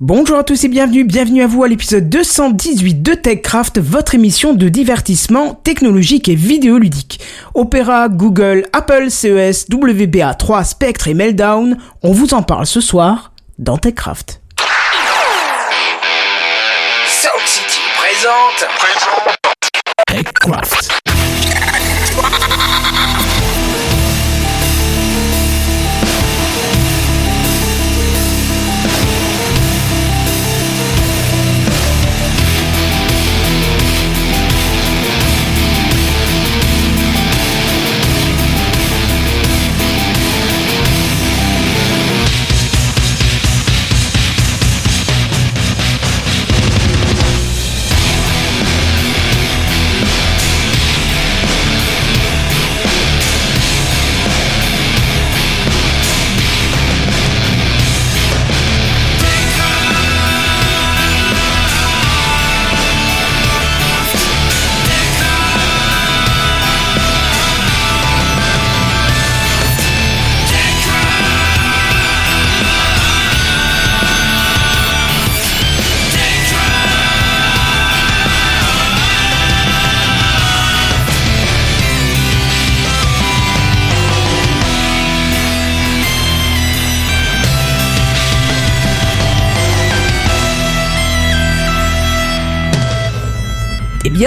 Bonjour 0.00 0.38
à 0.38 0.44
tous 0.44 0.62
et 0.62 0.68
bienvenue, 0.68 1.02
bienvenue 1.02 1.42
à 1.42 1.48
vous 1.48 1.64
à 1.64 1.68
l'épisode 1.68 2.08
218 2.08 3.02
de 3.02 3.14
TechCraft, 3.14 3.80
votre 3.80 4.14
émission 4.14 4.54
de 4.54 4.68
divertissement 4.68 5.54
technologique 5.54 6.28
et 6.28 6.36
vidéoludique. 6.36 7.18
Opera, 7.54 8.08
Google, 8.08 8.66
Apple, 8.72 9.10
CES, 9.10 9.68
WBA3, 9.68 10.64
Spectre 10.64 11.08
et 11.08 11.14
Meltdown, 11.14 11.78
on 12.04 12.12
vous 12.12 12.32
en 12.32 12.44
parle 12.44 12.66
ce 12.66 12.80
soir 12.80 13.32
dans 13.58 13.76
TechCraft. 13.76 14.40
Sound 17.08 17.44
City 17.44 17.80
présente. 17.98 18.68
TechCraft. 20.06 21.07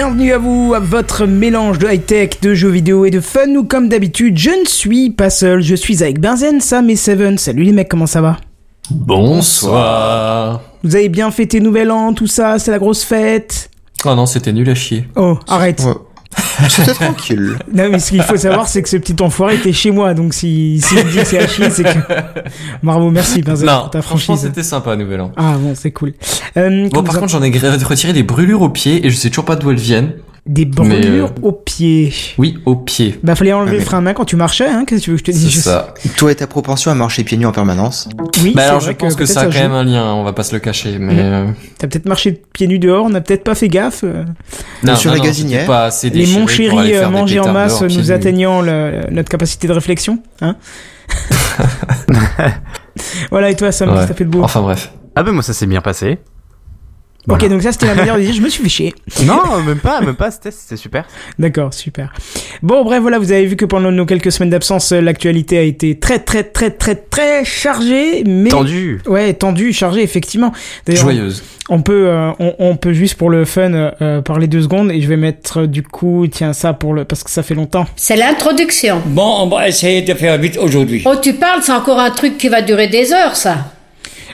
Bienvenue 0.04 0.32
à 0.32 0.38
vous, 0.38 0.74
à 0.74 0.80
votre 0.80 1.26
mélange 1.26 1.78
de 1.78 1.86
high-tech, 1.86 2.40
de 2.42 2.54
jeux 2.54 2.70
vidéo 2.70 3.04
et 3.04 3.12
de 3.12 3.20
fun, 3.20 3.54
ou 3.54 3.62
comme 3.62 3.88
d'habitude, 3.88 4.36
je 4.36 4.50
ne 4.50 4.66
suis 4.66 5.10
pas 5.10 5.30
seul, 5.30 5.62
je 5.62 5.76
suis 5.76 6.02
avec 6.02 6.18
Benzen, 6.18 6.60
Sam 6.60 6.90
et 6.90 6.96
Seven. 6.96 7.38
Salut 7.38 7.62
les 7.62 7.70
mecs, 7.70 7.88
comment 7.88 8.08
ça 8.08 8.20
va? 8.20 8.38
Bonsoir. 8.90 10.60
Vous 10.82 10.96
avez 10.96 11.08
bien 11.08 11.30
fêté 11.30 11.60
Nouvel 11.60 11.92
An, 11.92 12.14
tout 12.14 12.26
ça, 12.26 12.58
c'est 12.58 12.72
la 12.72 12.80
grosse 12.80 13.04
fête? 13.04 13.70
Oh 14.04 14.12
non, 14.16 14.26
c'était 14.26 14.52
nul 14.52 14.68
à 14.70 14.74
chier. 14.74 15.06
Oh, 15.14 15.38
arrête 15.46 15.84
Ouais. 15.86 15.92
C'était 16.68 16.92
tranquille. 16.94 17.56
Non 17.72 17.88
mais 17.90 17.98
ce 17.98 18.10
qu'il 18.10 18.22
faut 18.22 18.36
savoir 18.36 18.68
c'est 18.68 18.82
que 18.82 18.88
ce 18.88 18.96
petit 18.96 19.16
enfoiré 19.22 19.56
était 19.56 19.72
chez 19.72 19.90
moi, 19.90 20.14
donc 20.14 20.34
si, 20.34 20.80
si 20.80 20.94
il 20.94 21.04
me 21.04 21.10
dit 21.10 21.16
que 21.18 21.24
c'est 21.24 21.38
à 21.38 21.48
chier, 21.48 21.70
c'est 21.70 21.84
que... 21.84 21.98
Bravo, 22.82 23.10
merci 23.10 23.42
pour 23.42 23.54
ta 23.90 24.02
franchise. 24.02 24.40
c'était 24.40 24.62
sympa, 24.62 24.94
Nouvel 24.96 25.20
An. 25.22 25.32
Ah 25.36 25.54
bon, 25.58 25.74
c'est 25.74 25.90
cool. 25.90 26.12
Euh, 26.56 26.88
Bon, 26.90 27.02
par 27.02 27.18
contre, 27.18 27.32
j'en 27.32 27.42
ai 27.42 27.50
retiré 27.50 28.12
des 28.12 28.22
brûlures 28.22 28.62
aux 28.62 28.68
pieds 28.68 29.06
et 29.06 29.10
je 29.10 29.16
sais 29.16 29.28
toujours 29.30 29.44
pas 29.44 29.56
d'où 29.56 29.70
elles 29.70 29.76
viennent. 29.76 30.12
Des 30.44 30.64
brûlures 30.64 31.26
euh, 31.38 31.42
aux 31.42 31.52
pieds. 31.52 32.12
Oui, 32.36 32.58
aux 32.66 32.74
pieds. 32.74 33.16
Bah 33.22 33.36
fallait 33.36 33.52
enlever 33.52 33.70
Ah, 33.70 33.72
le 33.74 33.78
mais- 33.78 33.84
frein 33.84 33.98
à 33.98 34.00
main 34.00 34.12
quand 34.12 34.24
tu 34.24 34.34
marchais, 34.34 34.66
hein, 34.68 34.84
qu'est-ce 34.84 35.02
que 35.02 35.04
tu 35.04 35.10
veux 35.12 35.16
que 35.16 35.20
je 35.20 35.24
te 35.26 35.30
C'est 35.30 35.38
dise? 35.46 35.62
ça. 35.62 35.94
Toi 36.16 36.32
et 36.32 36.34
ta 36.34 36.48
propension 36.48 36.90
à 36.90 36.96
marcher 36.96 37.22
pieds 37.22 37.38
nus 37.38 37.46
en 37.46 37.52
permanence. 37.52 38.08
Oui, 38.42 38.50
Bah 38.52 38.62
c'est 38.62 38.68
alors, 38.70 38.80
je 38.80 38.90
pense 38.90 39.14
que, 39.14 39.24
ça 39.24 39.42
a 39.42 39.44
quand 39.44 39.52
joue. 39.52 39.58
même 39.60 39.70
un 39.72 39.84
lien, 39.84 40.12
on 40.14 40.24
va 40.24 40.32
pas 40.32 40.42
se 40.42 40.52
le 40.52 40.58
cacher, 40.58 40.98
mais... 40.98 41.14
Euh, 41.16 41.46
T'as 41.78 41.86
peut-être 41.86 42.06
marché 42.06 42.42
pieds 42.52 42.66
nus 42.66 42.80
dehors, 42.80 43.06
on 43.06 43.10
n'a 43.10 43.20
peut-être 43.20 43.44
pas 43.44 43.54
fait 43.54 43.68
gaffe. 43.68 44.02
euh. 44.02 44.24
Non, 44.82 44.96
Sur 44.96 45.12
non, 45.12 45.18
la 45.18 45.22
gazinière. 45.24 45.64
pas 45.64 45.84
assez 45.84 46.10
Les 46.10 46.26
mon 46.26 46.48
chéri 46.48 46.92
mangés 47.08 47.38
en 47.38 47.52
masse 47.52 47.80
nous 47.82 48.10
atteignant 48.10 48.62
le- 48.62 49.02
notre 49.12 49.28
capacité 49.28 49.68
de 49.68 49.72
réflexion. 49.74 50.18
Hein 50.40 50.56
voilà, 53.30 53.50
et 53.50 53.56
toi 53.56 53.72
Sam, 53.72 53.90
Ouais. 53.90 54.06
t'as 54.06 54.14
fait 54.14 54.24
de 54.24 54.30
beau? 54.30 54.42
Enfin 54.42 54.60
bref. 54.62 54.92
Ah 55.14 55.22
ben 55.22 55.32
moi 55.32 55.42
ça 55.42 55.52
s'est 55.52 55.66
bien 55.66 55.80
passé. 55.80 56.18
Ok, 57.28 57.48
donc 57.48 57.62
ça 57.62 57.70
c'était 57.72 57.86
la 57.86 57.94
manière 57.94 58.16
de 58.16 58.20
dire 58.22 58.34
je 58.34 58.40
me 58.40 58.48
suis 58.48 58.62
fait 58.62 58.68
chier. 58.68 58.94
Non, 59.26 59.62
même 59.64 59.78
pas, 59.78 60.00
même 60.00 60.16
pas, 60.16 60.30
c'était 60.30 60.50
c'était 60.50 60.76
super. 60.76 61.04
D'accord, 61.38 61.72
super. 61.72 62.12
Bon, 62.62 62.84
bref, 62.84 63.00
voilà, 63.00 63.18
vous 63.18 63.30
avez 63.30 63.46
vu 63.46 63.54
que 63.56 63.64
pendant 63.64 63.92
nos 63.92 64.04
quelques 64.06 64.32
semaines 64.32 64.50
d'absence, 64.50 64.90
euh, 64.92 65.00
l'actualité 65.00 65.58
a 65.58 65.62
été 65.62 65.98
très, 65.98 66.18
très, 66.18 66.42
très, 66.42 66.70
très, 66.70 66.96
très 66.96 67.44
chargée, 67.44 68.24
mais... 68.24 68.50
Tendu. 68.50 69.00
Ouais, 69.06 69.32
tendue, 69.34 69.72
chargée, 69.72 70.02
effectivement. 70.02 70.52
D'ailleurs, 70.86 71.02
Joyeuse. 71.02 71.42
On 71.68 71.80
peut, 71.80 72.08
euh, 72.08 72.30
on, 72.40 72.54
on 72.58 72.76
peut 72.76 72.92
juste 72.92 73.14
pour 73.14 73.30
le 73.30 73.44
fun 73.44 73.72
euh, 73.72 73.90
euh, 74.02 74.20
parler 74.20 74.48
deux 74.48 74.62
secondes 74.62 74.90
et 74.90 75.00
je 75.00 75.06
vais 75.08 75.16
mettre 75.16 75.60
euh, 75.60 75.66
du 75.68 75.82
coup, 75.84 76.26
tiens 76.30 76.52
ça 76.52 76.72
pour 76.72 76.92
le 76.92 77.04
parce 77.04 77.22
que 77.22 77.30
ça 77.30 77.44
fait 77.44 77.54
longtemps. 77.54 77.86
C'est 77.94 78.16
l'introduction. 78.16 79.00
Bon, 79.06 79.42
on 79.42 79.46
va 79.46 79.68
essayer 79.68 80.02
de 80.02 80.12
faire 80.14 80.36
vite 80.38 80.58
aujourd'hui. 80.58 81.02
Oh, 81.06 81.14
tu 81.22 81.34
parles, 81.34 81.62
c'est 81.62 81.72
encore 81.72 82.00
un 82.00 82.10
truc 82.10 82.36
qui 82.36 82.48
va 82.48 82.62
durer 82.62 82.88
des 82.88 83.12
heures, 83.12 83.36
ça. 83.36 83.71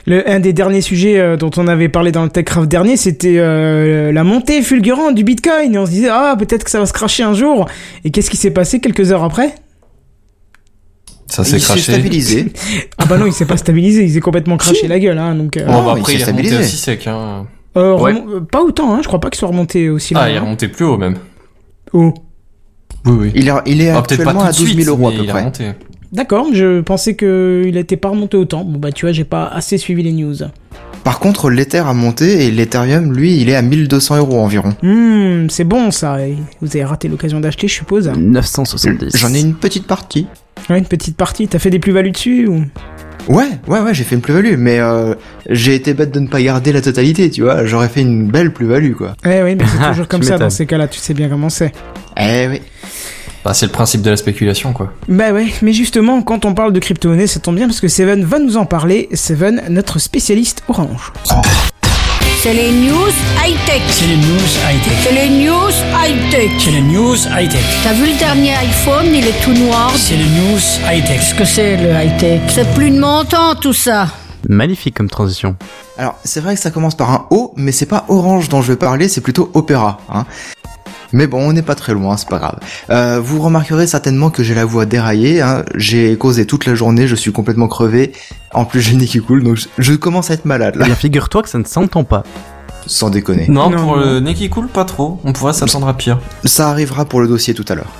Le 0.09 0.27
un 0.29 0.39
des 0.39 0.53
derniers 0.53 0.81
sujets 0.81 1.19
euh, 1.19 1.37
dont 1.37 1.51
on 1.57 1.67
avait 1.67 1.87
parlé 1.87 2.11
dans 2.11 2.23
le 2.23 2.29
TechCraft 2.29 2.67
dernier, 2.67 2.97
c'était 2.97 3.35
euh, 3.37 4.11
la 4.11 4.23
montée 4.23 4.61
fulgurante 4.63 5.13
du 5.13 5.23
Bitcoin 5.23 5.75
et 5.75 5.77
on 5.77 5.85
se 5.85 5.91
disait 5.91 6.09
ah 6.11 6.35
peut-être 6.37 6.63
que 6.63 6.71
ça 6.71 6.79
va 6.79 6.85
se 6.87 6.93
cracher 6.93 7.21
un 7.23 7.35
jour. 7.35 7.67
Et 8.03 8.09
qu'est-ce 8.11 8.31
qui 8.31 8.37
s'est 8.37 8.49
passé 8.51 8.79
quelques 8.79 9.11
heures 9.11 9.23
après? 9.23 9.53
Ça 11.27 11.43
s'est 11.43 11.57
Il 11.57 11.61
stabilisé. 11.81 12.51
Ah 12.97 13.05
bah 13.05 13.19
non, 13.19 13.27
il 13.27 13.33
s'est 13.33 13.45
pas 13.45 13.55
stabilisé, 13.57 14.03
il 14.03 14.11
s'est 14.11 14.19
complètement 14.19 14.57
craché 14.57 14.87
la 14.87 14.97
gueule 14.99 15.19
hein 15.19 15.35
donc. 15.35 15.55
euh, 15.57 15.65
Bon, 15.67 15.83
bah, 15.83 15.93
il 15.95 15.99
après, 15.99 16.13
s'est 16.13 16.17
il 16.17 16.21
est 16.21 16.25
remonté 16.25 16.47
stabilisé. 16.47 16.57
aussi 16.57 16.77
sec, 16.77 17.05
hein. 17.07 17.45
euh, 17.77 17.97
ouais. 17.99 18.15
pas 18.51 18.63
autant 18.63 18.95
hein, 18.95 18.99
je 19.03 19.07
crois 19.07 19.19
pas 19.19 19.29
qu'il 19.29 19.37
soit 19.37 19.47
remonté 19.49 19.89
aussi 19.89 20.15
loin. 20.15 20.23
Ah, 20.23 20.29
il 20.29 20.33
est 20.33 20.37
hein. 20.39 20.41
remonté 20.41 20.67
plus 20.69 20.85
haut, 20.85 20.97
même. 20.97 21.17
Oh. 21.93 22.13
Oui, 23.05 23.13
oui. 23.19 23.31
Il 23.35 23.47
est, 23.47 23.51
il 23.67 23.81
est 23.81 23.89
Ah, 23.91 23.93
pas 23.93 23.99
actuellement 23.99 24.41
à 24.41 24.51
de 24.51 24.57
12 24.57 24.67
suite, 24.69 24.81
000 24.85 24.95
euros 24.97 25.07
à 25.09 25.11
peu 25.11 25.17
il 25.19 25.29
est 25.29 25.31
près. 25.31 25.51
D'accord, 26.11 26.47
je 26.53 26.81
pensais 26.81 27.15
que 27.15 27.63
il 27.67 27.77
était 27.77 27.97
pas 27.97 28.09
remonté 28.09 28.35
autant. 28.35 28.63
Bon 28.63 28.79
bah 28.79 28.91
tu 28.91 29.05
vois, 29.05 29.11
j'ai 29.11 29.23
pas 29.25 29.45
assez 29.47 29.77
suivi 29.77 30.01
les 30.03 30.11
news. 30.11 30.35
Par 31.03 31.19
contre, 31.19 31.49
l'Ether 31.49 31.79
a 31.79 31.93
monté 31.93 32.45
et 32.45 32.51
l'Ethereum, 32.51 33.13
lui, 33.13 33.37
il 33.39 33.49
est 33.49 33.55
à 33.55 33.61
1200 33.61 34.17
euros 34.17 34.39
environ. 34.39 34.73
Hmm, 34.83 35.47
c'est 35.49 35.63
bon 35.63 35.91
ça. 35.91 36.19
Et 36.25 36.35
Vous 36.61 36.67
avez 36.75 36.83
raté 36.83 37.07
l'occasion 37.07 37.39
d'acheter, 37.39 37.67
je 37.67 37.73
suppose. 37.73 38.09
970. 38.09 39.15
J'en 39.17 39.33
ai 39.33 39.39
une 39.39 39.53
petite 39.55 39.87
partie. 39.87 40.27
Ouais, 40.69 40.77
une 40.79 40.85
petite 40.85 41.15
partie. 41.15 41.47
T'as 41.47 41.59
fait 41.59 41.69
des 41.69 41.79
plus-values 41.79 42.11
dessus 42.11 42.47
ou? 42.47 42.63
Ouais, 43.27 43.47
ouais, 43.67 43.79
ouais, 43.79 43.93
j'ai 43.93 44.03
fait 44.03 44.15
une 44.15 44.21
plus-value, 44.21 44.55
mais 44.57 44.79
euh, 44.79 45.13
j'ai 45.47 45.75
été 45.75 45.93
bête 45.93 46.11
de 46.11 46.19
ne 46.19 46.27
pas 46.27 46.41
garder 46.41 46.71
la 46.71 46.81
totalité, 46.81 47.29
tu 47.29 47.43
vois. 47.43 47.65
J'aurais 47.65 47.87
fait 47.89 48.01
une 48.01 48.27
belle 48.27 48.51
plus-value, 48.51 48.93
quoi. 48.93 49.15
Ouais, 49.23 49.43
oui, 49.43 49.55
mais 49.55 49.65
c'est 49.67 49.87
toujours 49.91 50.07
comme 50.07 50.23
ça 50.23 50.37
dans 50.37 50.49
ces 50.49 50.65
cas-là. 50.65 50.87
Tu 50.87 50.99
sais 50.99 51.13
bien 51.13 51.29
comment 51.29 51.49
c'est. 51.49 51.71
Eh 52.19 52.47
oui. 52.49 52.61
Bah, 53.43 53.53
c'est 53.53 53.65
le 53.65 53.71
principe 53.71 54.01
de 54.01 54.09
la 54.09 54.17
spéculation, 54.17 54.73
quoi. 54.73 54.93
Bah 55.07 55.31
ouais, 55.31 55.47
mais 55.61 55.71
justement, 55.73 56.21
quand 56.21 56.43
on 56.45 56.53
parle 56.53 56.73
de 56.73 56.79
crypto-monnaie, 56.79 57.27
ça 57.27 57.39
tombe 57.39 57.55
bien 57.55 57.67
parce 57.67 57.79
que 57.79 57.87
Seven 57.87 58.23
va 58.25 58.39
nous 58.39 58.57
en 58.57 58.65
parler. 58.65 59.07
Seven, 59.13 59.63
notre 59.69 59.99
spécialiste 59.99 60.63
orange. 60.67 61.13
C'est 62.41 62.53
les 62.53 62.71
news 62.71 63.11
high-tech. 63.45 63.81
C'est 63.89 64.07
les 64.07 64.15
news 64.15 64.49
high-tech. 64.69 64.93
C'est 65.03 65.11
les 65.11 65.29
news 65.29 65.71
high-tech. 65.93 66.51
C'est 66.59 66.71
les 66.71 66.81
news 66.81 67.15
high-tech. 67.15 67.63
T'as 67.83 67.93
vu 67.93 68.05
le 68.11 68.17
dernier 68.17 68.53
iPhone, 68.55 69.07
il 69.13 69.27
est 69.27 69.41
tout 69.43 69.53
noir. 69.53 69.91
C'est 69.95 70.15
les 70.15 70.23
news 70.23 70.59
high-tech. 70.89 71.19
Qu'est-ce 71.19 71.35
que 71.35 71.45
c'est 71.45 71.77
le 71.77 71.91
high-tech? 71.91 72.41
C'est 72.49 72.73
plus 72.73 72.91
de 72.91 72.99
mon 72.99 73.25
temps, 73.25 73.55
tout 73.55 73.73
ça. 73.73 74.07
Magnifique 74.47 74.95
comme 74.95 75.09
transition. 75.09 75.57
Alors, 75.97 76.15
c'est 76.23 76.39
vrai 76.39 76.55
que 76.55 76.61
ça 76.61 76.71
commence 76.71 76.95
par 76.95 77.11
un 77.11 77.27
O, 77.29 77.53
mais 77.57 77.73
c'est 77.73 77.85
pas 77.85 78.05
Orange 78.07 78.47
dont 78.47 78.61
je 78.61 78.71
vais 78.71 78.77
parler, 78.77 79.09
c'est 79.09 79.19
plutôt 79.19 79.51
Opéra. 79.53 79.99
Hein. 80.09 80.25
Mais 81.13 81.27
bon, 81.27 81.39
on 81.47 81.53
n'est 81.53 81.61
pas 81.61 81.75
très 81.75 81.93
loin, 81.93 82.17
c'est 82.17 82.29
pas 82.29 82.37
grave. 82.39 82.59
Euh, 82.89 83.19
vous 83.23 83.41
remarquerez 83.41 83.87
certainement 83.87 84.29
que 84.29 84.43
j'ai 84.43 84.53
la 84.55 84.65
voix 84.65 84.85
déraillée. 84.85 85.41
Hein. 85.41 85.63
J'ai 85.75 86.15
causé 86.17 86.45
toute 86.45 86.65
la 86.65 86.75
journée, 86.75 87.07
je 87.07 87.15
suis 87.15 87.31
complètement 87.31 87.67
crevé. 87.67 88.11
En 88.53 88.65
plus, 88.65 88.81
j'ai 88.81 88.91
le 88.91 88.97
nez 88.99 89.05
qui 89.05 89.19
coule, 89.19 89.43
donc 89.43 89.55
je, 89.57 89.67
je 89.77 89.93
commence 89.93 90.29
à 90.31 90.35
être 90.35 90.45
malade 90.45 90.73
Eh 90.75 90.79
là. 90.79 90.85
bien 90.85 90.95
figure-toi 90.95 91.41
que 91.43 91.49
ça 91.49 91.57
ne 91.57 91.63
s'entend 91.65 92.03
pas. 92.03 92.23
Sans 92.85 93.09
déconner. 93.09 93.45
Non, 93.49 93.69
Non, 93.69 93.77
pour 93.77 93.95
non. 93.97 94.03
le 94.03 94.19
nez 94.19 94.33
qui 94.33 94.49
coule, 94.49 94.67
pas 94.67 94.85
trop. 94.85 95.19
On 95.23 95.33
pourrait 95.33 95.53
s'attendre 95.53 95.87
à 95.87 95.93
pire. 95.95 96.19
Ça 96.45 96.69
arrivera 96.69 97.05
pour 97.05 97.21
le 97.21 97.27
dossier 97.27 97.53
tout 97.53 97.65
à 97.67 97.75
l'heure. 97.75 97.91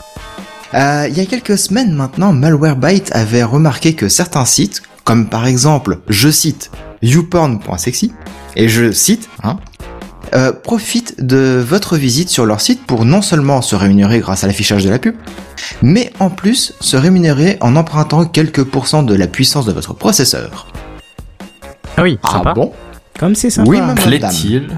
Euh, 0.73 1.07
il 1.09 1.17
y 1.17 1.21
a 1.21 1.25
quelques 1.25 1.57
semaines 1.57 1.93
maintenant, 1.93 2.31
Malwarebytes 2.31 3.09
avait 3.13 3.43
remarqué 3.43 3.93
que 3.93 4.07
certains 4.07 4.45
sites, 4.45 4.83
comme 5.03 5.27
par 5.27 5.47
exemple, 5.47 5.97
je 6.09 6.29
cite, 6.29 6.69
youporn.sexy, 7.01 8.13
et 8.55 8.69
je 8.69 8.91
cite, 8.91 9.29
hein, 9.43 9.57
euh, 10.33 10.51
profitent 10.51 11.23
de 11.25 11.63
votre 11.65 11.97
visite 11.97 12.29
sur 12.29 12.45
leur 12.45 12.61
site 12.61 12.85
pour 12.85 13.05
non 13.05 13.21
seulement 13.21 13.61
se 13.61 13.75
rémunérer 13.75 14.19
grâce 14.19 14.43
à 14.43 14.47
l'affichage 14.47 14.83
de 14.83 14.89
la 14.89 14.99
pub, 14.99 15.15
mais 15.81 16.11
en 16.19 16.29
plus 16.29 16.73
se 16.79 16.97
rémunérer 16.97 17.57
en 17.61 17.75
empruntant 17.75 18.25
quelques 18.25 18.63
pourcents 18.63 19.03
de 19.03 19.15
la 19.15 19.27
puissance 19.27 19.65
de 19.65 19.71
votre 19.71 19.93
processeur. 19.93 20.67
Ah 21.97 22.03
oui, 22.03 22.17
Ah 22.23 22.31
sympa. 22.33 22.53
bon? 22.53 22.71
Comme 23.19 23.35
c'est 23.35 23.49
sympa. 23.49 23.69
Oui. 23.69 23.79
Plaît-il? 24.03 24.69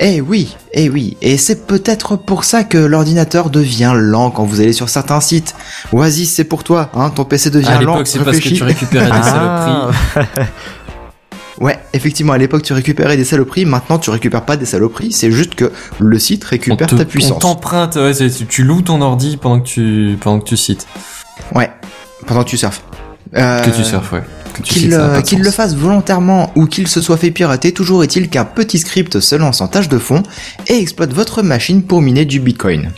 Eh 0.00 0.20
oui, 0.20 0.56
eh 0.72 0.88
oui, 0.90 1.16
et 1.22 1.36
c'est 1.36 1.68
peut-être 1.68 2.16
pour 2.16 2.42
ça 2.42 2.64
que 2.64 2.78
l'ordinateur 2.78 3.48
devient 3.48 3.92
lent 3.94 4.30
quand 4.32 4.44
vous 4.44 4.60
allez 4.60 4.72
sur 4.72 4.88
certains 4.88 5.20
sites. 5.20 5.54
Oasis, 5.92 6.34
c'est 6.34 6.42
pour 6.44 6.64
toi, 6.64 6.90
hein, 6.94 7.10
ton 7.10 7.24
PC 7.24 7.50
devient 7.50 7.68
À 7.68 7.80
lent. 7.80 7.92
l'époque, 7.92 8.08
c'est 8.08 8.18
parce 8.18 8.40
que 8.40 8.48
tu 8.48 8.64
récupérais 8.64 9.06
des 9.06 9.12
Ah. 9.22 9.90
saloperies. 10.14 10.42
Ouais, 11.60 11.78
effectivement, 11.92 12.32
à 12.32 12.38
l'époque 12.38 12.62
tu 12.62 12.72
récupérais 12.72 13.16
des 13.16 13.24
saloperies, 13.24 13.64
maintenant 13.64 13.98
tu 13.98 14.10
récupères 14.10 14.44
pas 14.44 14.56
des 14.56 14.66
saloperies, 14.66 15.12
c'est 15.12 15.30
juste 15.30 15.54
que 15.54 15.70
le 16.00 16.18
site 16.18 16.44
On 16.46 16.50
récupère 16.50 16.86
te- 16.88 16.96
ta 16.96 17.02
On 17.02 17.06
puissance. 17.06 17.38
t'emprunte, 17.38 17.96
ouais, 17.96 18.12
c'est- 18.14 18.46
tu, 18.48 18.64
loues 18.64 18.82
ton 18.82 19.00
ordi 19.00 19.36
pendant 19.36 19.60
que 19.60 19.66
tu, 19.68 20.18
pendant 20.20 20.40
que 20.40 20.48
tu 20.48 20.56
cites. 20.56 20.86
Ouais, 21.54 21.70
pendant 22.26 22.42
que 22.44 22.48
tu 22.50 22.56
surfes. 22.56 22.82
Euh, 23.36 23.64
Que 23.64 23.70
tu 23.70 23.84
surfes, 23.84 24.12
ouais. 24.12 24.22
Qu'il 24.62 24.94
euh, 24.94 25.20
qu'il 25.20 25.42
le 25.42 25.50
fasse 25.50 25.74
volontairement 25.74 26.52
ou 26.54 26.66
qu'il 26.66 26.86
se 26.86 27.00
soit 27.00 27.16
fait 27.16 27.32
pirater, 27.32 27.72
toujours 27.72 28.04
est-il 28.04 28.28
qu'un 28.28 28.44
petit 28.44 28.78
script 28.78 29.18
se 29.18 29.34
lance 29.34 29.60
en 29.60 29.66
tâche 29.66 29.88
de 29.88 29.98
fond 29.98 30.22
et 30.68 30.78
exploite 30.78 31.12
votre 31.12 31.42
machine 31.42 31.82
pour 31.82 32.00
miner 32.02 32.24
du 32.24 32.38
bitcoin. 32.38 32.92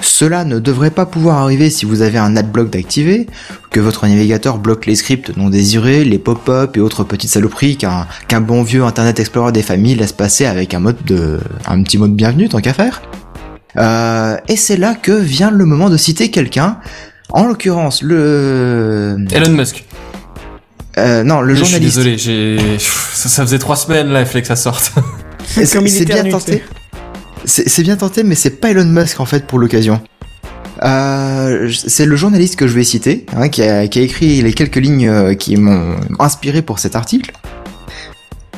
Cela 0.00 0.44
ne 0.44 0.58
devrait 0.58 0.90
pas 0.90 1.06
pouvoir 1.06 1.38
arriver 1.38 1.70
si 1.70 1.84
vous 1.86 2.02
avez 2.02 2.18
un 2.18 2.36
adblock 2.36 2.70
d'activer, 2.70 3.26
que 3.70 3.80
votre 3.80 4.06
navigateur 4.06 4.58
bloque 4.58 4.86
les 4.86 4.96
scripts 4.96 5.36
non 5.36 5.48
désirés, 5.50 6.04
les 6.04 6.18
pop-up 6.18 6.76
et 6.76 6.80
autres 6.80 7.04
petites 7.04 7.30
saloperies 7.30 7.76
qu'un 7.76 8.06
qu'un 8.28 8.40
bon 8.40 8.62
vieux 8.62 8.84
Internet 8.84 9.18
Explorer 9.20 9.52
des 9.52 9.62
familles 9.62 9.94
laisse 9.94 10.12
passer 10.12 10.46
avec 10.46 10.74
un 10.74 10.80
mode 10.80 10.96
de, 11.06 11.38
un 11.66 11.82
petit 11.82 11.98
mode 11.98 12.14
bienvenue 12.14 12.48
tant 12.48 12.60
qu'à 12.60 12.74
faire. 12.74 13.02
Euh, 13.76 14.36
et 14.48 14.56
c'est 14.56 14.76
là 14.76 14.94
que 14.94 15.12
vient 15.12 15.50
le 15.50 15.64
moment 15.64 15.90
de 15.90 15.96
citer 15.96 16.30
quelqu'un, 16.30 16.78
en 17.30 17.46
l'occurrence 17.46 18.02
le, 18.02 19.16
Elon 19.32 19.50
Musk. 19.52 19.84
euh, 20.98 21.24
non 21.24 21.40
le 21.40 21.54
Je 21.54 21.64
suis 21.64 21.72
journaliste. 21.72 21.96
désolé, 21.96 22.18
j'ai, 22.18 22.78
ça, 22.78 23.28
ça 23.28 23.42
faisait 23.42 23.58
trois 23.58 23.76
semaines 23.76 24.08
là, 24.10 24.20
il 24.20 24.26
fallait 24.26 24.42
que 24.42 24.48
ça 24.48 24.56
sorte. 24.56 24.92
C'est 25.46 26.04
bien 26.04 26.24
tenté. 26.30 26.62
C'est 27.46 27.82
bien 27.82 27.96
tenté, 27.96 28.22
mais 28.22 28.34
c'est 28.34 28.58
pas 28.60 28.70
Elon 28.70 28.84
Musk 28.86 29.20
en 29.20 29.26
fait 29.26 29.46
pour 29.46 29.58
l'occasion. 29.58 30.00
Euh, 30.82 31.70
c'est 31.70 32.06
le 32.06 32.16
journaliste 32.16 32.56
que 32.56 32.66
je 32.66 32.74
vais 32.74 32.84
citer, 32.84 33.26
hein, 33.36 33.48
qui, 33.48 33.62
a, 33.62 33.84
écrit 33.84 34.42
les 34.42 34.52
quelques 34.52 34.76
lignes 34.76 35.08
euh, 35.08 35.34
qui 35.34 35.56
m'ont 35.56 35.96
inspiré 36.18 36.62
pour 36.62 36.78
cet 36.78 36.96
article. 36.96 37.32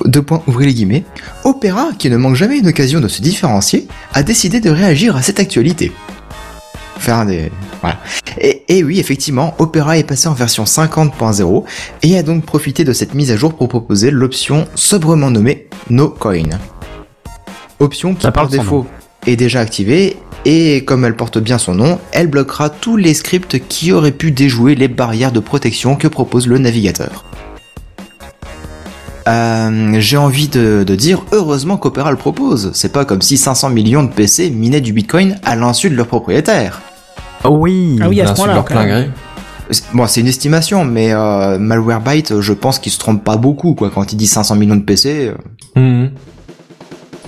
Deux 0.04 0.22
points, 0.22 0.42
ouvrez 0.46 0.66
les 0.66 0.74
guillemets. 0.74 1.04
Opera, 1.44 1.90
qui 1.98 2.10
ne 2.10 2.16
manque 2.16 2.34
jamais 2.34 2.58
une 2.58 2.68
occasion 2.68 3.00
de 3.00 3.08
se 3.08 3.22
différencier, 3.22 3.86
a 4.12 4.22
décidé 4.22 4.60
de 4.60 4.70
réagir 4.70 5.16
à 5.16 5.22
cette 5.22 5.40
actualité. 5.40 5.92
Faire 6.98 7.26
des... 7.26 7.50
Voilà. 7.80 7.98
Et, 8.38 8.64
et 8.68 8.84
oui, 8.84 8.98
effectivement, 8.98 9.54
Opera 9.58 9.98
est 9.98 10.04
passé 10.04 10.28
en 10.28 10.34
version 10.34 10.64
50.0 10.64 11.64
et 12.02 12.18
a 12.18 12.22
donc 12.22 12.44
profité 12.44 12.84
de 12.84 12.92
cette 12.92 13.14
mise 13.14 13.30
à 13.30 13.36
jour 13.36 13.54
pour 13.54 13.68
proposer 13.68 14.10
l'option 14.10 14.66
sobrement 14.74 15.30
nommée 15.30 15.68
No 15.90 16.08
Coin. 16.08 16.58
Option 17.80 18.14
qui 18.14 18.22
Ça 18.22 18.32
par 18.32 18.48
défaut 18.48 18.86
est 19.26 19.36
déjà 19.36 19.60
activée 19.60 20.16
et 20.44 20.84
comme 20.84 21.04
elle 21.04 21.16
porte 21.16 21.38
bien 21.38 21.58
son 21.58 21.74
nom, 21.74 21.98
elle 22.12 22.28
bloquera 22.28 22.70
tous 22.70 22.96
les 22.96 23.12
scripts 23.14 23.58
qui 23.68 23.92
auraient 23.92 24.12
pu 24.12 24.30
déjouer 24.30 24.74
les 24.76 24.88
barrières 24.88 25.32
de 25.32 25.40
protection 25.40 25.96
que 25.96 26.06
propose 26.08 26.46
le 26.46 26.58
navigateur. 26.58 27.24
Euh, 29.28 29.96
J'ai 29.98 30.16
envie 30.16 30.46
de, 30.48 30.84
de 30.86 30.94
dire 30.94 31.24
heureusement 31.32 31.76
qu'Opera 31.76 32.12
le 32.12 32.16
propose. 32.16 32.70
C'est 32.74 32.92
pas 32.92 33.04
comme 33.04 33.22
si 33.22 33.36
500 33.36 33.70
millions 33.70 34.04
de 34.04 34.12
PC 34.12 34.50
minaient 34.50 34.80
du 34.80 34.92
Bitcoin 34.92 35.36
à 35.44 35.56
l'insu 35.56 35.90
de 35.90 35.96
leurs 35.96 36.06
propriétaires. 36.06 36.80
Oh 37.42 37.48
oui. 37.60 37.98
Ah 38.00 38.08
oui, 38.08 38.20
à 38.20 38.28
ce 38.28 38.34
point-là. 38.34 38.54
leur 38.54 38.64
Bon, 39.92 40.06
c'est 40.06 40.20
une 40.20 40.28
estimation, 40.28 40.84
mais 40.84 41.12
euh, 41.12 41.58
Malwarebytes, 41.58 42.40
je 42.40 42.52
pense 42.52 42.78
qu'il 42.78 42.92
se 42.92 42.98
trompe 43.00 43.24
pas 43.24 43.36
beaucoup, 43.36 43.74
quoi. 43.74 43.90
Quand 43.92 44.12
il 44.12 44.16
dit 44.16 44.28
500 44.28 44.54
millions 44.54 44.76
de 44.76 44.82
PC, 44.84 45.32
euh, 45.76 45.80
Mhm. 45.80 46.10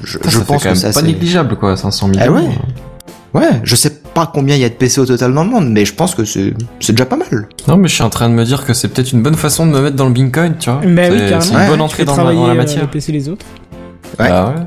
Je, 0.03 0.19
ça 0.19 0.41
pense 0.47 0.63
que 0.63 0.69
même 0.69 0.81
pas 0.81 0.93
c'est. 0.93 1.03
négligeable 1.03 1.57
quoi, 1.57 1.77
500 1.77 2.09
millions. 2.09 2.23
Ah 2.27 2.31
ouais. 2.33 2.49
Ouais, 3.35 3.61
je 3.63 3.77
sais 3.77 3.91
pas 4.15 4.31
combien 4.33 4.55
il 4.57 4.63
y 4.63 4.65
a 4.65 4.69
de 4.71 4.75
PC 4.75 5.01
au 5.03 5.07
total 5.07 5.35
dans 5.35 5.45
le 5.45 5.51
monde, 5.51 5.71
mais 5.71 5.85
je 5.85 5.93
pense 5.95 6.15
que 6.15 6.25
c'est 6.25 6.55
c'est 6.81 6.93
déjà 6.95 7.05
pas 7.05 7.17
mal. 7.17 7.49
Non, 7.69 7.77
mais 7.77 7.87
je 7.89 7.95
suis 7.95 8.03
en 8.03 8.09
train 8.11 8.29
de 8.31 8.35
me 8.35 8.45
dire 8.45 8.65
que 8.65 8.73
c'est 8.73 8.89
peut-être 8.89 9.13
une 9.13 9.23
bonne 9.23 9.35
façon 9.35 9.67
de 9.67 9.73
me 9.73 9.81
mettre 9.83 9.97
dans 9.97 10.07
le 10.07 10.13
Bitcoin, 10.13 10.55
tu 10.59 10.71
vois. 10.71 10.81
Mais 10.85 11.11
oui, 11.11 11.19
C'est-. 11.19 11.41
C'est 11.43 11.51
une 11.53 11.57
Ouais, 11.57 11.69
bonne 11.69 11.81
entrée 11.83 12.05
dans, 12.07 12.17
la- 12.17 12.33
la 12.33 12.39
euh, 12.41 12.55
matière. 12.55 12.83
les 12.83 12.89
PC 12.89 13.13
les 13.13 13.29
autres. 13.29 13.45
Ouais. 14.19 14.29
Bah 14.31 14.55
ouais. 14.57 14.63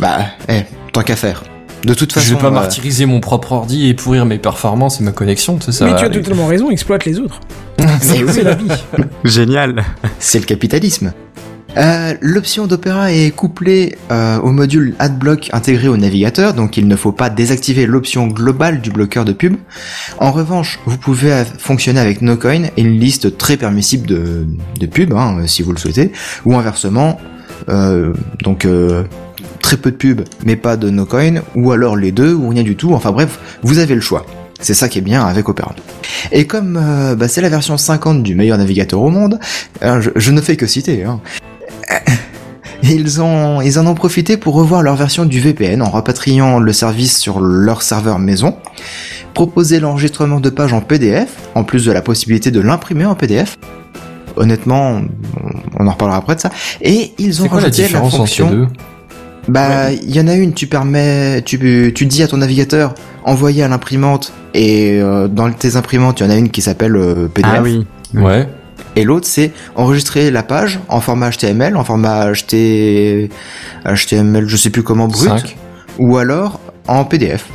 Bah, 0.00 0.18
eh, 0.48 0.62
tant 0.92 1.02
qu'à 1.02 1.14
faire. 1.16 1.44
De 1.84 1.94
toute 1.94 2.12
façon, 2.12 2.26
je 2.26 2.34
vais 2.34 2.40
pas 2.40 2.48
euh, 2.48 2.50
martyriser 2.50 3.06
mon 3.06 3.20
propre 3.20 3.52
ordi 3.52 3.88
et 3.88 3.94
pourrir 3.94 4.26
mes 4.26 4.36
performances 4.38 5.00
et 5.00 5.04
ma 5.04 5.12
connexion, 5.12 5.56
tu 5.56 5.66
sais 5.66 5.72
ça. 5.72 5.84
Mais 5.86 5.92
tu 5.94 6.02
as 6.02 6.06
aller. 6.06 6.20
totalement 6.20 6.46
raison, 6.46 6.70
exploite 6.70 7.04
les 7.06 7.18
autres. 7.20 7.40
C'est 8.00 8.42
la 8.42 8.54
vie. 8.56 8.68
Génial. 9.24 9.84
c'est 10.18 10.38
le 10.40 10.44
capitalisme. 10.44 11.12
Euh, 11.76 12.14
L'option 12.20 12.66
d'Opera 12.66 13.12
est 13.12 13.30
couplée 13.30 13.96
euh, 14.10 14.38
au 14.40 14.50
module 14.50 14.94
AdBlock 14.98 15.50
intégré 15.52 15.88
au 15.88 15.96
navigateur, 15.96 16.52
donc 16.54 16.76
il 16.76 16.88
ne 16.88 16.96
faut 16.96 17.12
pas 17.12 17.30
désactiver 17.30 17.86
l'option 17.86 18.26
globale 18.26 18.80
du 18.80 18.90
bloqueur 18.90 19.24
de 19.24 19.32
pub. 19.32 19.56
En 20.18 20.32
revanche, 20.32 20.80
vous 20.86 20.98
pouvez 20.98 21.44
fonctionner 21.58 22.00
avec 22.00 22.22
NoCoin 22.22 22.64
et 22.76 22.82
une 22.82 22.98
liste 22.98 23.38
très 23.38 23.56
permissible 23.56 24.06
de, 24.06 24.46
de 24.78 24.86
pubs, 24.86 25.12
hein, 25.12 25.38
euh, 25.40 25.46
si 25.46 25.62
vous 25.62 25.72
le 25.72 25.78
souhaitez, 25.78 26.12
ou 26.44 26.56
inversement, 26.56 27.18
euh, 27.68 28.12
donc 28.42 28.64
euh, 28.64 29.04
très 29.60 29.76
peu 29.76 29.90
de 29.90 29.96
pubs, 29.96 30.22
mais 30.44 30.56
pas 30.56 30.76
de 30.76 30.90
NoCoin, 30.90 31.42
ou 31.54 31.72
alors 31.72 31.96
les 31.96 32.12
deux, 32.12 32.34
ou 32.34 32.48
rien 32.48 32.62
du 32.62 32.76
tout. 32.76 32.94
Enfin 32.94 33.12
bref, 33.12 33.38
vous 33.62 33.78
avez 33.78 33.94
le 33.94 34.00
choix. 34.00 34.26
C'est 34.60 34.74
ça 34.74 34.88
qui 34.88 34.98
est 34.98 35.02
bien 35.02 35.24
avec 35.24 35.48
Opera. 35.48 35.74
Et 36.32 36.46
comme 36.46 36.76
euh, 36.76 37.14
bah, 37.14 37.28
c'est 37.28 37.40
la 37.40 37.48
version 37.48 37.78
50 37.78 38.22
du 38.22 38.34
meilleur 38.34 38.58
navigateur 38.58 39.00
au 39.00 39.08
monde, 39.08 39.38
je, 39.82 40.10
je 40.14 40.30
ne 40.32 40.40
fais 40.40 40.56
que 40.56 40.66
citer. 40.66 41.04
Hein. 41.04 41.20
Ils, 42.82 43.20
ont, 43.20 43.60
ils 43.60 43.78
en 43.78 43.86
ont 43.86 43.94
profité 43.94 44.36
pour 44.36 44.54
revoir 44.54 44.82
leur 44.82 44.96
version 44.96 45.26
du 45.26 45.38
VPN 45.38 45.82
en 45.82 45.90
rapatriant 45.90 46.58
le 46.58 46.72
service 46.72 47.18
sur 47.18 47.38
leur 47.40 47.82
serveur 47.82 48.18
maison, 48.18 48.56
proposer 49.34 49.80
l'enregistrement 49.80 50.40
de 50.40 50.48
pages 50.50 50.72
en 50.72 50.80
PDF, 50.80 51.28
en 51.54 51.62
plus 51.62 51.84
de 51.84 51.92
la 51.92 52.00
possibilité 52.02 52.50
de 52.50 52.60
l'imprimer 52.60 53.04
en 53.04 53.14
PDF. 53.14 53.58
Honnêtement, 54.36 55.02
on- 55.78 55.86
en 55.86 55.90
reparlera 55.90 56.18
après 56.18 56.36
de 56.36 56.40
ça. 56.40 56.50
Et 56.80 57.12
ils 57.18 57.40
ont 57.40 57.44
C'est 57.44 57.48
quoi 57.50 57.58
la 57.60 57.64
rajouté 57.66 57.82
la, 57.82 57.88
différence 57.88 58.08
entre 58.14 58.16
fonction. 58.16 58.50
les 58.50 58.56
deux? 58.56 58.66
Bah, 59.48 59.92
il 59.92 60.14
y 60.14 60.20
en 60.20 60.28
a 60.28 60.34
une, 60.34 60.54
tu 60.54 60.66
permets, 60.66 61.42
tu, 61.42 61.92
tu 61.94 62.06
dis 62.06 62.22
à 62.22 62.28
ton 62.28 62.36
navigateur 62.38 62.94
envoyer 63.24 63.62
à 63.62 63.68
l'imprimante 63.68 64.32
et 64.54 64.98
euh, 65.00 65.28
dans 65.28 65.50
tes 65.50 65.76
imprimantes, 65.76 66.20
il 66.20 66.24
y 66.24 66.26
en 66.26 66.30
a 66.30 66.36
une 66.36 66.50
qui 66.50 66.62
s'appelle 66.62 66.96
euh, 66.96 67.26
PDF. 67.28 67.52
Ah 67.56 67.62
oui. 67.62 67.86
Ouais. 68.14 68.48
Et 68.96 69.04
l'autre, 69.04 69.26
c'est 69.26 69.52
enregistrer 69.76 70.30
la 70.30 70.42
page 70.42 70.80
en 70.88 71.00
format 71.00 71.30
HTML, 71.30 71.76
en 71.76 71.84
format 71.84 72.32
HT... 72.32 73.30
HTML, 73.86 74.48
je 74.48 74.56
sais 74.56 74.70
plus 74.70 74.82
comment, 74.82 75.08
brut, 75.08 75.56
ou 75.98 76.18
alors 76.18 76.60
en 76.88 77.04
PDF. 77.04 77.46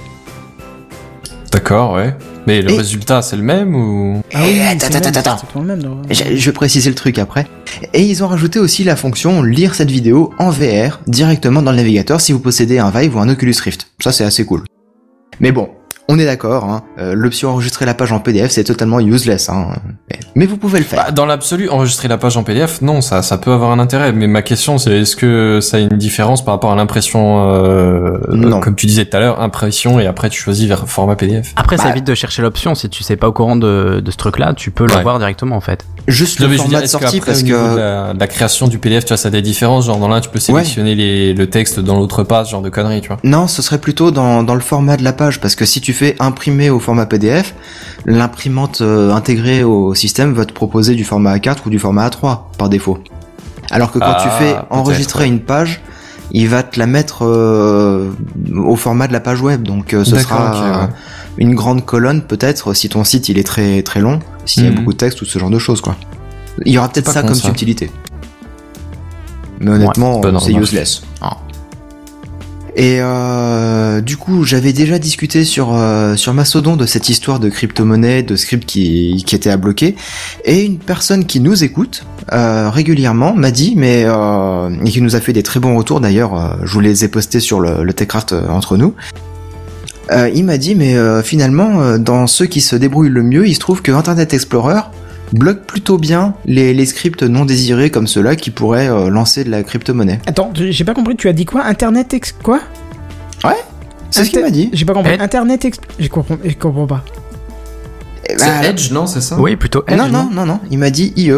D'accord, 1.52 1.94
ouais. 1.94 2.16
Mais 2.48 2.62
le 2.62 2.72
Et- 2.72 2.78
résultat, 2.78 3.22
c'est 3.22 3.36
le 3.38 3.42
même 3.42 3.76
ou? 3.76 4.22
Ah 4.34 4.42
oui, 4.44 4.60
attends, 4.62 4.88
attends, 4.96 5.20
attends. 5.20 6.02
je 6.12 6.46
vais 6.46 6.52
préciser 6.52 6.90
le 6.90 6.96
truc 6.96 7.18
après. 7.18 7.48
Et 7.94 8.04
ils 8.04 8.24
ont 8.24 8.28
rajouté 8.28 8.60
aussi 8.60 8.84
la 8.84 8.96
fonction 8.96 9.42
lire 9.42 9.74
cette 9.74 9.90
vidéo 9.90 10.32
en 10.38 10.52
VR 10.52 11.00
directement 11.08 11.62
dans 11.64 11.72
le 11.72 11.78
navigateur 11.78 12.22
si 12.22 12.34
vous 12.34 12.40
possédez 12.40 12.78
un 12.78 12.92
Vive 12.92 13.16
ou 13.16 13.20
un 13.20 13.30
Oculus 13.30 13.56
Rift. 13.64 13.88
Ça, 14.00 14.12
c'est 14.12 14.24
assez 14.24 14.46
cool. 14.46 14.64
Mais 15.40 15.52
bon, 15.52 15.70
on 16.08 16.20
est 16.20 16.26
d'accord, 16.26 16.66
hein, 16.66 16.84
euh, 17.00 17.14
l'option 17.16 17.50
enregistrer 17.50 17.86
la 17.86 17.94
page 17.94 18.12
en 18.12 18.20
PDF, 18.20 18.52
c'est 18.52 18.64
totalement 18.64 19.00
useless. 19.00 19.50
Hein, 19.50 19.70
mais, 20.10 20.20
mais 20.36 20.46
vous 20.46 20.58
pouvez 20.58 20.80
le 20.80 20.86
faire. 20.86 21.04
Bah, 21.06 21.12
dans 21.12 21.26
l'absolu, 21.26 21.68
enregistrer 21.70 22.08
la 22.08 22.18
page 22.18 22.38
en 22.38 22.44
PDF, 22.44 22.82
non, 22.82 23.02
ça, 23.02 23.22
ça 23.24 23.38
peut 23.38 23.52
avoir 23.52 23.72
un 23.72 23.80
intérêt. 23.80 24.12
Mais 24.12 24.28
ma 24.28 24.42
question, 24.42 24.78
c'est 24.78 25.00
est-ce 25.02 25.16
que 25.16 25.60
ça 25.62 25.78
a 25.78 25.80
une 25.80 25.90
différence 25.90 26.44
par 26.46 26.54
rapport 26.54 26.72
à 26.72 26.76
l'impression, 26.76 27.44
euh, 27.56 28.18
Non. 28.30 28.60
comme 28.60 28.76
tu 28.76 28.86
disais 28.86 29.06
tout 29.06 29.18
à 29.18 29.20
l'heure, 29.20 29.42
impression 29.42 30.00
et 30.00 30.06
après 30.06 30.30
tu 30.30 30.40
choisis 30.42 30.68
vers 30.68 30.88
format 30.88 31.16
PDF. 31.16 31.54
Après, 31.56 31.78
ça 31.78 31.86
Bah- 31.86 31.90
évite 31.92 32.06
de 32.06 32.14
chercher 32.16 32.42
l'option. 32.42 32.76
Si 32.76 32.90
tu 32.90 33.04
sais 33.04 33.16
pas 33.16 33.28
au 33.28 33.34
courant 33.34 33.56
de, 33.56 34.00
de 34.04 34.12
ce 34.12 34.18
truc-là, 34.18 34.54
tu 34.56 34.72
peux 34.72 34.86
le 34.88 34.94
Ouais. 34.96 35.02
voir 35.02 35.18
directement 35.20 35.56
en 35.56 35.62
fait. 35.62 35.86
Juste 36.08 36.40
le 36.40 36.48
format 36.56 36.82
de 36.82 36.86
sortie 36.86 37.20
parce 37.20 37.42
de 37.44 37.50
que... 37.50 37.78
la, 37.78 38.14
de 38.14 38.20
la 38.20 38.28
création 38.28 38.68
du 38.68 38.78
PDF, 38.78 39.06
tu 39.06 39.10
vois, 39.10 39.18
ça 39.18 39.30
a 39.30 39.32
des 39.32 39.42
différences? 39.42 39.88
Genre, 39.88 39.98
dans 39.98 40.08
l'un, 40.08 40.22
tu 40.22 40.30
peux 40.30 40.40
sélectionner 40.40 40.94
les, 40.94 41.34
le 41.34 41.50
texte, 41.50 41.80
dans 41.80 41.98
l'autre 41.98 42.22
pas, 42.24 42.46
ce 42.46 42.52
genre 42.52 42.62
de 42.62 42.70
conneries, 42.70 43.02
tu 43.02 43.08
vois. 43.08 43.18
Non, 43.24 43.48
ce 43.48 43.64
serait 43.64 43.80
plutôt 43.80 44.12
dans, 44.12 44.44
dans 44.44 44.54
le 44.54 44.60
format 44.62 44.98
de 44.98 45.04
la 45.04 45.14
page, 45.14 45.42
parce 45.42 45.56
que 45.56 45.66
si 45.66 45.82
tu 45.82 45.94
fais 45.96 46.16
imprimer 46.20 46.70
au 46.70 46.80
format 46.80 47.06
PDF, 47.08 47.56
l'imprimante 48.06 48.82
euh, 48.82 49.12
intégrée 49.12 49.64
au 49.64 49.96
système 49.96 50.34
va 50.34 50.46
te 50.46 50.54
proposer 50.54 50.94
du 50.96 51.04
format 51.04 51.36
A4 51.38 51.58
ou 51.66 51.70
du 51.72 51.80
format 51.80 52.08
A3 52.08 52.40
par 52.58 52.70
défaut. 52.70 53.00
Alors 53.72 53.92
que 53.92 53.98
quand 54.00 54.14
Ah, 54.16 54.22
tu 54.22 54.30
fais 54.44 54.54
peut-être, 54.54 54.68
enregistrer 54.70 55.24
ouais. 55.24 55.30
une 55.30 55.40
page, 55.40 55.82
il 56.32 56.48
va 56.50 56.62
te 56.64 56.78
la 56.78 56.86
mettre 56.86 57.26
euh, 57.26 58.12
au 58.56 58.76
format 58.76 59.08
de 59.08 59.14
la 59.14 59.20
page 59.22 59.42
web, 59.42 59.64
donc 59.64 59.94
euh, 59.94 60.04
ce 60.04 60.18
sera 60.20 60.82
ouais. 60.88 60.94
une 61.38 61.56
grande 61.56 61.84
colonne 61.86 62.22
peut-être 62.22 62.74
si 62.74 62.90
ton 62.90 63.04
site 63.04 63.28
il 63.30 63.38
est 63.40 63.44
très 63.48 63.82
très 63.82 64.02
long, 64.02 64.20
s'il 64.46 64.64
y 64.66 64.68
a 64.68 64.70
Mhm. 64.70 64.76
beaucoup 64.78 64.94
de 64.94 64.98
texte 64.98 65.22
ou 65.22 65.26
ce 65.26 65.40
genre 65.40 65.50
de 65.50 65.60
choses 65.60 65.82
quoi. 65.82 65.96
Il 66.66 66.74
y 66.74 66.78
aura 66.78 66.90
peut-être 66.90 67.12
ça 67.12 67.22
comme 67.24 67.36
ça. 67.36 67.48
subtilité. 67.48 67.90
Mais 69.60 69.72
honnêtement, 69.72 70.22
c'est 70.40 70.54
useless. 70.54 71.02
Ah. 71.22 71.38
Et 72.76 72.98
euh, 73.00 74.02
du 74.02 74.18
coup, 74.18 74.44
j'avais 74.44 74.74
déjà 74.74 75.00
discuté 75.00 75.46
sur 75.46 75.74
euh, 75.74 76.18
sur 76.18 76.34
Mastodon 76.34 76.76
de 76.76 76.86
cette 76.86 77.08
histoire 77.08 77.40
de 77.40 77.48
crypto-monnaie, 77.48 78.22
de 78.22 78.36
script 78.36 78.66
qui 78.66 79.24
qui 79.26 79.36
était 79.36 79.50
à 79.50 79.56
bloquer. 79.56 79.96
Et 80.44 80.66
une 80.66 80.78
personne 80.78 81.26
qui 81.26 81.40
nous 81.40 81.64
écoute 81.64 82.06
euh, 82.34 82.70
régulièrement 82.70 83.34
m'a 83.34 83.52
dit, 83.52 83.76
mais 83.78 84.04
euh, 84.06 84.70
et 84.84 84.90
qui 84.90 85.02
nous 85.02 85.16
a 85.16 85.22
fait 85.22 85.32
des 85.32 85.44
très 85.44 85.62
bons 85.62 85.78
retours 85.78 86.02
d'ailleurs. 86.02 86.58
je 86.64 86.74
vous 86.74 86.82
les 86.82 87.06
ai 87.06 87.08
postés 87.08 87.40
sur 87.40 87.62
le, 87.62 87.84
le 87.84 87.94
Techcraft 87.94 88.36
entre 88.50 88.76
nous. 88.76 88.94
Il 90.34 90.46
m'a 90.46 90.60
dit, 90.60 90.76
mais 90.76 90.96
finalement, 91.24 91.98
dans 91.98 92.28
ceux 92.28 92.46
qui 92.46 92.62
se 92.62 92.76
débrouillent 92.76 93.10
le 93.10 93.24
mieux, 93.24 93.48
il 93.48 93.56
se 93.56 93.60
trouve 93.60 93.82
que 93.82 93.92
Internet 93.92 94.36
Explorer 94.36 94.82
bloque 95.34 95.62
plutôt 95.66 95.98
bien 95.98 96.34
les, 96.46 96.74
les 96.74 96.86
scripts 96.86 97.24
non 97.24 97.46
désirés 97.46 97.90
comme 97.90 98.08
ceux-là 98.08 98.36
qui 98.36 98.52
pourraient 98.52 98.90
euh, 98.90 99.10
lancer 99.10 99.44
de 99.44 99.50
la 99.50 99.64
crypto-monnaie. 99.64 100.20
Attends, 100.28 100.52
j'ai 100.56 100.84
pas 100.84 100.94
compris, 100.94 101.16
tu 101.16 101.28
as 101.28 101.34
dit 101.34 101.46
quoi? 101.46 101.66
Internet 101.66 102.14
ex... 102.14 102.34
Quoi? 102.44 102.60
C'est 104.12 104.24
ce 104.24 104.30
qu'il 104.30 104.40
m'a 104.40 104.52
dit. 104.52 104.70
J'ai 104.72 104.86
pas 104.86 104.94
compris. 104.94 105.18
Internet 105.20 105.66
ex... 105.66 105.78
Je 106.00 106.08
comprends, 106.08 106.38
je 106.44 106.54
comprends 106.56 106.88
pas. 106.88 107.04
Eh 108.30 108.36
C'est 108.38 108.46
ben, 108.46 108.64
Edge, 108.64 108.92
non, 108.92 109.08
c'est 109.08 109.22
ça? 109.22 109.38
Oui, 109.38 109.56
plutôt 109.56 109.84
Edge, 109.88 109.98
non, 109.98 110.08
non, 110.08 110.30
non, 110.32 110.46
non, 110.46 110.60
il 110.72 110.80
m'a 110.80 110.90
dit 110.90 111.12
IE. 111.18 111.34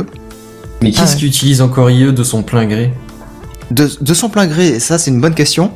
Mais 0.81 0.91
qui 0.91 0.99
Ah 0.99 1.03
est-ce 1.03 1.13
ouais. 1.13 1.19
qui 1.21 1.25
utilise 1.27 1.61
encore 1.61 1.89
IE 1.89 2.13
de 2.13 2.23
son 2.23 2.43
plein 2.43 2.65
gré? 2.65 2.93
De, 3.71 3.89
de 3.99 4.13
son 4.13 4.29
plein 4.29 4.45
gré, 4.47 4.79
ça 4.79 4.97
c'est 4.97 5.09
une 5.09 5.19
bonne 5.19 5.33
question. 5.33 5.71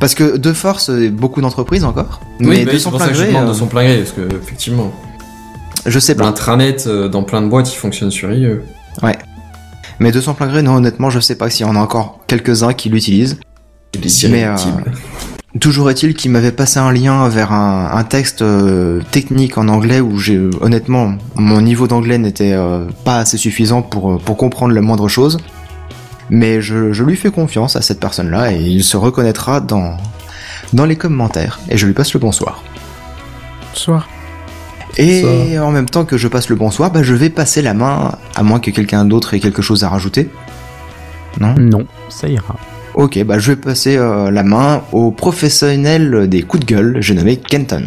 Parce 0.00 0.14
que 0.14 0.36
de 0.38 0.52
force, 0.52 0.90
euh, 0.90 1.10
beaucoup 1.10 1.40
d'entreprises 1.40 1.84
encore. 1.84 2.20
Oui, 2.40 2.46
mais 2.48 2.64
bah 2.64 2.72
de 2.72 2.78
son 2.78 2.90
plein 2.90 2.98
ça 2.98 3.08
que 3.08 3.14
je 3.14 3.20
gré, 3.20 3.28
demande 3.28 3.46
de 3.46 3.50
euh, 3.50 3.54
son 3.54 3.66
plein 3.66 3.84
gré, 3.84 3.98
parce 3.98 4.12
que 4.12 4.34
effectivement, 4.34 4.92
je 5.86 5.98
sais 5.98 6.14
pas. 6.14 6.24
l'intranet 6.24 6.86
euh, 6.86 7.08
dans 7.08 7.22
plein 7.22 7.42
de 7.42 7.48
boîtes, 7.48 7.72
il 7.72 7.76
fonctionne 7.76 8.10
sur 8.10 8.32
IE. 8.32 8.60
Mais 10.00 10.12
de 10.12 10.20
son 10.20 10.32
plein 10.32 10.46
gré, 10.46 10.62
non, 10.62 10.76
honnêtement, 10.76 11.10
je 11.10 11.20
sais 11.20 11.34
pas 11.34 11.50
s'il 11.50 11.66
y 11.66 11.68
en 11.68 11.76
a 11.76 11.78
encore 11.78 12.20
quelques-uns 12.26 12.72
qui 12.72 12.88
l'utilisent. 12.88 13.38
Mais, 14.28 14.44
euh. 14.44 14.56
Toujours 15.60 15.90
est-il 15.90 16.14
qu'il 16.14 16.30
m'avait 16.30 16.52
passé 16.52 16.78
un 16.78 16.92
lien 16.92 17.28
vers 17.28 17.52
un, 17.52 17.90
un 17.92 18.04
texte 18.04 18.40
euh, 18.40 19.00
technique 19.10 19.58
en 19.58 19.66
anglais 19.66 20.00
où 20.00 20.16
j'ai 20.16 20.38
honnêtement 20.60 21.14
mon 21.34 21.60
niveau 21.60 21.88
d'anglais 21.88 22.18
n'était 22.18 22.52
euh, 22.52 22.84
pas 23.04 23.16
assez 23.16 23.36
suffisant 23.36 23.82
pour, 23.82 24.20
pour 24.20 24.36
comprendre 24.36 24.72
la 24.72 24.80
moindre 24.80 25.08
chose. 25.08 25.38
Mais 26.30 26.62
je, 26.62 26.92
je 26.92 27.02
lui 27.02 27.16
fais 27.16 27.32
confiance 27.32 27.74
à 27.74 27.82
cette 27.82 27.98
personne-là 27.98 28.52
et 28.52 28.60
il 28.60 28.84
se 28.84 28.96
reconnaîtra 28.96 29.60
dans, 29.60 29.96
dans 30.72 30.84
les 30.84 30.94
commentaires. 30.94 31.58
Et 31.68 31.76
je 31.76 31.86
lui 31.86 31.94
passe 31.94 32.14
le 32.14 32.20
bonsoir. 32.20 32.62
Soir. 33.74 34.08
Et 34.96 35.58
en 35.58 35.70
même 35.70 35.88
temps 35.88 36.04
que 36.04 36.18
je 36.18 36.28
passe 36.28 36.48
le 36.48 36.56
bonsoir, 36.56 36.90
bah, 36.90 37.02
je 37.02 37.14
vais 37.14 37.30
passer 37.30 37.62
la 37.62 37.74
main, 37.74 38.12
à 38.34 38.42
moins 38.42 38.60
que 38.60 38.70
quelqu'un 38.70 39.04
d'autre 39.04 39.34
ait 39.34 39.40
quelque 39.40 39.62
chose 39.62 39.84
à 39.84 39.88
rajouter. 39.88 40.28
Non? 41.38 41.54
Non, 41.56 41.86
ça 42.08 42.28
ira. 42.28 42.56
Ok, 42.94 43.22
bah 43.24 43.38
je 43.38 43.52
vais 43.52 43.56
passer 43.56 43.96
euh, 43.96 44.30
la 44.30 44.42
main 44.42 44.82
au 44.92 45.12
professionnel 45.12 46.28
des 46.28 46.42
coups 46.42 46.66
de 46.66 46.74
gueule, 46.74 46.96
j'ai 47.00 47.14
nommé 47.14 47.36
Kenton. 47.36 47.86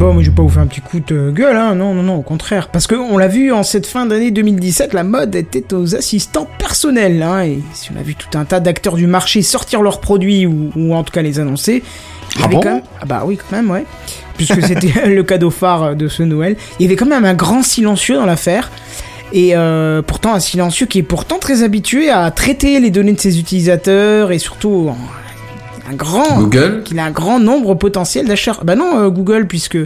Bon, 0.00 0.14
mais 0.14 0.24
je 0.24 0.30
vais 0.30 0.34
pas 0.34 0.40
vous 0.40 0.48
faire 0.48 0.62
un 0.62 0.66
petit 0.66 0.80
coup 0.80 0.98
de 0.98 1.30
gueule, 1.30 1.56
hein. 1.56 1.74
Non, 1.74 1.92
non, 1.92 2.02
non, 2.02 2.14
au 2.14 2.22
contraire. 2.22 2.68
Parce 2.68 2.86
que 2.86 2.94
on 2.94 3.18
l'a 3.18 3.28
vu 3.28 3.52
en 3.52 3.62
cette 3.62 3.86
fin 3.86 4.06
d'année 4.06 4.30
2017, 4.30 4.94
la 4.94 5.04
mode 5.04 5.34
était 5.34 5.74
aux 5.74 5.94
assistants 5.94 6.48
personnels, 6.58 7.22
hein. 7.22 7.42
Et 7.42 7.58
si 7.74 7.90
on 7.94 8.00
a 8.00 8.02
vu 8.02 8.14
tout 8.14 8.38
un 8.38 8.46
tas 8.46 8.60
d'acteurs 8.60 8.94
du 8.94 9.06
marché 9.06 9.42
sortir 9.42 9.82
leurs 9.82 10.00
produits 10.00 10.46
ou, 10.46 10.70
ou 10.74 10.94
en 10.94 11.04
tout 11.04 11.12
cas 11.12 11.20
les 11.20 11.38
annoncer, 11.38 11.82
il 12.34 12.40
y 12.40 12.42
Ah 12.42 12.46
avait 12.46 12.54
bon 12.54 12.60
quand 12.62 12.74
même... 12.76 12.82
Ah 13.02 13.04
bah 13.04 13.24
oui, 13.26 13.36
quand 13.36 13.54
même, 13.54 13.70
ouais. 13.70 13.84
Puisque 14.38 14.62
c'était 14.62 15.06
le 15.06 15.22
cadeau 15.22 15.50
phare 15.50 15.94
de 15.94 16.08
ce 16.08 16.22
Noël. 16.22 16.56
Il 16.78 16.84
y 16.84 16.86
avait 16.86 16.96
quand 16.96 17.04
même 17.04 17.26
un 17.26 17.34
grand 17.34 17.62
silencieux 17.62 18.14
dans 18.14 18.24
l'affaire. 18.24 18.70
Et 19.34 19.54
euh, 19.54 20.00
pourtant 20.00 20.32
un 20.32 20.40
silencieux 20.40 20.86
qui 20.86 21.00
est 21.00 21.02
pourtant 21.02 21.38
très 21.38 21.62
habitué 21.62 22.08
à 22.08 22.30
traiter 22.30 22.80
les 22.80 22.90
données 22.90 23.12
de 23.12 23.20
ses 23.20 23.38
utilisateurs 23.38 24.32
et 24.32 24.38
surtout 24.38 24.94
un 25.90 25.94
grand 25.94 26.38
Google 26.38 26.82
qu'il 26.84 26.98
a 26.98 27.04
un 27.04 27.10
grand 27.10 27.40
nombre 27.40 27.74
potentiel 27.74 28.26
d'acheteurs. 28.26 28.64
Bah 28.64 28.76
non, 28.76 28.98
euh, 28.98 29.08
Google, 29.10 29.46
puisque, 29.46 29.78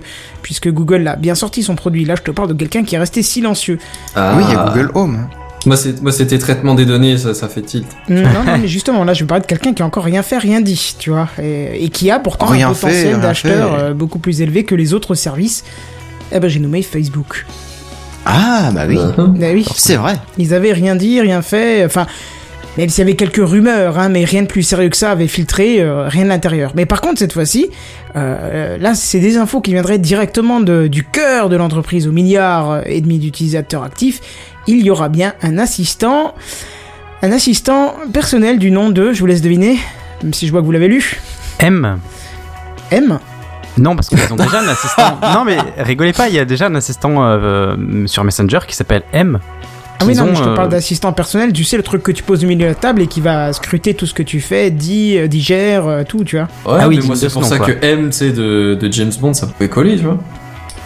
puisque 0.42 0.70
Google 0.70 1.06
a 1.08 1.16
bien 1.16 1.34
sorti 1.34 1.62
son 1.62 1.74
produit. 1.74 2.04
Là, 2.04 2.14
je 2.16 2.22
te 2.22 2.30
parle 2.30 2.48
de 2.48 2.54
quelqu'un 2.54 2.84
qui 2.84 2.94
est 2.94 2.98
resté 2.98 3.22
silencieux. 3.22 3.78
Ah. 4.14 4.34
Oui, 4.36 4.44
il 4.48 4.52
y 4.52 4.56
a 4.56 4.64
Google 4.68 4.90
Home. 4.94 5.28
Moi, 5.66 5.76
c'était 6.12 6.36
traitement 6.38 6.74
des 6.74 6.84
données, 6.84 7.16
ça, 7.16 7.32
ça 7.32 7.48
fait 7.48 7.62
tilt. 7.62 7.86
Mm, 8.08 8.14
non, 8.20 8.28
non, 8.44 8.58
mais 8.60 8.68
justement, 8.68 9.02
là, 9.02 9.14
je 9.14 9.20
vais 9.20 9.26
parler 9.26 9.40
de 9.40 9.46
quelqu'un 9.46 9.72
qui 9.72 9.82
a 9.82 9.86
encore 9.86 10.04
rien 10.04 10.22
fait, 10.22 10.36
rien 10.36 10.60
dit, 10.60 10.94
tu 10.98 11.08
vois, 11.08 11.26
et, 11.42 11.82
et 11.82 11.88
qui 11.88 12.10
a 12.10 12.18
pourtant 12.18 12.44
Rien 12.46 12.68
un 12.68 12.74
potentiel 12.74 13.34
fait. 13.34 13.48
euh, 13.48 13.94
beaucoup 13.94 14.18
plus 14.18 14.42
élevé 14.42 14.64
que 14.64 14.74
les 14.74 14.92
autres 14.92 15.14
services. 15.14 15.64
Eh 16.32 16.38
ben, 16.38 16.48
j'ai 16.48 16.60
nommé 16.60 16.82
Facebook. 16.82 17.46
Ah, 18.26 18.70
bah 18.74 18.82
oui. 18.86 18.98
Bah 19.16 19.46
oui, 19.54 19.64
C'est 19.74 19.96
vrai. 19.96 20.16
ils 20.36 20.52
avaient 20.52 20.72
rien 20.72 20.96
dit, 20.96 21.20
rien 21.20 21.40
fait, 21.40 21.84
enfin... 21.86 22.06
Même 22.76 22.88
s'il 22.88 22.98
y 22.98 23.02
avait 23.02 23.14
quelques 23.16 23.36
rumeurs, 23.46 23.98
hein, 24.00 24.08
mais 24.08 24.24
rien 24.24 24.42
de 24.42 24.48
plus 24.48 24.64
sérieux 24.64 24.88
que 24.88 24.96
ça 24.96 25.12
avait 25.12 25.28
filtré, 25.28 25.80
euh, 25.80 26.08
rien 26.08 26.24
de 26.24 26.28
l'intérieur. 26.28 26.72
Mais 26.74 26.86
par 26.86 27.00
contre, 27.00 27.20
cette 27.20 27.32
fois-ci, 27.32 27.68
euh, 28.16 28.76
là, 28.78 28.94
c'est 28.94 29.20
des 29.20 29.36
infos 29.36 29.60
qui 29.60 29.72
viendraient 29.72 29.98
directement 29.98 30.58
de- 30.60 30.88
du 30.88 31.04
cœur 31.04 31.48
de 31.48 31.56
l'entreprise, 31.56 32.08
aux 32.08 32.12
milliards 32.12 32.82
et 32.86 33.00
demi 33.00 33.18
d'utilisateurs 33.20 33.84
actifs. 33.84 34.20
Il 34.66 34.84
y 34.84 34.90
aura 34.90 35.08
bien 35.08 35.34
un 35.42 35.56
assistant, 35.58 36.34
un 37.22 37.30
assistant 37.30 37.94
personnel 38.12 38.58
du 38.58 38.72
nom 38.72 38.90
de, 38.90 39.12
je 39.12 39.20
vous 39.20 39.26
laisse 39.26 39.42
deviner, 39.42 39.78
même 40.24 40.34
si 40.34 40.46
je 40.48 40.50
vois 40.52 40.60
que 40.60 40.66
vous 40.66 40.72
l'avez 40.72 40.88
lu, 40.88 41.20
M. 41.60 41.98
M. 42.90 43.18
Non, 43.78 43.94
parce 43.94 44.08
qu'ils 44.08 44.18
ont 44.32 44.36
déjà 44.36 44.60
un 44.60 44.68
assistant. 44.68 45.18
Non, 45.34 45.44
mais 45.44 45.58
rigolez 45.78 46.12
pas, 46.12 46.28
il 46.28 46.34
y 46.34 46.38
a 46.40 46.44
déjà 46.44 46.66
un 46.66 46.74
assistant 46.74 47.24
euh, 47.24 47.76
sur 48.06 48.24
Messenger 48.24 48.60
qui 48.66 48.74
s'appelle 48.74 49.02
M. 49.12 49.38
Ah 50.04 50.08
oui, 50.08 50.14
non, 50.16 50.26
mais 50.26 50.34
je 50.36 50.42
te 50.42 50.48
euh, 50.48 50.54
parle 50.54 50.68
d'assistant 50.68 51.12
personnel, 51.12 51.52
tu 51.52 51.64
sais, 51.64 51.76
le 51.76 51.82
truc 51.82 52.02
que 52.02 52.12
tu 52.12 52.22
poses 52.22 52.44
au 52.44 52.46
milieu 52.46 52.60
de 52.62 52.68
la 52.68 52.74
table 52.74 53.02
et 53.02 53.06
qui 53.06 53.20
va 53.20 53.52
scruter 53.52 53.94
tout 53.94 54.06
ce 54.06 54.14
que 54.14 54.22
tu 54.22 54.40
fais, 54.40 54.70
dit, 54.70 55.16
euh, 55.18 55.26
digère, 55.26 55.86
euh, 55.86 56.02
tout, 56.06 56.24
tu 56.24 56.36
vois. 56.36 56.48
Ouais, 56.72 56.78
Ah 56.82 56.88
oui, 56.88 56.98
mais 57.00 57.06
moi, 57.06 57.16
c'est 57.16 57.32
pour 57.32 57.44
ça 57.44 57.58
quoi. 57.58 57.66
que 57.72 57.84
M, 57.84 58.06
tu 58.10 58.12
sais, 58.18 58.30
de, 58.32 58.74
de 58.80 58.92
James 58.92 59.12
Bond, 59.20 59.34
ça 59.34 59.46
pouvait 59.46 59.68
coller, 59.68 59.96
tu 59.96 60.04
vois. 60.04 60.18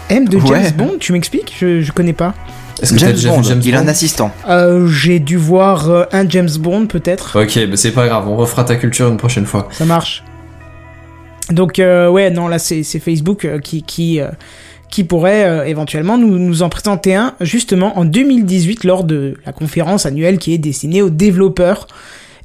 M 0.08 0.26
de 0.28 0.38
James 0.38 0.48
Ouais. 0.50 0.70
Bond, 0.72 0.92
tu 0.98 1.12
m'expliques? 1.12 1.54
Je, 1.58 1.80
je 1.82 1.92
connais 1.92 2.12
pas. 2.14 2.34
Est-ce 2.80 2.92
que 2.94 2.98
James 3.00 3.10
déjà 3.12 3.30
Bond, 3.30 3.40
vu 3.40 3.48
James 3.48 3.62
il 3.64 3.74
a 3.74 3.80
un 3.80 3.88
assistant. 3.88 4.30
Euh, 4.48 4.86
j'ai 4.86 5.18
dû 5.18 5.36
voir 5.36 5.90
euh, 5.90 6.04
un 6.12 6.28
James 6.28 6.48
Bond 6.60 6.86
peut-être. 6.86 7.42
Ok, 7.42 7.58
bah 7.68 7.76
c'est 7.76 7.90
pas 7.90 8.06
grave, 8.06 8.28
on 8.28 8.36
refera 8.36 8.62
ta 8.62 8.76
culture 8.76 9.08
une 9.08 9.16
prochaine 9.16 9.46
fois. 9.46 9.68
Ça 9.72 9.84
marche. 9.84 10.22
Donc 11.50 11.78
euh, 11.78 12.08
ouais, 12.08 12.30
non 12.30 12.46
là 12.48 12.58
c'est 12.58 12.82
c'est 12.82 12.98
Facebook 13.00 13.44
euh, 13.44 13.58
qui 13.58 13.82
qui 13.82 14.20
euh, 14.20 14.28
qui 14.90 15.04
pourrait 15.04 15.44
euh, 15.44 15.64
éventuellement 15.66 16.16
nous 16.18 16.38
nous 16.38 16.62
en 16.62 16.68
présenter 16.68 17.14
un 17.14 17.34
justement 17.40 17.98
en 17.98 18.04
2018 18.04 18.84
lors 18.84 19.04
de 19.04 19.34
la 19.44 19.52
conférence 19.52 20.06
annuelle 20.06 20.38
qui 20.38 20.54
est 20.54 20.58
destinée 20.58 21.02
aux 21.02 21.10
développeurs. 21.10 21.86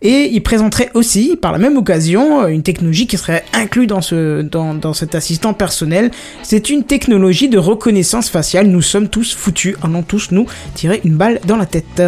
Et 0.05 0.29
il 0.33 0.41
présenterait 0.43 0.89
aussi, 0.95 1.37
par 1.41 1.53
la 1.53 1.57
même 1.59 1.77
occasion, 1.77 2.41
euh, 2.43 2.47
une 2.47 2.61
technologie 2.63 3.07
qui 3.07 3.17
serait 3.17 3.45
inclue 3.53 3.87
dans 3.87 4.01
ce 4.01 4.41
dans, 4.41 4.73
dans 4.73 4.93
cet 4.93 5.15
assistant 5.15 5.53
personnel. 5.53 6.11
C'est 6.41 6.69
une 6.69 6.83
technologie 6.83 7.47
de 7.47 7.57
reconnaissance 7.57 8.29
faciale. 8.29 8.67
Nous 8.67 8.81
sommes 8.81 9.07
tous 9.07 9.33
foutus, 9.33 9.75
allons 9.81 10.03
tous 10.03 10.31
nous 10.31 10.45
tirer 10.75 10.99
une 11.05 11.15
balle 11.15 11.39
dans 11.47 11.55
la 11.55 11.65
tête. 11.65 12.01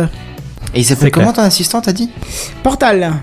Et 0.74 0.80
il 0.80 0.84
C'est 0.84 0.96
s'appelle 0.96 1.12
clair. 1.12 1.24
comment 1.26 1.34
ton 1.34 1.42
assistant, 1.44 1.80
t'as 1.80 1.94
dit? 1.94 2.10
Portal. 2.64 3.14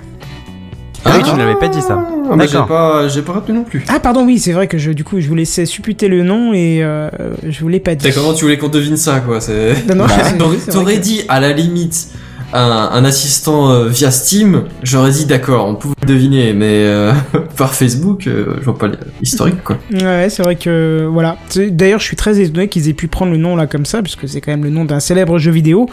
Ah 1.04 1.11
oui, 1.16 1.23
tu 1.25 1.32
ne 1.32 1.38
l'avais 1.38 1.56
pas 1.56 1.68
dit 1.68 1.80
ça. 1.82 1.99
Ah, 2.30 2.37
bah, 2.37 2.47
j'ai 2.47 2.52
D'accord. 2.52 2.66
pas, 2.68 3.09
j'ai 3.09 3.23
pas 3.23 3.32
retenu 3.32 3.59
non 3.59 3.64
plus. 3.64 3.85
Ah 3.88 3.99
pardon 4.00 4.25
oui 4.25 4.38
c'est 4.38 4.52
vrai 4.52 4.66
que 4.68 4.78
je 4.78 4.92
du 4.92 5.04
coup 5.04 5.21
je 5.21 5.28
vous 5.28 5.35
laissais 5.35 5.66
supputer 5.66 6.09
le 6.09 6.23
nom 6.23 6.52
et 6.54 6.78
euh, 6.82 7.09
je 7.47 7.61
vous 7.61 7.68
l'ai 7.68 7.80
pas 7.80 7.94
dit. 7.94 8.06
T'as 8.09 8.12
comment 8.14 8.32
tu 8.32 8.44
voulais 8.44 8.56
qu'on 8.59 8.68
devine 8.68 8.97
ça, 8.97 9.21
quoi 9.21 9.40
C'est. 9.40 9.75
Non, 9.88 9.97
non, 9.97 10.06
c'est- 10.09 10.37
T'aurais 10.38 10.56
c'est 10.59 10.71
vrai 10.71 10.73
t'aurais 10.73 10.94
que- 10.97 11.00
dit, 11.00 11.23
à 11.28 11.40
la 11.40 11.52
limite, 11.52 12.09
un, 12.54 12.61
un 12.92 13.04
assistant 13.04 13.71
euh, 13.71 13.88
via 13.88 14.11
Steam, 14.11 14.64
j'aurais 14.82 15.11
dit 15.11 15.25
d'accord, 15.26 15.66
on 15.66 15.75
pouvait 15.75 15.94
le 16.02 16.06
deviner, 16.06 16.52
mais 16.52 16.66
euh, 16.85 17.12
par 17.56 17.75
Facebook, 17.75 18.26
euh, 18.26 18.56
je 18.61 18.64
vois 18.64 18.78
pas 18.78 18.88
l'historique, 19.21 19.62
quoi. 19.64 19.78
Ouais, 19.92 20.28
c'est 20.30 20.42
vrai 20.42 20.56
que 20.56 21.09
voilà. 21.11 21.37
D'ailleurs, 21.56 22.00
je 22.00 22.04
suis 22.04 22.16
très 22.16 22.40
étonné 22.40 22.68
qu'ils 22.68 22.88
aient 22.88 22.92
pu 22.94 23.09
prendre 23.09 23.32
le 23.32 23.38
nom 23.38 23.56
là 23.56 23.66
comme 23.66 23.87
ça, 23.87 24.02
puisque 24.02 24.28
c'est 24.28 24.40
quand 24.40 24.52
même 24.52 24.64
le 24.64 24.71
nom 24.71 24.85
d'un 24.85 25.00
célèbre 25.00 25.38
jeu 25.38 25.50
vidéo 25.50 25.88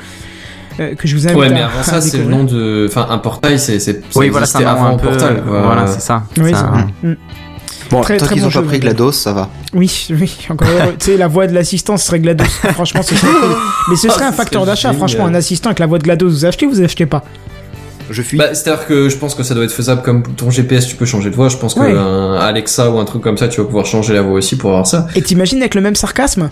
euh, 0.79 0.95
que 0.95 1.07
je 1.07 1.15
vous 1.15 1.25
invite 1.27 1.37
Ouais, 1.37 1.49
mais 1.49 1.61
avant 1.61 1.79
à 1.79 1.83
ça, 1.83 2.01
c'est 2.01 2.17
le 2.17 2.25
nom 2.25 2.43
de. 2.43 2.87
Enfin, 2.89 3.07
un 3.09 3.17
portail, 3.17 3.59
c'est. 3.59 3.79
c'est- 3.79 4.01
ça 4.09 4.19
Oui, 4.19 4.29
voilà, 4.29 4.45
c'est 4.45 4.63
avant 4.63 4.85
un 4.85 4.97
peu. 4.97 5.07
Portal, 5.09 5.43
quoi. 5.47 5.61
Voilà, 5.61 5.87
c'est 5.87 6.01
ça. 6.01 6.23
Oui, 6.37 6.53
un- 6.53 6.63
vrai. 6.63 6.85
Mm. 7.03 7.13
Bon, 7.91 8.01
Très, 8.01 8.17
tant 8.17 8.25
très 8.25 8.35
qu'ils 8.35 8.43
bon 8.43 8.49
ont 8.49 8.51
pas 8.51 8.61
pris 8.61 8.79
GLaDOS, 8.79 9.13
ça 9.13 9.33
va. 9.33 9.49
Oui, 9.73 10.07
oui, 10.11 10.37
encore 10.49 10.67
heureux. 10.69 10.93
tu 10.99 11.05
sais, 11.07 11.17
la 11.17 11.27
voix 11.27 11.47
de 11.47 11.53
l'assistant 11.55 11.97
serait 11.97 12.19
GLaDOS. 12.19 12.43
franchement, 12.73 13.01
ce 13.01 13.15
serait 13.15 13.31
cool. 13.41 13.55
Mais 13.89 13.95
ce 13.95 14.09
serait 14.09 14.25
Ah, 14.25 14.29
un 14.29 14.31
facteur 14.31 14.65
d'achat. 14.65 14.93
Franchement, 14.93 15.25
un 15.25 15.33
assistant 15.33 15.69
avec 15.69 15.79
la 15.79 15.87
voix 15.87 15.97
de 15.97 16.03
GLaDOS, 16.03 16.27
vous 16.29 16.45
achetez 16.45 16.67
ou 16.67 16.69
vous 16.71 16.81
achetez 16.83 17.07
pas? 17.07 17.23
Je 18.09 18.21
fuis. 18.21 18.37
Bah, 18.37 18.53
c'est-à-dire 18.53 18.85
que 18.87 19.07
je 19.09 19.15
pense 19.17 19.35
que 19.35 19.43
ça 19.43 19.53
doit 19.53 19.63
être 19.63 19.71
faisable 19.71 20.01
comme 20.01 20.23
ton 20.23 20.49
GPS, 20.49 20.87
tu 20.87 20.95
peux 20.95 21.05
changer 21.05 21.29
de 21.29 21.35
voix. 21.35 21.49
Je 21.49 21.57
pense 21.57 21.73
que 21.75 21.79
Ouais. 21.79 21.93
un 21.97 22.33
Alexa 22.33 22.89
ou 22.89 22.99
un 22.99 23.05
truc 23.05 23.21
comme 23.21 23.37
ça, 23.37 23.47
tu 23.47 23.59
vas 23.61 23.65
pouvoir 23.65 23.85
changer 23.85 24.13
la 24.13 24.21
voix 24.21 24.33
aussi 24.33 24.55
pour 24.57 24.71
avoir 24.71 24.87
ça. 24.87 25.07
Et 25.15 25.21
t'imagines 25.21 25.59
avec 25.59 25.75
le 25.75 25.81
même 25.81 25.95
sarcasme? 25.95 26.49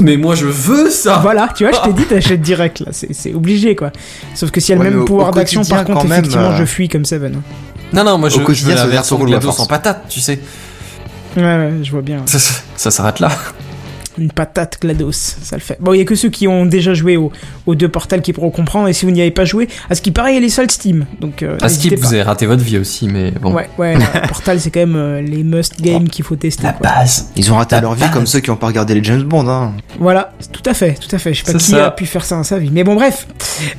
Mais 0.00 0.16
moi, 0.16 0.34
je 0.36 0.46
veux 0.46 0.90
ça. 0.90 1.18
Voilà, 1.22 1.48
tu 1.56 1.64
vois, 1.66 1.72
je 1.76 1.88
t'ai 1.88 1.92
dit, 1.96 2.04
t'achètes 2.04 2.40
direct 2.42 2.80
là. 2.80 2.88
C'est 2.92 3.12
c'est 3.14 3.34
obligé 3.34 3.74
quoi. 3.74 3.90
Sauf 4.34 4.50
que 4.50 4.60
s'il 4.60 4.76
y 4.76 4.78
a 4.78 4.82
le 4.82 4.84
mais 4.84 4.90
même 4.90 5.02
au- 5.02 5.04
pouvoir 5.06 5.30
au 5.30 5.32
d'action, 5.32 5.62
par 5.62 5.78
quotidien, 5.78 5.84
contre, 5.94 6.02
quand 6.02 6.08
même, 6.08 6.18
effectivement, 6.20 6.50
euh, 6.50 6.56
je 6.58 6.64
fuis 6.64 6.88
comme 6.88 7.04
Seven. 7.04 7.40
Non, 7.92 8.04
non, 8.04 8.18
moi, 8.18 8.28
je, 8.28 8.36
Au 8.36 8.40
je 8.40 8.44
quotidien, 8.44 8.70
veux 8.70 8.74
ça 8.76 8.80
la 8.80 8.84
veut 8.84 8.90
dire 8.92 9.00
version 9.00 9.16
qu'on 9.16 9.26
roule 9.26 9.40
force. 9.40 9.60
en 9.60 9.66
patate, 9.66 10.04
tu 10.08 10.20
sais. 10.20 10.38
Ouais, 11.36 11.42
ouais, 11.42 11.72
je 11.82 11.90
vois 11.90 12.02
bien. 12.02 12.22
Ça, 12.26 12.38
ça- 12.38 12.60
ça 12.76 12.90
s'arrête 12.90 13.18
là. 13.20 13.30
Une 14.18 14.32
patate 14.32 14.78
GLaDOS, 14.82 15.12
ça 15.12 15.56
le 15.56 15.60
fait. 15.62 15.76
Bon, 15.80 15.92
il 15.92 15.98
y 15.98 16.00
a 16.00 16.04
que 16.04 16.14
ceux 16.14 16.28
qui 16.28 16.48
ont 16.48 16.66
déjà 16.66 16.92
joué 16.94 17.16
au- 17.16 17.30
aux 17.66 17.74
deux 17.74 17.88
portals 17.88 18.20
qui 18.22 18.32
pourront 18.32 18.50
comprendre, 18.50 18.88
et 18.88 18.92
si 18.92 19.04
vous 19.04 19.10
n'y 19.12 19.20
avez 19.20 19.30
pas 19.30 19.44
joué, 19.44 19.68
à 19.90 19.94
ce 19.94 20.02
qui 20.02 20.10
paraît, 20.10 20.36
il 20.36 20.44
est 20.44 20.48
seul 20.48 20.70
Steam. 20.70 21.06
Donc, 21.20 21.42
euh, 21.42 21.56
À 21.62 21.68
Skip, 21.68 21.90
n'hésitez 21.92 21.96
vous 21.96 22.02
pas. 22.02 22.08
avez 22.08 22.22
raté 22.22 22.46
votre 22.46 22.62
vie 22.62 22.78
aussi, 22.78 23.08
mais 23.08 23.30
bon. 23.30 23.52
Ouais, 23.54 23.68
ouais, 23.78 23.94
Portal, 24.28 24.58
c'est 24.60 24.70
quand 24.70 24.80
même 24.80 24.96
euh, 24.96 25.20
les 25.20 25.42
must 25.44 25.80
games 25.80 26.08
qu'il 26.08 26.24
faut 26.24 26.36
tester. 26.36 26.64
La 26.64 26.72
quoi. 26.72 26.88
base. 26.90 27.30
Ils 27.36 27.52
ont 27.52 27.56
raté 27.56 27.76
La 27.76 27.82
leur 27.82 27.94
vie 27.94 28.10
comme 28.12 28.26
ceux 28.26 28.40
qui 28.40 28.50
ont 28.50 28.56
pas 28.56 28.66
regardé 28.68 28.94
les 28.94 29.04
James 29.04 29.22
Bond, 29.22 29.48
hein. 29.48 29.72
Voilà, 30.00 30.32
tout 30.52 30.62
à 30.68 30.74
fait, 30.74 30.94
tout 30.94 31.14
à 31.14 31.18
fait. 31.18 31.32
Je 31.34 31.44
sais 31.44 31.52
pas 31.52 31.58
qui 31.58 31.64
ça. 31.64 31.86
a 31.86 31.90
pu 31.90 32.06
faire 32.06 32.24
ça 32.24 32.36
dans 32.36 32.42
sa 32.42 32.58
vie. 32.58 32.70
Mais 32.72 32.82
bon, 32.84 32.94
bref, 32.96 33.26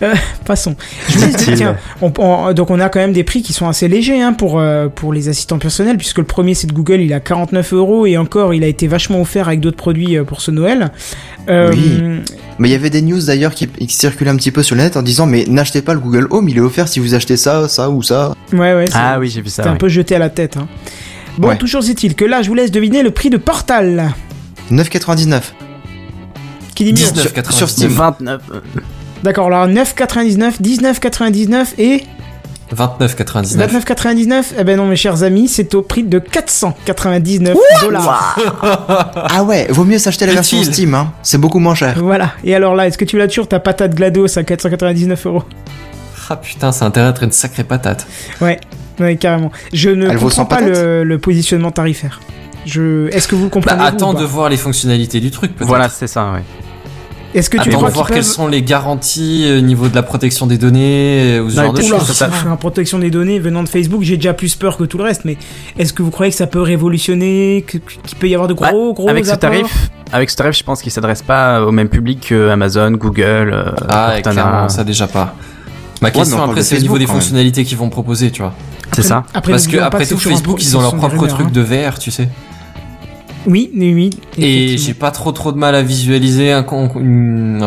euh, 0.04 0.14
passons. 0.46 0.76
Je 1.10 1.18
vous 1.20 1.28
dis, 1.38 1.54
tiens, 1.56 1.76
on- 2.02 2.12
on- 2.18 2.54
donc 2.54 2.70
on 2.72 2.80
a 2.80 2.90
quand 2.90 3.00
même 3.00 3.14
des 3.14 3.24
prix 3.24 3.42
qui 3.42 3.54
sont 3.54 3.68
assez 3.68 3.88
légers 3.88 4.22
hein, 4.22 4.34
pour, 4.34 4.60
euh, 4.60 4.88
pour 4.88 5.12
les 5.14 5.28
assistants 5.30 5.60
personnels, 5.60 5.98
puisque 5.98 6.18
le 6.20 6.24
premier 6.24 6.54
c'est 6.54 6.68
de 6.68 6.74
Google, 6.74 7.02
il 7.02 7.14
a 7.14 7.20
49 7.20 7.74
euros, 7.74 8.06
et 8.06 8.18
encore, 8.18 8.54
il 8.54 8.64
a 8.64 8.68
été 8.68 8.88
vachement 8.88 9.22
offert 9.22 9.48
avec 9.48 9.60
d'autres 9.60 9.78
produits 9.78 10.18
euh, 10.18 10.24
pour 10.30 10.40
ce 10.42 10.52
Noël. 10.52 10.92
Euh, 11.50 11.72
Oui. 11.74 12.22
Mais 12.60 12.70
il 12.70 12.72
y 12.72 12.76
avait 12.76 12.90
des 12.90 13.02
news 13.02 13.20
d'ailleurs 13.22 13.54
qui, 13.54 13.68
qui 13.68 13.94
circulaient 13.94 14.30
un 14.30 14.36
petit 14.38 14.52
peu 14.52 14.64
sur 14.64 14.76
le 14.76 14.82
net 14.84 14.96
en 14.96 15.02
disant 15.02 15.26
mais 15.26 15.44
n'achetez 15.48 15.82
pas 15.82 15.94
le 15.94 16.00
Google 16.00 16.28
Home, 16.30 16.48
il 16.50 16.58
est 16.58 16.62
offert 16.62 16.88
si 16.88 17.00
vous 17.00 17.16
achetez 17.16 17.36
ça, 17.38 17.68
ça 17.68 17.90
ou 17.90 18.04
ça. 18.04 18.34
Ouais, 18.54 18.74
ouais, 18.74 18.86
c'est- 18.88 18.94
Ah 18.96 19.18
oui, 19.20 19.30
j'ai 19.30 19.42
vu 19.42 19.50
ça. 19.50 19.64
c'était 19.64 19.70
un 19.70 19.76
peu 19.78 19.90
jeté 19.90 20.16
à 20.16 20.20
la 20.20 20.30
tête. 20.30 20.56
Hein. 20.58 20.68
Bon, 21.38 21.50
Ouais. 21.50 21.58
toujours 21.58 21.84
est-il 21.90 22.16
que 22.16 22.26
là, 22.26 22.42
je 22.42 22.48
vous 22.50 22.54
laisse 22.56 22.72
deviner 22.72 23.02
le 23.02 23.12
prix 23.12 23.30
de 23.30 23.38
Portal. 23.38 24.12
9,99. 24.72 25.54
Qui 26.76 26.84
dit 26.86 26.92
mieux 26.92 26.98
19. 27.12 27.34
Sur, 27.34 27.54
sur 27.54 27.70
Steam. 27.70 27.90
29. 27.90 28.42
euh, 28.54 28.60
D'accord, 29.24 29.48
alors 29.48 29.68
9,99, 29.68 30.62
19,99 30.62 31.74
et 31.78 32.04
29,99. 32.76 33.58
29,99 33.58 34.44
Eh 34.60 34.64
ben 34.64 34.78
non, 34.78 34.86
mes 34.86 34.96
chers 34.96 35.24
amis, 35.24 35.48
c'est 35.48 35.74
au 35.76 35.82
prix 35.82 36.04
de 36.04 36.20
499 36.20 37.58
dollars. 37.82 38.38
Ah 39.32 39.44
ouais, 39.44 39.68
vaut 39.70 39.86
mieux 39.86 39.98
s'acheter 40.00 40.26
la 40.26 40.34
version 40.34 40.58
Utile. 40.60 40.74
Steam, 40.74 40.94
hein. 40.96 41.12
C'est 41.24 41.38
beaucoup 41.38 41.60
moins 41.60 41.76
cher. 41.76 41.96
Voilà. 42.00 42.32
Et 42.44 42.54
alors 42.56 42.76
là, 42.76 42.88
est-ce 42.88 42.98
que 42.98 43.06
tu 43.06 43.18
l'as 43.18 43.28
toujours 43.28 43.48
ta 43.48 43.60
patate 43.60 43.96
GLaDOS 43.96 44.38
à 44.38 44.44
499 44.44 45.26
euros? 45.28 45.44
Ah 46.30 46.36
putain, 46.36 46.72
ça 46.72 46.86
a 46.86 46.88
intérêt 46.90 47.08
à 47.08 47.10
être 47.10 47.24
une 47.24 47.32
sacrée 47.32 47.64
patate. 47.64 48.06
Ouais, 48.42 48.60
ouais, 49.00 49.16
carrément. 49.16 49.52
Je 49.74 49.90
ne 49.90 50.06
Elle 50.06 50.14
comprends 50.18 50.30
100 50.30 50.46
pas 50.46 50.62
le, 50.62 51.04
le 51.04 51.18
positionnement 51.18 51.72
tarifaire. 51.72 52.20
Je... 52.66 53.08
Est-ce 53.10 53.28
que 53.28 53.36
vous 53.36 53.46
Bah, 53.46 53.50
comprenez 53.52 53.80
vous, 53.82 53.88
attends 53.88 54.14
de 54.14 54.24
voir 54.26 54.50
les 54.50 54.58
fonctionnalités 54.58 55.20
du 55.20 55.32
truc, 55.32 55.56
peut-être. 55.56 55.68
Voilà, 55.68 55.90
c'est 55.90 56.08
ça, 56.08 56.32
ouais. 56.34 56.44
Est-ce 57.36 57.50
que 57.50 57.58
tu 57.58 57.70
Attends 57.70 57.78
crois 57.78 57.90
voir 57.90 58.08
peuvent... 58.08 58.16
quelles 58.16 58.26
sont 58.26 58.48
les 58.48 58.64
garanties 58.64 59.44
euh, 59.46 59.60
au 59.60 59.62
niveau 59.62 59.88
de 59.88 59.94
la 59.96 60.02
protection 60.02 60.48
des 60.48 60.58
données, 60.58 61.38
euh, 61.38 61.44
ou 61.44 61.50
ce 61.52 61.58
Non, 61.58 61.64
genre 61.66 61.74
de 61.74 61.82
choses, 61.82 62.12
ça- 62.12 62.30
protection 62.60 62.98
des 62.98 63.12
données 63.12 63.40
venant 63.40 63.62
de 63.64 63.70
Facebook, 63.70 64.02
j'ai 64.02 64.16
déjà 64.18 64.34
plus 64.34 64.56
peur 64.56 64.78
que 64.78 64.84
tout 64.84 64.98
le 64.98 65.04
reste, 65.04 65.26
mais 65.26 65.38
est-ce 65.78 65.94
que 65.94 66.02
vous 66.02 66.10
croyez 66.10 66.32
que 66.32 66.38
ça 66.38 66.48
peut 66.48 66.62
révolutionner, 66.62 67.66
qu'il 67.70 67.82
peut 68.20 68.28
y 68.28 68.34
avoir 68.34 68.48
de 68.48 68.56
Bah, 68.56 68.72
gros, 68.72 68.94
gros 68.94 69.10
avec 69.10 69.26
ce 69.28 69.36
tarif, 69.36 69.90
avec 70.12 70.30
ce 70.32 70.36
tarif, 70.38 70.58
je 70.58 70.64
pense 70.64 70.82
qu'il 70.82 70.92
s'adresse 70.92 71.22
pas 71.22 71.62
au 71.64 71.72
même 71.72 71.90
public 71.90 72.28
que 72.30 72.50
Amazon, 72.50 72.92
Google, 72.92 73.52
euh, 73.54 73.72
Ah, 73.88 74.14
et 74.18 74.22
Cortana. 74.24 74.42
clairement, 74.42 74.70
ça 74.70 74.84
déjà 74.84 75.06
pas. 75.08 75.36
Ma 76.02 76.12
question 76.12 76.36
on 76.36 76.40
parle 76.40 76.50
après, 76.52 76.64
c'est 76.64 76.78
au 76.78 76.82
niveau 76.82 76.98
des 76.98 77.06
fonctionnalités 77.08 77.64
qu'ils 77.64 77.78
vont 77.78 77.90
proposer, 77.90 78.32
tu 78.32 78.42
vois. 78.42 78.54
C'est 78.94 79.04
ça. 79.04 79.24
Après, 79.36 79.52
Parce 79.52 79.68
que 79.68 79.78
après 79.78 80.08
tout, 80.08 80.18
Facebook, 80.18 80.64
ils 80.64 80.76
ont 80.76 80.82
leur 80.82 80.96
propre 80.96 81.16
rumeurs, 81.18 81.36
truc 81.36 81.48
hein. 81.50 81.52
de 81.54 81.62
VR, 81.62 82.00
tu 82.00 82.10
sais. 82.10 82.28
Oui, 83.46 83.72
oui, 83.74 83.94
oui. 83.94 84.10
Et 84.38 84.78
j'ai 84.78 84.94
pas 84.94 85.12
trop 85.12 85.32
trop 85.32 85.52
de 85.52 85.58
mal 85.58 85.76
à 85.76 85.82
visualiser 85.82 86.52
un, 86.52 86.64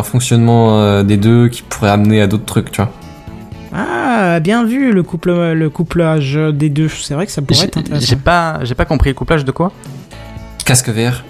fonctionnement 0.03 0.81
euh, 0.81 1.03
des 1.03 1.17
deux 1.17 1.49
qui 1.49 1.63
pourrait 1.63 1.91
amener 1.91 2.21
à 2.21 2.27
d'autres 2.27 2.45
trucs, 2.45 2.71
tu 2.71 2.81
vois. 2.81 2.93
Ah, 3.75 4.39
bien 4.41 4.65
vu 4.65 4.93
le 4.93 5.03
couple, 5.03 5.33
le 5.33 5.71
couplage 5.71 6.39
des 6.53 6.69
deux. 6.69 6.89
C'est 6.89 7.15
vrai 7.15 7.27
que 7.27 7.33
ça 7.33 7.41
pourrait 7.41 7.65
être 7.65 7.79
intéressant. 7.79 8.07
j'ai 8.07 8.17
pas, 8.17 8.61
j'ai 8.65 8.75
pas 8.75 8.85
compris 8.85 9.11
le 9.11 9.15
couplage 9.15 9.45
de 9.45 9.51
quoi? 9.51 9.73
Casque 10.65 10.91
VR. 10.91 11.25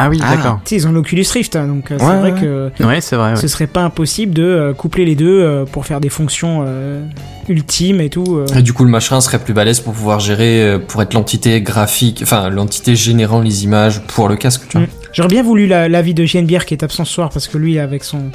Ah 0.00 0.08
oui, 0.08 0.18
Ah. 0.22 0.36
d'accord. 0.36 0.60
Tu 0.64 0.70
sais, 0.70 0.76
ils 0.76 0.86
ont 0.88 0.92
l'Oculus 0.92 1.24
Rift, 1.32 1.56
hein, 1.56 1.66
donc 1.66 1.90
euh, 1.90 1.96
c'est 1.98 2.04
vrai 2.04 2.32
ouais. 2.32 2.40
que 2.40 2.84
Ouais, 2.84 3.00
c'est 3.00 3.16
vrai. 3.16 3.30
ouais. 3.32 3.36
ce 3.36 3.48
serait 3.48 3.66
pas 3.66 3.82
impossible 3.82 4.32
de 4.32 4.44
euh, 4.44 4.72
coupler 4.72 5.04
les 5.04 5.16
deux 5.16 5.40
euh, 5.42 5.64
pour 5.64 5.84
faire 5.86 6.00
des 6.00 6.08
fonctions 6.08 6.64
euh, 6.66 7.04
ultimes 7.48 8.00
et 8.00 8.08
tout. 8.08 8.40
Et 8.56 8.62
du 8.62 8.72
coup, 8.72 8.84
le 8.84 8.90
machin 8.90 9.20
serait 9.20 9.38
plus 9.40 9.54
balèze 9.54 9.80
pour 9.80 9.92
pouvoir 9.92 10.20
gérer, 10.20 10.78
pour 10.88 11.02
être 11.02 11.14
l'entité 11.14 11.60
graphique, 11.60 12.20
enfin 12.22 12.48
l'entité 12.48 12.94
générant 12.96 13.40
les 13.40 13.64
images 13.64 14.00
pour 14.06 14.28
le 14.28 14.36
casque, 14.36 14.62
tu 14.68 14.78
vois. 14.78 14.86
Mm. 14.86 14.90
J'aurais 15.12 15.28
bien 15.28 15.42
voulu 15.42 15.66
la- 15.66 15.88
l'avis 15.88 16.14
de 16.14 16.24
JNBR 16.24 16.64
qui 16.64 16.74
est 16.74 16.84
absent 16.84 17.04
ce 17.04 17.12
soir 17.12 17.30
parce 17.30 17.48
que 17.48 17.58
lui, 17.58 17.78
avec 17.78 18.04
son. 18.04 18.30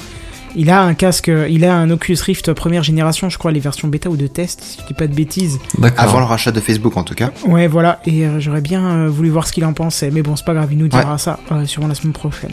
Il 0.55 0.69
a 0.69 0.81
un 0.81 0.93
casque, 0.93 1.31
il 1.50 1.65
a 1.65 1.75
un 1.75 1.89
Oculus 1.89 2.17
Rift 2.24 2.53
première 2.53 2.83
génération, 2.83 3.29
je 3.29 3.38
crois, 3.38 3.51
les 3.51 3.60
versions 3.60 3.88
bêta 3.88 4.10
ou 4.10 4.17
de 4.17 4.27
test, 4.27 4.62
si 4.63 4.77
je 4.81 4.88
dis 4.88 4.93
pas 4.93 5.08
de 5.08 5.13
bêtises. 5.15 5.60
Avant 5.97 6.19
le 6.19 6.25
rachat 6.25 6.51
de 6.51 6.60
Facebook 6.60 6.95
en 6.97 7.04
tout 7.04 7.15
cas. 7.15 7.32
Ouais, 7.47 7.67
voilà, 7.67 7.99
et 8.06 8.25
euh, 8.25 8.39
j'aurais 8.39 8.62
bien 8.62 8.86
euh, 8.86 9.10
voulu 9.10 9.30
voir 9.30 9.47
ce 9.47 9.54
qu'il 9.54 9.65
en 9.65 9.73
pensait, 9.73 10.12
mais 10.12 10.21
bon, 10.21 10.36
c'est 10.36 10.45
pas 10.45 10.54
grave, 10.54 10.69
il 10.71 10.77
nous 10.77 10.88
dira 10.88 11.17
ça 11.17 11.39
euh, 11.51 11.65
sûrement 11.65 11.88
la 11.88 11.95
semaine 11.95 12.13
prochaine. 12.13 12.51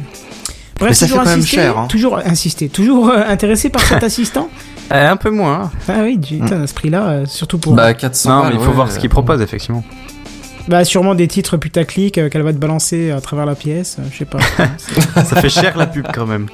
Bref, 0.78 0.90
Mais 0.90 0.94
ça 0.94 1.06
toujours 1.06 1.18
fait 1.18 1.24
quand 1.24 1.30
même 1.30 1.38
insister, 1.40 1.56
cher, 1.56 1.78
hein. 1.78 1.86
Toujours 1.88 2.18
insister, 2.24 2.68
toujours 2.70 3.10
euh, 3.10 3.22
intéressé 3.28 3.68
par 3.68 3.82
cet 3.82 4.02
assistant 4.02 4.48
Euh, 4.92 5.10
un 5.10 5.16
peu 5.16 5.30
moins. 5.30 5.70
Ah 5.86 6.00
oui, 6.04 6.18
putain, 6.18 6.62
à 6.62 6.66
ce 6.66 6.72
prix-là, 6.72 7.08
euh, 7.08 7.26
surtout 7.26 7.58
pour. 7.58 7.74
Bah 7.74 7.92
400 7.92 8.28
Non, 8.30 8.40
balles, 8.40 8.48
mais 8.48 8.54
il 8.58 8.62
faut 8.62 8.70
ouais, 8.70 8.74
voir 8.76 8.90
ce 8.90 8.98
qu'il 8.98 9.10
euh, 9.10 9.12
propose, 9.12 9.42
effectivement. 9.42 9.84
Bah, 10.68 10.84
sûrement 10.84 11.14
des 11.14 11.28
titres 11.28 11.56
putaclic 11.56 12.18
euh, 12.18 12.28
qu'elle 12.28 12.42
va 12.42 12.52
te 12.52 12.58
balancer 12.58 13.10
à 13.10 13.20
travers 13.20 13.46
la 13.46 13.54
pièce, 13.54 13.96
euh, 13.98 14.04
je 14.12 14.18
sais 14.18 14.24
pas. 14.24 14.38
ça 15.24 15.40
fait 15.40 15.48
cher 15.48 15.76
la 15.76 15.86
pub 15.86 16.06
quand 16.12 16.26
même. 16.26 16.46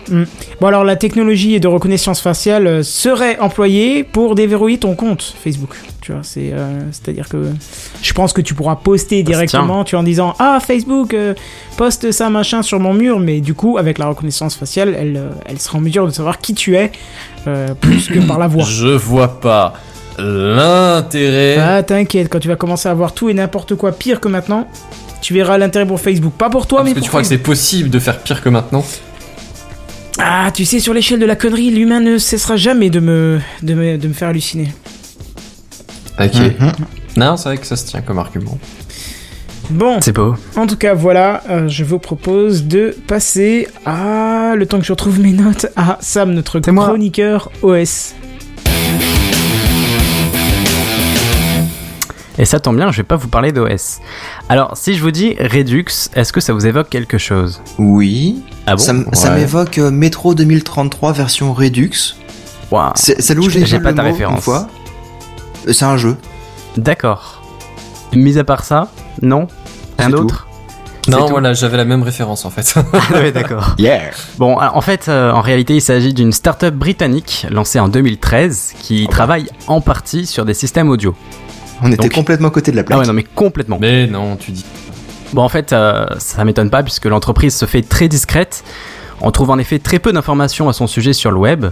bon, 0.61 0.67
alors, 0.67 0.85
la 0.85 0.97
technologie 0.97 1.59
de 1.61 1.69
reconnaissance 1.69 2.21
faciale 2.21 2.67
euh, 2.67 2.83
serait 2.83 3.39
employée 3.39 4.05
pour 4.05 4.35
déverrouiller 4.35 4.79
ton 4.79 4.95
compte 4.95 5.35
Facebook. 5.43 5.77
Tu 6.07 6.13
vois, 6.13 6.21
c'est, 6.23 6.53
euh, 6.53 6.79
c'est-à-dire 6.93 7.29
que 7.29 7.51
je 8.01 8.13
pense 8.13 8.33
que 8.33 8.41
tu 8.41 8.55
pourras 8.55 8.77
poster 8.77 9.25
directement, 9.25 9.83
tu 9.83 9.97
en 9.97 10.05
disant 10.05 10.37
Ah, 10.39 10.61
Facebook, 10.65 11.13
euh, 11.15 11.35
poste 11.77 12.13
ça, 12.13 12.31
machin, 12.31 12.63
sur 12.63 12.79
mon 12.79 12.95
mur, 12.95 13.19
mais 13.19 13.41
du 13.41 13.55
coup, 13.55 13.77
avec 13.77 13.99
la 13.99 14.07
reconnaissance 14.07 14.55
faciale, 14.55 14.95
elle, 14.97 15.21
elle 15.47 15.59
sera 15.59 15.79
en 15.79 15.81
mesure 15.81 16.07
de 16.07 16.13
savoir 16.13 16.39
qui 16.39 16.55
tu 16.55 16.77
es, 16.77 16.93
euh, 17.49 17.75
plus 17.75 18.07
que 18.07 18.21
par 18.21 18.39
la 18.39 18.47
voix. 18.47 18.63
Je 18.63 18.87
vois 18.87 19.41
pas 19.41 19.75
l'intérêt. 20.19 21.57
Ah, 21.59 21.83
t'inquiète, 21.83 22.29
quand 22.29 22.39
tu 22.39 22.49
vas 22.49 22.57
commencer 22.57 22.89
à 22.89 22.95
voir 22.95 23.13
tout 23.13 23.29
et 23.29 23.35
n'importe 23.35 23.75
quoi 23.75 23.93
pire 23.93 24.21
que 24.21 24.29
maintenant, 24.29 24.69
tu 25.21 25.35
verras 25.35 25.59
l'intérêt 25.59 25.87
pour 25.87 26.01
Facebook. 26.01 26.33
Pas 26.35 26.51
pour 26.51 26.67
toi, 26.67 26.79
Parce 26.79 26.89
mais 26.89 26.95
que 26.95 26.99
pour 26.99 27.05
tu 27.05 27.09
crois 27.11 27.23
que 27.23 27.29
c'est 27.29 27.39
possible 27.39 27.91
de 27.91 27.99
faire 27.99 28.19
pire 28.21 28.43
que 28.43 28.49
maintenant 28.49 28.85
Ah, 30.19 30.51
tu 30.55 30.65
sais, 30.65 30.81
sur 30.81 30.95
l'échelle 30.95 31.21
de 31.21 31.27
la 31.27 31.37
connerie, 31.37 31.71
l'humain 31.71 32.01
ne 32.01 32.19
cessera 32.19 32.57
jamais 32.57 32.91
de 32.91 33.01
me, 33.01 33.41
de 33.63 33.75
me, 33.75 33.99
de 33.99 34.09
me 34.09 34.13
faire 34.13 34.29
halluciner. 34.29 34.73
Ok. 36.19 36.35
Mhm. 36.35 36.73
Non, 37.17 37.37
c'est 37.37 37.49
vrai 37.49 37.59
que 37.59 37.67
ça 37.67 37.77
se 37.77 37.87
tient 37.87 38.01
comme 38.03 38.19
argument. 38.19 38.59
Bon, 39.71 40.01
C'est 40.01 40.13
beau. 40.13 40.37
en 40.55 40.67
tout 40.67 40.77
cas, 40.77 40.95
voilà, 40.95 41.43
euh, 41.51 41.67
je 41.67 41.83
vous 41.83 41.99
propose 41.99 42.65
de 42.65 42.97
passer 43.09 43.67
à, 43.85 44.55
le 44.55 44.65
temps 44.67 44.79
que 44.79 44.85
je 44.85 44.93
retrouve 44.93 45.19
mes 45.19 45.33
notes, 45.33 45.67
à 45.75 45.99
Sam, 46.01 46.33
notre 46.35 46.61
chroniqueur 46.61 47.51
OS. 47.63 48.15
Et 52.39 52.45
ça 52.45 52.61
tombe 52.61 52.77
bien, 52.77 52.91
je 52.91 52.99
vais 52.99 53.03
pas 53.03 53.17
vous 53.17 53.29
parler 53.29 53.51
d'OS. 53.53 53.99
Alors, 54.49 54.77
si 54.77 54.95
je 54.95 55.03
vous 55.03 55.11
dis 55.11 55.35
Redux, 55.41 55.87
est-ce 56.15 56.33
que 56.33 56.41
ça 56.41 56.53
vous 56.53 56.67
évoque 56.67 56.89
quelque 56.91 57.17
chose? 57.19 57.63
Oui. 57.79 58.45
Ah 58.67 58.77
bon? 58.77 58.83
Ça 58.83 58.91
m- 58.93 59.07
ça 59.13 59.31
Ouais. 59.31 59.37
m'évoque 59.41 59.79
euh, 59.79 59.91
Metro 59.91 60.35
2033 60.35 61.13
version 61.13 61.55
Redux. 61.55 61.91
Waouh. 62.71 62.93
C'est 62.95 63.31
là 63.35 63.41
où 63.41 63.49
Je- 63.49 63.65
j'ai 63.65 63.81
pas 63.81 63.93
ta 63.95 64.03
référence. 64.03 64.37
une 64.39 64.43
fois. 64.43 64.69
C'est 65.71 65.85
un 65.85 65.97
jeu. 65.97 66.17
D'accord. 66.77 67.43
Mis 68.15 68.39
à 68.39 68.45
part 68.45 68.65
ça, 68.65 68.89
non? 69.23 69.47
Rien 69.99 70.09
C'est 70.09 70.13
d'autre? 70.13 70.47
Non, 71.09 71.19
tout. 71.27 71.29
voilà, 71.29 71.53
j'avais 71.55 71.77
la 71.77 71.85
même 71.85 72.03
référence 72.03 72.45
en 72.45 72.51
fait. 72.51 72.75
Oui, 73.15 73.33
d'accord. 73.33 73.75
Yeah. 73.79 74.11
Bon, 74.39 74.59
alors, 74.59 74.77
en 74.77 74.81
fait, 74.81 75.09
euh, 75.09 75.31
en 75.33 75.41
réalité, 75.41 75.75
il 75.77 75.81
s'agit 75.81 76.13
d'une 76.13 76.33
start-up 76.33 76.75
britannique 76.75 77.47
lancée 77.51 77.79
en 77.81 77.89
2013 77.89 78.75
qui 78.81 79.05
bah. 79.07 79.11
travaille 79.13 79.47
en 79.69 79.81
partie 79.81 80.27
sur 80.27 80.45
des 80.45 80.55
systèmes 80.55 80.89
audio. 80.91 81.15
On 81.83 81.93
était 81.93 82.03
Donc- 82.09 82.13
complètement 82.13 82.49
à 82.49 82.51
côté 82.51 82.71
de 82.71 82.77
la 82.77 82.83
Ah 82.83 82.85
plaque. 82.85 83.01
ouais, 83.01 83.07
non, 83.07 83.13
mais 83.13 83.25
complètement. 83.25 83.79
Mais 83.81 84.07
non, 84.07 84.37
tu 84.37 84.51
dis. 84.51 84.65
Bon, 85.33 85.43
en 85.43 85.49
fait, 85.49 85.73
euh, 85.73 86.07
ça 86.19 86.45
m'étonne 86.45 86.71
pas 86.71 86.83
puisque 86.83 87.05
l'entreprise 87.07 87.55
se 87.55 87.65
fait 87.67 87.83
très 87.83 88.09
discrète. 88.09 88.65
On 89.23 89.31
trouve 89.31 89.49
en 89.51 89.59
effet 89.59 89.79
très 89.79 89.99
peu 89.99 90.13
d'informations 90.13 90.69
à 90.69 90.75
son 90.75 90.87
sujet 90.87 91.15
sur 91.15 91.31
le 91.31 91.39
web. 91.39 91.67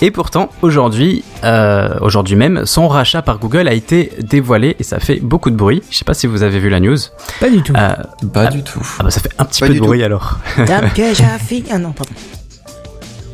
Et 0.00 0.12
pourtant, 0.12 0.50
aujourd'hui, 0.62 1.24
euh, 1.42 1.88
aujourd'hui 2.00 2.36
même, 2.36 2.64
son 2.64 2.86
rachat 2.86 3.22
par 3.22 3.38
Google 3.40 3.66
a 3.66 3.72
été 3.74 4.12
dévoilé 4.20 4.76
et 4.78 4.84
ça 4.84 5.00
fait 5.00 5.16
beaucoup 5.20 5.50
de 5.50 5.56
bruit. 5.56 5.82
Je 5.90 5.96
sais 5.98 6.04
pas 6.04 6.14
si 6.14 6.28
vous 6.28 6.44
avez 6.44 6.60
vu 6.60 6.68
la 6.68 6.78
news. 6.78 6.96
Pas 7.40 7.50
du 7.50 7.60
tout. 7.62 7.72
Euh, 7.76 7.90
Pas 8.32 8.44
Ah. 8.44 8.50
du 8.50 8.62
tout. 8.62 8.80
ah 9.00 9.02
bah 9.02 9.10
ça 9.10 9.20
fait 9.20 9.32
un 9.38 9.44
petit 9.44 9.60
Pas 9.60 9.66
peu 9.66 9.74
de 9.74 9.80
bruit 9.80 10.04
alors. 10.04 10.38
Dame 10.64 10.90
que 10.94 11.12
j'ai 11.12 11.24
fait- 11.44 11.64
Ah 11.72 11.78
non, 11.78 11.90
pardon. 11.90 12.12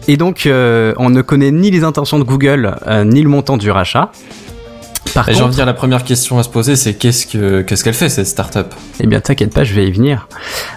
Et 0.08 0.16
donc, 0.16 0.46
euh, 0.46 0.94
on 0.96 1.10
ne 1.10 1.20
connaît 1.22 1.50
ni 1.52 1.70
les 1.70 1.84
intentions 1.84 2.18
de 2.18 2.24
Google, 2.24 2.76
euh, 2.86 3.04
ni 3.04 3.22
le 3.22 3.28
montant 3.28 3.56
du 3.58 3.70
rachat. 3.70 4.10
Par 5.14 5.28
Et 5.28 5.34
j'ai 5.34 5.40
envie 5.40 5.40
de 5.40 5.44
contre, 5.46 5.56
dire, 5.56 5.66
la 5.66 5.74
première 5.74 6.04
question 6.04 6.38
à 6.38 6.42
se 6.42 6.48
poser, 6.48 6.74
c'est 6.76 6.94
qu'est-ce 6.94 7.26
que 7.26 7.60
qu'est-ce 7.62 7.84
qu'elle 7.84 7.92
fait 7.94 8.08
cette 8.08 8.26
startup? 8.26 8.74
Eh 9.00 9.06
bien, 9.06 9.20
t'inquiète 9.20 9.52
pas, 9.52 9.64
je 9.64 9.74
vais 9.74 9.86
y 9.86 9.92
venir. 9.92 10.28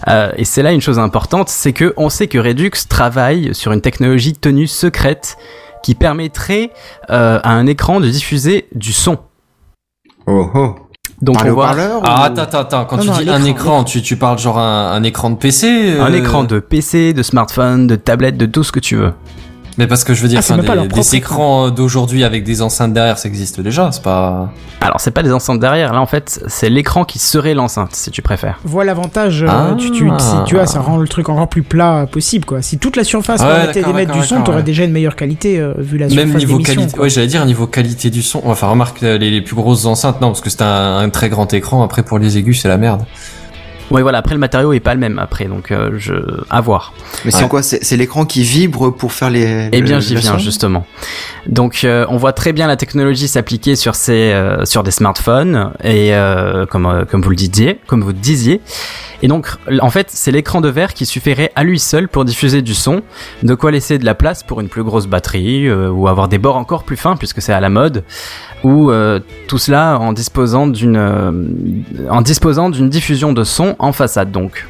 Euh, 0.08 0.32
et 0.38 0.44
c'est 0.46 0.62
là 0.64 0.72
une 0.72 0.82
chose 0.82 1.00
importante, 1.00 1.50
c'est 1.50 1.74
que 1.74 1.94
on 1.98 2.10
sait 2.10 2.28
que 2.28 2.38
Redux 2.38 2.72
travaille 2.90 3.54
sur 3.56 3.72
une 3.72 3.82
technologie 3.82 4.34
tenue 4.34 4.68
secrète 4.68 5.38
qui 5.84 5.96
permettrait 5.96 6.72
euh, 7.12 7.40
à 7.44 7.52
un 7.52 7.66
écran 7.68 8.00
de 8.00 8.10
diffuser 8.10 8.68
du 8.74 8.92
son. 8.92 9.18
Oh 10.28 10.50
oh. 10.54 10.76
Donc 11.22 11.38
on 11.40 11.44
le 11.46 11.52
voit 11.52 11.66
haut-parleur 11.66 12.02
Ah, 12.04 12.22
ou- 12.22 12.24
attends, 12.26 12.42
attends, 12.42 12.60
attends. 12.60 12.86
Quand 12.86 12.98
Non, 12.98 13.04
tu 13.04 13.10
non, 13.10 13.18
dis 13.20 13.30
un 13.30 13.44
écran, 13.46 13.84
tu, 13.86 14.02
tu 14.02 14.18
parles 14.18 14.38
genre 14.38 14.58
un, 14.60 14.92
un 14.92 15.04
écran 15.04 15.30
de 15.30 15.36
PC 15.36 15.96
un 16.00 16.12
euh, 16.12 16.18
écran 16.18 16.44
de 16.44 16.60
PC, 16.60 17.14
de 17.14 17.24
smartphone, 17.24 17.88
de 17.88 17.96
tablette, 17.96 18.36
de 18.38 18.46
tout 18.48 18.64
ce 18.64 18.72
que 18.74 18.80
tu 18.82 18.96
veux. 18.98 19.14
Mais 19.78 19.88
parce 19.88 20.04
que 20.06 20.14
je 20.14 20.22
veux 20.22 20.28
dire, 20.30 20.42
Ah, 20.50 20.58
des, 20.58 20.88
des 20.88 21.16
écrans 21.16 21.70
d'aujourd'hui 21.70 22.24
avec 22.24 22.44
des 22.44 22.62
enceintes 22.62 22.94
derrière, 22.94 23.18
ça 23.18 23.28
existe 23.28 23.60
déjà. 23.60 23.92
C'est 23.92 24.02
pas. 24.04 24.52
Alors 24.82 25.00
c'est 25.02 25.12
pas 25.12 25.24
des 25.24 25.34
enceintes 25.34 25.60
derrière, 25.60 25.94
là 25.94 26.00
en 26.02 26.06
fait 26.06 26.42
c'est 26.48 26.70
l'écran 26.70 27.06
qui 27.06 27.18
serait 27.20 27.54
l'enceinte 27.56 27.94
si 27.96 28.12
tu 28.12 28.22
préfères. 28.22 28.60
Voilà 28.64 28.94
l'avantage, 28.94 29.44
euh, 29.44 29.48
Ah. 29.50 29.76
tu, 29.78 29.90
tu, 29.92 30.10
si 30.20 30.36
tu 30.46 30.56
vois, 30.56 30.68
ça 30.68 30.80
rend 30.80 30.98
le 30.98 31.08
truc 31.08 31.28
encore 31.30 31.48
plus 31.50 31.64
plat 31.64 31.96
euh, 32.02 32.06
possible, 32.06 32.46
quoi. 32.46 32.62
Si 32.62 32.78
toute 32.78 32.96
la 32.96 33.04
surface 33.04 33.42
Ouais, 33.42 33.48
permettait 33.48 33.84
d'émettre 33.84 34.12
du 34.14 34.24
son, 34.24 34.42
t'aurais 34.44 34.58
ouais. 34.58 34.64
déjà 34.64 34.84
une 34.84 34.92
meilleure 34.92 35.16
qualité 35.16 35.60
euh, 35.60 35.74
vu 35.78 35.98
la 35.98 36.08
surface 36.10 36.26
Même 36.28 36.38
niveau 36.38 36.60
qualité. 36.60 37.00
Ouais, 37.00 37.10
j'allais 37.10 37.28
dire 37.28 37.44
niveau 37.46 37.68
qualité 37.68 38.10
du 38.10 38.22
son. 38.22 38.42
Enfin, 38.46 38.68
remarque 38.68 39.02
euh, 39.04 39.18
les, 39.18 39.32
les 39.32 39.42
plus 39.42 39.56
grosses 39.56 39.86
enceintes, 39.86 40.22
non, 40.22 40.28
parce 40.28 40.42
que 40.42 40.50
c'est 40.50 40.62
un, 40.62 40.98
un 41.00 41.10
très 41.10 41.30
grand 41.30 41.52
écran. 41.54 41.84
Après, 41.84 42.04
pour 42.04 42.20
les 42.20 42.38
aigus, 42.38 42.62
c'est 42.62 42.68
la 42.70 42.78
merde. 42.78 43.02
Ouais 43.92 44.02
voilà, 44.02 44.18
après 44.18 44.34
le 44.34 44.40
matériau 44.40 44.74
est 44.74 44.80
pas 44.80 44.94
le 44.94 45.00
même 45.00 45.20
après, 45.20 45.46
donc 45.46 45.72
euh, 45.72 45.92
je... 45.98 46.14
à 46.50 46.60
voir. 46.62 46.94
Mais 47.24 47.32
c'est 47.32 47.44
Ouais. 47.44 47.50
quoi 47.50 47.62
C'est 47.62 47.84
c'est 47.84 47.98
l'écran 47.98 48.26
qui 48.26 48.42
vibre 48.44 48.96
pour 48.96 49.12
faire 49.14 49.30
les. 49.30 49.70
Eh 49.72 49.82
bien, 49.82 50.00
j'y 50.00 50.16
viens 50.16 50.38
justement. 50.40 50.86
Donc, 51.48 51.82
euh, 51.84 52.06
on 52.10 52.18
voit 52.18 52.34
très 52.34 52.52
bien 52.54 52.66
la 52.66 52.76
technologie 52.78 53.28
s'appliquer 53.28 53.76
sur 53.76 53.94
ces, 53.94 54.32
euh, 54.34 54.66
sur 54.66 54.82
des 54.82 54.90
smartphones 54.90 55.72
et 55.84 56.16
euh, 56.16 56.66
comme 56.66 56.88
euh, 56.88 57.06
comme 57.06 57.22
vous 57.22 57.30
le 57.30 57.36
disiez, 57.36 57.80
comme 57.86 58.02
vous 58.02 58.08
le 58.08 58.14
disiez. 58.16 58.62
Et 59.22 59.28
donc, 59.28 59.48
en 59.80 59.90
fait, 59.92 60.08
c'est 60.10 60.32
l'écran 60.32 60.60
de 60.62 60.70
verre 60.70 60.94
qui 60.94 61.06
suffirait 61.06 61.52
à 61.56 61.64
lui 61.64 61.80
seul 61.80 62.08
pour 62.08 62.26
diffuser 62.26 62.62
du 62.62 62.74
son, 62.74 63.02
de 63.44 63.54
quoi 63.56 63.72
laisser 63.72 63.98
de 63.98 64.06
la 64.06 64.14
place 64.16 64.44
pour 64.44 64.60
une 64.62 64.68
plus 64.68 64.84
grosse 64.84 65.08
batterie 65.08 65.68
euh, 65.68 65.90
ou 65.90 66.08
avoir 66.08 66.28
des 66.28 66.38
bords 66.38 66.58
encore 66.58 66.84
plus 66.84 66.98
fins 66.98 67.16
puisque 67.16 67.42
c'est 67.42 67.54
à 67.54 67.60
la 67.60 67.70
mode, 67.70 68.04
ou 68.64 68.90
euh, 68.92 69.20
tout 69.48 69.58
cela 69.58 69.98
en 70.00 70.12
disposant 70.14 70.68
d'une 70.68 70.98
euh, 70.98 71.32
en 72.10 72.22
disposant 72.22 72.70
d'une 72.70 72.90
diffusion 72.90 73.32
de 73.34 73.44
son 73.44 73.75
en 73.80 73.92
façade 73.92 74.32
donc. 74.32 74.66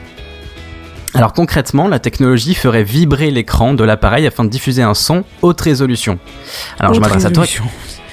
Alors 1.13 1.31
concrètement, 1.31 1.87
la 1.87 1.99
technologie 1.99 2.55
ferait 2.55 2.83
vibrer 2.83 3.31
l'écran 3.31 3.73
de 3.73 3.83
l'appareil 3.83 4.27
afin 4.27 4.43
de 4.43 4.49
diffuser 4.49 4.81
un 4.83 4.93
son 4.93 5.23
haute 5.41 5.61
résolution. 5.61 6.19
Alors 6.79 6.93
je 6.93 6.99
m'adresse 6.99 7.25
à 7.25 7.31
toi. 7.31 7.45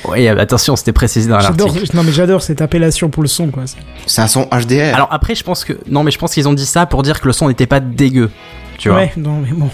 Oui, 0.09 0.28
euh, 0.28 0.37
attention, 0.38 0.74
c'était 0.76 0.92
précisé 0.92 1.28
dans 1.28 1.37
l'article. 1.38 1.96
non 1.96 2.02
mais 2.02 2.12
j'adore 2.12 2.42
cette 2.42 2.61
appellation 2.61 3.09
pour 3.09 3.22
le 3.22 3.28
son, 3.28 3.48
quoi. 3.48 3.64
C'est 4.07 4.20
un 4.20 4.26
son 4.28 4.48
HDR. 4.50 4.94
Alors 4.94 5.09
après, 5.12 5.35
je 5.35 5.44
pense 5.44 5.64
que 5.64 5.74
non, 5.88 6.02
mais 6.02 6.11
je 6.11 6.18
pense 6.18 6.35
qu'ils 6.35 6.48
ont 6.48 6.52
dit 6.52 6.66
ça 6.66 6.87
pour 6.87 7.02
dire 7.02 7.20
que 7.20 7.26
le 7.26 7.33
son 7.33 7.48
n'était 7.48 7.66
pas 7.66 7.81
dégueu. 7.81 8.31
Tu 8.78 8.88
vois. 8.88 8.98
ouais, 8.98 9.12
non 9.16 9.38
mais 9.40 9.52
bon. 9.52 9.70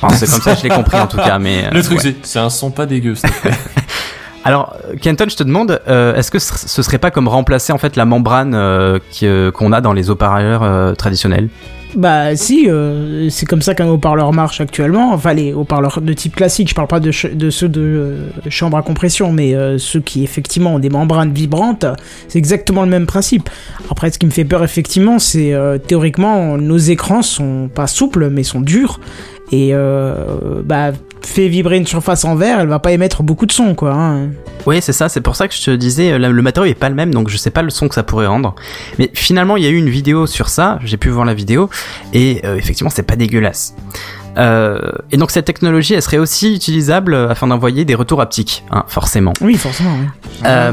Enfin, 0.00 0.16
c'est 0.16 0.28
comme 0.28 0.40
ça, 0.40 0.54
que 0.54 0.58
je 0.58 0.64
l'ai 0.64 0.74
compris 0.74 0.98
en 0.98 1.06
tout 1.06 1.16
cas. 1.16 1.38
Mais 1.38 1.66
euh, 1.66 1.70
Le 1.70 1.82
truc, 1.82 1.98
ouais. 1.98 2.02
c'est, 2.02 2.26
c'est 2.26 2.38
un 2.40 2.50
son 2.50 2.70
pas 2.72 2.86
dégueu. 2.86 3.14
Alors, 4.44 4.76
euh, 4.88 4.94
Kenton, 5.00 5.26
je 5.28 5.36
te 5.36 5.44
demande, 5.44 5.80
euh, 5.88 6.16
est-ce 6.16 6.30
que 6.30 6.38
ce 6.38 6.82
serait 6.82 6.98
pas 6.98 7.10
comme 7.10 7.28
remplacer 7.28 7.72
en 7.72 7.78
fait 7.78 7.96
la 7.96 8.04
membrane 8.04 8.54
euh, 8.54 8.98
qu'on 9.52 9.72
a 9.72 9.80
dans 9.80 9.92
les 9.92 10.10
haut-parleurs 10.10 10.96
traditionnels? 10.96 11.48
Bah 11.94 12.34
si, 12.36 12.70
c'est 13.28 13.44
comme 13.44 13.60
ça 13.60 13.74
qu'un 13.74 13.86
haut-parleur 13.86 14.32
marche 14.32 14.62
actuellement. 14.62 15.12
Enfin 15.12 15.34
les 15.34 15.52
haut-parleurs 15.52 16.00
de 16.00 16.12
type 16.14 16.34
classique, 16.34 16.70
je 16.70 16.74
parle 16.74 16.88
pas 16.88 17.00
de, 17.00 17.10
ceux 17.10 17.68
de 17.68 18.16
chambre 18.48 18.78
à 18.78 18.82
compression, 18.82 19.30
mais 19.30 19.54
ceux 19.76 20.00
qui 20.00 20.24
effectivement 20.24 20.76
ont 20.76 20.78
des 20.78 20.88
membranes 20.88 21.34
vibrantes, 21.34 21.84
c'est 22.28 22.38
exactement 22.38 22.82
le 22.82 22.88
même 22.88 23.04
principe. 23.04 23.50
Après, 23.90 24.10
ce 24.10 24.18
qui 24.18 24.24
me 24.24 24.30
fait 24.30 24.46
peur 24.46 24.64
effectivement, 24.64 25.18
c'est 25.18 25.54
théoriquement 25.86 26.56
nos 26.56 26.78
écrans 26.78 27.20
sont 27.20 27.68
pas 27.68 27.86
souples, 27.86 28.30
mais 28.30 28.42
sont 28.42 28.62
durs. 28.62 28.98
Et 29.52 29.74
bah 30.64 30.92
fait 31.26 31.48
vibrer 31.48 31.76
une 31.76 31.86
surface 31.86 32.24
en 32.24 32.34
verre, 32.34 32.60
elle 32.60 32.68
va 32.68 32.78
pas 32.78 32.92
émettre 32.92 33.22
beaucoup 33.22 33.46
de 33.46 33.52
son, 33.52 33.74
quoi. 33.74 33.92
Hein. 33.94 34.30
Oui, 34.66 34.78
c'est 34.80 34.92
ça, 34.92 35.08
c'est 35.08 35.20
pour 35.20 35.36
ça 35.36 35.48
que 35.48 35.54
je 35.54 35.62
te 35.62 35.70
disais, 35.70 36.12
euh, 36.12 36.18
le 36.18 36.42
matériau 36.42 36.70
est 36.70 36.74
pas 36.74 36.88
le 36.88 36.94
même, 36.94 37.12
donc 37.12 37.28
je 37.28 37.36
sais 37.36 37.50
pas 37.50 37.62
le 37.62 37.70
son 37.70 37.88
que 37.88 37.94
ça 37.94 38.02
pourrait 38.02 38.26
rendre. 38.26 38.54
Mais 38.98 39.10
finalement, 39.14 39.56
il 39.56 39.64
y 39.64 39.66
a 39.66 39.70
eu 39.70 39.76
une 39.76 39.88
vidéo 39.88 40.26
sur 40.26 40.48
ça, 40.48 40.78
j'ai 40.84 40.96
pu 40.96 41.08
voir 41.08 41.24
la 41.24 41.34
vidéo, 41.34 41.68
et 42.12 42.42
euh, 42.44 42.56
effectivement, 42.56 42.90
c'est 42.90 43.02
pas 43.02 43.16
dégueulasse. 43.16 43.74
Euh, 44.38 44.80
et 45.10 45.16
donc 45.16 45.30
cette 45.30 45.44
technologie, 45.44 45.94
elle 45.94 46.02
serait 46.02 46.18
aussi 46.18 46.54
utilisable 46.54 47.14
afin 47.14 47.46
d'envoyer 47.46 47.84
des 47.84 47.94
retours 47.94 48.20
haptiques, 48.20 48.64
hein, 48.70 48.84
forcément. 48.88 49.32
Oui, 49.40 49.54
forcément. 49.56 49.90
oui. 50.00 50.06
Euh, 50.46 50.72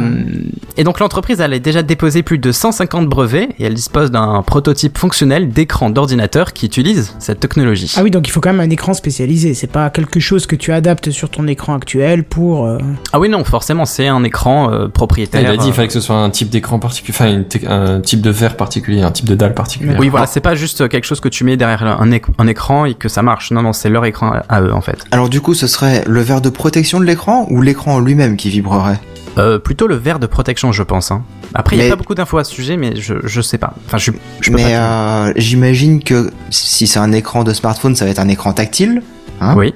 et 0.77 0.83
donc 0.83 0.99
l'entreprise, 0.99 1.41
elle 1.41 1.53
a 1.53 1.59
déjà 1.59 1.83
déposé 1.83 2.23
plus 2.23 2.37
de 2.37 2.51
150 2.51 3.07
brevets, 3.07 3.49
et 3.59 3.65
elle 3.65 3.73
dispose 3.73 4.11
d'un 4.11 4.41
prototype 4.43 4.97
fonctionnel 4.97 5.49
d'écran 5.49 5.89
d'ordinateur 5.89 6.53
qui 6.53 6.65
utilise 6.65 7.15
cette 7.19 7.39
technologie. 7.39 7.93
Ah 7.97 8.03
oui, 8.03 8.11
donc 8.11 8.27
il 8.27 8.31
faut 8.31 8.39
quand 8.41 8.51
même 8.53 8.59
un 8.65 8.69
écran 8.69 8.93
spécialisé. 8.93 9.53
C'est 9.53 9.67
pas 9.67 9.89
quelque 9.89 10.19
chose 10.19 10.45
que 10.45 10.55
tu 10.55 10.71
adaptes 10.71 11.11
sur 11.11 11.29
ton 11.29 11.47
écran 11.47 11.75
actuel 11.75 12.23
pour. 12.23 12.65
euh, 12.65 12.77
Ah 13.11 13.19
oui, 13.19 13.27
non, 13.29 13.43
forcément, 13.43 13.85
c'est 13.85 14.07
un 14.07 14.23
écran 14.23 14.71
euh, 14.71 14.87
propriétaire. 14.87 15.41
Il 15.41 15.47
a 15.47 15.57
dit 15.57 15.67
il 15.67 15.73
fallait 15.73 15.87
que 15.87 15.93
ce 15.93 15.99
soit 16.01 16.15
un 16.17 16.29
type 16.29 16.49
d'écran 16.49 16.79
particulier, 16.79 17.15
enfin 17.17 17.43
un 17.67 17.99
type 18.01 18.21
de 18.21 18.29
verre 18.29 18.55
particulier, 18.55 19.01
un 19.01 19.11
type 19.11 19.25
de 19.25 19.35
dalle 19.35 19.53
particulier. 19.53 19.95
Oui, 19.99 20.09
voilà, 20.09 20.25
c'est 20.27 20.39
pas 20.39 20.55
juste 20.55 20.87
quelque 20.87 21.05
chose 21.05 21.19
que 21.19 21.29
tu 21.29 21.43
mets 21.43 21.57
derrière 21.57 21.83
un, 21.83 22.09
éc- 22.11 22.23
un 22.37 22.47
écran 22.47 22.85
et 22.85 22.93
que 22.93 23.09
ça 23.09 23.21
marche. 23.21 23.48
Non, 23.51 23.62
non, 23.62 23.73
c'est 23.73 23.89
leur 23.89 24.05
écran 24.05 24.33
à- 24.47 24.62
eux, 24.62 24.73
en 24.73 24.81
fait. 24.81 24.97
Alors 25.12 25.29
du 25.29 25.41
coup, 25.41 25.53
ce 25.53 25.67
serait 25.67 26.03
le 26.07 26.21
verre 26.21 26.41
de 26.41 26.49
protection 26.49 26.99
de 26.99 27.05
l'écran 27.05 27.47
ou 27.49 27.62
l'écran 27.62 27.95
en 27.95 27.99
lui-même 27.99 28.35
qui 28.38 28.49
vibrerait 28.49 28.99
Euh, 29.38 29.57
plutôt 29.59 29.88
le 29.88 29.95
verre 29.95 30.19
de 30.19 30.25
protection, 30.27 30.71
je 30.71 30.83
pense. 30.83 31.12
Hein. 31.12 31.23
Après, 31.53 31.75
il 31.75 31.79
n'y 31.79 31.85
a 31.85 31.89
pas 31.89 31.95
beaucoup 31.95 32.15
d'infos 32.15 32.38
à 32.39 32.43
ce 32.43 32.51
sujet, 32.53 32.77
mais 32.77 32.95
je, 32.99 33.13
je 33.23 33.41
sais 33.41 33.57
pas. 33.57 33.73
Enfin, 33.85 33.97
je, 33.97 34.12
je 34.41 34.49
peux 34.49 34.55
Mais 34.57 34.75
euh, 34.75 35.31
j'imagine 35.38 36.03
que 36.03 36.31
si 36.49 36.88
c'est 36.88 36.99
un 36.99 37.12
écran 37.12 37.43
de 37.43 37.53
smartphone, 37.53 37.95
ça 37.95 38.05
va 38.05 38.12
être 38.12 38.19
un 38.19 38.27
écran 38.27 38.53
tactile. 38.53 39.01
Hein 39.39 39.55
Oui. 39.57 39.73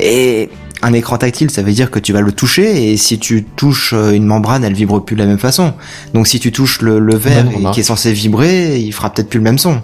Et 0.00 0.50
un 0.82 0.92
écran 0.92 1.16
tactile, 1.18 1.50
ça 1.50 1.62
veut 1.62 1.72
dire 1.72 1.90
que 1.90 1.98
tu 1.98 2.12
vas 2.12 2.20
le 2.20 2.32
toucher 2.32 2.90
et 2.92 2.96
si 2.96 3.18
tu 3.18 3.44
touches 3.44 3.92
euh, 3.94 4.12
une 4.12 4.24
membrane, 4.26 4.64
elle 4.64 4.74
vibre 4.74 5.04
plus 5.04 5.16
de 5.16 5.20
la 5.20 5.26
même 5.26 5.38
façon. 5.38 5.74
Donc 6.14 6.26
si 6.26 6.40
tu 6.40 6.50
touches 6.52 6.80
le, 6.82 6.98
le 6.98 7.14
verre 7.16 7.46
qui 7.72 7.80
est 7.80 7.84
censé 7.84 8.12
vibrer, 8.12 8.78
il 8.78 8.92
fera 8.92 9.10
peut-être 9.12 9.28
plus 9.28 9.38
le 9.38 9.44
même 9.44 9.58
son. 9.58 9.80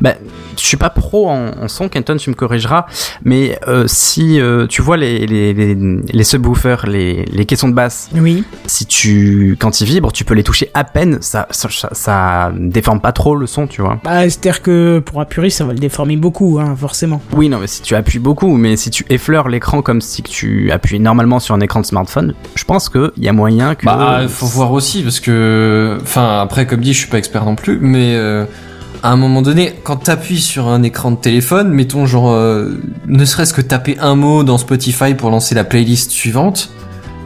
Bah, 0.00 0.14
je 0.58 0.64
suis 0.66 0.76
pas 0.76 0.90
pro 0.90 1.28
en, 1.28 1.50
en 1.62 1.68
son, 1.68 1.88
Kenton, 1.88 2.16
tu 2.16 2.30
me 2.30 2.34
corrigeras. 2.34 2.86
Mais 3.24 3.58
euh, 3.68 3.84
si 3.86 4.40
euh, 4.40 4.66
tu 4.66 4.82
vois 4.82 4.96
les, 4.96 5.26
les, 5.26 5.52
les, 5.54 5.74
les 6.12 6.24
subwoofers, 6.24 6.86
les, 6.86 7.24
les 7.26 7.44
caissons 7.46 7.68
de 7.68 7.74
basse, 7.74 8.10
Oui. 8.14 8.44
si 8.66 8.86
tu, 8.86 9.56
quand 9.58 9.80
ils 9.80 9.86
vibrent, 9.86 10.12
tu 10.12 10.24
peux 10.24 10.34
les 10.34 10.42
toucher 10.42 10.70
à 10.74 10.84
peine. 10.84 11.18
Ça, 11.20 11.46
ça, 11.50 11.68
ça, 11.70 11.88
ça 11.92 12.52
déforme 12.56 13.00
pas 13.00 13.12
trop 13.12 13.36
le 13.36 13.46
son, 13.46 13.66
tu 13.66 13.82
vois. 13.82 13.98
Bah, 14.04 14.22
c'est-à-dire 14.22 14.62
que 14.62 14.98
pour 15.04 15.20
un 15.20 15.24
puriste, 15.24 15.58
ça 15.58 15.64
va 15.64 15.72
le 15.72 15.78
déformer 15.78 16.16
beaucoup, 16.16 16.58
hein, 16.60 16.74
forcément. 16.76 17.20
Oui, 17.36 17.48
non, 17.48 17.58
mais 17.58 17.66
si 17.66 17.82
tu 17.82 17.94
appuies 17.94 18.18
beaucoup, 18.18 18.56
mais 18.56 18.76
si 18.76 18.90
tu 18.90 19.04
effleures 19.10 19.48
l'écran 19.48 19.82
comme 19.82 20.00
si 20.00 20.22
que 20.22 20.28
tu 20.28 20.70
appuies 20.70 21.00
normalement 21.00 21.40
sur 21.40 21.54
un 21.54 21.60
écran 21.60 21.80
de 21.80 21.86
smartphone, 21.86 22.34
je 22.54 22.64
pense 22.64 22.88
qu'il 22.88 23.10
y 23.18 23.28
a 23.28 23.32
moyen 23.32 23.74
que. 23.74 23.84
Bah, 23.86 24.22
faut 24.28 24.46
voir 24.46 24.72
aussi 24.72 25.02
parce 25.02 25.20
que, 25.20 25.98
enfin, 26.02 26.40
après, 26.40 26.66
comme 26.66 26.80
dit, 26.80 26.92
je 26.92 26.98
suis 26.98 27.08
pas 27.08 27.18
expert 27.18 27.44
non 27.44 27.54
plus, 27.56 27.78
mais 27.80 28.14
euh, 28.16 28.44
à 29.04 29.10
un 29.12 29.16
moment 29.16 29.42
donné, 29.42 29.74
quand 29.84 29.96
t'appuies 29.96 30.40
sur 30.40 30.66
un 30.68 30.82
écran 30.82 31.10
de 31.12 31.16
téléphone, 31.16 31.68
mettons 31.68 32.06
genre, 32.06 32.30
euh, 32.30 32.80
ne 33.06 33.24
serait-ce 33.24 33.52
que 33.54 33.60
taper 33.60 33.96
un 34.00 34.14
mot 34.16 34.42
dans 34.44 34.56
Spotify 34.58 35.14
pour 35.14 35.30
lancer 35.30 35.54
la 35.54 35.62
playlist 35.62 36.10
suivante, 36.10 36.70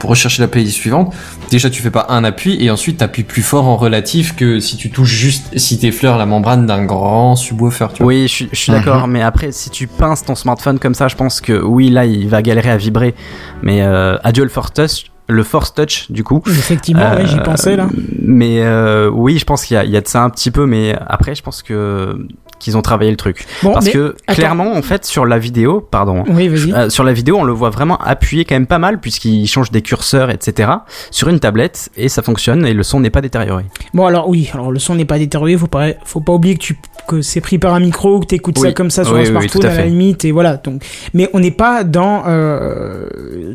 pour 0.00 0.10
rechercher 0.10 0.42
la 0.42 0.48
playlist 0.48 0.74
suivante, 0.76 1.14
déjà 1.50 1.70
tu 1.70 1.80
fais 1.82 1.90
pas 1.92 2.06
un 2.08 2.24
appui 2.24 2.56
et 2.62 2.70
ensuite 2.70 2.98
t'appuies 2.98 3.22
plus 3.22 3.42
fort 3.42 3.66
en 3.66 3.76
relatif 3.76 4.34
que 4.36 4.58
si 4.60 4.76
tu 4.76 4.90
touches 4.90 5.08
juste, 5.14 5.56
si 5.56 5.78
t'effleures 5.78 6.18
la 6.18 6.26
membrane 6.26 6.66
d'un 6.66 6.84
grand 6.84 7.36
subwoofer, 7.36 7.86
tu 7.94 8.02
vois. 8.02 8.08
Oui, 8.12 8.22
je, 8.28 8.32
suis- 8.32 8.48
je 8.52 8.58
suis 8.58 8.72
Mhm. 8.72 8.78
d'accord, 8.78 9.06
mais 9.08 9.22
après, 9.22 9.52
si 9.52 9.70
tu 9.70 9.86
pinces 9.86 10.24
ton 10.24 10.34
smartphone 10.34 10.78
comme 10.80 10.94
ça, 10.94 11.06
je 11.08 11.14
pense 11.16 11.40
que 11.40 11.52
oui, 11.62 11.90
là, 11.90 12.06
il 12.06 12.28
va 12.28 12.42
galérer 12.42 12.70
à 12.70 12.76
vibrer. 12.76 13.14
Mais 13.62 13.82
euh, 13.82 14.16
adieu 14.24 14.42
le 14.42 14.50
Force 14.50 14.72
Touch, 14.72 15.04
le 15.28 15.42
Force 15.42 15.74
Touch, 15.74 16.10
du 16.10 16.24
coup. 16.24 16.42
Effectivement, 16.46 17.10
j'y 17.24 17.36
Euh, 17.38 17.42
pensais 17.42 17.76
là. 17.76 17.88
Mais 18.22 18.62
euh, 18.62 19.10
oui, 19.12 19.38
je 19.38 19.44
pense 19.44 19.64
qu'il 19.64 19.74
y, 19.74 19.78
a- 19.78 19.84
il 19.84 19.90
y 19.90 19.96
a 19.96 20.00
de 20.00 20.08
ça 20.08 20.22
un 20.22 20.30
petit 20.30 20.50
peu, 20.50 20.64
mais 20.66 20.96
après, 21.06 21.34
je 21.34 21.42
pense 21.42 21.62
que 21.62 22.18
qu'ils 22.58 22.76
ont 22.76 22.82
travaillé 22.82 23.10
le 23.12 23.16
truc. 23.16 23.46
Bon, 23.62 23.72
Parce 23.72 23.88
que 23.88 24.16
attends. 24.26 24.34
clairement, 24.34 24.72
en 24.74 24.82
fait, 24.82 25.04
sur 25.04 25.24
la 25.26 25.38
vidéo, 25.38 25.80
pardon. 25.80 26.24
Oui, 26.28 26.48
vas-y. 26.48 26.72
Euh, 26.72 26.90
sur 26.90 27.04
la 27.04 27.12
vidéo, 27.12 27.36
on 27.38 27.44
le 27.44 27.52
voit 27.52 27.70
vraiment 27.70 27.96
appuyer 27.98 28.44
quand 28.44 28.56
même 28.56 28.66
pas 28.66 28.80
mal 28.80 28.98
puisqu'il 28.98 29.46
change 29.46 29.70
des 29.70 29.80
curseurs, 29.80 30.28
etc. 30.30 30.68
sur 31.12 31.28
une 31.28 31.38
tablette 31.38 31.88
et 31.96 32.08
ça 32.08 32.20
fonctionne 32.20 32.66
et 32.66 32.74
le 32.74 32.82
son 32.82 32.98
n'est 32.98 33.10
pas 33.10 33.20
détérioré. 33.20 33.64
Bon, 33.94 34.06
alors 34.06 34.28
oui, 34.28 34.50
alors 34.52 34.72
le 34.72 34.80
son 34.80 34.96
n'est 34.96 35.04
pas 35.04 35.18
détérioré, 35.18 35.56
faut 35.56 35.68
pas, 35.68 35.90
faut 36.04 36.20
pas 36.20 36.32
oublier 36.32 36.56
que 36.56 36.62
tu 36.62 36.76
que 37.08 37.22
c'est 37.22 37.40
pris 37.40 37.58
par 37.58 37.74
un 37.74 37.80
micro, 37.80 38.20
que 38.20 38.26
t'écoutes 38.26 38.58
ça 38.58 38.72
comme 38.72 38.90
ça 38.90 39.02
sur 39.02 39.14
Oui, 39.14 39.22
un 39.22 39.24
smartphone 39.24 39.64
à 39.66 39.70
à, 39.70 39.76
la 39.78 39.86
limite, 39.86 40.24
et 40.24 40.30
voilà. 40.30 40.56
Donc, 40.58 40.82
mais 41.14 41.28
on 41.32 41.40
n'est 41.40 41.50
pas 41.50 41.82
dans 41.82 42.22
euh, 42.26 43.06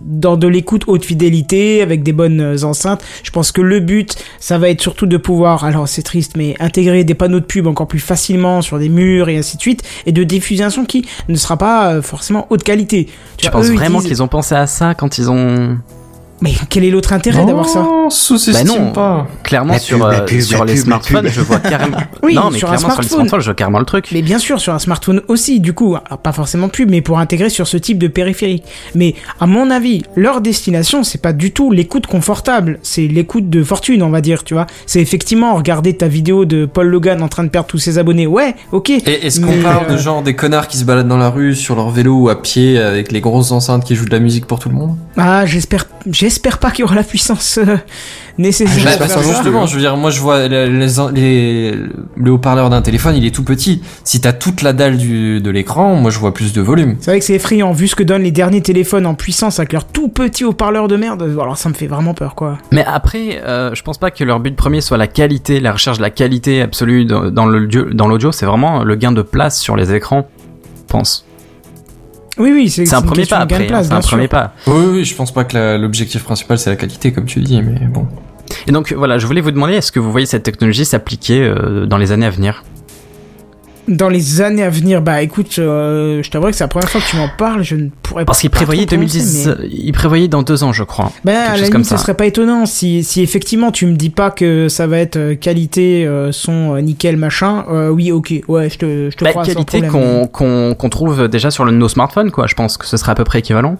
dans 0.02 0.36
de 0.36 0.48
l'écoute 0.48 0.84
haute 0.88 1.06
fidélité 1.06 1.82
avec 1.82 2.04
des 2.04 2.12
bonnes 2.12 2.58
enceintes. 2.64 3.04
Je 3.24 3.32
pense 3.32 3.52
que 3.52 3.62
le 3.62 3.80
but, 3.80 4.16
ça 4.40 4.58
va 4.58 4.70
être 4.70 4.82
surtout 4.82 5.06
de 5.06 5.18
pouvoir, 5.18 5.64
alors 5.64 5.88
c'est 5.88 6.02
triste, 6.02 6.34
mais 6.36 6.56
intégrer 6.60 7.04
des 7.04 7.14
panneaux 7.14 7.40
de 7.40 7.46
pub 7.46 7.68
encore 7.68 7.88
plus 7.88 8.00
facilement 8.00 8.62
sur 8.62 8.80
des 8.80 8.90
murs 8.90 9.30
et 9.30 9.38
ainsi 9.38 9.56
de 9.58 9.62
suite, 9.62 9.84
et 10.06 10.12
de 10.12 10.24
diffuser 10.24 10.64
un 10.64 10.70
son 10.70 10.86
qui 10.86 11.06
ne 11.30 11.36
sera 11.36 11.56
pas 11.58 11.94
euh, 11.94 12.02
forcément 12.02 12.48
haute 12.50 12.64
qualité. 12.64 13.08
Tu 13.38 13.50
vois, 13.50 13.62
eux, 13.62 13.72
ils 13.72 13.78
vraiment 13.78 14.00
disent- 14.00 14.08
qu'ils 14.10 14.24
ont 14.24 14.28
pensé 14.28 14.56
à 14.56 14.68
ça 14.68 14.96
quand 14.96 15.18
ils 15.18 15.30
ont 15.30 15.78
Mais 16.44 16.52
quel 16.70 16.84
est 16.84 16.90
l'autre 16.90 17.14
intérêt 17.14 17.46
d'avoir 17.46 17.70
ça? 17.70 17.88
Bah 18.52 18.64
non. 18.66 18.92
pas. 18.92 19.28
Clairement 19.44 19.72
La 19.72 19.80
sur, 19.80 19.98
pub, 19.98 20.08
la 20.08 20.20
euh, 20.20 20.26
pub, 20.26 20.42
sur 20.42 20.66
les 20.66 20.74
pub, 20.74 20.84
smartphones, 20.84 21.28
je 21.30 21.40
vois 21.40 21.60
carrément. 21.60 21.98
Oui, 22.22 22.36
non, 22.36 22.50
mais 22.52 22.58
sur 22.58 22.68
un 22.70 22.76
clairement 22.76 22.96
sur 22.96 23.02
les 23.02 23.08
smartphone. 23.08 23.08
smartphones, 23.08 23.40
je 23.40 23.46
vois 23.46 23.54
carrément 23.54 23.80
le 23.80 23.86
truc. 23.86 24.10
Mais 24.12 24.22
bien 24.22 24.40
sûr, 24.40 24.60
sur 24.60 24.74
un 24.74 24.80
smartphone 24.80 25.22
aussi, 25.30 25.62
du 25.62 25.72
coup, 25.72 25.96
alors, 25.96 26.20
pas 26.20 26.34
forcément 26.34 26.68
pub, 26.68 26.90
mais 26.92 27.00
pour 27.00 27.18
intégrer 27.18 27.50
sur 27.50 27.66
ce 27.66 27.78
type 27.78 27.98
de 27.98 28.08
périphérique. 28.08 28.66
Mais 28.94 29.16
à 29.40 29.48
mon 29.48 29.72
avis, 29.72 30.04
leur 30.18 30.42
destination, 30.42 31.04
c'est 31.04 31.22
pas 31.22 31.32
du 31.32 31.52
tout 31.52 31.72
l'écoute 31.72 32.08
confortable, 32.08 32.80
c'est 32.84 33.08
l'écoute 33.08 33.50
de 33.50 33.64
fortune, 33.64 34.04
on 34.04 34.10
va 34.10 34.20
dire, 34.20 34.44
tu 34.44 34.54
vois. 34.54 34.68
C'est 34.86 35.00
effectivement 35.00 35.56
regarder 35.56 35.96
ta 35.96 36.10
vidéo 36.10 36.44
de 36.44 36.66
Paul 36.66 36.88
Logan 36.88 37.22
en 37.24 37.30
train 37.30 37.46
de 37.46 37.50
perdre 37.50 37.68
tous 37.68 37.80
ses 37.80 38.00
abonnés. 38.00 38.28
Ouais, 38.28 38.54
ok. 38.74 38.90
Et 38.90 39.28
est-ce 39.28 39.40
qu'on 39.40 39.62
parle 39.62 39.86
euh, 39.90 39.94
de 39.94 39.98
genre 39.98 40.22
des 40.24 40.36
connards 40.36 40.68
qui 40.68 40.78
se 40.78 40.84
baladent 40.84 41.08
dans 41.08 41.18
la 41.18 41.30
rue 41.30 41.56
sur 41.56 41.76
leur 41.76 41.90
vélo 41.90 42.16
ou 42.16 42.30
à 42.30 42.42
pied 42.42 42.78
avec 42.80 43.14
les 43.14 43.22
grosses 43.22 43.52
enceintes 43.52 43.86
qui 43.86 43.96
jouent 43.96 44.06
de 44.06 44.12
la 44.12 44.20
musique 44.20 44.46
pour 44.46 44.60
tout 44.60 44.68
le 44.68 44.76
monde? 44.76 44.98
Ah, 45.16 45.46
j'espère, 45.46 45.88
j'espère 46.10 46.33
pas 46.42 46.72
qu'il 46.72 46.82
y 46.82 46.84
aura 46.84 46.96
la 46.96 47.04
puissance 47.04 47.58
euh, 47.58 47.78
nécessaire. 48.38 48.98
Ah, 49.00 49.06
Bah, 49.08 49.22
justement, 49.22 49.66
je 49.66 49.76
veux 49.76 49.82
dire, 49.82 49.96
moi 49.98 50.10
je 50.10 50.20
vois 50.20 50.48
les, 50.48 50.68
les, 50.68 50.88
les- 51.14 51.72
le 52.16 52.32
haut-parleur 52.32 52.70
d'un 52.70 52.82
téléphone, 52.82 53.16
il 53.16 53.26
est 53.26 53.34
tout 53.34 53.44
petit. 53.44 53.82
Si 54.04 54.22
t'as 54.22 54.34
toute 54.34 54.62
la 54.62 54.74
dalle 54.74 54.98
du, 54.98 55.42
de 55.42 55.50
l'écran, 55.50 55.96
moi 55.96 56.12
je 56.12 56.20
vois 56.20 56.34
plus 56.34 56.54
de 56.54 56.62
volume. 56.62 56.96
C'est 57.00 57.12
vrai 57.12 57.20
que 57.20 57.26
c'est 57.26 57.34
effrayant, 57.36 57.72
vu 57.72 57.88
ce 57.88 57.96
que 57.96 58.04
donnent 58.04 58.24
les 58.24 58.32
derniers 58.32 58.62
téléphones 58.62 59.06
en 59.06 59.14
puissance 59.14 59.60
avec 59.60 59.74
leur 59.74 59.86
tout 59.86 60.10
petit 60.10 60.44
haut-parleur 60.46 60.88
de 60.88 60.96
merde. 60.96 61.22
Alors 61.24 61.58
ça 61.58 61.70
me 61.70 61.74
fait 61.74 61.88
vraiment 61.88 62.14
peur, 62.14 62.36
quoi. 62.36 62.58
Mais 62.72 62.84
après, 62.86 63.42
euh, 63.46 63.74
je 63.74 63.82
pense 63.84 63.98
pas 63.98 64.12
que 64.12 64.24
leur 64.24 64.40
but 64.40 64.56
premier 64.56 64.82
soit 64.82 64.98
la 64.98 65.08
qualité, 65.08 65.60
la 65.60 65.72
recherche 65.74 65.98
de 65.98 66.04
la 66.04 66.10
qualité 66.10 66.62
absolue 66.62 67.06
dans, 67.06 67.30
dans 67.30 67.46
l'audio. 67.46 68.32
C'est 68.32 68.46
vraiment 68.46 68.84
le 68.84 68.96
gain 68.96 69.12
de 69.12 69.22
place 69.22 69.60
sur 69.60 69.76
les 69.76 69.94
écrans. 69.94 70.28
Je 70.88 70.92
pense. 70.92 71.26
Oui, 72.38 72.52
oui, 72.52 72.70
c'est 72.70 72.92
un 72.94 73.02
premier 73.02 73.26
pas 73.26 73.38
après. 73.38 73.64
hein, 73.64 73.68
place, 73.68 73.92
un 73.92 74.00
premier 74.02 74.28
pas. 74.28 74.54
Oui, 74.68 74.86
oui, 74.92 75.06
je 75.06 75.16
pense 75.16 75.32
pas 75.34 75.44
que 75.44 75.56
la- 75.56 75.78
l'objectif 75.78 76.24
principal 76.24 76.58
c'est 76.58 76.70
la 76.70 76.76
qualité, 76.76 77.12
comme 77.12 77.26
tu 77.26 77.40
dis, 77.42 77.62
mais 77.62 77.86
bon. 77.88 78.08
Et 78.68 78.72
donc 78.72 78.92
voilà, 78.94 79.18
je 79.18 79.28
voulais 79.28 79.42
vous 79.42 79.52
demander, 79.52 79.74
est-ce 79.74 79.92
que 79.92 80.00
vous 80.00 80.12
voyez 80.12 80.26
cette 80.26 80.44
technologie 80.44 80.86
s'appliquer 80.86 81.42
euh, 81.44 81.86
dans 81.86 81.98
les 81.98 82.12
années 82.12 82.26
à 82.26 82.30
venir? 82.32 82.64
Dans 83.88 84.08
les 84.08 84.40
années 84.42 84.64
à 84.64 84.70
venir, 84.70 85.02
bah 85.02 85.22
écoute, 85.22 85.56
euh, 85.60 86.24
je 86.24 86.30
t'avouerai 86.30 86.52
que 86.52 86.58
c'est 86.58 86.64
la 86.64 86.70
première 86.70 86.90
fois 86.90 87.02
que 87.02 87.06
tu 87.06 87.18
m'en 87.18 87.28
parles, 87.38 87.64
je 87.64 87.76
ne 87.76 87.90
pourrais 88.02 88.24
Parce 88.24 88.40
qu'il 88.40 88.50
pas 88.50 88.56
prévoyait 88.58 88.86
trop 88.86 88.96
te 88.96 88.96
prononcer, 88.96 89.20
2010, 89.20 89.48
mais- 89.60 89.68
il 89.72 89.92
prévoyait 89.92 90.28
dans 90.30 90.42
deux 90.42 90.64
ans, 90.64 90.72
je 90.72 90.84
crois. 90.84 91.12
Ben, 91.26 91.34
quelque 91.34 91.48
à 91.54 91.58
la 91.58 91.68
limite, 91.68 91.86
ça. 91.86 91.98
serait 91.98 92.14
pas 92.14 92.26
étonnant 92.26 92.66
si, 92.66 93.04
si 93.04 93.22
effectivement 93.22 93.72
tu 93.72 93.86
me 93.86 93.96
dis 93.96 94.10
pas 94.10 94.32
que 94.32 94.70
ça 94.70 94.88
va 94.88 95.00
être 95.00 95.18
euh, 95.18 95.36
qualité, 95.36 96.06
euh, 96.08 96.32
son 96.32 96.76
euh, 96.76 96.80
nickel, 96.82 97.18
machin. 97.18 97.66
euh, 97.70 97.90
oui, 97.90 98.12
ok, 98.14 98.34
ouais, 98.48 98.70
je 98.70 98.78
te, 98.78 99.10
je 99.12 99.18
te 99.18 99.24
Bah, 99.26 99.32
crois 99.32 99.44
qualité 99.44 99.82
qu'on 99.82 100.90
trouve 100.90 101.28
déjà 101.28 101.52
sur 101.52 101.66
le, 101.66 101.72
nos 101.74 101.90
smartphones, 101.90 102.32
quoi. 102.32 102.48
Je 102.48 102.56
pense 102.56 102.78
que 102.78 102.86
ce 102.86 102.96
serait 102.98 103.12
à 103.12 103.16
peu 103.16 103.24
près 103.26 103.40
équivalent. 103.40 103.78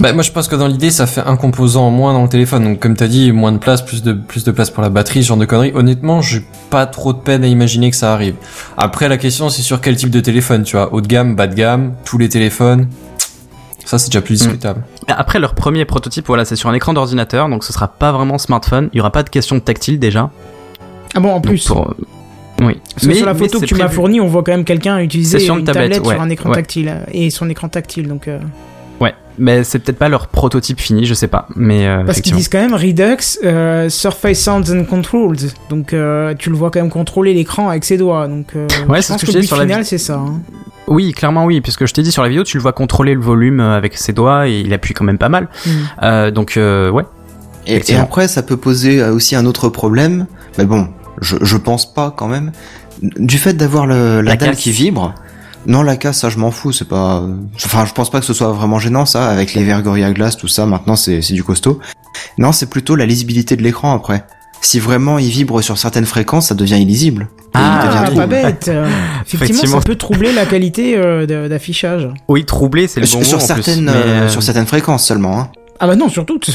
Bah, 0.00 0.12
moi 0.12 0.22
je 0.22 0.30
pense 0.30 0.46
que 0.48 0.54
dans 0.56 0.68
l'idée 0.68 0.90
ça 0.90 1.06
fait 1.06 1.22
un 1.22 1.36
composant 1.36 1.86
en 1.86 1.90
moins 1.90 2.12
dans 2.12 2.22
le 2.22 2.28
téléphone. 2.28 2.64
Donc 2.64 2.78
comme 2.78 2.94
t'as 2.94 3.08
dit, 3.08 3.32
moins 3.32 3.52
de 3.52 3.58
place, 3.58 3.82
plus 3.84 4.02
de 4.02 4.12
plus 4.12 4.44
de 4.44 4.50
place 4.52 4.70
pour 4.70 4.82
la 4.82 4.90
batterie, 4.90 5.22
ce 5.24 5.28
genre 5.28 5.36
de 5.36 5.44
conneries. 5.44 5.72
Honnêtement, 5.74 6.20
j'ai 6.22 6.44
pas 6.70 6.86
trop 6.86 7.12
de 7.12 7.18
peine 7.18 7.42
à 7.42 7.48
imaginer 7.48 7.90
que 7.90 7.96
ça 7.96 8.12
arrive. 8.12 8.34
Après 8.76 9.08
la 9.08 9.16
question 9.16 9.48
c'est 9.50 9.62
sur 9.62 9.80
quel 9.80 9.96
type 9.96 10.10
de 10.10 10.20
téléphone, 10.20 10.62
tu 10.62 10.76
vois, 10.76 10.92
haut 10.94 11.00
de 11.00 11.06
gamme, 11.08 11.34
bas 11.34 11.46
de 11.48 11.54
gamme, 11.54 11.94
tous 12.04 12.18
les 12.18 12.28
téléphones. 12.28 12.88
Ça 13.84 13.98
c'est 13.98 14.08
déjà 14.10 14.20
plus 14.20 14.34
discutable. 14.34 14.84
Après, 15.06 15.38
leur 15.38 15.54
premier 15.54 15.86
prototype, 15.86 16.26
voilà, 16.26 16.44
c'est 16.44 16.56
sur 16.56 16.68
un 16.68 16.74
écran 16.74 16.92
d'ordinateur, 16.92 17.48
donc 17.48 17.64
ce 17.64 17.72
sera 17.72 17.88
pas 17.88 18.12
vraiment 18.12 18.36
smartphone. 18.36 18.90
Il 18.92 18.98
y 18.98 19.00
aura 19.00 19.10
pas 19.10 19.22
de 19.22 19.30
question 19.30 19.56
de 19.56 19.60
tactile 19.60 19.98
déjà. 19.98 20.30
Ah 21.14 21.20
bon, 21.20 21.30
en 21.30 21.34
Donc, 21.36 21.44
plus. 21.46 21.66
pour- 21.66 21.94
Oui. 22.60 22.78
Parce 22.94 23.06
que 23.06 23.14
sur 23.14 23.24
la 23.26 23.34
photo 23.34 23.60
que 23.60 23.64
tu 23.64 23.74
m'as 23.76 23.88
fournie, 23.88 24.20
on 24.20 24.26
voit 24.26 24.42
quand 24.42 24.52
même 24.52 24.64
quelqu'un 24.64 24.98
utiliser 24.98 25.42
une 25.46 25.60
une 25.60 25.64
tablette, 25.64 25.92
tablette, 25.94 26.06
sur 26.12 26.20
un 26.20 26.28
écran 26.28 26.50
ouais. 26.50 26.54
tactile 26.56 26.88
euh, 26.90 27.04
et 27.12 27.30
son 27.30 27.48
écran 27.48 27.68
tactile. 27.70 28.08
Donc, 28.08 28.28
euh, 28.28 28.38
mais 29.38 29.64
c'est 29.64 29.78
peut-être 29.78 29.98
pas 29.98 30.08
leur 30.08 30.26
prototype 30.28 30.80
fini, 30.80 31.04
je 31.06 31.14
sais 31.14 31.28
pas. 31.28 31.46
Mais 31.56 31.86
euh, 31.86 32.04
parce 32.04 32.20
qu'ils 32.20 32.34
disent 32.34 32.48
quand 32.48 32.60
même 32.60 32.74
Redux 32.74 33.16
euh, 33.44 33.88
Surface 33.88 34.38
Sounds 34.38 34.70
and 34.70 34.84
Controls. 34.84 35.36
Donc 35.70 35.92
euh, 35.92 36.34
tu 36.38 36.50
le 36.50 36.56
vois 36.56 36.70
quand 36.70 36.80
même 36.80 36.90
contrôler 36.90 37.34
l'écran 37.34 37.68
avec 37.68 37.84
ses 37.84 37.96
doigts. 37.96 38.28
Donc 38.28 38.48
euh, 38.56 38.66
Ouais, 38.88 38.98
je 38.98 39.02
c'est 39.06 39.12
pense 39.14 39.20
ce 39.20 39.26
que 39.26 39.26
que 39.26 39.32
je 39.32 39.36
le 39.38 39.40
but 39.42 39.46
sur 39.46 39.56
la 39.56 39.62
final 39.64 39.84
c'est 39.84 39.98
ça. 39.98 40.14
hein. 40.16 40.40
Oui, 40.86 41.12
clairement 41.12 41.44
oui, 41.44 41.60
puisque 41.60 41.86
je 41.86 41.92
t'ai 41.92 42.02
dit 42.02 42.10
sur 42.12 42.22
la 42.22 42.28
vidéo, 42.30 42.44
tu 42.44 42.56
le 42.56 42.62
vois 42.62 42.72
contrôler 42.72 43.14
le 43.14 43.20
volume 43.20 43.60
avec 43.60 43.96
ses 43.98 44.12
doigts 44.12 44.48
et 44.48 44.60
il 44.60 44.72
appuie 44.72 44.94
quand 44.94 45.04
même 45.04 45.18
pas 45.18 45.28
mal. 45.28 45.48
Mm. 45.66 45.70
Euh, 46.02 46.30
donc 46.30 46.56
euh, 46.56 46.90
ouais. 46.90 47.04
Et, 47.66 47.82
après, 47.96 48.28
ça 48.28 48.42
peut 48.42 48.56
poser 48.56 49.02
aussi 49.04 49.36
un 49.36 49.44
autre 49.44 49.68
problème, 49.68 50.24
mais 50.56 50.64
bon, 50.64 50.88
je, 51.20 51.36
je 51.42 51.56
pense 51.58 51.92
pas 51.92 52.14
quand 52.16 52.26
même. 52.26 52.52
Du 53.02 53.36
fait 53.36 53.52
d'avoir 53.52 53.86
la, 53.86 54.22
La 54.22 54.36
dalle 54.36 54.50
casse. 54.52 54.60
qui 54.60 54.70
vibre, 54.70 55.14
non, 55.68 55.82
la 55.82 55.96
casse, 55.96 56.18
ça 56.18 56.28
je 56.30 56.38
m'en 56.38 56.50
fous, 56.50 56.72
c'est 56.72 56.88
pas. 56.88 57.18
euh, 57.18 57.36
Enfin, 57.64 57.84
je 57.86 57.92
pense 57.92 58.10
pas 58.10 58.18
que 58.18 58.26
ce 58.26 58.34
soit 58.34 58.50
vraiment 58.52 58.78
gênant, 58.80 59.06
ça, 59.06 59.28
avec 59.28 59.54
les 59.54 59.62
verres 59.62 59.82
Gorilla 59.82 60.10
Glass, 60.12 60.36
tout 60.36 60.48
ça, 60.48 60.66
maintenant 60.66 60.96
c'est 60.96 61.22
c'est 61.22 61.34
du 61.34 61.44
costaud. 61.44 61.78
Non, 62.38 62.50
c'est 62.52 62.68
plutôt 62.70 62.96
la 62.96 63.06
lisibilité 63.06 63.54
de 63.56 63.62
l'écran 63.62 63.94
après. 63.94 64.24
Si 64.60 64.80
vraiment 64.80 65.18
il 65.18 65.28
vibre 65.28 65.62
sur 65.62 65.78
certaines 65.78 66.04
fréquences, 66.06 66.48
ça 66.48 66.54
devient 66.56 66.80
illisible. 66.80 67.28
Ah, 67.54 67.82
il 67.84 67.88
devient 68.08 68.16
pas 68.16 68.26
bête. 68.26 68.68
effectivement, 68.68 68.86
Effectivement. 69.34 69.80
ça 69.80 69.86
peut 69.86 69.94
troubler 69.94 70.32
la 70.32 70.46
qualité 70.46 70.96
euh, 70.96 71.26
de- 71.26 71.46
d'affichage. 71.48 72.08
Oui, 72.26 72.44
troublé, 72.44 72.88
c'est 72.88 72.98
le 72.98 73.06
Sur, 73.06 73.20
bon 73.20 73.24
sur 73.24 73.38
mot 73.38 73.44
en 73.44 73.46
plus, 73.54 73.62
certaines, 73.62 73.84
mais, 73.84 73.90
euh, 73.92 74.20
euh, 74.22 74.28
sur 74.28 74.42
certaines 74.42 74.66
fréquences 74.66 75.04
seulement. 75.06 75.38
Hein. 75.38 75.48
Ah 75.78 75.86
bah 75.86 75.94
non, 75.94 76.08
sur 76.08 76.26
toutes. 76.26 76.50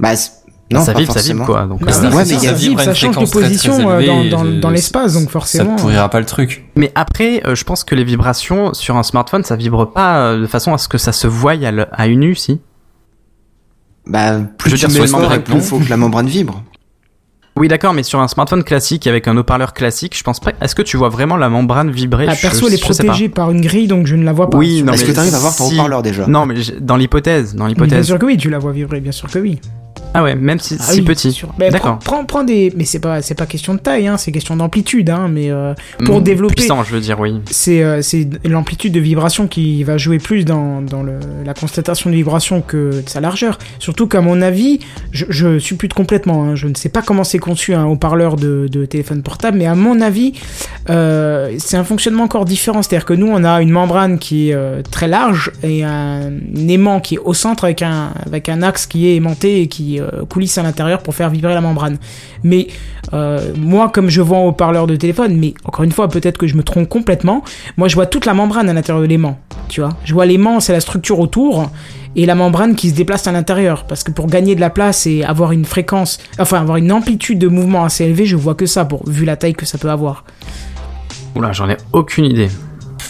Bah, 0.00 0.16
c'est- 0.16 0.32
non, 0.72 0.80
ça 0.84 0.92
pas 0.94 1.00
vibre, 1.00 1.12
ça 1.12 1.20
vibre 1.20 1.44
quoi. 1.44 1.66
Donc, 1.66 1.84
Bah 1.84 1.92
euh, 1.94 2.08
oui, 2.10 2.16
ouais, 2.16 2.24
c'est 2.24 2.34
mais 2.34 2.40
ça, 2.40 2.52
vibre, 2.54 2.80
ça 2.80 2.94
change 2.94 3.10
de 3.10 3.14
fréquence 3.26 3.30
très, 3.30 3.40
très 3.40 3.48
position 3.48 3.90
euh, 3.90 3.98
élevée, 4.00 4.30
dans, 4.30 4.38
dans, 4.44 4.46
et 4.50 4.60
dans 4.60 4.68
ça- 4.68 4.74
l'espace, 4.74 5.12
donc 5.14 5.28
forcément. 5.30 5.76
Ça 5.76 5.82
pourrira 5.82 6.08
pas 6.08 6.20
le 6.20 6.26
truc. 6.26 6.64
Mais 6.76 6.90
après, 6.94 7.42
euh, 7.46 7.54
je 7.54 7.64
pense 7.64 7.84
que 7.84 7.94
les 7.94 8.04
vibrations 8.04 8.72
sur 8.74 8.96
un 8.96 9.02
smartphone, 9.02 9.44
ça 9.44 9.56
vibre 9.56 9.92
pas 9.92 10.18
euh, 10.32 10.40
de 10.40 10.46
façon 10.46 10.72
à 10.72 10.78
ce 10.78 10.88
que 10.88 10.98
ça 10.98 11.12
se 11.12 11.26
voie 11.26 11.52
à, 11.52 11.70
le- 11.70 11.86
à 11.92 12.06
une 12.06 12.24
vue, 12.24 12.34
si. 12.34 12.60
Bah, 14.06 14.40
plus 14.58 14.70
Je 14.70 14.74
veux 14.76 14.80
tu 14.80 14.86
dire, 14.86 15.02
mets 15.02 15.10
membranes, 15.10 15.42
plus 15.42 15.60
faut 15.60 15.78
que 15.78 15.88
la 15.90 15.96
membrane 15.96 16.26
vibre. 16.26 16.62
Oui, 17.56 17.68
d'accord, 17.68 17.92
mais 17.94 18.02
sur 18.02 18.18
un 18.20 18.26
smartphone 18.26 18.64
classique 18.64 19.06
avec 19.06 19.28
un 19.28 19.36
haut-parleur 19.36 19.74
classique, 19.74 20.16
je 20.18 20.24
pense 20.24 20.40
pas. 20.40 20.50
Est-ce 20.60 20.74
que 20.74 20.82
tu 20.82 20.96
vois 20.96 21.08
vraiment 21.08 21.36
la 21.36 21.48
membrane 21.48 21.90
vibrer? 21.90 22.26
Ah, 22.28 22.34
Je- 22.34 22.40
perso, 22.42 22.66
elle 22.66 22.74
est 22.74 22.82
protégée 22.82 23.28
par 23.28 23.50
une 23.52 23.60
grille, 23.60 23.86
donc 23.86 24.06
je 24.08 24.16
ne 24.16 24.24
la 24.24 24.32
vois 24.32 24.50
pas. 24.50 24.58
Oui, 24.58 24.82
non, 24.82 24.92
Est-ce 24.92 25.04
mais 25.04 25.10
que 25.10 25.14
t'arrives 25.14 25.34
à 25.34 25.38
voir 25.38 25.54
ton 25.54 25.66
haut-parleur 25.70 26.02
déjà? 26.02 26.26
Non, 26.26 26.46
mais 26.46 26.56
dans 26.80 26.96
l'hypothèse, 26.96 27.54
dans 27.54 27.66
Mais 27.66 27.74
Bien 27.74 27.84
l'hypothèse. 27.84 28.06
sûr 28.06 28.18
que 28.18 28.26
oui, 28.26 28.36
tu 28.36 28.50
la 28.50 28.58
vois 28.58 28.72
vibrer, 28.72 29.00
bien 29.00 29.12
sûr 29.12 29.30
que 29.30 29.38
oui. 29.38 29.60
Ah 30.14 30.22
ouais, 30.22 30.34
même 30.36 30.60
si, 30.60 30.76
Ah 30.78 30.82
si 30.84 31.00
oui, 31.00 31.04
petit. 31.06 31.42
D'accord. 31.58 31.98
Prends, 31.98 32.16
prends, 32.18 32.24
prends 32.24 32.44
des, 32.44 32.72
mais 32.76 32.84
c'est 32.84 33.00
pas, 33.00 33.20
c'est 33.20 33.34
pas 33.34 33.46
question 33.46 33.74
de 33.74 33.80
taille, 33.80 34.06
hein, 34.06 34.16
c'est 34.16 34.30
question 34.32 34.56
d'amplitude, 34.56 35.10
hein, 35.10 35.28
mais 35.30 35.50
euh, 35.50 35.74
pour 36.04 36.20
Mm, 36.20 36.24
développer- 36.24 36.54
Puissant, 36.54 36.84
je 36.84 36.92
veux 36.92 37.00
dire, 37.00 37.18
oui. 37.18 37.40
c'est, 37.50 37.82
euh, 37.82 38.00
c'est 38.00 38.28
l'amplitude 38.44 38.92
de 38.94 39.00
vibration 39.00 39.48
qui 39.48 39.82
va 39.84 39.98
jouer 39.98 40.18
plus 40.18 40.44
dans, 40.44 40.80
dans 40.82 41.02
le, 41.02 41.18
la 41.44 41.52
constatation 41.52 42.10
de 42.10 42.14
vibration 42.14 42.62
que 42.62 43.02
de 43.02 43.08
sa 43.08 43.20
largeur. 43.20 43.58
Surtout 43.80 44.06
qu'à 44.06 44.20
mon 44.20 44.40
avis, 44.40 44.78
je, 45.10 45.24
je 45.28 45.58
suppute 45.58 45.94
complètement, 45.94 46.44
hein, 46.44 46.54
je 46.54 46.68
ne 46.68 46.74
sais 46.74 46.88
pas 46.88 47.02
comment 47.02 47.24
c'est 47.24 47.38
conçu 47.38 47.74
un 47.74 47.84
haut-parleur 47.84 48.36
de, 48.36 48.68
de 48.70 48.84
téléphone 48.86 49.22
portable, 49.22 49.58
mais 49.58 49.66
à 49.66 49.74
mon 49.74 50.00
avis, 50.00 50.32
euh, 50.90 51.54
c'est 51.58 51.76
un 51.76 51.84
fonctionnement 51.84 52.24
encore 52.24 52.44
différent. 52.44 52.82
C'est-à-dire 52.82 53.04
que 53.06 53.14
nous, 53.14 53.26
on 53.28 53.42
a 53.44 53.60
une 53.62 53.70
membrane 53.70 54.18
qui 54.18 54.50
est 54.50 54.54
euh, 54.54 54.82
très 54.90 55.08
large 55.08 55.50
et 55.62 55.82
un 55.84 56.30
aimant 56.68 57.00
qui 57.00 57.16
est 57.16 57.18
au 57.18 57.34
centre 57.34 57.64
avec 57.64 57.82
un, 57.82 58.12
avec 58.26 58.48
un 58.48 58.62
axe 58.62 58.86
qui 58.86 59.08
est 59.08 59.16
aimanté 59.16 59.60
et 59.62 59.66
qui 59.66 60.00
euh, 60.12 60.24
coulisse 60.24 60.58
à 60.58 60.62
l'intérieur 60.62 61.02
pour 61.02 61.14
faire 61.14 61.30
vibrer 61.30 61.54
la 61.54 61.60
membrane. 61.60 61.98
Mais 62.42 62.68
euh, 63.12 63.52
moi, 63.56 63.88
comme 63.88 64.08
je 64.08 64.20
vois 64.20 64.38
en 64.38 64.46
haut-parleur 64.46 64.86
de 64.86 64.96
téléphone, 64.96 65.36
mais 65.36 65.54
encore 65.64 65.84
une 65.84 65.92
fois, 65.92 66.08
peut-être 66.08 66.38
que 66.38 66.46
je 66.46 66.56
me 66.56 66.62
trompe 66.62 66.88
complètement, 66.88 67.42
moi 67.76 67.88
je 67.88 67.94
vois 67.94 68.06
toute 68.06 68.26
la 68.26 68.34
membrane 68.34 68.68
à 68.68 68.72
l'intérieur 68.72 69.02
de 69.02 69.08
l'aimant. 69.08 69.38
Tu 69.68 69.80
vois, 69.80 69.90
je 70.04 70.12
vois 70.14 70.26
l'aimant, 70.26 70.60
c'est 70.60 70.72
la 70.72 70.80
structure 70.80 71.18
autour. 71.18 71.70
Et 72.16 72.26
la 72.26 72.36
membrane 72.36 72.76
qui 72.76 72.90
se 72.90 72.94
déplace 72.94 73.26
à 73.26 73.32
l'intérieur. 73.32 73.86
Parce 73.88 74.04
que 74.04 74.12
pour 74.12 74.28
gagner 74.28 74.54
de 74.54 74.60
la 74.60 74.70
place 74.70 75.04
et 75.04 75.24
avoir 75.24 75.50
une 75.50 75.64
fréquence, 75.64 76.18
enfin 76.38 76.60
avoir 76.60 76.76
une 76.76 76.92
amplitude 76.92 77.40
de 77.40 77.48
mouvement 77.48 77.82
assez 77.84 78.04
élevée, 78.04 78.24
je 78.24 78.36
vois 78.36 78.54
que 78.54 78.66
ça, 78.66 78.84
pour, 78.84 79.08
vu 79.10 79.24
la 79.24 79.34
taille 79.36 79.54
que 79.54 79.66
ça 79.66 79.78
peut 79.78 79.90
avoir. 79.90 80.22
Oula, 81.34 81.50
j'en 81.50 81.68
ai 81.68 81.76
aucune 81.92 82.26
idée. 82.26 82.48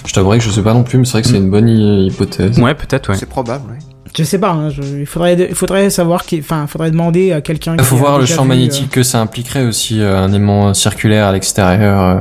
Je 0.07 0.13
t'avouerai 0.15 0.39
que 0.39 0.45
je 0.45 0.49
sais 0.49 0.63
pas 0.63 0.73
non 0.73 0.85
plus, 0.85 0.97
mais 0.99 1.05
c'est 1.05 1.13
vrai 1.13 1.23
que 1.23 1.29
c'est 1.29 1.37
une 1.37 1.51
bonne 1.51 1.69
hy- 1.69 2.07
hypothèse. 2.07 2.59
Ouais, 2.59 2.75
peut-être, 2.75 3.11
ouais. 3.11 3.17
C'est 3.19 3.29
probable, 3.29 3.65
oui. 3.71 3.84
Je 4.17 4.23
sais 4.23 4.39
pas, 4.39 4.53
hein, 4.53 4.71
je- 4.71 4.83
il, 5.01 5.07
faudrait, 5.07 5.35
il 5.49 5.55
faudrait 5.57 5.91
savoir, 5.91 6.23
enfin, 6.39 6.67
faudrait 6.69 6.91
demander 6.93 7.33
à 7.33 7.41
quelqu'un 7.41 7.75
Il 7.77 7.85
faut 7.85 7.97
voir 7.97 8.19
le 8.19 8.27
champ 8.27 8.43
vu, 8.45 8.49
euh, 8.51 8.55
magnétique 8.55 8.91
que 8.91 9.03
ça 9.03 9.21
impliquerait 9.21 9.65
aussi, 9.65 10.01
euh, 10.01 10.17
un 10.19 10.33
aimant 10.33 10.73
circulaire 10.73 11.27
à 11.27 11.33
l'extérieur. 11.33 12.01
euh. 12.01 12.21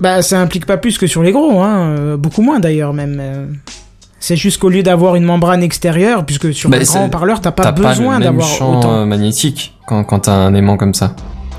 Bah, 0.00 0.22
ça 0.22 0.40
implique 0.40 0.64
pas 0.66 0.78
plus 0.78 0.96
que 0.98 1.06
sur 1.06 1.22
les 1.22 1.30
gros, 1.32 1.60
hein, 1.60 2.16
beaucoup 2.16 2.42
moins 2.42 2.58
d'ailleurs 2.58 2.92
même. 2.94 3.22
C'est 4.18 4.36
juste 4.36 4.58
qu'au 4.60 4.68
lieu 4.68 4.82
d'avoir 4.82 5.14
une 5.16 5.24
membrane 5.24 5.62
extérieure, 5.62 6.24
puisque 6.24 6.54
sur 6.54 6.70
Bah, 6.70 6.78
un 6.80 6.82
grand 6.84 7.04
haut-parleur, 7.06 7.40
t'as 7.40 7.50
pas 7.52 7.70
besoin 7.72 8.14
le 8.18 8.24
même 8.24 8.36
d'avoir 8.36 8.46
champ 8.48 8.78
autant. 8.78 9.04
magnétique 9.04 9.76
quand, 9.86 10.04
quand 10.04 10.20
t'as 10.20 10.32
un 10.34 10.54
aimant 10.54 10.76
comme 10.76 10.94
ça. 10.94 11.14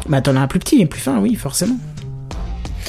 Bah, 0.10 0.22
t'en 0.22 0.36
as 0.36 0.40
un 0.42 0.48
plus 0.48 0.60
petit 0.60 0.82
et 0.82 0.86
plus 0.86 1.00
fin, 1.02 1.20
oui, 1.20 1.36
forcément. 1.36 1.76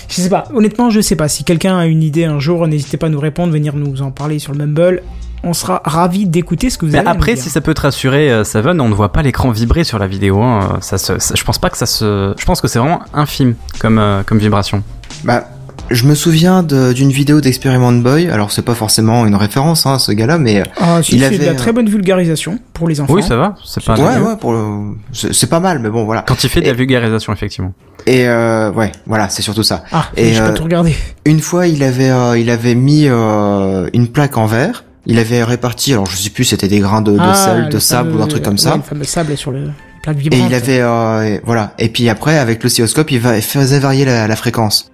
Je 0.09 0.15
sais 0.21 0.29
pas, 0.29 0.45
honnêtement, 0.55 0.91
je 0.91 1.01
sais 1.01 1.17
pas. 1.17 1.29
Si 1.29 1.45
quelqu'un 1.45 1.77
a 1.79 1.87
une 1.87 2.03
idée 2.03 2.25
un 2.25 2.39
jour, 2.39 2.67
n'hésitez 2.67 2.97
pas 2.97 3.07
à 3.07 3.11
nous 3.11 3.21
répondre, 3.21 3.53
venir 3.53 3.75
nous 3.77 4.01
en 4.03 4.11
parler 4.11 4.39
sur 4.39 4.53
le 4.53 4.59
Mumble. 4.59 5.03
On 5.47 5.53
sera 5.53 5.83
ravis 5.85 6.27
d'écouter 6.27 6.71
ce 6.71 6.79
que 6.79 6.87
vous 6.87 6.93
Mais 6.93 6.99
avez 6.99 7.09
à 7.09 7.11
nous 7.13 7.17
après, 7.17 7.35
dire. 7.35 7.43
si 7.43 7.51
ça 7.51 7.61
peut 7.61 7.75
te 7.75 7.83
rassurer, 7.83 8.31
euh, 8.33 8.45
Seven, 8.45 8.81
on 8.81 8.89
ne 8.89 8.95
voit 8.95 9.13
pas 9.13 9.23
l'écran 9.23 9.51
vibrer 9.51 9.85
sur 9.85 9.99
la 9.99 10.07
vidéo. 10.07 10.41
hein. 10.43 10.79
Ça 10.81 10.99
se, 10.99 11.19
ça- 11.19 11.35
je 11.37 11.45
pense 11.45 11.59
pas 11.59 11.71
que 11.71 11.77
ça 11.79 11.87
se. 11.87 12.35
Je 12.39 12.45
pense 12.45 12.61
que 12.61 12.69
c'est 12.69 12.79
vraiment 12.79 13.01
infime 13.13 13.55
comme, 13.79 13.99
euh, 13.99 14.23
comme 14.25 14.39
vibration. 14.39 14.83
Bah, 15.25 15.45
je 15.91 16.07
me 16.07 16.15
souviens 16.15 16.63
de- 16.63 16.95
d'une 16.95 17.11
vidéo 17.11 17.43
d'Experiment 17.43 17.93
Boy. 17.93 18.31
Alors 18.31 18.53
c'est 18.53 18.63
pas 18.63 18.75
forcément 18.75 19.27
une 19.27 19.35
référence, 19.35 19.85
hein, 19.85 19.99
ce 19.99 20.13
gars-là, 20.13 20.39
mais 20.39 20.61
euh, 20.61 20.65
Ah, 20.81 21.03
si, 21.03 21.17
Il 21.17 21.21
c'est 21.23 21.31
de 21.31 21.35
avait, 21.35 21.45
la 21.47 21.55
très 21.55 21.73
bonne 21.73 21.89
vulgarisation 21.91 22.59
pour 22.73 22.89
les 22.89 23.03
enfants. 23.03 23.13
Oui, 23.13 23.23
ça 23.23 23.37
va, 23.37 23.55
c'est 23.65 23.85
pas 23.85 23.95
ouais, 24.01 24.15
dégueu. 24.15 24.27
ouais, 24.29 24.37
pour 24.37 24.53
le- 24.55 24.97
c'est 25.13 25.35
c'est 25.35 25.47
pas 25.49 25.61
mal, 25.61 25.79
mais 25.81 25.91
bon, 25.91 26.05
voilà. 26.07 26.23
Quand 26.27 26.43
il 26.43 26.49
fait 26.49 26.63
de 26.63 26.67
la 26.67 26.73
vulgarisation, 26.73 27.35
effectivement. 27.35 27.75
Et 28.07 28.27
euh, 28.29 28.71
ouais, 28.73 28.93
voilà, 29.07 29.29
c'est 29.29 29.43
surtout 29.43 29.63
ça. 29.63 29.85
Ah, 29.93 30.07
Et, 30.17 30.39
euh, 30.39 30.49
pas 30.49 30.53
tout 30.55 30.65
regardé. 30.65 30.95
Une 31.27 31.41
fois, 31.41 31.67
il 31.67 31.83
avait, 31.83 32.11
euh, 32.11 32.39
il 32.39 32.49
avait 32.51 32.75
mis 32.75 33.07
euh, 33.09 33.89
une 33.93 34.09
plaque 34.09 34.39
en 34.39 34.47
verre. 34.47 34.85
Il 35.07 35.19
avait 35.19 35.45
réparti, 35.45 35.93
alors 35.93 36.07
je 36.07 36.17
sais 36.17 36.31
plus, 36.31 36.45
c'était 36.45 36.69
des 36.69 36.79
grains 36.81 37.03
de, 37.03 37.13
de 37.13 37.19
Ah, 37.21 37.35
sel, 37.35 37.69
de 37.69 37.79
sable 37.79 38.11
fameux- 38.11 38.21
ou 38.21 38.25
un 38.25 38.27
truc 38.27 38.43
comme 38.43 38.55
ouais, 38.55 38.59
ça. 38.59 38.77
le 38.77 38.83
fameux 38.83 39.05
sable 39.05 39.37
sur 39.37 39.51
le 39.51 39.69
plaque 40.03 40.17
Et 40.17 40.21
vibrante. 40.21 40.43
il 40.49 40.55
avait, 40.55 40.81
euh, 40.81 41.39
voilà. 41.45 41.75
Et 41.79 41.89
puis 41.91 42.09
après, 42.09 42.39
avec 42.39 42.63
l'oscilloscope, 42.63 43.11
il, 43.11 43.21
va, 43.21 43.37
il 43.37 43.43
faisait 43.43 43.81
varier 43.81 44.05
la, 44.07 44.27
la 44.27 44.37
fréquence. 44.37 44.91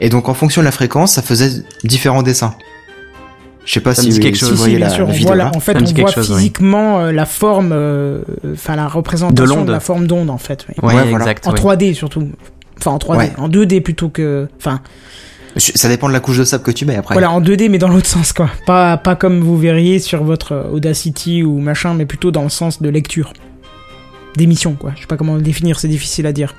Et 0.00 0.08
donc, 0.10 0.28
en 0.28 0.34
fonction 0.34 0.60
de 0.60 0.64
la 0.66 0.72
fréquence, 0.72 1.12
ça 1.12 1.22
faisait 1.22 1.62
différents 1.84 2.22
dessins. 2.22 2.54
Je 3.64 3.72
sais 3.72 3.80
pas 3.80 3.94
Ça 3.94 4.02
si, 4.02 4.10
dit 4.10 4.20
quelque 4.20 4.34
si 4.34 4.40
chose. 4.40 4.50
vous 4.50 4.56
voyez 4.58 4.74
si, 4.74 4.78
bien 4.78 4.88
la, 4.88 4.94
sûr, 4.94 5.04
la 5.04 5.10
on 5.10 5.12
vidéo 5.12 5.26
voit 5.28 5.36
là. 5.36 5.44
la- 5.44 5.56
en 5.56 5.60
fait, 5.60 5.72
Ça 5.72 5.78
on 5.80 6.00
voit 6.02 6.10
chose, 6.10 6.36
physiquement 6.36 6.98
euh, 7.00 7.12
la 7.12 7.24
forme, 7.24 7.70
euh, 7.72 8.20
enfin 8.52 8.76
la 8.76 8.86
représentation 8.88 9.44
De 9.46 9.50
de, 9.50 9.56
l'onde. 9.56 9.70
la 9.70 9.80
forme 9.80 10.06
d'onde 10.06 10.28
en 10.28 10.36
fait. 10.36 10.66
oui. 10.68 10.74
Ouais, 10.82 10.94
Ouais, 10.94 11.04
voilà. 11.08 11.24
exact. 11.24 11.46
En 11.46 11.52
ouais. 11.52 11.58
3D 11.58 11.94
surtout. 11.94 12.28
Enfin 12.78 12.90
en 12.90 12.98
3D, 12.98 13.16
Ouais. 13.16 13.32
en 13.38 13.48
2D 13.48 13.80
plutôt 13.80 14.10
que, 14.10 14.48
enfin 14.58 14.80
Ça 15.56 15.88
dépend 15.88 16.08
de 16.08 16.12
la 16.12 16.20
couche 16.20 16.38
de 16.38 16.44
sable 16.44 16.64
que 16.64 16.70
tu 16.70 16.84
mets 16.84 16.96
après. 16.96 17.14
voilà 17.14 17.30
en 17.30 17.40
2D 17.40 17.68
mais 17.70 17.78
dans 17.78 17.88
l'autre 17.88 18.08
sens 18.08 18.32
quoi. 18.32 18.50
Pas 18.66 18.96
pas 18.96 19.14
comme 19.16 19.40
vous 19.40 19.56
verriez 19.58 19.98
sur 19.98 20.24
votre 20.24 20.68
Audacity 20.72 21.42
ou 21.42 21.58
machin, 21.60 21.94
mais 21.94 22.06
plutôt 22.06 22.30
dans 22.30 22.42
le 22.42 22.48
sens 22.48 22.82
de 22.82 22.88
lecture, 22.88 23.32
d'émission 24.36 24.74
quoi. 24.74 24.92
Je 24.96 25.02
sais 25.02 25.06
pas 25.06 25.16
comment 25.16 25.36
le 25.36 25.42
définir, 25.42 25.78
c'est 25.78 25.88
difficile 25.88 26.26
à 26.26 26.32
dire. 26.32 26.54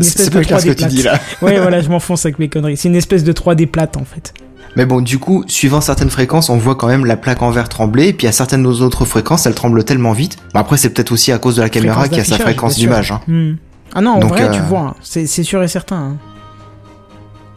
C'est 0.00 0.32
pas 0.32 0.42
clair 0.42 0.60
ce 0.60 0.66
3D 0.68 0.74
que 0.74 0.82
tu 0.82 0.88
dis 0.88 1.02
là. 1.02 1.18
Ouais 1.42 1.58
voilà, 1.60 1.80
je 1.82 1.88
m'enfonce 1.88 2.24
avec 2.26 2.38
mes 2.38 2.48
conneries. 2.48 2.76
C'est 2.76 2.88
une 2.88 2.96
espèce 2.96 3.24
de 3.24 3.32
3D 3.32 3.66
plate 3.66 3.96
en 3.96 4.04
fait. 4.04 4.34
Mais 4.76 4.86
bon, 4.86 5.00
du 5.00 5.18
coup, 5.18 5.42
suivant 5.48 5.80
certaines 5.80 6.10
fréquences, 6.10 6.48
on 6.48 6.56
voit 6.56 6.76
quand 6.76 6.86
même 6.86 7.04
la 7.04 7.16
plaque 7.16 7.42
en 7.42 7.50
verre 7.50 7.68
trembler, 7.68 8.08
et 8.08 8.12
puis 8.12 8.28
à 8.28 8.32
certaines 8.32 8.64
autres 8.66 9.04
fréquences, 9.04 9.46
elle 9.46 9.54
tremble 9.54 9.82
tellement 9.82 10.12
vite. 10.12 10.36
Bon, 10.54 10.60
après, 10.60 10.76
c'est 10.76 10.90
peut-être 10.90 11.10
aussi 11.10 11.32
à 11.32 11.38
cause 11.38 11.56
de 11.56 11.62
la 11.62 11.68
caméra 11.68 12.06
qui 12.08 12.20
a 12.20 12.24
sa 12.24 12.38
fréquence 12.38 12.76
d'image. 12.76 13.10
Hein. 13.10 13.20
Hmm. 13.26 13.54
Ah 13.94 14.00
non, 14.00 14.12
en 14.12 14.18
Donc, 14.20 14.30
vrai, 14.30 14.44
euh, 14.44 14.52
tu 14.52 14.60
vois, 14.60 14.94
c'est 15.02 15.26
c'est 15.26 15.42
sûr 15.42 15.60
et 15.64 15.66
certain. 15.68 15.96
hein. 15.96 16.16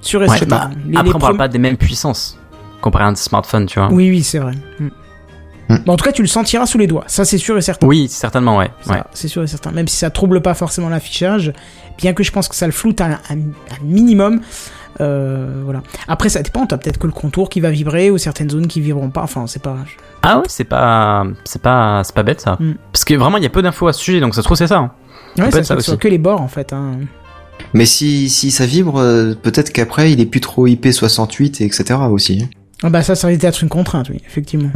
Et 0.03 0.17
Ouais, 0.17 0.45
bah, 0.45 0.69
Les- 0.87 0.97
Après, 0.97 1.09
les 1.09 1.15
on 1.15 1.19
parle 1.19 1.37
pas 1.37 1.47
des 1.47 1.59
mêmes 1.59 1.77
puissances 1.77 2.37
comparé 2.81 3.05
à 3.05 3.07
un 3.07 3.15
smartphone, 3.15 3.65
tu 3.65 3.79
vois. 3.79 3.89
Oui, 3.91 4.09
oui, 4.09 4.23
c'est 4.23 4.39
vrai. 4.39 4.53
Hmm. 4.79 4.89
Hmm. 5.69 5.77
Bon, 5.85 5.93
en 5.93 5.95
tout 5.95 6.03
cas, 6.03 6.11
tu 6.11 6.21
le 6.21 6.27
sentiras 6.27 6.65
sous 6.65 6.77
les 6.77 6.87
doigts. 6.87 7.05
Ça, 7.07 7.23
c'est 7.23 7.37
sûr 7.37 7.57
et 7.57 7.61
certain. 7.61 7.87
Oui, 7.87 8.07
certainement, 8.09 8.57
ouais. 8.57 8.69
Ouais. 8.89 9.01
C'est 9.13 9.29
sûr 9.29 9.41
et 9.43 9.47
certain. 9.47 9.71
Même 9.71 9.87
si 9.87 9.95
ça 9.95 10.09
trouble 10.09 10.41
pas 10.41 10.53
forcément 10.53 10.89
l'affichage, 10.89 11.53
bien 11.97 12.11
que 12.13 12.21
je 12.23 12.31
pense 12.33 12.49
que 12.49 12.55
ça 12.55 12.65
le 12.65 12.73
floute 12.73 12.99
un, 12.99 13.11
un- 13.29 13.37
un 13.37 13.83
minimum. 13.83 14.41
Euh, 15.01 15.61
voilà. 15.63 15.81
Après, 16.09 16.27
ça 16.29 16.41
dépend. 16.41 16.65
T'as 16.67 16.77
peut-être 16.77 16.97
que 16.99 17.07
le 17.07 17.13
contour 17.13 17.49
qui 17.49 17.61
va 17.61 17.71
vibrer 17.71 18.11
ou 18.11 18.17
certaines 18.17 18.49
zones 18.49 18.67
qui 18.67 18.81
vibreront 18.81 19.09
pas. 19.09 19.23
Enfin, 19.23 19.47
c'est 19.47 19.61
pas. 19.63 19.77
Ah 20.21 20.39
ouais, 20.39 20.45
c'est 20.49 20.65
pas, 20.65 21.25
c'est 21.45 21.61
pas, 21.61 22.01
c'est 22.03 22.13
pas 22.13 22.23
bête 22.23 22.41
ça. 22.41 22.57
Mm. 22.59 22.73
Parce 22.91 23.05
que 23.05 23.13
vraiment, 23.13 23.37
il 23.37 23.43
y 23.43 23.47
a 23.47 23.49
peu 23.49 23.61
d'infos 23.61 23.87
à 23.87 23.93
ce 23.93 24.01
sujet, 24.01 24.19
donc 24.19 24.35
ça 24.35 24.41
se 24.41 24.45
trouve 24.45 24.57
c'est 24.57 24.67
ça. 24.67 24.77
hein. 24.79 24.91
Ouais, 25.37 25.45
ça, 25.49 25.59
ça 25.59 25.63
ça 25.63 25.75
aussi. 25.77 25.97
que 25.97 26.07
les 26.09 26.17
bords 26.19 26.41
en 26.41 26.47
fait. 26.49 26.73
Hein. 26.73 26.91
Mais 27.73 27.85
si, 27.85 28.29
si 28.29 28.51
ça 28.51 28.65
vibre, 28.65 28.99
euh, 28.99 29.33
peut-être 29.33 29.71
qu'après, 29.71 30.11
il 30.11 30.19
est 30.21 30.25
plus 30.25 30.41
trop 30.41 30.67
IP68, 30.67 31.61
et 31.63 31.65
etc. 31.65 31.99
aussi. 32.09 32.47
Ah 32.83 32.89
bah 32.89 33.01
ça, 33.01 33.15
ça 33.15 33.27
risque 33.27 33.41
d'être 33.41 33.63
une 33.63 33.69
contrainte, 33.69 34.09
oui, 34.09 34.21
effectivement. 34.27 34.69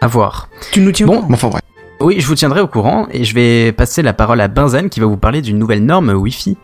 À 0.00 0.06
voir. 0.08 0.48
Tu 0.72 0.80
nous 0.80 0.92
tiens 0.92 1.06
au 1.06 1.10
Bon, 1.10 1.16
courant 1.16 1.28
Mais 1.28 1.34
enfin, 1.34 1.48
bref. 1.48 1.62
Oui, 2.00 2.16
je 2.18 2.26
vous 2.26 2.34
tiendrai 2.34 2.60
au 2.60 2.66
courant 2.66 3.06
et 3.12 3.22
je 3.22 3.32
vais 3.34 3.70
passer 3.70 4.02
la 4.02 4.12
parole 4.12 4.40
à 4.40 4.48
Benzen 4.48 4.88
qui 4.90 4.98
va 4.98 5.06
vous 5.06 5.16
parler 5.16 5.40
d'une 5.40 5.56
nouvelle 5.58 5.84
norme 5.84 6.10
Wi-Fi. 6.10 6.56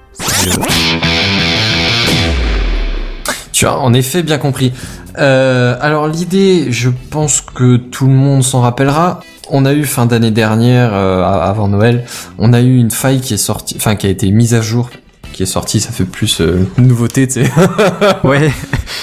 Tu 3.53 3.67
as 3.67 3.79
en 3.79 3.93
effet 3.95 4.23
bien 4.23 4.39
compris. 4.39 4.73
Euh, 5.19 5.77
alors 5.81 6.07
l'idée, 6.09 6.71
je 6.71 6.91
pense 7.11 7.41
que 7.41 7.77
tout 7.77 8.07
le 8.07 8.13
monde 8.13 8.43
s'en 8.43 8.61
rappellera. 8.61 9.21
On 9.51 9.65
a 9.65 9.73
eu 9.73 9.85
fin 9.85 10.07
d'année 10.07 10.31
dernière, 10.31 10.91
euh, 10.93 11.23
avant 11.23 11.69
Noël, 11.69 12.05
on 12.39 12.53
a 12.53 12.61
eu 12.61 12.77
une 12.77 12.91
faille 12.91 13.21
qui 13.21 13.35
est 13.35 13.39
sortie, 13.39 13.75
enfin 13.79 13.97
qui 13.97 14.07
a 14.07 14.11
été 14.11 14.31
mise 14.31 14.53
à 14.55 14.61
jour, 14.61 14.91
qui 15.33 15.43
est 15.43 15.47
sortie, 15.47 15.81
ça 15.81 15.91
fait 15.91 16.05
plus 16.05 16.41
euh, 16.41 16.67
nouveauté, 16.77 17.27
tu 17.27 17.45
sais, 17.45 17.51
Ouais, 18.25 18.51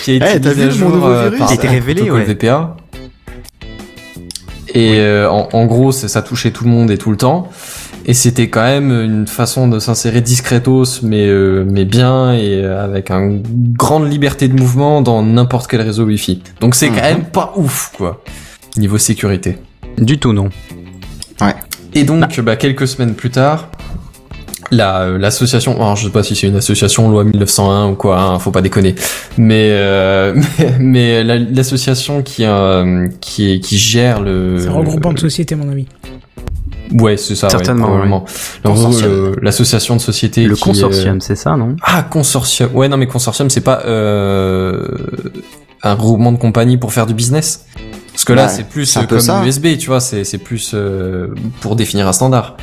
qui 0.03 0.11
a 0.11 0.13
été 0.15 0.25
Eh, 0.35 0.39
mise 0.39 0.57
vu 0.57 0.63
à 0.63 0.69
jour 0.69 1.05
euh, 1.05 1.31
par 1.37 1.49
a 1.49 1.53
été 1.53 1.67
révélé, 1.67 2.11
ouais. 2.11 2.23
VPA. 2.25 2.75
Et 4.73 4.99
euh, 4.99 5.29
en, 5.29 5.47
en 5.53 5.65
gros, 5.65 5.91
ça 5.91 6.21
touchait 6.21 6.51
tout 6.51 6.65
le 6.65 6.69
monde 6.69 6.91
et 6.91 6.97
tout 6.97 7.09
le 7.11 7.17
temps. 7.17 7.49
Et 8.07 8.13
c'était 8.13 8.49
quand 8.49 8.61
même 8.63 8.91
une 8.91 9.25
façon 9.25 9.67
de 9.67 9.79
s'insérer 9.79 10.21
discretos, 10.21 11.01
mais 11.01 11.25
euh, 11.27 11.65
mais 11.67 11.85
bien 11.85 12.33
et 12.33 12.61
euh, 12.63 12.83
avec 12.83 13.09
une 13.09 13.41
grande 13.73 14.11
liberté 14.11 14.47
de 14.47 14.53
mouvement 14.53 15.01
dans 15.01 15.23
n'importe 15.23 15.67
quel 15.71 15.81
réseau 15.81 16.03
Wi-Fi. 16.05 16.43
Donc 16.61 16.75
c'est 16.75 16.89
quand 16.89 16.95
Mhm. 16.97 17.01
même 17.01 17.23
pas 17.25 17.53
ouf, 17.55 17.91
quoi, 17.97 18.21
niveau 18.77 18.99
sécurité. 18.99 19.57
Du 19.97 20.17
tout 20.19 20.33
non. 20.33 20.49
Et 21.97 22.03
donc, 22.03 22.39
bah, 22.41 22.57
quelques 22.57 22.87
semaines 22.89 23.13
plus 23.13 23.29
tard, 23.29 23.69
la 24.71 25.01
euh, 25.03 25.17
l'association, 25.17 25.75
alors 25.75 25.95
je 25.95 26.05
sais 26.05 26.11
pas 26.11 26.23
si 26.23 26.35
c'est 26.35 26.47
une 26.47 26.55
association 26.57 27.09
loi 27.09 27.23
1901 27.23 27.89
ou 27.91 27.95
quoi, 27.95 28.19
hein, 28.19 28.39
faut 28.39 28.51
pas 28.51 28.61
déconner, 28.61 28.95
mais 29.37 29.69
euh, 29.71 30.33
mais, 30.59 30.75
mais 30.79 31.23
la- 31.23 31.37
l'association 31.39 32.21
qui 32.21 32.43
euh, 32.43 33.07
qui 33.21 33.77
gère 33.77 34.19
le 34.21 34.57
C'est 34.59 34.67
un 34.67 34.73
regroupement 34.73 35.13
de 35.13 35.19
sociétés, 35.19 35.55
mon 35.55 35.69
ami. 35.69 35.87
Ouais, 36.93 37.15
c'est 37.17 37.35
ça. 37.35 37.47
ouais, 37.47 37.51
Certainement, 37.51 37.87
le- 39.07 39.35
L'association 39.41 39.95
de 39.95 40.01
sociétés. 40.01 40.45
Le 40.45 40.55
qui, 40.55 40.61
consortium, 40.63 41.21
c'est 41.21 41.35
ça, 41.35 41.55
non? 41.55 41.75
Ah, 41.81 42.03
consortium. 42.03 42.69
Ouais, 42.73 42.87
non, 42.89 42.97
mais 42.97 43.07
consortium, 43.07 43.49
c'est 43.49 43.61
pas 43.61 43.81
euh, 43.85 44.85
un 45.81 45.93
regroupement 45.93 46.31
de 46.31 46.37
compagnies 46.37 46.77
pour 46.77 46.91
faire 46.93 47.05
du 47.05 47.13
business? 47.13 47.65
Parce 48.15 48.23
que 48.25 48.33
là, 48.33 48.45
Ouais, 48.45 48.49
c'est 48.51 48.67
plus 48.67 48.95
euh, 48.97 49.01
peu 49.01 49.07
comme 49.07 49.19
ça. 49.19 49.43
USB, 49.45 49.77
tu 49.77 49.87
vois, 49.87 49.99
c'est 49.99 50.23
c'est 50.23 50.37
plus 50.37 50.71
euh, 50.73 51.27
pour 51.61 51.75
définir 51.75 52.07
un 52.07 52.13
standard. 52.13 52.55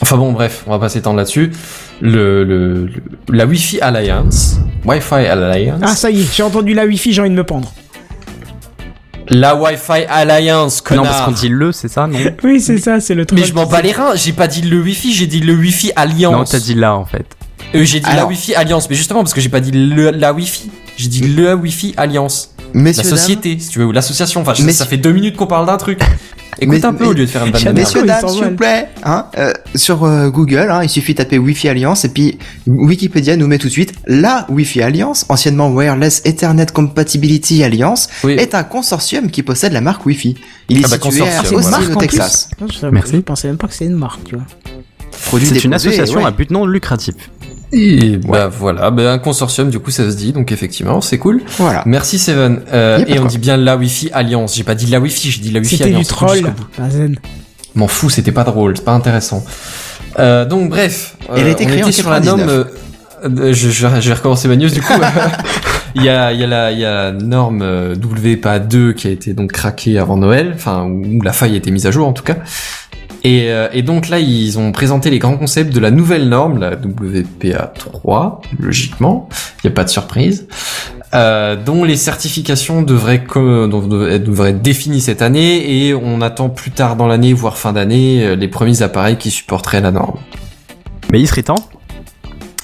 Enfin 0.00 0.16
bon, 0.16 0.32
bref, 0.32 0.64
on 0.66 0.70
va 0.70 0.78
pas 0.78 0.88
s'étendre 0.88 1.16
là-dessus. 1.16 1.52
Le, 2.00 2.44
le, 2.44 2.86
le- 2.86 2.92
la 3.28 3.46
Wi-Fi 3.46 3.80
Alliance, 3.80 4.56
Wi-Fi 4.84 5.14
Alliance, 5.26 5.80
Ah, 5.82 5.94
ça 5.94 6.10
y 6.10 6.20
est, 6.20 6.34
j'ai 6.34 6.42
entendu 6.42 6.74
la 6.74 6.84
Wi-Fi, 6.84 7.12
j'ai 7.12 7.20
envie 7.20 7.30
de 7.30 7.34
me 7.36 7.44
pendre. 7.44 7.72
la 9.28 9.54
Wi-Fi 9.54 10.04
Alliance, 10.08 10.82
Non, 10.90 11.04
parce 11.04 11.22
qu'on 11.22 11.30
dit 11.30 11.48
le, 11.48 11.70
c'est 11.70 11.86
ça, 11.88 12.06
non 12.08 12.18
Oui, 12.42 12.60
c'est 12.60 12.78
ça, 12.78 12.98
c'est 13.00 13.14
le 13.14 13.24
truc. 13.24 13.38
Mais 13.38 13.46
je 13.46 13.54
m'en 13.54 13.66
bats 13.66 13.80
les 13.80 13.92
reins, 13.92 14.16
j'ai 14.16 14.32
pas 14.32 14.48
dit 14.48 14.62
le 14.62 14.80
Wi-Fi, 14.82 15.12
j'ai 15.12 15.28
dit 15.28 15.40
le 15.40 15.54
Wi-Fi 15.54 15.92
Alliance. 15.94 16.32
Non, 16.32 16.44
t'as 16.44 16.58
dit 16.58 16.74
là 16.74 16.96
en 16.96 17.04
fait. 17.04 17.26
Euh, 17.74 17.84
j'ai 17.84 18.00
dit 18.00 18.10
la. 18.14 18.26
Wi-Fi 18.26 18.54
Alliance, 18.56 18.90
mais 18.90 18.96
justement 18.96 19.20
parce 19.20 19.32
que 19.32 19.40
j'ai 19.40 19.48
pas 19.48 19.60
dit 19.60 19.70
le, 19.70 20.10
la 20.10 20.32
Wi-Fi, 20.32 20.70
j'ai 20.96 21.08
dit 21.08 21.20
le 21.28 21.54
Wi-Fi 21.54 21.94
Alliance. 21.96 22.51
Messieurs, 22.74 23.02
la 23.04 23.08
dames, 23.10 23.18
société, 23.18 23.56
si 23.58 23.68
tu 23.68 23.78
veux, 23.78 23.86
ou 23.86 23.92
l'association. 23.92 24.40
Enfin, 24.40 24.54
je- 24.54 24.68
ça 24.70 24.86
fait 24.86 24.96
deux 24.96 25.12
minutes 25.12 25.36
qu'on 25.36 25.46
parle 25.46 25.66
d'un 25.66 25.76
truc. 25.76 26.00
Écoute 26.60 26.76
Mais- 26.80 26.84
un 26.84 26.92
peu 26.92 27.04
mais- 27.04 27.10
au 27.10 27.12
lieu 27.14 27.24
de 27.24 27.30
faire 27.30 27.44
une 27.46 27.50
vanne 27.52 27.60
de 27.60 27.64
J'adore. 27.64 27.74
merde. 27.74 27.86
Messieurs, 27.94 28.06
dames, 28.06 28.28
s'il 28.28 28.44
vous 28.44 28.56
plaît, 28.56 28.88
hein, 29.04 29.26
euh, 29.38 29.52
sur 29.74 30.04
euh, 30.04 30.28
Google, 30.28 30.68
hein, 30.70 30.80
il 30.82 30.88
suffit 30.90 31.12
de 31.14 31.18
taper 31.18 31.38
Wi-Fi 31.38 31.70
Alliance 31.70 32.04
et 32.04 32.10
puis 32.10 32.38
Wikipédia 32.66 33.36
nous 33.36 33.46
met 33.46 33.56
tout 33.58 33.68
de 33.68 33.72
suite 33.72 33.94
la 34.06 34.46
Wi-Fi 34.50 34.82
Alliance, 34.82 35.24
anciennement 35.30 35.70
Wireless 35.70 36.20
Ethernet 36.26 36.66
Compatibility 36.72 37.64
Alliance, 37.64 38.08
Oui. 38.22 38.34
est 38.34 38.54
un 38.54 38.64
consortium 38.64 39.30
qui 39.30 39.42
possède 39.42 39.72
la 39.72 39.80
marque 39.80 40.04
Wi-Fi. 40.04 40.36
Il 40.68 40.76
est 40.78 40.82
Ah 40.84 40.88
bah, 40.88 40.96
situé 40.96 41.20
consortium, 41.20 41.28
à 41.38 41.42
voilà. 41.42 41.56
Austin, 41.58 41.78
marque 41.80 41.96
au. 41.96 42.00
Texas. 42.00 42.48
Non, 42.60 42.66
je, 42.68 42.86
Merci. 42.86 43.12
je 43.14 43.20
pensais 43.20 43.48
même 43.48 43.56
pas 43.56 43.66
que 43.68 43.74
c'est 43.74 43.86
une 43.86 43.96
marque, 43.96 44.22
tu 44.24 44.34
vois. 44.36 44.44
Produit 45.26 45.48
C'est 45.48 45.64
une 45.64 45.74
association 45.74 46.20
ouais. 46.20 46.26
à 46.26 46.30
but 46.30 46.50
non 46.50 46.66
lucratif. 46.66 47.14
Et 47.72 48.18
bah 48.18 48.48
voilà, 48.48 48.90
bah, 48.90 49.10
un 49.12 49.18
consortium, 49.18 49.70
du 49.70 49.78
coup, 49.78 49.90
ça 49.90 50.10
se 50.10 50.16
dit, 50.16 50.32
donc 50.32 50.52
effectivement, 50.52 51.00
c'est 51.00 51.18
cool. 51.18 51.40
Voilà. 51.56 51.82
Merci 51.86 52.18
Seven. 52.18 52.60
Euh, 52.72 53.02
et 53.06 53.14
on 53.18 53.22
quoi. 53.22 53.30
dit 53.30 53.38
bien 53.38 53.56
la 53.56 53.76
Wi-Fi 53.76 54.10
Alliance. 54.12 54.54
J'ai 54.56 54.64
pas 54.64 54.74
dit 54.74 54.86
la 54.86 55.00
Wi-Fi, 55.00 55.30
j'ai 55.30 55.40
dit 55.40 55.50
la 55.50 55.60
Wi-Fi 55.60 55.76
C'était 55.78 55.84
Alliance. 55.84 56.06
du 56.08 56.12
écoute 56.14 56.16
troll. 56.16 56.52
M'en 57.74 57.88
fous, 57.88 58.10
c'était 58.10 58.32
pas 58.32 58.44
drôle, 58.44 58.76
c'est 58.76 58.84
pas 58.84 58.92
intéressant. 58.92 59.42
Euh, 60.18 60.44
donc 60.44 60.68
bref, 60.68 61.16
Elle 61.34 61.44
a 61.44 61.46
euh, 61.46 61.52
été 61.52 61.64
on 61.64 61.68
créée 61.68 61.78
était 61.78 61.88
en 61.88 61.92
sur 61.92 62.10
la 62.10 62.20
norme. 62.20 62.40
99. 62.40 62.66
euh, 63.24 63.28
euh, 63.48 63.52
je, 63.54 63.70
je, 63.70 63.86
je 64.00 64.08
vais 64.08 64.14
recommencer 64.14 64.48
ma 64.48 64.56
news 64.56 64.68
du 64.68 64.82
coup. 64.82 64.92
il 65.94 66.02
y 66.04 66.10
a, 66.10 66.32
il 66.32 66.40
y 66.40 66.44
a 66.44 66.46
la, 66.46 66.72
il 66.72 66.78
y 66.80 66.84
a 66.84 67.04
la 67.04 67.12
norme 67.12 67.62
euh, 67.62 67.94
WPA 67.94 68.58
2 68.58 68.92
qui 68.92 69.06
a 69.06 69.10
été 69.10 69.32
donc 69.32 69.52
craquée 69.52 69.98
avant 69.98 70.18
Noël, 70.18 70.52
enfin 70.54 70.82
où 70.84 71.22
la 71.22 71.32
faille 71.32 71.54
a 71.54 71.56
été 71.56 71.70
mise 71.70 71.86
à 71.86 71.90
jour 71.90 72.06
en 72.06 72.12
tout 72.12 72.24
cas. 72.24 72.36
Et, 73.24 73.50
euh, 73.50 73.68
et 73.72 73.82
donc 73.82 74.08
là, 74.08 74.18
ils 74.18 74.58
ont 74.58 74.72
présenté 74.72 75.10
les 75.10 75.18
grands 75.18 75.36
concepts 75.36 75.72
de 75.72 75.80
la 75.80 75.90
nouvelle 75.90 76.28
norme, 76.28 76.58
la 76.58 76.72
WPA 76.72 77.72
3, 77.78 78.42
logiquement. 78.58 79.28
Il 79.62 79.68
n'y 79.68 79.72
a 79.72 79.74
pas 79.74 79.84
de 79.84 79.90
surprise. 79.90 80.48
Euh, 81.14 81.56
dont 81.56 81.84
les 81.84 81.96
certifications 81.96 82.80
devraient, 82.80 83.22
devraient 83.34 84.50
être 84.50 84.62
définies 84.62 85.02
cette 85.02 85.20
année 85.20 85.86
et 85.86 85.94
on 85.94 86.22
attend 86.22 86.48
plus 86.48 86.70
tard 86.70 86.96
dans 86.96 87.06
l'année, 87.06 87.34
voire 87.34 87.58
fin 87.58 87.74
d'année, 87.74 88.24
euh, 88.24 88.34
les 88.34 88.48
premiers 88.48 88.80
appareils 88.80 89.18
qui 89.18 89.30
supporteraient 89.30 89.82
la 89.82 89.90
norme. 89.90 90.18
Mais 91.10 91.20
il 91.20 91.28
serait 91.28 91.42
temps. 91.42 91.68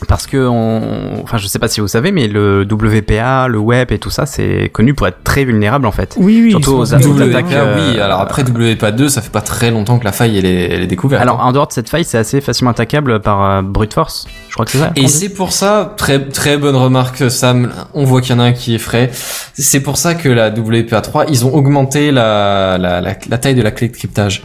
Parce 0.09 0.27
que, 0.27 0.49
on... 0.49 1.23
enfin, 1.23 1.37
je 1.37 1.47
sais 1.47 1.59
pas 1.59 1.69
si 1.69 1.81
vous 1.83 1.87
savez, 1.87 2.13
mais 2.13 2.29
le 2.29 2.63
WPA, 2.63 3.47
le 3.47 3.59
web 3.59 3.93
et 3.93 3.99
tout 3.99 4.09
ça, 4.09 4.25
c'est 4.25 4.71
connu 4.73 4.95
pour 4.95 5.07
être 5.07 5.23
très 5.23 5.45
vulnérable 5.45 5.87
en 5.87 5.93
fait. 5.93 6.15
Oui, 6.19 6.41
oui. 6.43 6.51
Surtout 6.51 6.73
aux 6.77 6.87
sont- 6.87 6.95
attaques, 6.97 7.45
WPA, 7.47 7.55
euh, 7.55 7.93
oui. 7.93 8.01
Alors 8.01 8.21
après 8.21 8.43
WPA 8.43 8.91
2, 8.91 9.11
ça 9.11 9.21
fait 9.21 9.31
pas 9.31 9.43
très 9.43 9.71
longtemps 9.71 9.99
que 9.99 10.07
la 10.07 10.13
faille 10.13 10.39
elle 10.39 10.47
est, 10.47 10.73
elle 10.73 10.83
est 10.83 10.87
découverte. 10.87 11.21
Alors, 11.23 11.43
hein. 11.43 11.49
en 11.49 11.53
dehors 11.53 11.67
de 11.67 11.73
cette 11.75 11.91
faille, 11.91 12.05
c'est 12.05 12.17
assez 12.17 12.41
facilement 12.41 12.71
attaquable 12.71 13.21
par 13.21 13.45
euh, 13.45 13.63
brute 13.63 13.93
force. 13.93 14.27
Je 14.49 14.55
crois 14.55 14.65
que 14.65 14.71
c'est 14.71 14.79
ça. 14.79 14.93
Et 14.97 15.09
c'est 15.09 15.29
pour 15.29 15.53
ça, 15.53 15.93
très 15.99 16.25
très 16.25 16.57
bonne 16.57 16.77
remarque 16.77 17.31
Sam, 17.31 17.71
on 17.93 18.05
voit 18.05 18.23
qu'il 18.23 18.35
y 18.35 18.39
en 18.39 18.41
a 18.41 18.45
un 18.45 18.53
qui 18.53 18.75
est 18.75 18.79
frais. 18.79 19.11
C'est 19.53 19.81
pour 19.81 19.99
ça 19.99 20.15
que 20.15 20.31
la 20.31 20.51
WPA3, 20.51 21.27
ils 21.29 21.45
ont 21.45 21.55
augmenté 21.55 22.13
la, 22.13 22.79
la, 22.79 23.03
la, 23.03 23.15
la 23.29 23.39
taille 23.39 23.55
de 23.55 23.63
la 23.63 23.73
clé 23.73 23.89
de 23.89 23.95
cryptage. 23.97 24.43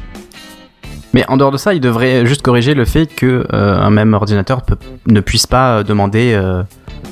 Mais 1.13 1.23
en 1.29 1.37
dehors 1.37 1.51
de 1.51 1.57
ça, 1.57 1.73
il 1.73 1.79
devrait 1.79 2.25
juste 2.25 2.41
corriger 2.41 2.73
le 2.73 2.85
fait 2.85 3.05
que 3.05 3.45
euh, 3.53 3.77
un 3.79 3.89
même 3.91 4.13
ordinateur 4.13 4.63
peut- 4.63 4.77
ne 5.07 5.19
puisse 5.19 5.45
pas 5.45 5.77
euh, 5.79 5.83
demander 5.83 6.33
euh, 6.33 6.63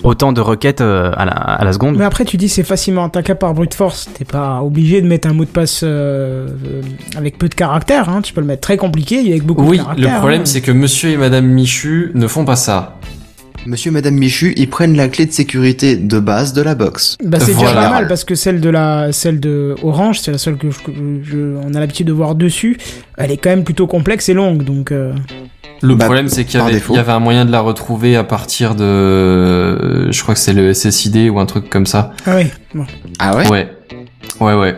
autant 0.04 0.34
de 0.34 0.42
requêtes 0.42 0.82
euh, 0.82 1.12
à, 1.16 1.26
la, 1.26 1.32
à 1.34 1.64
la 1.64 1.72
seconde. 1.74 1.98
Mais 1.98 2.06
après, 2.06 2.26
tu 2.26 2.38
dis 2.38 2.50
c'est 2.50 2.64
facilement 2.64 3.06
attaquable 3.06 3.38
par 3.40 3.54
brute 3.54 3.74
force. 3.76 4.10
T'es 4.18 4.26
pas 4.26 4.62
obligé 4.64 5.02
de 5.02 5.08
mettre 5.08 5.28
un 5.28 5.34
mot 5.34 5.46
de 5.46 5.50
passe 5.50 5.84
avec 7.16 7.38
peu 7.38 7.48
de 7.48 7.54
caractères. 7.56 8.10
Hein. 8.10 8.22
Tu 8.22 8.34
peux 8.34 8.42
le 8.42 8.48
mettre 8.48 8.62
très 8.62 8.78
compliqué 8.78 9.20
avec 9.20 9.44
beaucoup 9.46 9.64
Oui, 9.64 9.78
de 9.78 9.84
caractères. 9.84 10.12
le 10.14 10.18
problème 10.18 10.42
hein. 10.42 10.46
c'est 10.46 10.62
que 10.62 10.72
monsieur 10.72 11.10
et 11.12 11.18
madame 11.18 11.46
Michu 11.46 12.12
ne 12.16 12.28
font 12.28 12.46
pas 12.46 12.56
ça. 12.56 12.98
Monsieur 13.68 13.92
et 13.92 13.94
Madame 13.94 14.16
Michu, 14.16 14.54
ils 14.58 14.70
prennent 14.70 14.96
la 14.98 15.08
clé 15.08 15.26
de 15.28 15.32
sécurité 15.32 15.96
de 15.96 16.20
base 16.20 16.54
de 16.54 16.62
la 16.64 16.74
box. 16.74 17.18
Bah, 17.24 17.38
c'est 17.40 17.54
déjà 17.54 17.58
Voilà. 17.72 17.82
pas 17.84 17.90
mal 17.92 18.08
parce 18.08 18.24
que 18.24 18.34
celle 18.34 18.60
de 18.60 18.70
la 18.70 19.12
celle 19.12 19.40
de 19.40 19.76
Orange, 19.84 20.20
c'est 20.20 20.32
la 20.32 20.38
seule 20.40 20.58
que, 20.58 20.68
je, 20.72 21.56
on 21.64 21.74
a 21.76 21.80
l'habitude 21.80 22.08
de 22.08 22.12
voir 22.12 22.34
dessus. 22.36 22.78
Elle 23.18 23.32
est 23.32 23.38
quand 23.38 23.52
même 23.52 23.64
plutôt 23.64 23.86
complexe 23.88 24.30
et 24.30 24.34
longue, 24.34 24.64
donc. 24.64 24.92
euh, 24.92 25.14
Le 25.82 25.94
Bah, 25.96 26.06
problème 26.06 26.28
c'est 26.28 26.44
qu'il 26.46 26.60
y 26.60 26.94
y 26.94 26.98
avait 26.98 27.12
un 27.12 27.20
moyen 27.20 27.46
de 27.46 27.52
la 27.52 27.60
retrouver 27.62 28.16
à 28.16 28.24
partir 28.24 28.74
de, 28.76 30.12
je 30.12 30.22
crois 30.24 30.34
que 30.34 30.40
c'est 30.40 30.54
le 30.54 30.74
SSID 30.74 31.30
ou 31.30 31.40
un 31.40 31.46
truc 31.46 31.70
comme 31.70 31.86
ça. 31.86 32.14
Ah 32.26 32.36
oui. 32.38 32.46
Bon. 32.74 32.86
Ah 33.20 33.36
ouais, 33.38 33.48
Ouais. 33.50 33.70
Ouais, 34.40 34.54
ouais. 34.56 34.76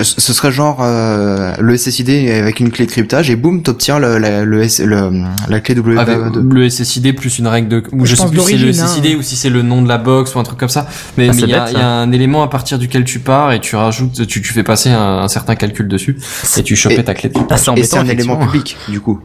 Ce 0.00 0.32
serait 0.32 0.52
genre 0.52 0.78
euh, 0.80 1.52
le 1.58 1.76
SSID 1.76 2.08
avec 2.30 2.60
une 2.60 2.70
clé 2.70 2.86
de 2.86 2.90
cryptage 2.90 3.30
et 3.30 3.36
boum, 3.36 3.62
t'obtiens 3.62 3.98
le, 3.98 4.18
la, 4.18 4.44
le, 4.44 4.62
S- 4.62 4.80
le- 4.80 5.10
la 5.48 5.60
clé 5.60 5.74
WPA2. 5.74 5.98
Avec 5.98 6.18
le 6.36 6.68
SSID 6.70 7.14
plus 7.16 7.38
une 7.40 7.48
règle 7.48 7.68
de, 7.68 7.82
ou 7.92 8.06
Je 8.06 8.12
je, 8.12 8.16
sais 8.16 8.28
plus 8.28 8.38
si 8.40 8.46
c'est 8.46 8.56
le 8.58 8.72
SSID 8.72 9.06
hein. 9.06 9.16
ou 9.18 9.22
si 9.22 9.34
c'est 9.36 9.50
le 9.50 9.62
nom 9.62 9.82
de 9.82 9.88
la 9.88 9.98
box 9.98 10.34
ou 10.34 10.38
un 10.38 10.44
truc 10.44 10.58
comme 10.58 10.68
ça. 10.68 10.86
Mais 11.16 11.28
Ah, 11.28 11.32
il 11.34 11.48
y, 11.48 11.52
a- 11.54 11.64
bête, 11.64 11.72
il 11.72 11.78
y 11.78 11.82
a 11.82 11.88
un 11.88 12.12
élément 12.12 12.42
à 12.44 12.48
partir 12.48 12.78
duquel 12.78 13.02
tu 13.04 13.18
pars 13.18 13.52
et 13.52 13.60
tu 13.60 13.74
rajoutes, 13.76 14.26
tu, 14.26 14.40
tu 14.40 14.52
fais 14.52 14.62
passer 14.62 14.90
un, 14.90 15.18
un 15.18 15.28
certain 15.28 15.56
calcul 15.56 15.88
dessus 15.88 16.16
et 16.56 16.62
tu 16.62 16.76
chopais 16.76 16.96
Et- 17.00 17.04
ta 17.04 17.14
clé 17.14 17.30
de 17.30 17.38
Ah, 17.50 17.56
c'est 17.56 17.72
Et 17.76 17.82
c'est 17.82 17.98
un 17.98 18.06
élément 18.06 18.36
public, 18.36 18.76
du 18.88 19.00
coup, 19.00 19.20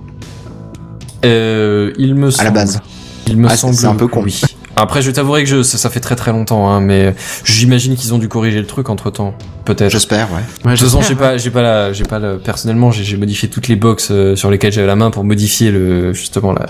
Euh, 1.26 1.92
il 1.98 2.16
me 2.16 2.28
à 2.28 2.32
semble. 2.32 2.44
la 2.46 2.52
base. 2.52 2.82
Il 3.28 3.38
me 3.38 3.48
Ah, 3.50 3.56
semble. 3.56 3.76
c'est 3.76 3.86
un 3.86 3.96
peu 3.96 4.08
con. 4.08 4.24
Oui. 4.24 4.42
Après, 4.76 5.02
je 5.02 5.12
t'avouerai 5.12 5.44
que 5.44 5.50
je, 5.50 5.62
ça, 5.62 5.78
ça 5.78 5.90
fait 5.90 6.00
très 6.00 6.16
très 6.16 6.32
longtemps, 6.32 6.68
hein, 6.68 6.82
mais 6.82 7.14
j'imagine 7.46 7.96
qu'ils 7.96 8.14
ont 8.14 8.18
dû 8.18 8.28
corriger 8.28 8.60
le 8.60 8.66
truc 8.66 8.90
entre 8.90 9.12
temps. 9.12 9.36
Peut-être. 9.66 9.92
J'espère, 9.92 10.30
ouais. 10.32 10.38
Ouais, 10.66 10.74
De 10.74 10.78
toute 10.78 10.88
façon, 10.88 11.02
j'ai 11.02 11.16
pas, 11.16 11.38
j'ai 11.38 11.52
pas 11.52 11.62
la, 11.62 11.94
j'ai 11.94 12.04
pas 12.04 12.20
la, 12.20 12.36
personnellement, 12.36 12.92
j'ai 12.92 13.04
j'ai 13.04 13.18
modifié 13.18 13.50
toutes 13.50 13.68
les 13.68 13.76
box 13.76 14.10
euh, 14.12 14.36
sur 14.36 14.50
lesquelles 14.50 14.74
j'avais 14.74 14.88
la 14.88 14.96
main 14.96 15.12
pour 15.12 15.24
modifier 15.24 15.72
le, 15.72 16.12
justement 16.14 16.54
la, 16.54 16.66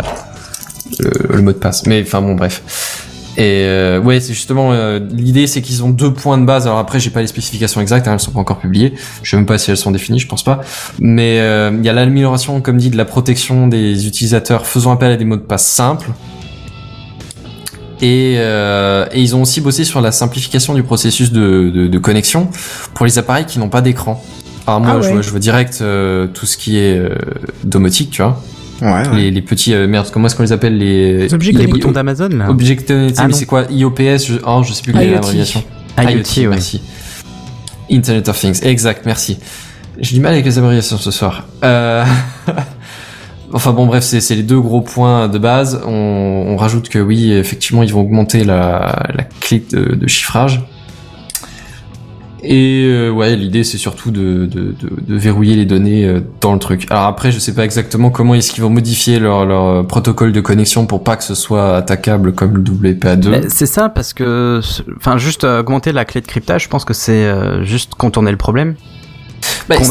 le, 1.00 1.36
le 1.38 1.42
mot 1.42 1.52
de 1.52 1.58
passe. 1.58 1.86
Mais 1.86 2.04
enfin 2.06 2.22
bon, 2.22 2.36
bref. 2.36 2.62
Et 3.36 3.64
euh, 3.66 4.00
ouais, 4.00 4.20
c'est 4.20 4.34
justement 4.34 4.74
euh, 4.74 5.00
l'idée, 5.12 5.48
c'est 5.48 5.64
qu'ils 5.64 5.84
ont 5.84 5.90
deux 5.90 6.14
points 6.14 6.38
de 6.38 6.46
base. 6.46 6.68
Alors 6.68 6.78
après, 6.78 7.00
j'ai 7.00 7.10
pas 7.10 7.22
les 7.22 7.28
spécifications 7.28 7.82
exactes, 7.82 8.08
hein, 8.08 8.14
elles 8.14 8.20
sont 8.20 8.32
pas 8.32 8.40
encore 8.40 8.60
publiées. 8.60 8.94
Je 9.24 9.32
sais 9.32 9.38
même 9.38 9.48
pas 9.48 9.58
si 9.58 9.72
elles 9.72 9.78
sont 9.78 9.90
définies, 9.90 10.20
je 10.20 10.28
pense 10.28 10.44
pas. 10.44 10.62
Mais 11.00 11.40
euh, 11.40 11.72
il 11.76 11.84
y 11.84 11.90
a 11.90 11.94
l'amélioration, 11.94 12.62
comme 12.62 12.78
dit, 12.78 12.92
de 12.92 12.98
la 12.98 13.06
protection 13.06 13.68
des 13.68 14.06
utilisateurs 14.06 14.68
faisant 14.68 14.92
appel 14.92 15.12
à 15.12 15.18
des 15.18 15.26
mots 15.26 15.38
de 15.38 15.42
passe 15.42 15.66
simples. 15.66 16.12
Et, 18.06 18.36
euh, 18.38 19.06
et 19.14 19.22
ils 19.22 19.34
ont 19.34 19.42
aussi 19.44 19.62
bossé 19.62 19.86
sur 19.86 20.02
la 20.02 20.12
simplification 20.12 20.74
du 20.74 20.84
processus 20.84 21.32
de, 21.32 21.72
de, 21.74 21.88
de 21.88 21.98
connexion 22.00 22.50
pour 22.96 23.06
les 23.06 23.18
appareils 23.18 23.46
qui 23.46 23.60
n'ont 23.60 23.70
pas 23.70 23.80
d'écran. 23.82 24.22
Alors 24.68 24.82
moi, 24.82 24.96
Ah 24.98 25.02
je, 25.02 25.14
ouais. 25.16 25.24
je 25.24 25.30
vois 25.30 25.40
direct 25.40 25.80
euh, 25.82 26.28
tout 26.28 26.46
ce 26.46 26.58
qui 26.58 26.78
est 26.78 26.98
euh, 26.98 27.16
domotique, 27.64 28.10
tu 28.12 28.22
vois. 28.22 28.42
Ouais, 28.82 28.92
ouais. 28.92 29.16
Les, 29.16 29.32
les 29.32 29.42
petits 29.42 29.74
euh, 29.74 29.88
merde, 29.88 30.08
comment 30.12 30.28
est-ce 30.28 30.36
qu'on 30.36 30.44
les 30.44 30.52
appelle 30.52 30.78
les 30.78 31.18
Les 31.28 31.34
objets 31.34 31.52
Les 31.52 31.58
connectés. 31.60 31.80
boutons 31.80 31.92
d'Amazon 31.92 32.28
là. 32.30 32.48
Sais, 32.86 33.14
Ah, 33.18 33.28
c'est 33.32 33.46
quoi 33.46 33.64
IOPS 33.70 34.26
je, 34.28 34.34
oh, 34.46 34.64
je 34.68 34.74
sais 34.74 34.82
plus 34.84 34.92
quelle 34.92 35.04
est 35.04 35.08
IoT. 35.08 35.14
l'abréviation. 35.16 35.64
IoT, 35.98 36.42
ouais. 36.42 36.48
merci. 36.48 36.82
Internet 37.90 38.28
of 38.28 38.38
Things, 38.38 38.60
exact, 38.64 39.06
merci. 39.06 39.38
J'ai 40.00 40.16
du 40.16 40.22
mal 40.22 40.34
avec 40.34 40.44
les 40.44 40.58
abréviations 40.58 40.98
ce 40.98 41.12
soir. 41.12 41.46
Euh... 41.64 42.04
enfin 43.54 43.72
bon, 43.72 43.86
bref, 43.86 44.04
c'est 44.04 44.36
les 44.36 44.44
deux 44.44 44.60
gros 44.60 44.82
points 44.82 45.28
de 45.28 45.38
base. 45.38 45.82
On, 45.86 45.92
on 46.50 46.58
rajoute 46.58 46.90
que 46.90 47.00
oui, 47.00 47.32
effectivement, 47.32 47.84
ils 47.84 47.94
vont 47.94 48.02
augmenter 48.02 48.44
la, 48.44 49.08
la 49.16 49.24
clé 49.24 49.64
de, 49.72 49.96
de 49.96 50.08
chiffrage. 50.08 50.62
Et 52.46 52.84
euh, 52.86 53.10
ouais, 53.10 53.38
l'idée 53.38 53.64
c'est 53.64 53.78
surtout 53.78 54.12
de, 54.12 54.46
de, 54.46 54.76
de, 54.78 54.90
de 55.08 55.16
verrouiller 55.16 55.56
les 55.56 55.66
données 55.66 56.04
euh, 56.04 56.20
dans 56.42 56.52
le 56.52 56.60
truc. 56.60 56.88
Alors 56.90 57.06
après, 57.06 57.32
je 57.32 57.40
sais 57.40 57.54
pas 57.54 57.64
exactement 57.64 58.10
comment 58.10 58.36
est-ce 58.36 58.52
qu'ils 58.52 58.64
vont 58.64 58.70
modifier 58.70 59.18
leur, 59.20 59.46
leur 59.46 59.66
euh, 59.66 59.84
protocole 59.84 60.34
de 60.34 60.42
connexion 60.42 60.86
pour 60.86 61.06
pas 61.06 61.16
que 61.16 61.24
ce 61.24 61.36
soit 61.36 61.78
attaquable 61.78 62.34
comme 62.34 62.58
le 62.58 62.64
WPA2. 62.64 63.30
Mais 63.30 63.42
C'est 63.48 63.66
ça 63.66 63.88
parce 63.88 64.12
que, 64.14 64.60
enfin, 64.98 65.18
juste 65.18 65.46
augmenter 65.46 65.94
la 65.94 66.04
clé 66.04 66.20
de 66.20 66.28
cryptage, 66.28 66.64
je 66.64 66.70
pense 66.70 66.84
que 66.84 66.94
c'est 66.94 67.32
juste 67.64 67.96
contourner 67.96 68.32
le 68.32 68.38
problème. 68.38 68.76
Bah, 69.70 69.78
qu'on 69.78 69.90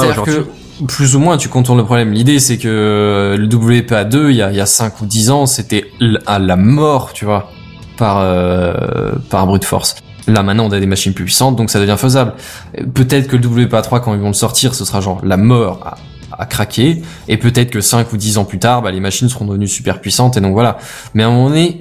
plus 0.88 1.16
ou 1.16 1.20
moins 1.20 1.36
tu 1.36 1.48
contournes 1.48 1.78
le 1.78 1.84
problème. 1.84 2.12
L'idée 2.12 2.38
c'est 2.38 2.58
que 2.58 2.68
euh, 2.68 3.36
le 3.36 3.46
WPA2 3.46 4.30
il 4.30 4.36
y 4.36 4.42
a, 4.42 4.52
y 4.52 4.60
a 4.60 4.66
5 4.66 5.00
ou 5.00 5.06
10 5.06 5.30
ans 5.30 5.46
c'était 5.46 5.86
à 6.26 6.38
la 6.38 6.56
mort, 6.56 7.12
tu 7.12 7.24
vois, 7.24 7.50
par, 7.96 8.18
euh, 8.20 9.12
par 9.30 9.46
brute 9.46 9.64
force. 9.64 9.96
Là 10.26 10.42
maintenant 10.42 10.66
on 10.66 10.72
a 10.72 10.80
des 10.80 10.86
machines 10.86 11.14
plus 11.14 11.24
puissantes 11.24 11.56
donc 11.56 11.70
ça 11.70 11.80
devient 11.80 11.96
faisable. 11.98 12.34
Peut-être 12.94 13.28
que 13.28 13.36
le 13.36 13.46
WPA3 13.46 14.00
quand 14.00 14.14
ils 14.14 14.20
vont 14.20 14.28
le 14.28 14.34
sortir 14.34 14.74
ce 14.74 14.84
sera 14.84 15.00
genre 15.00 15.20
la 15.24 15.36
mort 15.36 15.80
à, 15.84 16.42
à 16.42 16.46
craquer 16.46 17.02
et 17.28 17.36
peut-être 17.36 17.70
que 17.70 17.80
5 17.80 18.12
ou 18.12 18.16
10 18.16 18.38
ans 18.38 18.44
plus 18.44 18.58
tard 18.58 18.82
bah, 18.82 18.90
les 18.90 19.00
machines 19.00 19.28
seront 19.28 19.44
devenues 19.44 19.68
super 19.68 20.00
puissantes 20.00 20.36
et 20.36 20.40
donc 20.40 20.52
voilà. 20.52 20.78
Mais 21.14 21.22
à 21.22 21.28
un 21.28 21.30
moment 21.30 21.48
donné 21.48 21.80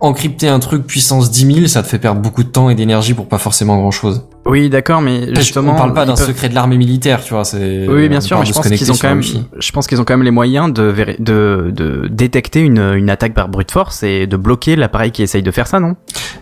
encrypter 0.00 0.48
un 0.48 0.58
truc 0.58 0.86
puissance 0.86 1.30
10 1.30 1.54
000 1.54 1.66
ça 1.68 1.82
te 1.82 1.88
fait 1.88 1.98
perdre 1.98 2.20
beaucoup 2.20 2.42
de 2.42 2.48
temps 2.48 2.68
et 2.70 2.74
d'énergie 2.74 3.14
pour 3.14 3.28
pas 3.28 3.38
forcément 3.38 3.78
grand 3.78 3.90
chose. 3.90 4.22
Oui, 4.46 4.70
d'accord, 4.70 5.00
mais 5.02 5.34
justement, 5.34 5.72
on 5.74 5.76
parle 5.76 5.92
pas 5.94 6.06
d'un 6.06 6.14
peuvent- 6.14 6.26
secret 6.26 6.48
de 6.48 6.54
l'armée 6.54 6.76
militaire, 6.78 7.22
tu 7.22 7.34
vois. 7.34 7.44
C'est 7.44 7.86
Oui, 7.88 8.08
bien 8.08 8.18
on 8.18 8.20
sûr, 8.20 8.38
mais 8.38 8.46
je 8.46 8.52
pense 8.52 8.68
qu'ils 8.68 8.92
ont 8.92 8.94
quand 8.96 9.08
même, 9.08 9.22
je 9.22 9.72
pense 9.72 9.86
qu'ils 9.86 10.00
ont 10.00 10.04
quand 10.04 10.14
même 10.14 10.22
les 10.24 10.30
moyens 10.30 10.72
de, 10.72 10.94
de, 11.18 11.70
de 11.74 12.08
détecter 12.10 12.60
une, 12.60 12.78
une 12.96 13.10
attaque 13.10 13.34
par 13.34 13.48
brute 13.48 13.70
force 13.70 14.02
et 14.02 14.26
de 14.26 14.36
bloquer 14.36 14.76
l'appareil 14.76 15.10
qui 15.10 15.22
essaye 15.22 15.42
de 15.42 15.50
faire 15.50 15.66
ça, 15.66 15.80
non? 15.80 15.94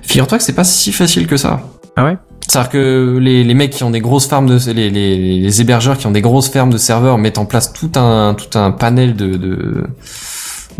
Figure-toi 0.02 0.38
que 0.38 0.44
c'est 0.44 0.52
pas 0.54 0.64
si 0.64 0.92
facile 0.92 1.26
que 1.26 1.36
ça. 1.36 1.62
Ah 1.96 2.04
ouais? 2.04 2.16
C'est-à-dire 2.46 2.70
que 2.70 3.18
les, 3.20 3.42
les 3.42 3.54
mecs 3.54 3.70
qui 3.70 3.84
ont 3.84 3.90
des 3.90 4.00
grosses 4.00 4.26
fermes 4.26 4.46
de 4.46 4.58
les, 4.72 4.90
les, 4.90 5.40
les 5.40 5.60
hébergeurs 5.62 5.96
qui 5.96 6.06
ont 6.06 6.10
des 6.10 6.20
grosses 6.20 6.50
fermes 6.50 6.70
de 6.70 6.76
serveurs 6.76 7.16
mettent 7.16 7.38
en 7.38 7.46
place 7.46 7.72
tout 7.72 7.90
un 7.96 8.34
tout 8.34 8.58
un 8.58 8.70
panel 8.70 9.16
de 9.16 9.28
de 9.36 9.84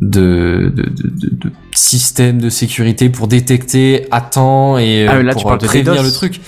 de, 0.01 0.73
de, 0.75 0.83
de, 0.83 1.31
de- 1.31 1.53
systèmes 1.75 2.39
de 2.41 2.51
sécurité 2.51 3.09
pour 3.09 3.29
détecter 3.29 4.07
à 4.11 4.21
temps 4.21 4.77
et 4.77 5.07
Ah, 5.09 5.15
euh, 5.17 5.23
là, 5.23 5.33
pour 5.33 5.43
tu 5.57 5.59
de 5.59 5.67
prévenir 5.67 6.03
le 6.03 6.11
truc. 6.13 6.41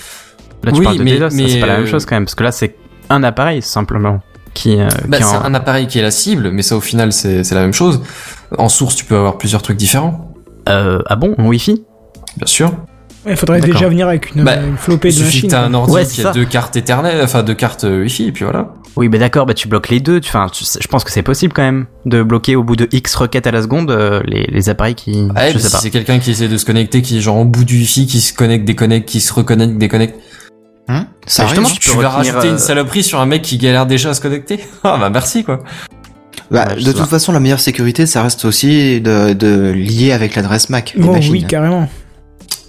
Là, 0.67 0.71
tu 0.73 0.79
Oui, 0.79 0.83
parles 0.85 0.97
de 0.99 1.03
mais- 1.03 1.19
mais, 1.31 1.47
c'est 1.49 1.59
pas 1.59 1.65
la 1.65 1.73
même 1.77 1.83
euh, 1.83 1.87
chose 1.87 2.05
quand 2.05 2.15
même, 2.15 2.25
parce 2.25 2.35
que 2.35 2.43
là, 2.43 2.51
c'est 2.51 2.75
un 3.09 3.23
appareil 3.23 3.61
simplement 3.61 4.19
qui, 4.53 4.79
euh, 4.79 4.87
Bah, 5.07 5.17
qui 5.17 5.23
c'est 5.23 5.35
en- 5.37 5.43
un 5.45 5.53
appareil 5.53 5.87
qui 5.87 5.97
est 5.99 6.01
la 6.03 6.11
cible, 6.11 6.51
mais 6.51 6.61
ça 6.61 6.75
au 6.77 6.81
final 6.81 7.11
c'est 7.13 7.43
c'est 7.43 7.55
la 7.55 7.61
même 7.61 7.73
chose. 7.73 8.01
En 8.57 8.69
source, 8.69 8.95
tu 8.95 9.05
peux 9.05 9.15
avoir 9.15 9.37
plusieurs 9.37 9.61
trucs 9.61 9.77
différents, 9.77 10.33
Euh, 10.69 10.99
ah 11.07 11.15
bon, 11.15 11.33
en 11.37 11.47
Wi-Fi? 11.47 11.83
Bien 12.37 12.45
sûr. 12.47 12.71
Il 13.29 13.35
faudrait 13.37 13.59
D'accord. 13.61 13.75
déjà 13.75 13.89
venir 13.89 14.07
avec 14.07 14.35
une, 14.35 14.43
Bah, 14.43 14.55
une 14.57 14.77
flopée 14.77 15.11
de 15.11 15.19
machines. 15.23 15.49
t'as 15.49 15.63
un 15.63 15.73
ordi 15.73 15.93
Ouais, 15.93 16.05
qui 16.05 16.21
a 16.21 16.25
ça. 16.25 16.31
deux 16.31 16.45
cartes 16.45 16.75
Ethernet, 16.77 17.21
enfin 17.21 17.43
deux 17.43 17.53
cartes 17.55 17.83
Wi-Fi, 17.83 18.27
et 18.27 18.31
puis 18.31 18.43
voilà. 18.45 18.73
Oui, 18.97 19.09
mais 19.09 19.19
d'accord, 19.19 19.45
bah 19.45 19.53
tu 19.53 19.67
bloques 19.67 19.89
les 19.89 19.99
deux. 19.99 20.19
Enfin, 20.23 20.47
je 20.53 20.87
pense 20.87 21.03
que 21.03 21.11
c'est 21.11 21.21
possible 21.23 21.53
quand 21.53 21.61
même 21.61 21.85
de 22.05 22.23
bloquer 22.23 22.55
au 22.55 22.63
bout 22.63 22.75
de 22.75 22.87
X 22.91 23.15
requêtes 23.15 23.45
à 23.47 23.51
la 23.51 23.61
seconde 23.61 23.91
euh, 23.91 24.21
les, 24.25 24.43
les 24.51 24.69
appareils 24.69 24.95
qui. 24.95 25.11
Ouais, 25.35 25.51
je 25.53 25.57
sais 25.59 25.67
si 25.67 25.71
pas. 25.71 25.77
c'est 25.79 25.89
quelqu'un 25.91 26.19
qui 26.19 26.31
essaie 26.31 26.47
de 26.47 26.57
se 26.57 26.65
connecter, 26.65 27.01
qui 27.01 27.17
est 27.17 27.21
genre 27.21 27.37
au 27.37 27.45
bout 27.45 27.63
du 27.63 27.77
wifi, 27.77 28.07
qui 28.07 28.19
se 28.21 28.33
connecte, 28.33 28.65
déconnecte, 28.65 29.07
qui 29.07 29.19
se 29.21 29.31
reconnecte, 29.33 29.77
déconnecte. 29.77 30.15
Ça 31.25 31.43
Bah, 31.43 31.49
justement, 31.49 31.67
tu 31.79 31.89
vas 31.97 32.09
rajouter 32.09 32.47
euh, 32.47 32.51
une 32.51 32.57
saloperie 32.57 33.03
sur 33.03 33.19
un 33.19 33.25
mec 33.25 33.41
qui 33.41 33.57
galère 33.57 33.85
déjà 33.85 34.09
à 34.11 34.13
se 34.13 34.21
connecter 34.21 34.59
Ah 34.83 34.97
bah 34.99 35.09
merci 35.09 35.43
quoi. 35.43 35.61
Bah, 36.49 36.67
Ouais, 36.75 36.81
de 36.81 36.91
toute 36.93 37.07
façon, 37.07 37.33
la 37.33 37.39
meilleure 37.41 37.59
sécurité, 37.59 38.05
ça 38.05 38.23
reste 38.23 38.45
aussi 38.45 39.01
de, 39.01 39.33
de 39.33 39.71
lier 39.71 40.13
avec 40.13 40.35
l'adresse 40.35 40.69
MAC 40.69 40.95
machines. 40.95 41.31
oui, 41.31 41.43
carrément. 41.43 41.89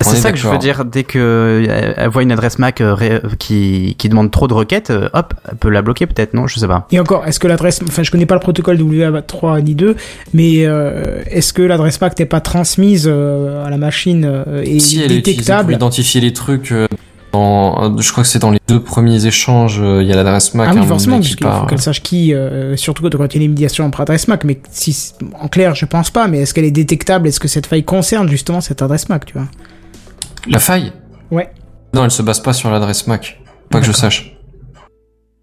C'est 0.01 0.17
est 0.17 0.21
ça 0.21 0.31
que 0.33 0.39
je 0.39 0.47
veux 0.47 0.59
dire. 0.59 0.85
Dès 0.85 1.03
que 1.03 1.19
euh, 1.19 1.95
elle 1.97 2.09
voit 2.09 2.23
une 2.23 2.31
adresse 2.31 2.61
Mac 2.61 2.81
euh, 2.81 2.95
ré- 2.95 3.21
qui, 3.41 3.97
qui 3.99 4.09
demande 4.09 4.31
trop 4.31 4.47
de 4.47 4.55
requêtes, 4.55 4.91
euh, 4.91 5.09
hop, 5.13 5.35
elle 5.51 5.57
peut 5.57 5.71
la 5.71 5.83
bloquer 5.83 6.07
peut-être, 6.07 6.35
non 6.35 6.47
Je 6.47 6.61
sais 6.61 6.69
pas. 6.69 6.87
Et 6.93 7.01
encore, 7.01 7.27
est-ce 7.27 7.41
que 7.41 7.49
l'adresse, 7.49 7.81
enfin, 7.87 8.05
je 8.05 8.11
connais 8.13 8.25
pas 8.25 8.35
le 8.37 8.41
protocole 8.41 8.77
WA3 8.79 9.61
ni 9.63 9.75
2, 9.75 9.97
mais 10.35 10.65
euh, 10.67 11.21
est-ce 11.29 11.53
que 11.53 11.63
l'adresse 11.63 12.01
MAC 12.01 12.17
n'est 12.19 12.27
pas 12.27 12.41
transmise 12.41 13.07
euh, 13.11 13.65
à 13.67 13.71
la 13.71 13.77
machine 13.77 14.25
euh, 14.25 14.63
et 14.65 14.79
si 14.79 15.01
elle 15.01 15.11
est 15.11 15.17
utilisée 15.17 15.23
pour 15.23 15.35
détectable? 15.43 15.73
identifier 15.75 16.21
les 16.21 16.33
trucs, 16.33 16.71
euh, 16.71 16.87
En- 17.35 17.97
je 17.99 18.11
crois 18.11 18.25
que 18.25 18.29
c'est 18.29 18.39
dans 18.39 18.51
les 18.51 18.59
deux 18.69 18.81
premiers 18.81 19.27
échanges, 19.27 19.79
euh, 19.81 20.03
il 20.03 20.09
y 20.09 20.13
a 20.13 20.17
l'adresse 20.17 20.55
MAC. 20.55 20.69
Ah 20.71 20.75
oui, 20.81 20.87
forcément, 20.87 21.17
parce 21.17 21.29
qui 21.29 21.37
qu'il 21.37 21.47
faut 21.47 21.67
qu'elle 21.67 21.81
sache 21.81 22.03
qui, 22.03 22.33
euh, 22.33 22.75
surtout 22.77 23.03
quand 23.03 23.35
il 23.35 23.39
y 23.39 23.43
a 23.43 23.45
une 23.45 23.51
médiation 23.51 23.91
par 23.91 24.01
adresse 24.03 24.29
MAC. 24.29 24.45
Mais 24.45 24.61
si, 24.71 25.13
en 25.39 25.49
clair, 25.49 25.75
je 25.75 25.85
pense 25.85 26.11
pas. 26.11 26.27
Mais 26.27 26.39
est-ce 26.41 26.55
qu'elle 26.55 26.65
est 26.65 26.71
détectable? 26.71 27.29
Est-ce 27.29 27.39
que 27.41 27.49
cette 27.49 27.67
faille 27.67 27.85
concerne 27.85 28.29
justement 28.29 28.61
cette 28.63 28.81
adresse 28.83 29.09
MAC, 29.11 29.27
tu 29.27 29.35
vois? 29.35 29.47
La 30.49 30.59
faille? 30.59 30.93
Ouais. 31.31 31.51
Non, 31.95 32.05
elle 32.05 32.11
se 32.11 32.23
base 32.23 32.41
pas 32.41 32.53
sur 32.55 32.71
l'adresse 32.71 33.07
MAC. 33.07 33.41
Pas 33.71 33.81
que 33.81 33.87
je 33.87 33.93
sache. 33.93 34.35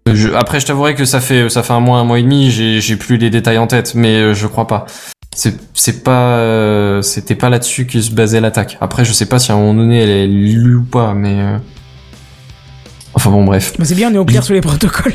Euh, 0.08 0.14
je- 0.14 0.32
après, 0.34 0.58
je 0.60 0.66
t'avouerai 0.66 0.94
que 0.94 1.04
ça 1.04 1.20
fait 1.20 1.48
ça 1.48 1.62
fait 1.62 1.72
un 1.72 1.80
mois, 1.80 1.98
un 1.98 2.04
mois 2.04 2.18
et 2.18 2.22
demi. 2.22 2.50
J'ai 2.50 2.96
plus 2.96 3.16
les 3.16 3.30
détails 3.30 3.58
en 3.58 3.66
tête, 3.68 3.94
mais 3.94 4.16
euh, 4.16 4.34
je 4.34 4.46
crois 4.48 4.66
pas. 4.66 4.86
C'est 5.34 5.54
c'est 5.74 6.02
pas 6.02 6.38
euh, 6.38 7.02
c'était 7.02 7.34
pas 7.34 7.50
là-dessus 7.50 7.86
que 7.86 8.00
se 8.00 8.10
basait 8.10 8.40
l'attaque. 8.40 8.78
Après, 8.80 9.04
je 9.04 9.12
sais 9.12 9.26
pas 9.26 9.38
si 9.38 9.52
à 9.52 9.54
un 9.54 9.58
moment 9.58 9.74
donné 9.74 10.00
elle 10.02 10.08
est 10.10 10.26
lue 10.26 10.76
ou 10.76 10.84
pas, 10.84 11.12
mais 11.14 11.34
euh, 11.40 11.58
enfin 13.26 13.36
bon, 13.36 13.44
bref. 13.44 13.72
Bah, 13.78 13.84
C'est 13.84 13.94
bien, 13.94 14.10
on 14.10 14.14
est 14.14 14.18
au 14.18 14.24
clair 14.24 14.42
sur 14.42 14.54
les 14.54 14.60
protocoles. 14.60 15.14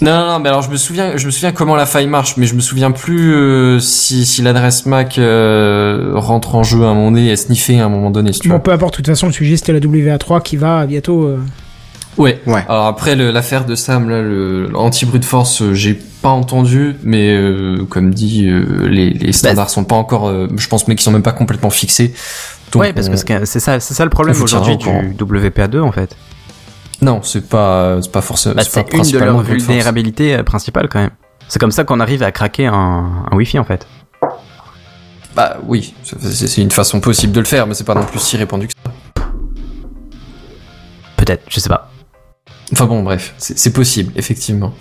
Non, 0.00 0.10
non, 0.18 0.26
non, 0.26 0.38
mais 0.40 0.48
alors 0.48 0.62
je 0.62 0.70
me 0.70 0.76
souviens, 0.76 1.16
je 1.16 1.26
me 1.26 1.30
souviens 1.30 1.52
comment 1.52 1.76
la 1.76 1.86
faille 1.86 2.06
marche, 2.08 2.36
mais 2.36 2.46
je 2.46 2.54
me 2.54 2.60
souviens 2.60 2.90
plus 2.90 3.34
euh, 3.34 3.78
si, 3.80 4.26
si 4.26 4.42
l'adresse 4.42 4.86
MAC 4.86 5.18
euh, 5.18 6.12
rentre 6.14 6.54
en 6.56 6.62
jeu 6.62 6.82
à 6.84 6.88
un 6.88 6.94
moment 6.94 7.10
donné, 7.12 7.30
et 7.30 7.36
sniffer 7.36 7.80
à 7.80 7.86
un 7.86 7.88
moment 7.88 8.10
donné, 8.10 8.32
si 8.32 8.40
tu 8.40 8.48
Bon, 8.48 8.54
vois. 8.56 8.62
peu 8.62 8.72
importe, 8.72 8.94
de 8.94 8.96
toute 8.96 9.06
façon, 9.06 9.26
le 9.26 9.32
sujet 9.32 9.56
c'était 9.56 9.72
la 9.72 9.80
WA3 9.80 10.42
qui 10.42 10.56
va 10.56 10.84
bientôt. 10.86 11.24
euh, 11.24 11.38
Ouais. 12.16 12.40
Ouais. 12.46 12.64
Alors 12.68 12.86
après 12.86 13.16
l'affaire 13.16 13.64
de 13.64 13.74
Sam, 13.74 14.08
là, 14.08 14.22
le 14.22 14.68
l'anti-brute 14.68 15.24
force, 15.24 15.62
euh, 15.62 15.74
j'ai 15.74 15.94
pas 16.22 16.28
entendu, 16.28 16.94
mais 17.02 17.34
euh, 17.34 17.84
comme 17.90 18.14
dit, 18.14 18.46
euh, 18.48 18.86
les, 18.88 19.10
les 19.10 19.32
standards 19.32 19.68
sont 19.70 19.82
pas 19.82 19.96
encore, 19.96 20.28
euh, 20.28 20.46
je 20.56 20.68
pense, 20.68 20.86
mais 20.86 20.94
qui 20.94 21.02
sont 21.02 21.10
même 21.10 21.22
pas 21.24 21.32
complètement 21.32 21.70
fixés. 21.70 22.14
Donc, 22.70 22.82
ouais, 22.82 22.92
parce 22.92 23.08
on- 23.08 23.10
que 23.24 23.44
c'est- 23.46 23.58
ça, 23.58 23.80
c'est 23.80 23.94
ça 23.94 24.04
le 24.04 24.10
problème 24.10 24.40
aujourd'hui 24.40 24.76
du 24.76 24.86
WPA2 24.88 25.80
en 25.80 25.90
fait. 25.92 26.16
Non, 27.02 27.22
c'est 27.22 27.48
pas, 27.48 27.98
c'est 28.02 28.12
pas 28.12 28.20
forcément. 28.20 28.54
Bah, 28.54 28.62
c'est 28.64 28.92
une 28.92 29.02
de 29.02 29.18
leurs 29.18 29.40
vulnérabilités 29.40 30.34
euh, 30.34 30.42
principales 30.42 30.88
quand 30.88 31.00
même. 31.00 31.10
C'est 31.48 31.58
comme 31.58 31.70
ça 31.70 31.84
qu'on 31.84 32.00
arrive 32.00 32.22
à 32.22 32.32
craquer 32.32 32.66
un, 32.66 33.26
un 33.30 33.36
Wi-Fi 33.36 33.58
en 33.58 33.64
fait. 33.64 33.86
Bah 35.34 35.58
oui, 35.66 35.94
c'est 36.02 36.62
une 36.62 36.70
façon 36.70 37.00
possible 37.00 37.32
de 37.32 37.40
le 37.40 37.46
faire, 37.46 37.66
mais 37.66 37.74
c'est 37.74 37.84
pas 37.84 37.94
non 37.94 38.04
plus 38.04 38.20
si 38.20 38.36
répandu 38.36 38.68
que 38.68 38.72
ça. 38.84 38.92
Peut-être, 41.16 41.42
je 41.48 41.58
sais 41.58 41.68
pas. 41.68 41.90
Enfin 42.72 42.86
bon, 42.86 43.02
bref, 43.02 43.34
c'est 43.38 43.72
possible, 43.72 44.12
effectivement. 44.16 44.72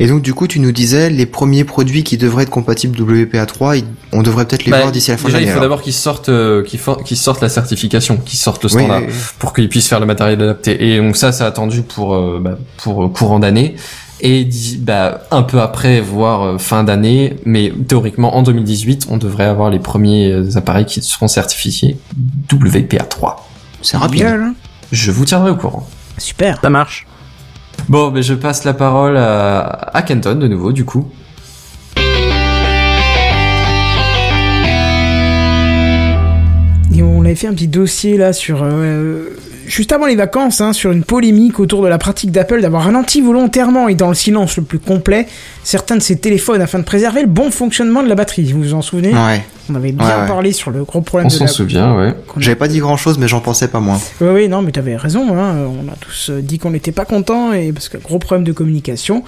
Et 0.00 0.06
donc, 0.06 0.22
du 0.22 0.34
coup, 0.34 0.46
tu 0.48 0.60
nous 0.60 0.72
disais, 0.72 1.08
les 1.10 1.26
premiers 1.26 1.64
produits 1.64 2.02
qui 2.04 2.16
devraient 2.18 2.42
être 2.44 2.50
compatibles 2.50 2.96
WPA3, 3.00 3.76
ils- 3.78 3.84
on 4.12 4.22
devrait 4.22 4.44
peut-être 4.44 4.64
les 4.64 4.70
Bah, 4.70 4.80
voir 4.80 4.92
d'ici 4.92 5.10
la 5.10 5.16
fin 5.16 5.26
déjà, 5.26 5.38
de 5.38 5.42
il 5.42 5.44
l'année. 5.46 5.52
faut 5.52 5.58
alors. 5.60 5.70
d'abord 5.70 5.82
qu'ils 5.82 5.92
sortent, 5.92 6.28
euh, 6.28 6.62
qu'ils 6.62 6.78
for- 6.80 7.02
qu'ils 7.04 7.16
sortent 7.16 7.40
la 7.42 7.48
certification, 7.48 8.16
qu'ils 8.16 8.38
sortent 8.38 8.62
le 8.62 8.68
standard, 8.68 9.00
oui, 9.00 9.06
oui. 9.08 9.14
pour 9.38 9.52
qu'ils 9.52 9.68
puissent 9.68 9.88
faire 9.88 10.00
le 10.00 10.06
matériel 10.06 10.40
adapté. 10.42 10.84
Et 10.94 10.98
donc 10.98 11.16
ça, 11.16 11.32
c'est 11.32 11.44
attendu 11.44 11.82
pour 11.82 12.14
euh, 12.14 12.40
bah, 12.42 12.58
pour 12.78 13.04
euh, 13.04 13.08
courant 13.08 13.38
d'année 13.38 13.76
et 14.20 14.48
bah, 14.78 15.22
un 15.30 15.42
peu 15.42 15.60
après, 15.60 16.00
voire 16.00 16.42
euh, 16.42 16.58
fin 16.58 16.82
d'année. 16.84 17.36
Mais 17.44 17.72
théoriquement, 17.88 18.36
en 18.36 18.42
2018, 18.42 19.06
on 19.10 19.16
devrait 19.16 19.44
avoir 19.44 19.70
les 19.70 19.78
premiers 19.80 20.56
appareils 20.56 20.86
qui 20.86 21.02
seront 21.02 21.28
certifiés 21.28 21.96
WPA3. 22.52 23.36
C'est 23.82 23.96
rapide. 23.96 24.20
bien, 24.22 24.34
hein. 24.40 24.54
Je 24.92 25.10
vous 25.10 25.24
tiendrai 25.24 25.50
au 25.50 25.56
courant. 25.56 25.88
Super. 26.18 26.58
Ça 26.62 26.70
marche. 26.70 27.06
Bon, 27.88 28.10
mais 28.10 28.22
je 28.22 28.34
passe 28.34 28.64
la 28.64 28.74
parole 28.74 29.16
à, 29.16 29.66
à 29.66 30.02
Kenton 30.02 30.36
de 30.36 30.48
nouveau, 30.48 30.72
du 30.72 30.84
coup. 30.84 31.10
Et 36.96 37.02
on 37.02 37.24
avait 37.24 37.34
fait 37.34 37.48
un 37.48 37.54
petit 37.54 37.68
dossier 37.68 38.16
là 38.16 38.32
sur 38.32 38.62
euh, 38.62 39.36
juste 39.66 39.92
avant 39.92 40.06
les 40.06 40.16
vacances, 40.16 40.60
hein, 40.60 40.72
sur 40.72 40.92
une 40.92 41.04
polémique 41.04 41.60
autour 41.60 41.82
de 41.82 41.88
la 41.88 41.98
pratique 41.98 42.30
d'Apple 42.30 42.60
d'avoir 42.60 42.84
ralenti 42.84 43.20
volontairement 43.20 43.88
et 43.88 43.94
dans 43.94 44.08
le 44.08 44.14
silence 44.14 44.56
le 44.56 44.62
plus 44.62 44.78
complet 44.78 45.26
certains 45.62 45.96
de 45.96 46.02
ses 46.02 46.16
téléphones 46.18 46.60
afin 46.60 46.78
de 46.78 46.84
préserver 46.84 47.22
le 47.22 47.28
bon 47.28 47.50
fonctionnement 47.50 48.02
de 48.02 48.08
la 48.08 48.14
batterie. 48.14 48.52
Vous 48.52 48.62
vous 48.62 48.74
en 48.74 48.82
souvenez? 48.82 49.12
Ouais. 49.14 49.44
On 49.70 49.74
avait 49.76 49.92
bien 49.92 50.06
Ouais, 50.06 50.20
ouais. 50.22 50.26
parlé 50.28 50.52
sur 50.52 50.70
le 50.70 50.84
gros 50.84 51.00
problème 51.00 51.26
On 51.26 51.30
de 51.30 51.34
s'en 51.34 51.44
la. 51.44 51.50
souvient, 51.50 51.96
ouais. 51.96 52.14
J'avais 52.36 52.54
pas 52.56 52.68
dit 52.68 52.80
grand 52.80 52.96
chose, 52.98 53.16
mais 53.18 53.28
j'en 53.28 53.40
pensais 53.40 53.68
pas 53.68 53.80
moins. 53.80 53.98
Oui, 54.20 54.28
oui, 54.34 54.48
non, 54.48 54.60
mais 54.60 54.72
t'avais 54.72 54.96
raison. 54.96 55.34
Hein. 55.38 55.54
On 55.66 55.90
a 55.90 55.96
tous 55.98 56.30
euh, 56.30 56.40
dit 56.42 56.58
qu'on 56.58 56.70
n'était 56.70 56.92
pas 56.92 57.06
content 57.06 57.52
et 57.54 57.72
parce 57.72 57.88
que 57.88 57.96
gros 57.96 58.18
problème 58.18 58.44
de 58.44 58.52
communication. 58.52 59.24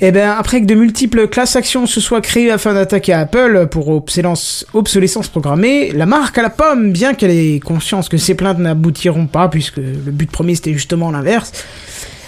Et 0.00 0.12
ben 0.12 0.30
après 0.30 0.60
que 0.60 0.66
de 0.66 0.74
multiples 0.74 1.26
classes 1.26 1.56
actions 1.56 1.86
se 1.86 2.02
soient 2.02 2.20
créées 2.20 2.50
afin 2.50 2.74
d'attaquer 2.74 3.14
Apple 3.14 3.68
pour 3.70 3.88
obsolescence, 3.88 4.66
obsolescence 4.74 5.28
programmée, 5.28 5.90
la 5.92 6.04
marque 6.04 6.36
à 6.36 6.42
la 6.42 6.50
pomme, 6.50 6.92
bien 6.92 7.14
qu'elle 7.14 7.30
ait 7.30 7.60
conscience 7.60 8.10
que 8.10 8.18
ces 8.18 8.34
plaintes 8.34 8.58
n'aboutiront 8.58 9.26
pas, 9.26 9.48
puisque 9.48 9.78
le 9.78 10.12
but 10.12 10.30
premier 10.30 10.54
c'était 10.54 10.74
justement 10.74 11.10
l'inverse, 11.10 11.52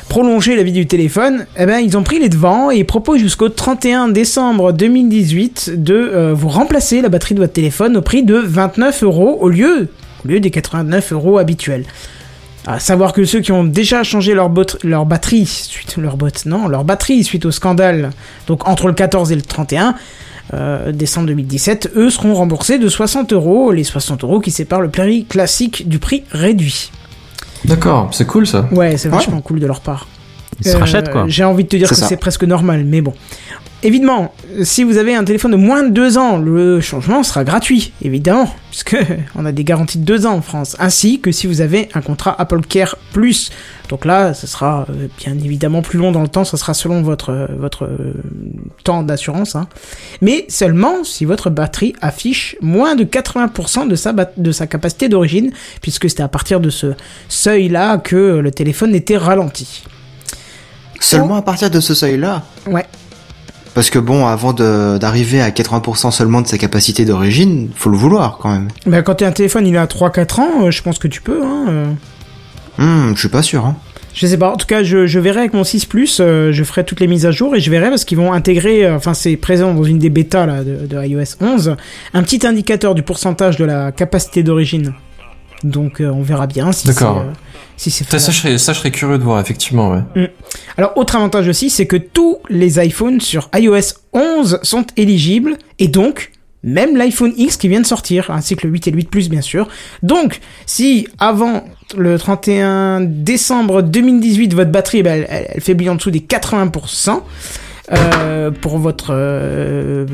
prolonger 0.09 0.57
la 0.57 0.63
vie 0.63 0.73
du 0.73 0.87
téléphone, 0.87 1.45
eh 1.59 1.67
ben 1.67 1.81
ils 1.81 1.99
ont 1.99 2.03
pris 2.03 2.19
les 2.19 2.31
devants 2.31 2.71
et 2.71 2.85
proposent 2.85 3.21
jusqu'au 3.21 3.51
31 3.51 4.09
décembre 4.09 4.73
2018 4.73 5.73
de 5.77 5.95
euh, 5.95 6.33
vous 6.33 6.49
remplacer 6.49 7.03
la 7.03 7.11
batterie 7.11 7.35
de 7.35 7.41
votre 7.41 7.53
téléphone 7.53 7.99
au 7.99 8.03
prix 8.03 8.23
de 8.23 8.37
29 8.37 9.03
euros 9.03 9.37
au 9.43 9.51
lieu, 9.51 9.89
au 10.25 10.29
lieu 10.29 10.41
des 10.41 10.51
89 10.51 11.13
euros 11.13 11.37
habituels. 11.37 11.85
À 12.71 12.81
savoir 12.81 13.13
que 13.15 13.25
ceux 13.25 13.41
qui 13.41 13.51
ont 13.51 13.65
déjà 13.65 14.03
changé 14.03 14.35
leur, 14.35 14.51
bot- 14.51 14.77
leur 14.85 15.07
batterie 15.07 15.47
suite 15.47 15.97
leur 15.97 16.17
bot, 16.19 16.29
non, 16.47 16.69
leur 16.69 16.85
batterie 16.85 17.25
suite 17.25 17.47
au 17.47 17.51
scandale, 17.51 18.11
donc 18.47 18.69
entre 18.69 18.89
le 18.89 18.93
14 18.93 19.33
et 19.33 19.37
le 19.37 19.43
31 19.43 19.95
euh, 20.55 20.93
décembre 20.93 21.29
2017, 21.29 21.93
eux 21.97 22.11
seront 22.11 22.35
remboursés 22.35 22.79
de 22.79 22.89
60 22.89 23.33
euros, 23.33 23.73
les 23.73 23.85
60 23.85 24.23
euros 24.25 24.41
qui 24.41 24.51
séparent 24.51 24.81
le 24.83 24.91
prix 24.91 25.25
classique 25.25 25.89
du 25.89 25.99
prix 25.99 26.25
réduit. 26.31 26.91
D'accord, 27.65 28.11
c'est 28.13 28.27
cool 28.27 28.47
ça. 28.47 28.69
Ouais, 28.71 28.97
c'est 28.97 29.09
Ouais. 29.09 29.15
vachement 29.17 29.41
cool 29.41 29.61
de 29.61 29.67
leur 29.67 29.81
part. 29.81 30.07
Ils 30.61 30.71
se 30.71 30.77
Euh, 30.77 30.81
rachètent 30.81 31.11
quoi. 31.11 31.25
J'ai 31.29 31.45
envie 31.45 31.65
de 31.65 31.69
te 31.69 31.77
dire 31.77 31.89
que 31.89 31.95
c'est 31.95 32.17
presque 32.17 32.45
normal, 32.45 32.85
mais 32.85 33.01
bon. 33.01 33.15
Évidemment, 33.85 34.35
si 34.65 34.83
vous 34.83 34.97
avez 34.97 35.15
un 35.15 35.23
téléphone 35.23 35.53
de 35.53 35.57
moins 35.57 35.85
de 35.85 35.91
2 35.91 36.19
ans, 36.19 36.37
le 36.37 36.81
changement 36.81 37.23
sera 37.23 37.45
gratuit, 37.45 37.93
évidemment, 38.03 38.53
puisque 38.71 38.97
on 39.37 39.47
a 39.47 39.53
des 39.53 39.63
garanties 39.63 39.99
de 39.99 40.05
2 40.05 40.27
ans 40.27 40.35
en 40.35 40.43
France, 40.43 40.75
ainsi 40.81 41.21
que 41.21 41.31
si 41.31 41.47
vous 41.47 41.61
avez 41.61 41.89
un 41.95 42.01
contrat 42.01 42.35
Apple 42.41 42.63
Care 42.63 42.97
Plus. 43.13 43.51
Donc 43.89 44.05
là, 44.05 44.35
ce 44.35 44.49
sera 44.49 44.85
euh, 44.91 45.07
bien 45.19 45.35
évidemment 45.35 45.81
plus 45.81 45.97
long 45.97 46.11
dans 46.11 46.23
le 46.23 46.29
temps, 46.29 46.45
ce 46.45 46.57
sera 46.57 46.75
selon 46.75 47.03
votre, 47.03 47.31
euh, 47.31 47.47
votre 47.57 47.85
euh, 47.85 48.15
temps 48.83 49.05
d'assurance, 49.05 49.55
hein. 49.55 49.69
mais 50.21 50.45
seulement 50.49 51.05
si 51.05 51.25
votre 51.25 51.49
batterie 51.49 51.95
affiche 52.01 52.57
moins 52.61 52.97
de 52.97 53.05
80% 53.05 53.87
de 53.87 53.95
sa, 53.95 54.13
de 54.13 54.53
sa 54.53 54.67
capacité 54.67 55.09
d'origine, 55.09 55.53
puisque 55.83 56.11
c'était 56.11 56.25
à 56.25 56.29
partir 56.29 56.59
de 56.59 56.71
ce 56.71 56.95
seuil-là 57.29 57.99
que 57.99 58.41
le 58.41 58.51
téléphone 58.51 58.93
était 58.97 59.17
ralenti. 59.17 59.85
Seulement 60.99 61.37
à 61.37 61.43
partir 61.43 61.71
de 61.71 61.79
ce 61.79 61.95
seuil-là? 61.95 62.43
Ouais. 62.67 62.85
Parce 63.75 63.91
que 63.91 63.99
bon, 63.99 64.27
avant 64.27 64.53
d'arriver 64.53 65.41
à 65.41 65.51
80% 65.51 66.11
seulement 66.11 66.41
de 66.41 66.47
sa 66.47 66.59
capacité 66.59 67.05
d'origine, 67.05 67.71
faut 67.75 67.91
le 67.91 67.97
vouloir 67.97 68.39
quand 68.39 68.51
même. 68.51 68.69
Bah, 68.87 69.03
quand 69.03 69.17
t'es 69.17 69.25
un 69.25 69.33
téléphone, 69.33 69.67
il 69.67 69.77
a 69.77 69.87
3-4 69.87 70.41
ans, 70.41 70.49
euh, 70.63 70.71
je 70.71 70.83
pense 70.83 70.99
que 70.99 71.09
tu 71.09 71.21
peux. 71.21 71.43
Hein. 71.45 71.95
Hmm, 72.79 73.13
je 73.15 73.19
suis 73.19 73.29
pas 73.29 73.43
sûr. 73.43 73.65
Hein. 73.67 73.77
Je 74.15 74.27
sais 74.27 74.37
pas, 74.37 74.51
en 74.51 74.57
tout 74.57 74.67
cas, 74.67 74.83
je, 74.83 75.07
je 75.07 75.21
verrai 75.21 75.41
avec 75.41 75.55
mon 75.55 75.63
6 75.63 75.85
Plus, 75.85 76.19
euh, 76.21 76.51
je 76.51 76.65
ferai 76.65 76.85
toutes 76.85 76.99
les 76.99 77.07
mises 77.07 77.25
à 77.25 77.31
jour 77.31 77.55
et 77.55 77.61
je 77.61 77.71
verrai 77.71 77.89
parce 77.89 78.05
qu'ils 78.05 78.19
vont 78.19 78.33
intégrer, 78.33 78.85
euh, 78.85 78.97
enfin, 78.97 79.15
c'est 79.15 79.37
présent 79.37 79.73
dans 79.75 79.85
une 79.85 79.99
des 79.99 80.11
bêtas 80.11 80.47
là, 80.47 80.65
de, 80.65 80.87
de 80.87 81.07
iOS 81.07 81.37
11, 81.41 81.77
un 82.15 82.23
petit 82.23 82.45
indicateur 82.47 82.97
du 82.97 83.03
pourcentage 83.03 83.57
de 83.59 83.65
la 83.65 83.93
capacité 83.93 84.43
d'origine. 84.43 84.95
Donc, 85.65 86.01
euh, 86.01 86.11
on 86.11 86.23
verra 86.23 86.47
bien 86.47 86.73
si 86.73 86.89
c'est 86.89 87.03
euh, 87.03 87.33
si 87.77 87.91
Ça, 87.91 88.19
ça, 88.19 88.33
je 88.33 88.39
serais, 88.39 88.59
ça, 88.59 88.73
je 88.73 88.79
serais 88.79 88.91
curieux 88.91 89.19
de 89.19 89.25
voir, 89.25 89.41
effectivement, 89.41 89.91
ouais. 89.91 90.33
Alors, 90.77 90.97
autre 90.97 91.17
avantage 91.17 91.49
aussi, 91.49 91.71
c'est 91.71 91.87
que 91.87 91.97
tous 91.97 92.39
les 92.49 92.85
iPhones 92.85 93.21
sur 93.21 93.49
iOS 93.55 93.95
11 94.13 94.61
sont 94.63 94.87
éligibles, 94.97 95.57
et 95.79 95.89
donc, 95.89 96.33
même 96.63 96.97
l'iPhone 96.97 97.33
X 97.37 97.57
qui 97.57 97.69
vient 97.69 97.81
de 97.81 97.87
sortir, 97.87 98.31
ainsi 98.31 98.57
que 98.57 98.67
le 98.67 98.73
8 98.73 98.89
et 98.89 98.91
le 98.91 98.97
8 98.97 99.11
Plus, 99.11 99.29
bien 99.29 99.41
sûr. 99.41 99.69
Donc, 100.03 100.41
si 100.67 101.07
avant 101.19 101.65
le 101.97 102.19
31 102.19 103.01
décembre 103.01 103.83
2018, 103.83 104.55
votre 104.55 104.71
batterie, 104.71 105.03
ben, 105.03 105.25
elle, 105.29 105.47
elle 105.55 105.61
faiblit 105.61 105.89
en 105.89 105.95
dessous 105.95 106.11
des 106.11 106.21
80%, 106.21 107.23
euh, 107.93 108.51
pour 108.51 108.79
votre 108.79 109.11
euh, 109.11 110.07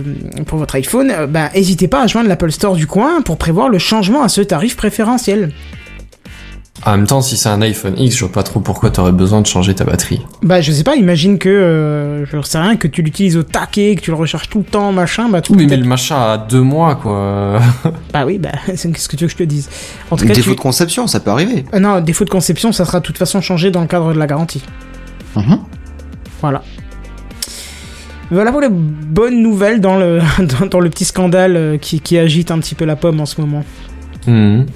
pour 0.46 0.58
votre 0.58 0.74
iPhone, 0.76 1.10
euh, 1.10 1.26
ben, 1.26 1.50
n'hésitez 1.54 1.88
pas 1.88 2.02
à 2.02 2.06
joindre 2.06 2.28
l'Apple 2.28 2.50
Store 2.52 2.74
du 2.74 2.86
coin 2.86 3.22
pour 3.22 3.36
prévoir 3.36 3.68
le 3.68 3.78
changement 3.78 4.22
à 4.22 4.28
ce 4.28 4.40
tarif 4.40 4.76
préférentiel. 4.76 5.52
En 6.86 6.96
même 6.96 7.06
temps, 7.06 7.22
si 7.22 7.36
c'est 7.38 7.48
un 7.48 7.62
iPhone 7.62 7.94
X, 7.96 8.14
je 8.14 8.20
vois 8.24 8.32
pas 8.32 8.42
trop 8.42 8.60
pourquoi 8.60 8.90
t'aurais 8.90 9.12
besoin 9.12 9.40
de 9.40 9.46
changer 9.46 9.74
ta 9.74 9.84
batterie. 9.84 10.20
Bah 10.42 10.60
je 10.60 10.70
sais 10.70 10.84
pas, 10.84 10.96
imagine 10.96 11.38
que 11.38 11.48
euh, 11.48 12.26
je 12.26 12.42
sais 12.42 12.58
rien 12.58 12.76
que 12.76 12.86
tu 12.88 13.00
l'utilises 13.00 13.38
au 13.38 13.42
taquet, 13.42 13.94
que 13.94 14.02
tu 14.02 14.10
le 14.10 14.16
recharges 14.16 14.50
tout 14.50 14.58
le 14.58 14.64
temps, 14.64 14.92
machin, 14.92 15.30
bah 15.30 15.40
tu 15.40 15.52
Oui, 15.52 15.66
mais 15.66 15.78
le 15.78 15.86
machin 15.86 16.16
a 16.16 16.36
deux 16.36 16.60
mois, 16.60 16.96
quoi. 16.96 17.60
bah 18.12 18.26
oui, 18.26 18.38
bah 18.38 18.50
c'est 18.74 18.92
qu'est-ce 18.92 19.08
que 19.08 19.16
tu 19.16 19.24
veux 19.24 19.28
que 19.28 19.32
je 19.32 19.38
te 19.38 19.44
dise? 19.44 19.70
En 20.10 20.16
tout 20.16 20.26
cas, 20.26 20.34
Défaut 20.34 20.50
tu... 20.50 20.56
de 20.56 20.60
conception, 20.60 21.06
ça 21.06 21.20
peut 21.20 21.30
arriver. 21.30 21.64
Euh, 21.72 21.78
non, 21.78 22.00
défaut 22.00 22.24
de 22.24 22.30
conception, 22.30 22.70
ça 22.70 22.84
sera 22.84 23.00
de 23.00 23.04
toute 23.04 23.18
façon 23.18 23.40
changé 23.40 23.70
dans 23.70 23.80
le 23.80 23.86
cadre 23.86 24.12
de 24.12 24.18
la 24.18 24.26
garantie. 24.26 24.62
Mhm. 25.36 25.60
Voilà. 26.42 26.62
Voilà 28.30 28.50
pour 28.52 28.60
les 28.60 28.68
bonnes 28.70 29.42
nouvelles 29.42 29.80
dans 29.80 29.96
le 29.98 30.20
dans, 30.60 30.66
dans 30.66 30.80
le 30.80 30.90
petit 30.90 31.04
scandale 31.04 31.56
euh, 31.56 31.76
qui, 31.78 32.00
qui 32.00 32.18
agite 32.18 32.50
un 32.50 32.58
petit 32.58 32.74
peu 32.74 32.84
la 32.84 32.96
pomme 32.96 33.20
en 33.20 33.26
ce 33.26 33.40
moment. 33.40 33.64
Mhm. 34.26 34.66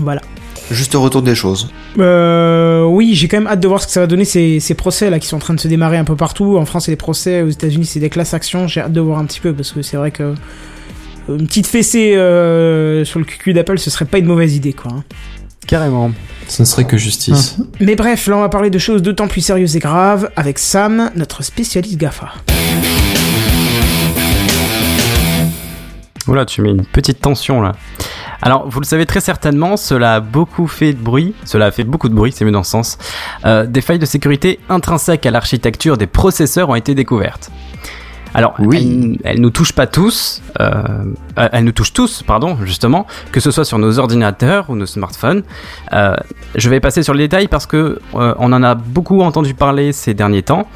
Voilà. 0.00 0.22
juste 0.70 0.94
au 0.94 1.02
retour 1.02 1.22
des 1.22 1.34
choses. 1.34 1.70
Euh, 1.98 2.84
oui, 2.84 3.14
j'ai 3.14 3.26
quand 3.28 3.38
même 3.38 3.46
hâte 3.46 3.60
de 3.60 3.68
voir 3.68 3.80
ce 3.82 3.86
que 3.86 3.92
ça 3.92 4.00
va 4.00 4.06
donner 4.06 4.24
ces, 4.24 4.60
ces 4.60 4.74
procès 4.74 5.10
là 5.10 5.18
qui 5.18 5.26
sont 5.26 5.36
en 5.36 5.40
train 5.40 5.54
de 5.54 5.60
se 5.60 5.68
démarrer 5.68 5.96
un 5.96 6.04
peu 6.04 6.16
partout. 6.16 6.56
En 6.56 6.64
France, 6.64 6.84
c'est 6.86 6.92
des 6.92 6.96
procès, 6.96 7.42
aux 7.42 7.48
États-Unis, 7.48 7.84
c'est 7.86 8.00
des 8.00 8.10
classes 8.10 8.34
actions. 8.34 8.66
J'ai 8.68 8.80
hâte 8.80 8.92
de 8.92 9.00
voir 9.00 9.18
un 9.18 9.24
petit 9.24 9.40
peu 9.40 9.52
parce 9.52 9.72
que 9.72 9.82
c'est 9.82 9.96
vrai 9.96 10.10
que 10.10 10.34
une 11.28 11.46
petite 11.46 11.66
fessée 11.66 12.14
euh, 12.16 13.04
sur 13.04 13.18
le 13.18 13.24
cul 13.26 13.52
d'Apple, 13.52 13.78
ce 13.78 13.90
serait 13.90 14.06
pas 14.06 14.18
une 14.18 14.26
mauvaise 14.26 14.54
idée 14.56 14.72
quoi. 14.72 14.92
hein. 14.92 15.04
Carrément. 15.68 16.10
Ce 16.48 16.62
ne 16.62 16.66
serait 16.66 16.84
que 16.84 16.96
justice. 16.96 17.58
Mais 17.78 17.94
bref, 17.94 18.26
là 18.26 18.38
on 18.38 18.40
va 18.40 18.48
parler 18.48 18.70
de 18.70 18.78
choses 18.78 19.02
d'autant 19.02 19.28
plus 19.28 19.42
sérieuses 19.42 19.76
et 19.76 19.80
graves 19.80 20.30
avec 20.34 20.58
Sam, 20.58 21.10
notre 21.14 21.44
spécialiste 21.44 21.98
GAFA. 21.98 22.30
Oula, 26.26 26.46
tu 26.46 26.62
mets 26.62 26.70
une 26.70 26.86
petite 26.86 27.20
tension 27.20 27.60
là. 27.60 27.72
Alors, 28.40 28.68
vous 28.68 28.80
le 28.80 28.86
savez 28.86 29.04
très 29.04 29.20
certainement, 29.20 29.76
cela 29.76 30.14
a 30.14 30.20
beaucoup 30.20 30.68
fait 30.68 30.92
de 30.92 30.98
bruit, 30.98 31.34
cela 31.44 31.66
a 31.66 31.70
fait 31.70 31.84
beaucoup 31.84 32.08
de 32.08 32.14
bruit, 32.14 32.32
c'est 32.32 32.44
mieux 32.44 32.52
dans 32.52 32.62
ce 32.62 32.70
sens. 32.70 32.98
Euh, 33.44 33.66
des 33.66 33.80
failles 33.80 33.98
de 33.98 34.06
sécurité 34.06 34.60
intrinsèques 34.68 35.26
à 35.26 35.30
l'architecture 35.30 35.98
des 35.98 36.06
processeurs 36.06 36.70
ont 36.70 36.76
été 36.76 36.94
découvertes. 36.94 37.50
Alors, 38.34 38.54
Oui. 38.58 39.18
elles, 39.24 39.32
elles 39.36 39.40
nous 39.40 39.50
touchent 39.50 39.72
pas 39.72 39.86
tous, 39.86 40.42
euh, 40.60 40.72
euh, 41.38 41.48
elles 41.52 41.64
nous 41.64 41.72
touchent 41.72 41.92
tous, 41.92 42.22
pardon, 42.22 42.58
justement, 42.64 43.06
que 43.32 43.40
ce 43.40 43.50
soit 43.50 43.64
sur 43.64 43.78
nos 43.78 43.98
ordinateurs 43.98 44.66
ou 44.68 44.76
nos 44.76 44.86
smartphones. 44.86 45.42
Euh, 45.92 46.14
je 46.54 46.68
vais 46.70 46.80
passer 46.80 47.02
sur 47.02 47.14
le 47.14 47.20
détail 47.20 47.48
parce 47.48 47.66
que 47.66 47.98
euh, 48.14 48.34
on 48.38 48.52
en 48.52 48.62
a 48.62 48.74
beaucoup 48.74 49.22
entendu 49.22 49.54
parler 49.54 49.92
ces 49.92 50.14
derniers 50.14 50.42
temps, 50.42 50.68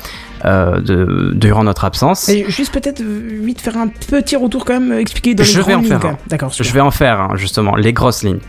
de, 0.44 1.30
durant 1.34 1.62
notre 1.62 1.84
absence. 1.84 2.28
Et 2.28 2.44
juste 2.48 2.72
peut-être 2.72 3.00
vite 3.00 3.60
faire 3.60 3.76
un 3.76 3.86
petit 3.86 4.34
retour 4.34 4.64
quand 4.64 4.80
même, 4.80 4.92
expliquer 4.98 5.34
dans 5.36 5.44
les 5.44 5.48
Je 5.48 5.60
vais 5.60 5.74
en 5.74 5.80
lignes, 5.80 6.00
faire. 6.00 6.16
D'accord. 6.26 6.50
Je 6.52 6.72
vais 6.72 6.80
en 6.80 6.90
faire 6.90 7.20
hein, 7.20 7.30
justement 7.36 7.76
les 7.76 7.92
grosses 7.92 8.24
lignes. 8.24 8.40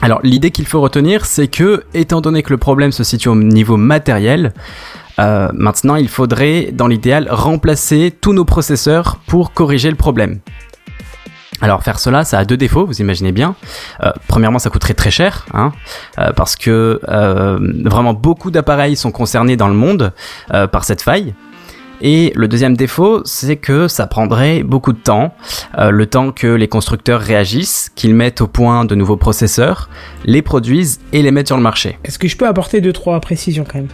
Alors 0.00 0.20
l'idée 0.22 0.50
qu'il 0.50 0.66
faut 0.66 0.80
retenir, 0.80 1.26
c'est 1.26 1.48
que 1.48 1.82
étant 1.92 2.22
donné 2.22 2.42
que 2.42 2.50
le 2.50 2.56
problème 2.56 2.92
se 2.92 3.04
situe 3.04 3.28
au 3.28 3.34
niveau 3.36 3.76
matériel, 3.76 4.54
euh, 5.18 5.48
maintenant 5.52 5.96
il 5.96 6.08
faudrait 6.08 6.70
dans 6.72 6.86
l'idéal 6.86 7.28
remplacer 7.30 8.14
tous 8.20 8.32
nos 8.32 8.44
processeurs 8.44 9.18
pour 9.26 9.52
corriger 9.52 9.90
le 9.90 9.96
problème. 9.96 10.40
Alors 11.60 11.82
faire 11.82 11.98
cela, 11.98 12.24
ça 12.24 12.38
a 12.38 12.44
deux 12.44 12.56
défauts, 12.56 12.86
vous 12.86 13.00
imaginez 13.00 13.32
bien. 13.32 13.56
Euh, 14.02 14.12
premièrement, 14.28 14.58
ça 14.58 14.70
coûterait 14.70 14.94
très 14.94 15.10
cher, 15.10 15.46
hein, 15.52 15.72
euh, 16.18 16.32
parce 16.32 16.54
que 16.54 17.00
euh, 17.08 17.58
vraiment 17.84 18.14
beaucoup 18.14 18.50
d'appareils 18.50 18.96
sont 18.96 19.10
concernés 19.10 19.56
dans 19.56 19.68
le 19.68 19.74
monde 19.74 20.12
par 20.72 20.84
cette 20.84 21.02
faille. 21.02 21.34
Et 22.00 22.32
le 22.36 22.46
deuxième 22.46 22.76
défaut, 22.76 23.22
c'est 23.24 23.56
que 23.56 23.88
ça 23.88 24.06
prendrait 24.06 24.62
beaucoup 24.62 24.92
de 24.92 24.98
temps, 24.98 25.34
le 25.76 26.06
temps 26.06 26.30
que 26.30 26.46
les 26.46 26.68
constructeurs 26.68 27.20
réagissent, 27.20 27.90
qu'ils 27.96 28.14
mettent 28.14 28.40
au 28.40 28.46
point 28.46 28.84
de 28.84 28.94
nouveaux 28.94 29.16
processeurs, 29.16 29.88
les 30.24 30.40
produisent 30.40 31.00
et 31.12 31.22
les 31.22 31.32
mettent 31.32 31.48
sur 31.48 31.56
le 31.56 31.62
marché. 31.62 31.98
Est-ce 32.04 32.20
que 32.20 32.28
je 32.28 32.36
peux 32.36 32.46
apporter 32.46 32.80
deux 32.80 32.92
trois 32.92 33.18
précisions 33.18 33.64
quand 33.64 33.78
même? 33.78 33.88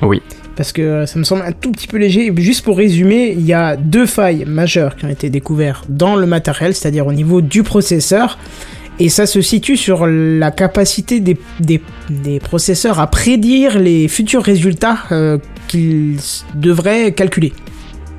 Oui. 0.00 0.22
Parce 0.56 0.72
que 0.72 1.06
ça 1.06 1.18
me 1.18 1.24
semble 1.24 1.42
un 1.42 1.52
tout 1.52 1.72
petit 1.72 1.86
peu 1.86 1.96
léger. 1.96 2.32
Juste 2.36 2.64
pour 2.64 2.76
résumer, 2.76 3.34
il 3.36 3.46
y 3.46 3.52
a 3.52 3.76
deux 3.76 4.06
failles 4.06 4.44
majeures 4.46 4.96
qui 4.96 5.04
ont 5.04 5.08
été 5.08 5.30
découvertes 5.30 5.86
dans 5.88 6.16
le 6.16 6.26
matériel, 6.26 6.74
c'est-à-dire 6.74 7.06
au 7.06 7.12
niveau 7.12 7.40
du 7.40 7.62
processeur. 7.62 8.38
Et 8.98 9.08
ça 9.08 9.24
se 9.24 9.40
situe 9.40 9.78
sur 9.78 10.06
la 10.06 10.50
capacité 10.50 11.20
des, 11.20 12.38
processeurs 12.40 13.00
à 13.00 13.06
prédire 13.06 13.78
les 13.78 14.08
futurs 14.08 14.42
résultats 14.42 14.98
euh, 15.10 15.38
qu'ils 15.68 16.18
devraient 16.54 17.12
calculer. 17.12 17.54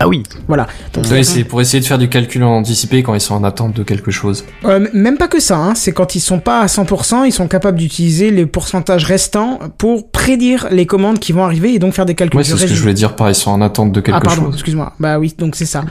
Ah 0.03 0.07
oui, 0.07 0.23
Voilà. 0.47 0.67
Donc, 0.93 1.05
Oui, 1.11 1.23
c'est 1.23 1.43
pour 1.43 1.61
essayer 1.61 1.79
de 1.79 1.85
faire 1.85 1.97
du 1.97 2.09
calcul 2.09 2.43
anticipé 2.43 3.03
quand 3.03 3.13
ils 3.13 3.21
sont 3.21 3.35
en 3.35 3.43
attente 3.43 3.73
de 3.75 3.83
quelque 3.83 4.11
chose. 4.11 4.43
Euh, 4.65 4.87
même 4.93 5.17
pas 5.17 5.27
que 5.27 5.39
ça, 5.39 5.57
hein. 5.57 5.75
c'est 5.75 5.91
quand 5.91 6.15
ils 6.15 6.19
sont 6.19 6.39
pas 6.39 6.59
à 6.61 6.65
100%, 6.65 7.25
ils 7.25 7.31
sont 7.31 7.47
capables 7.47 7.77
d'utiliser 7.77 8.31
les 8.31 8.45
pourcentages 8.45 9.05
restants 9.05 9.59
pour 9.77 10.09
prédire 10.09 10.67
les 10.71 10.85
commandes 10.85 11.19
qui 11.19 11.31
vont 11.33 11.43
arriver 11.43 11.73
et 11.73 11.79
donc 11.79 11.93
faire 11.93 12.05
des 12.05 12.15
calculs. 12.15 12.37
Ouais, 12.37 12.43
c'est 12.43 12.57
ce 12.57 12.65
que 12.65 12.73
je 12.73 12.81
voulais 12.81 12.93
dire 12.93 13.15
par 13.15 13.29
ils 13.29 13.35
sont 13.35 13.51
en 13.51 13.61
attente 13.61 13.91
de 13.91 14.01
quelque 14.01 14.17
Ah 14.17 14.21
pardon, 14.21 14.45
chose. 14.45 14.53
excuse-moi. 14.55 14.93
Bah 14.99 15.19
oui, 15.19 15.33
donc 15.37 15.55
c'est 15.55 15.65
ça. 15.65 15.83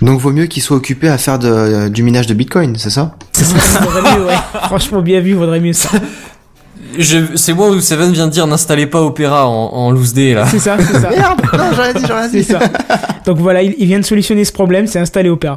Donc 0.00 0.18
vaut 0.18 0.32
mieux 0.32 0.46
qu'ils 0.46 0.62
soient 0.62 0.76
occupés 0.76 1.08
à 1.08 1.18
faire 1.18 1.38
de- 1.38 1.88
du 1.88 2.02
minage 2.02 2.26
de 2.26 2.34
Bitcoin, 2.34 2.74
c'est 2.76 2.90
ça 3.32 3.80
vaudrait 3.80 4.16
mieux, 4.16 4.24
ouais. 4.26 4.34
Franchement, 4.64 5.02
bien 5.02 5.20
vu, 5.20 5.34
vaudrait 5.34 5.60
mieux 5.60 5.72
ça. 5.74 5.90
C'est 7.36 7.54
moi 7.54 7.70
où 7.70 7.80
Seven 7.80 8.12
vient 8.12 8.26
de 8.26 8.32
dire 8.32 8.46
n'installez 8.46 8.86
pas 8.86 9.00
Opera 9.00 9.46
en, 9.48 9.52
en 9.72 9.90
loose 9.90 10.12
day 10.12 10.34
là. 10.34 10.46
C'est 10.46 10.58
ça, 10.58 10.76
c'est 10.78 10.98
ça. 11.00 11.10
Merde 11.10 11.40
Non, 11.52 11.64
j'aurais 11.74 11.94
dit, 11.94 12.02
j'aurais 12.06 12.28
dit. 12.28 12.44
ça. 12.44 12.58
Donc 13.24 13.38
voilà, 13.38 13.62
il, 13.62 13.74
il 13.78 13.86
vient 13.86 14.00
de 14.00 14.04
solutionner 14.04 14.44
ce 14.44 14.52
problème, 14.52 14.86
c'est 14.86 14.98
installer 14.98 15.28
Opera. 15.30 15.56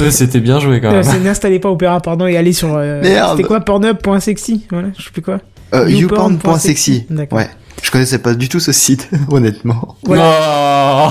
Ouais, 0.00 0.10
C'était 0.10 0.40
bien 0.40 0.60
joué 0.60 0.80
quand 0.80 0.88
Euh, 0.90 0.92
même. 0.94 1.02
c'est 1.04 1.18
n'installez 1.20 1.58
pas 1.58 1.70
Opera, 1.70 2.00
pardon, 2.00 2.26
et 2.26 2.36
aller 2.36 2.52
sur. 2.52 2.74
euh, 2.76 3.00
Merde. 3.02 3.36
C'était 3.36 3.48
quoi 3.48 3.60
Pornhub.sexy 3.60 4.66
Voilà, 4.70 4.88
je 4.96 5.04
sais 5.04 5.10
plus 5.10 5.22
quoi. 5.22 5.38
Euh, 5.74 5.88
Youporn.sexy. 5.90 7.06
D'accord. 7.10 7.38
Ouais. 7.38 7.48
Je 7.82 7.90
connaissais 7.90 8.18
pas 8.18 8.34
du 8.34 8.48
tout 8.48 8.60
ce 8.60 8.72
site, 8.72 9.08
honnêtement. 9.30 9.96
Oh 10.08 11.08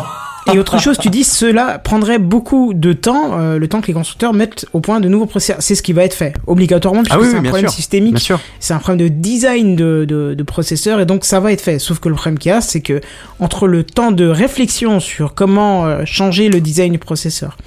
Et 0.53 0.59
autre 0.59 0.77
chose, 0.81 0.97
tu 0.97 1.09
dis 1.09 1.23
cela 1.23 1.79
prendrait 1.79 2.19
beaucoup 2.19 2.73
de 2.73 2.93
temps, 2.93 3.39
euh, 3.39 3.57
le 3.57 3.67
temps 3.67 3.81
que 3.81 3.87
les 3.87 3.93
constructeurs 3.93 4.33
mettent 4.33 4.65
au 4.73 4.79
point 4.79 4.99
de 4.99 5.07
nouveaux 5.09 5.25
processeurs. 5.25 5.57
C'est 5.59 5.75
ce 5.75 5.81
qui 5.81 5.93
va 5.93 6.03
être 6.03 6.13
fait, 6.13 6.33
obligatoirement, 6.47 7.01
puisque 7.03 7.15
Ah 7.15 7.19
oui, 7.19 7.25
c'est 7.27 7.33
oui, 7.33 7.39
un 7.39 7.41
bien 7.41 7.51
problème 7.51 7.69
sûr. 7.69 7.75
systémique. 7.75 8.31
c'est 8.59 8.73
un 8.73 8.79
problème 8.79 9.07
de 9.09 9.13
design 9.13 9.75
de, 9.75 10.05
de, 10.07 10.33
de 10.33 10.43
processeur 10.43 10.99
et 10.99 11.05
donc 11.05 11.25
ça 11.25 11.39
va 11.39 11.51
être 11.51 11.61
fait. 11.61 11.79
Sauf 11.79 11.99
que 11.99 12.09
le 12.09 12.15
problème 12.15 12.37
qu'il 12.39 12.49
y 12.49 12.53
a, 12.53 12.61
c'est 12.61 12.81
que 12.81 13.01
entre 13.39 13.67
le 13.67 13.83
temps 13.83 14.11
de 14.11 14.27
réflexion 14.27 14.99
sur 14.99 15.33
comment 15.33 15.85
euh, 15.85 16.01
changer 16.05 16.49
le 16.49 16.61
design 16.61 16.91
du 16.93 16.99
processeur, 16.99 17.57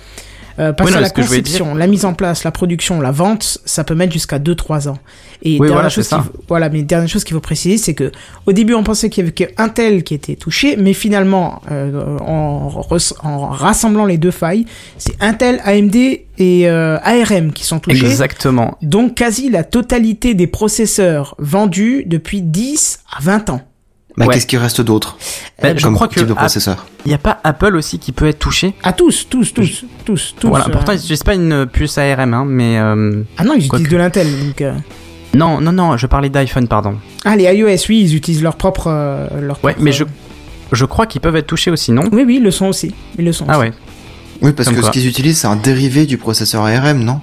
euh, 0.61 0.72
passer 0.72 0.88
Oui, 0.88 0.92
non, 0.92 0.98
à 0.98 1.00
la 1.00 1.08
ce 1.08 1.12
que 1.14 1.22
voulais 1.22 1.40
conception, 1.40 1.74
la 1.74 1.86
mise 1.86 2.04
en 2.04 2.12
place, 2.14 2.44
la 2.44 2.50
production, 2.50 3.00
la 3.00 3.11
vente, 3.11 3.58
ça 3.64 3.82
peut 3.84 3.94
mettre 3.94 4.12
jusqu'à 4.12 4.38
2-3 4.38 4.88
ans. 4.88 4.98
Et 5.42 5.52
Oui, 5.52 5.58
dernière 5.58 5.72
voilà, 5.74 5.88
chose 5.88 6.06
ça. 6.06 6.24
voilà, 6.48 6.68
mais 6.68 6.82
dernière 6.82 7.08
chose 7.08 7.24
qu'il 7.24 7.34
faut 7.34 7.40
préciser, 7.40 7.78
c'est 7.78 7.94
que 7.94 8.12
au 8.46 8.52
début 8.52 8.74
on 8.74 8.82
pensait 8.82 9.08
qu'il 9.08 9.24
y 9.24 9.26
avait 9.26 9.34
que 9.34 9.44
Intel 9.56 10.04
qui 10.04 10.14
était 10.14 10.36
touché, 10.36 10.76
mais 10.76 10.92
finalement 10.92 11.62
euh, 11.70 12.18
en 12.18 12.68
rassemblant 13.48 14.04
les 14.04 14.18
deux 14.18 14.30
failles, 14.30 14.66
c'est 14.98 15.14
Intel, 15.20 15.61
AMD 15.64 15.96
et 15.96 16.68
euh, 16.68 16.98
ARM 17.02 17.52
qui 17.52 17.64
sont 17.64 17.78
touchés. 17.78 18.06
Exactement. 18.06 18.76
Donc 18.82 19.14
quasi 19.14 19.50
la 19.50 19.64
totalité 19.64 20.34
des 20.34 20.46
processeurs 20.46 21.34
vendus 21.38 22.04
depuis 22.06 22.42
10 22.42 23.00
à 23.16 23.22
20 23.22 23.50
ans. 23.50 23.62
Bah, 24.16 24.26
Ouais. 24.26 24.34
qu'est-ce 24.34 24.46
qu'il 24.46 24.58
reste 24.58 24.80
d'autre 24.80 25.16
Bah, 25.62 25.74
je 25.76 25.86
crois 25.88 26.08
que 26.08 26.14
type 26.14 26.26
de 26.26 26.32
App- 26.32 26.38
processeur 26.38 26.86
il 27.06 27.08
n'y 27.08 27.14
a 27.14 27.18
pas 27.18 27.40
Apple 27.44 27.76
aussi 27.76 27.98
qui 27.98 28.12
peut 28.12 28.26
être 28.26 28.38
touché. 28.38 28.74
À 28.82 28.92
tous, 28.92 29.26
tous, 29.30 29.54
tous, 29.54 29.84
tous, 30.04 30.34
tous. 30.38 30.48
voilà. 30.48 30.66
euh, 30.66 30.70
Pourtant, 30.70 30.92
ils 30.92 30.96
n'utilisent 30.96 31.22
pas 31.22 31.34
une 31.34 31.66
puce 31.66 31.96
ARM, 31.96 32.34
hein, 32.34 32.44
mais 32.46 32.76
euh, 32.78 33.22
Ah 33.38 33.44
non, 33.44 33.54
ils 33.56 33.66
utilisent 33.66 33.88
de 33.88 33.96
l'Intel. 33.96 34.26
Donc, 34.46 34.61
euh, 34.61 34.74
non, 35.34 35.61
non, 35.61 35.72
non. 35.72 35.96
Je 35.96 36.06
parlais 36.06 36.28
d'iPhone, 36.28 36.66
pardon. 36.68 36.96
Ah, 37.24 37.36
les 37.36 37.44
iOS, 37.44 37.68
oui, 37.88 38.00
ils 38.02 38.14
utilisent 38.16 38.42
leur 38.42 38.56
propre... 38.56 38.88
euh, 38.88 39.28
leur 39.40 39.56
Ouais, 39.64 39.72
propre, 39.72 39.84
mais 39.84 39.92
je, 39.92 40.04
je 40.72 40.84
crois 40.84 41.06
qu'ils 41.06 41.20
peuvent 41.22 41.36
être 41.36 41.46
touchés 41.46 41.70
aussi, 41.70 41.92
non? 41.92 42.02
Oui, 42.12 42.24
oui, 42.26 42.36
ils 42.36 42.42
le 42.42 42.50
sont 42.50 42.66
aussi. 42.66 42.92
Ils 43.18 43.24
le 43.24 43.32
sont 43.32 43.46
Ah 43.48 43.52
aussi. 43.58 43.68
ouais. 43.68 43.72
Oui, 44.42 44.52
parce 44.52 44.68
Comme 44.68 44.76
que 44.76 44.80
quoi. 44.82 44.88
ce 44.90 44.92
qu'ils 44.98 45.06
utilisent, 45.06 45.38
c'est 45.38 45.46
un 45.46 45.56
dérivé 45.56 46.04
du 46.06 46.18
processeur 46.18 46.64
ARM, 46.64 46.98
non? 47.04 47.20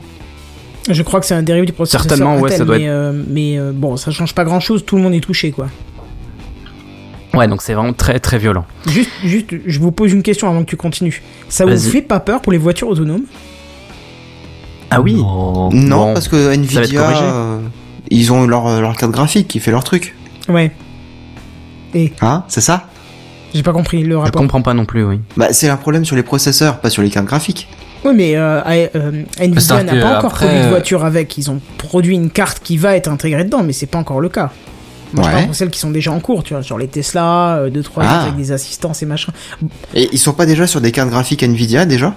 Je 0.89 1.03
crois 1.03 1.19
que 1.19 1.25
c'est 1.25 1.35
un 1.35 1.43
dérivé 1.43 1.65
du 1.65 1.73
processeur 1.73 2.01
Certainement, 2.01 2.37
ouais, 2.37 2.45
Intel, 2.45 2.57
ça 2.59 2.65
doit 2.65 2.77
mais, 2.79 2.87
euh, 2.87 3.11
mais 3.27 3.59
euh, 3.59 3.71
bon, 3.75 3.97
ça 3.97 4.09
change 4.11 4.33
pas 4.33 4.45
grand-chose, 4.45 4.85
tout 4.85 4.95
le 4.95 5.01
monde 5.01 5.13
est 5.13 5.19
touché, 5.19 5.51
quoi. 5.51 5.67
Ouais, 7.33 7.47
donc 7.47 7.61
c'est 7.61 7.73
vraiment 7.73 7.93
très 7.93 8.19
très 8.19 8.37
violent. 8.37 8.65
Juste, 8.87 9.11
juste, 9.23 9.47
je 9.65 9.79
vous 9.79 9.91
pose 9.91 10.13
une 10.13 10.23
question 10.23 10.49
avant 10.49 10.61
que 10.63 10.69
tu 10.69 10.77
continues. 10.77 11.21
Ça 11.49 11.65
vous 11.65 11.77
fait 11.77 12.01
pas 12.01 12.19
peur 12.19 12.41
pour 12.41 12.51
les 12.51 12.57
voitures 12.57 12.87
autonomes? 12.87 13.23
Ah 14.89 15.01
oui. 15.01 15.15
Non. 15.15 15.69
Non, 15.71 15.97
Bon, 16.07 16.13
parce 16.13 16.27
que 16.29 16.35
va 16.37 16.53
être 16.53 16.59
Nvidia, 16.59 17.09
euh, 17.21 17.59
ils 18.09 18.31
ont 18.31 18.47
leur, 18.47 18.79
leur 18.79 18.95
carte 18.95 19.11
graphique 19.11 19.47
qui 19.49 19.59
fait 19.59 19.71
leur 19.71 19.83
truc. 19.83 20.15
Ouais, 20.47 20.71
Hein 22.21 22.43
C'est 22.47 22.61
ça? 22.61 22.85
J'ai 23.53 23.63
pas 23.63 23.73
compris 23.73 24.03
le 24.03 24.11
Je 24.11 24.17
rapport. 24.17 24.41
comprends 24.41 24.61
pas 24.61 24.73
non 24.73 24.85
plus, 24.85 25.03
oui. 25.03 25.19
Bah, 25.35 25.47
c'est 25.51 25.69
un 25.69 25.77
problème 25.77 26.05
sur 26.05 26.15
les 26.15 26.23
processeurs, 26.23 26.79
pas 26.79 26.89
sur 26.89 27.01
les 27.01 27.09
cartes 27.09 27.25
graphiques. 27.25 27.67
Oui, 28.05 28.11
mais 28.15 28.35
euh, 28.35 28.61
euh, 28.95 29.23
Nvidia 29.39 29.83
n'a 29.83 29.95
pas 29.99 30.17
encore 30.17 30.31
après, 30.31 30.45
produit 30.45 30.61
de 30.61 30.65
euh, 30.65 30.69
voiture 30.69 31.03
avec. 31.05 31.37
Ils 31.37 31.49
ont 31.49 31.59
produit 31.77 32.15
une 32.15 32.29
carte 32.29 32.59
qui 32.63 32.77
va 32.77 32.95
être 32.95 33.07
intégrée 33.07 33.43
dedans, 33.43 33.63
mais 33.63 33.73
c'est 33.73 33.87
pas 33.87 33.97
encore 33.97 34.19
le 34.19 34.29
cas. 34.29 34.51
Moi, 35.13 35.23
je 35.23 35.27
Ouais. 35.29 35.33
parle 35.33 35.45
pour 35.47 35.55
celles 35.55 35.69
qui 35.69 35.79
sont 35.79 35.91
déjà 35.91 36.11
en 36.11 36.19
cours, 36.19 36.43
tu 36.43 36.53
vois, 36.53 36.61
genre 36.61 36.77
les 36.77 36.87
Tesla, 36.87 37.61
2 37.71 37.81
3 37.83 38.03
Ah. 38.05 38.21
avec 38.23 38.35
des 38.35 38.51
assistances 38.51 39.01
et 39.03 39.05
machin. 39.05 39.31
Et 39.93 40.09
ils 40.11 40.19
sont 40.19 40.33
pas 40.33 40.45
déjà 40.45 40.67
sur 40.67 40.81
des 40.81 40.91
cartes 40.91 41.09
graphiques 41.09 41.43
Nvidia 41.43 41.85
déjà? 41.85 42.15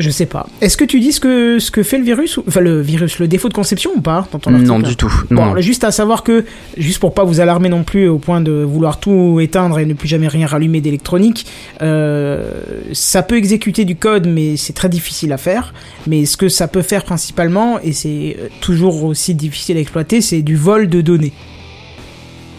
Je 0.00 0.10
sais 0.10 0.26
pas. 0.26 0.46
Est-ce 0.60 0.76
que 0.76 0.84
tu 0.84 1.00
dis 1.00 1.10
ce 1.10 1.18
que, 1.18 1.58
ce 1.58 1.72
que 1.72 1.82
fait 1.82 1.98
le 1.98 2.04
virus 2.04 2.36
ou... 2.36 2.44
Enfin, 2.46 2.60
le 2.60 2.80
virus, 2.80 3.18
le 3.18 3.26
défaut 3.26 3.48
de 3.48 3.52
conception 3.54 3.90
ou 3.96 4.00
pas 4.00 4.28
dans 4.30 4.38
ton 4.38 4.52
article 4.52 4.68
Non, 4.70 4.78
du 4.78 4.94
tout. 4.94 5.12
Bon, 5.28 5.46
Non. 5.54 5.60
juste 5.60 5.82
à 5.82 5.90
savoir 5.90 6.22
que, 6.22 6.44
juste 6.76 7.00
pour 7.00 7.14
pas 7.14 7.24
vous 7.24 7.40
alarmer 7.40 7.68
non 7.68 7.82
plus 7.82 8.08
au 8.08 8.18
point 8.20 8.40
de 8.40 8.52
vouloir 8.62 9.00
tout 9.00 9.40
éteindre 9.40 9.76
et 9.80 9.86
ne 9.86 9.94
plus 9.94 10.06
jamais 10.06 10.28
rien 10.28 10.46
rallumer 10.46 10.80
d'électronique, 10.80 11.46
euh, 11.82 12.52
ça 12.92 13.24
peut 13.24 13.36
exécuter 13.36 13.84
du 13.84 13.96
code, 13.96 14.28
mais 14.28 14.56
c'est 14.56 14.72
très 14.72 14.88
difficile 14.88 15.32
à 15.32 15.36
faire. 15.36 15.74
Mais 16.06 16.26
ce 16.26 16.36
que 16.36 16.48
ça 16.48 16.68
peut 16.68 16.82
faire 16.82 17.02
principalement, 17.02 17.80
et 17.80 17.92
c'est 17.92 18.36
euh, 18.38 18.48
toujours 18.60 19.02
aussi 19.02 19.34
difficile 19.34 19.78
à 19.78 19.80
exploiter, 19.80 20.20
c'est 20.20 20.42
du 20.42 20.54
vol 20.54 20.88
de 20.88 21.00
données. 21.00 21.32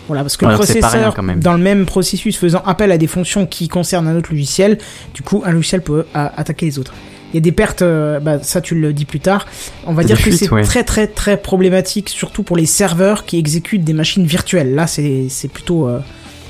Voilà, 0.10 0.24
parce 0.24 0.36
que 0.36 0.46
le 0.46 0.52
que 0.52 0.56
processeur, 0.58 0.92
rien, 0.92 1.14
quand 1.16 1.24
même. 1.24 1.40
dans 1.40 1.54
le 1.54 1.64
même 1.64 1.86
processus, 1.86 2.36
faisant 2.38 2.62
appel 2.66 2.92
à 2.92 2.98
des 2.98 3.08
fonctions 3.08 3.46
qui 3.46 3.70
concernent 3.70 4.08
un 4.10 4.18
autre 4.18 4.32
logiciel, 4.32 4.78
du 5.14 5.22
coup, 5.22 5.42
un 5.46 5.52
logiciel 5.52 5.82
peut 5.82 6.06
euh, 6.16 6.28
attaquer 6.36 6.66
les 6.66 6.78
autres. 6.80 6.94
il 7.32 7.36
y 7.36 7.38
a 7.38 7.42
des 7.42 7.52
pertes, 7.54 7.82
euh, 7.84 8.20
bah, 8.20 8.40
ça 8.44 8.60
tu 8.60 8.76
le 8.76 8.92
dis 8.92 9.06
plus 9.06 9.22
tard. 9.22 9.46
On 9.86 9.94
va 9.94 10.02
Des 10.04 10.08
dire 10.14 10.22
que 10.22 10.32
c'est 10.32 10.52
ouais. 10.52 10.64
très 10.64 10.84
très 10.84 11.08
très 11.08 11.38
problématique, 11.38 12.10
surtout 12.10 12.44
pour 12.44 12.58
les 12.58 12.66
serveurs 12.66 13.24
qui 13.26 13.38
exécutent 13.38 13.84
des 13.86 13.94
machines 13.94 14.26
virtuelles. 14.26 14.76
Là, 14.76 14.88
c'est 14.88 15.28
c'est 15.30 15.48
plutôt 15.48 15.88
euh, 15.88 16.00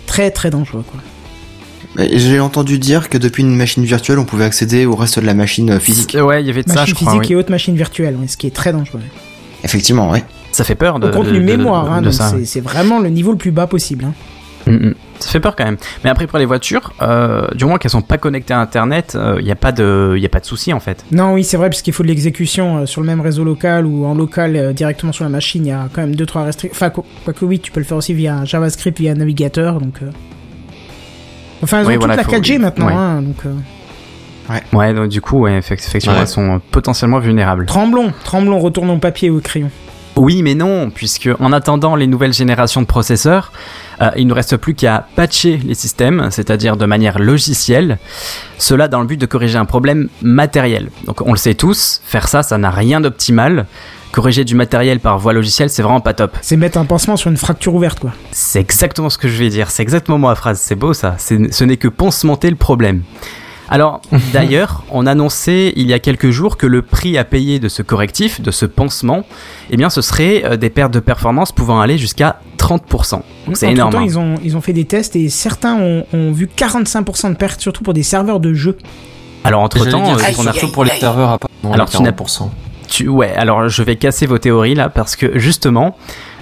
très 0.07 0.32
très 0.32 0.49
dangereux. 0.49 0.84
Quoi. 0.89 1.01
Et 2.05 2.18
J'ai 2.20 2.39
entendu 2.39 2.80
dire 2.80 3.10
que 3.10 3.18
depuis 3.18 3.43
une 3.43 3.55
machine 3.55 3.84
virtuelle, 3.84 4.20
on 4.20 4.26
pouvait 4.26 4.45
accéder 4.45 4.86
au 4.86 4.95
reste 4.95 5.20
de 5.20 5.26
la 5.26 5.34
machine 5.34 5.80
physique. 5.82 6.16
Ouais, 6.22 6.41
il 6.41 6.47
y 6.47 6.49
avait 6.49 6.64
de 6.64 6.70
ça, 6.70 6.76
Machine 6.76 6.95
je 6.95 6.95
crois. 6.95 7.12
physique 7.14 7.30
oui. 7.30 7.34
et 7.34 7.36
autres 7.36 7.51
machines 7.51 7.76
virtuelles, 7.76 8.16
ce 8.28 8.38
qui 8.38 8.47
est 8.47 8.55
très 8.55 8.72
dangereux. 8.72 9.01
Effectivement, 9.66 10.10
ouais. 10.12 10.24
Ça 10.52 10.64
fait 10.64 10.76
peur 10.76 11.00
de. 11.00 11.08
Au 11.08 11.12
contenu 11.12 11.34
de- 11.34 11.39
de- 11.39 11.45
mémoire, 11.45 11.91
hein, 11.91 12.02
c'est- 12.43 12.62
vraiment 12.62 13.00
le 13.00 13.10
niveau 13.10 13.32
le 13.32 13.38
plus 13.38 13.52
bas 13.52 13.68
possible. 13.68 14.06
Hein. 14.06 14.14
Mm, 14.68 14.89
mm. 14.89 14.93
Ça 15.20 15.30
fait 15.32 15.39
peur 15.39 15.56
quand 15.56 15.66
même. 15.66 15.78
Mais 16.04 16.10
après, 16.10 16.28
pour 16.28 16.38
les 16.39 16.45
voitures, 16.45 16.93
euh, 17.02 17.47
du 17.56 17.66
moins 17.66 17.78
qu'elles 17.78 17.91
sont 17.91 18.02
pas 18.02 18.18
connectées 18.18 18.54
à 18.54 18.60
Internet, 18.60 19.18
il 19.39 19.43
n'y 19.43 19.52
a 19.52 19.56
pas 19.56 19.72
de, 19.72 20.16
y 20.18 20.26
a 20.26 20.30
pas 20.30 20.39
de 20.39 20.45
souci 20.45 20.72
en 20.74 20.80
fait. 20.80 21.04
Non, 21.12 21.34
oui, 21.34 21.43
c'est 21.43 21.58
vrai, 21.58 21.70
parce 21.70 21.82
qu'il 21.82 21.93
faut 21.93 22.04
de 22.04 22.08
l'exécution 22.08 22.80
euh, 22.80 22.86
sur 22.86 23.02
le 23.02 23.08
même 23.08 23.20
réseau 23.22 23.43
local 23.43 23.86
ou 23.86 24.06
en 24.06 24.16
local 24.16 24.56
euh, 24.56 24.74
directement 24.74 25.12
sur 25.12 25.24
la 25.24 25.30
machine. 25.30 25.66
Il 25.66 25.70
y 25.70 25.72
a 25.74 25.88
quand 25.93 26.02
même 26.02 26.16
deux 26.16 26.26
trois 26.26 26.43
restrictions. 26.43 26.76
Enfin, 26.76 26.89
quoi- 26.89 27.04
quoique 27.26 27.43
oui, 27.45 27.60
tu 27.60 27.72
peux 27.72 27.80
le 27.80 27.86
faire 27.86 27.97
aussi 27.97 28.14
via 28.14 28.43
JavaScript, 28.45 28.97
via 29.00 29.14
navigateur. 29.14 29.80
Donc, 29.82 29.95
euh. 30.04 30.10
enfin, 31.64 31.82
elles 31.82 31.88
Oui, 31.88 31.95
ont 31.95 32.00
voilà, 32.00 32.16
toute 32.18 32.32
la 32.32 32.38
faut- 32.38 32.41
4G 32.41 32.58
maintenant. 32.60 32.88
ouais. 32.88 32.93
Hein, 32.93 33.22
donc, 33.22 33.38
euh. 33.45 33.54
Ouais, 34.74 34.93
donc 34.93 35.10
du 35.10 35.22
coup, 35.22 35.39
ouais, 35.41 35.60
effect- 35.60 35.86
effectivement, 35.86 36.16
Ouais. 36.16 36.22
elles 36.24 36.28
sont 36.28 36.60
potentiellement 36.72 37.20
vulnérables. 37.20 37.66
Tremblons, 37.66 38.12
tremblons, 38.24 38.60
retournons 38.60 38.95
au 38.95 39.00
papier 39.00 39.30
ou 39.30 39.38
au 39.38 39.41
crayon. 39.41 39.70
Oui, 40.20 40.44
mais 40.44 40.54
non, 40.54 40.90
puisque 40.90 41.30
en 41.40 41.54
attendant 41.54 41.96
les 41.96 42.06
nouvelles 42.06 42.34
générations 42.34 42.82
de 42.82 42.86
processeurs, 42.86 43.54
euh, 44.02 44.12
il 44.18 44.28
ne 44.28 44.34
reste 44.34 44.58
plus 44.58 44.74
qu'à 44.74 45.08
patcher 45.16 45.62
les 45.64 45.76
systèmes, 45.76 46.28
c'est-à-dire 46.30 46.76
de 46.76 46.86
manière 46.86 47.20
logicielle, 47.20 48.00
cela 48.58 48.90
dans 48.90 49.00
le 49.00 49.08
but 49.08 49.16
de 49.16 49.26
corriger 49.26 49.58
un 49.58 49.64
problème 49.64 50.10
matériel. 50.22 50.90
Donc 51.06 51.22
on 51.22 51.32
le 51.32 51.38
sait 51.38 51.54
tous, 51.54 52.02
faire 52.04 52.28
ça, 52.28 52.44
ça 52.44 52.58
n'a 52.58 52.70
rien 52.70 53.00
d'optimal. 53.00 53.66
Corriger 54.12 54.44
du 54.44 54.56
matériel 54.56 55.00
par 55.00 55.20
voie 55.20 55.32
logicielle, 55.32 55.70
c'est 55.70 55.84
vraiment 55.84 56.02
pas 56.02 56.14
top. 56.14 56.36
C'est 56.42 56.58
mettre 56.58 56.80
un 56.80 56.86
pansement 56.86 57.16
sur 57.16 57.30
une 57.30 57.38
fracture 57.38 57.74
ouverte, 57.74 58.00
quoi. 58.00 58.12
C'est 58.32 58.60
exactement 58.60 59.10
ce 59.10 59.18
que 59.18 59.30
je 59.30 59.38
vais 59.38 59.50
dire, 59.50 59.72
c'est 59.72 59.84
exactement 59.84 60.18
ma 60.18 60.36
phrase, 60.36 60.60
c'est 60.60 60.76
beau 60.76 60.94
ça, 60.94 61.16
ce 61.18 61.64
n'est 61.64 61.78
que 61.78 61.88
poncemonter 61.88 62.50
le 62.50 62.58
problème. 62.58 63.04
Alors, 63.70 64.02
d'ailleurs, 64.34 64.84
on 64.92 65.06
annonçait 65.06 65.74
il 65.76 65.88
y 65.88 65.94
a 65.94 66.00
quelques 66.00 66.30
jours 66.32 66.58
que 66.58 66.68
le 66.68 66.82
prix 66.82 67.18
à 67.18 67.24
payer 67.24 67.60
de 67.60 67.70
ce 67.70 67.82
correctif, 67.82 68.42
de 68.42 68.52
ce 68.52 68.66
pansement, 68.66 69.24
eh 69.70 69.78
bien, 69.78 69.90
ce 69.90 70.02
serait 70.02 70.44
euh, 70.46 70.58
des 70.58 70.70
pertes 70.70 70.94
de 70.94 71.00
performance 71.00 71.52
pouvant 71.52 71.80
aller 71.80 71.98
jusqu'à 71.98 72.40
30%. 72.58 73.22
Donc 73.46 73.58
c'est 73.58 73.72
énorme. 73.72 73.90
Entre-temps, 73.90 74.04
hein. 74.04 74.06
ils 74.06 74.20
ont, 74.20 74.36
ils 74.44 74.58
ont 74.58 74.62
fait 74.62 74.74
des 74.74 74.86
tests 74.86 75.16
et 75.16 75.30
certains 75.30 75.76
ont, 75.76 76.06
ont 76.14 76.32
vu 76.32 76.48
45% 76.56 77.32
de 77.32 77.36
pertes, 77.36 77.62
surtout 77.62 77.84
pour 77.84 77.94
des 77.94 78.04
serveurs 78.04 78.40
de 78.40 78.54
jeux. 78.54 78.78
Alors, 79.44 79.62
entre-temps, 79.62 80.14
euh, 80.16 80.24
aïe, 80.24 80.34
surtout 80.36 80.72
pour 80.72 80.84
les 80.84 80.92
serveurs. 80.92 81.38
Alors, 81.72 81.88
les 81.88 81.98
tu 81.98 82.04
n'as- 82.04 82.12
40%. 82.12 82.50
Tu, 82.90 83.08
ouais, 83.08 83.32
alors 83.36 83.70
je 83.70 83.84
vais 83.84 83.98
casser 83.98 84.26
vos 84.26 84.40
théories 84.40 84.74
là 84.74 84.90
parce 84.90 85.16
que 85.16 85.38
justement, 85.38 85.96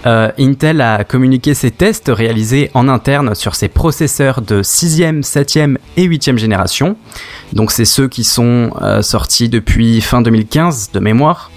euh, 0.08 0.32
Intel 0.40 0.80
a 0.80 1.04
communiqué 1.04 1.54
ses 1.54 1.70
tests 1.70 2.10
réalisés 2.14 2.72
en 2.74 2.88
interne 2.88 3.36
sur 3.36 3.56
ses 3.56 3.68
processeurs 3.68 4.42
de 4.42 4.64
6e, 4.64 5.22
7e 5.22 5.78
et 5.98 6.08
8e 6.08 6.38
génération. 6.38 6.96
Donc 7.52 7.72
c'est 7.72 7.86
ceux 7.86 8.08
qui 8.08 8.24
sont 8.24 8.72
euh, 8.82 9.02
sortis 9.02 9.50
depuis 9.50 10.00
fin 10.00 10.22
2015 10.22 10.92
de 10.94 11.00
mémoire. 11.00 11.52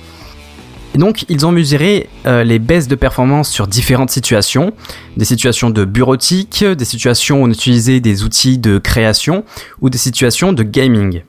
Et 0.96 0.98
donc 0.98 1.24
ils 1.28 1.46
ont 1.46 1.52
mesuré 1.52 2.08
euh, 2.26 2.42
les 2.42 2.58
baisses 2.58 2.88
de 2.88 2.96
performance 2.96 3.48
sur 3.48 3.68
différentes 3.68 4.10
situations, 4.10 4.72
des 5.16 5.24
situations 5.24 5.70
de 5.70 5.84
bureautique, 5.84 6.64
des 6.64 6.84
situations 6.84 7.42
où 7.42 7.44
on 7.44 7.50
utilisait 7.50 8.00
des 8.00 8.24
outils 8.24 8.58
de 8.58 8.78
création 8.78 9.44
ou 9.80 9.90
des 9.90 9.98
situations 9.98 10.52
de 10.52 10.64
gaming. 10.64 11.22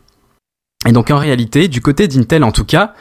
Et 0.87 0.91
donc 0.91 1.11
en 1.11 1.17
réalité, 1.17 1.67
du 1.67 1.81
côté 1.81 2.07
d'Intel 2.07 2.43
en 2.43 2.51
tout 2.51 2.65
cas, 2.65 2.93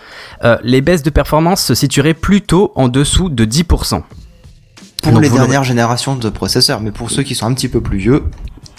euh, 0.45 0.59
les 0.63 0.81
baisses 0.83 1.03
de 1.03 1.11
performance 1.11 1.63
se 1.65 1.75
situeraient 1.75 2.15
plutôt 2.15 2.73
en 2.75 2.89
dessous 2.89 3.29
de 3.31 3.45
10%. 3.45 4.03
Pour 5.03 5.13
Donc, 5.13 5.23
les 5.23 5.31
dernières 5.31 5.65
générations 5.65 6.15
de 6.15 6.29
processeurs, 6.29 6.81
mais 6.83 6.91
pour 6.91 7.11
ceux 7.11 7.23
qui 7.23 7.35
sont 7.35 7.47
un 7.47 7.55
petit 7.55 7.69
peu 7.69 7.81
plus 7.81 7.99
vieux, 7.99 8.23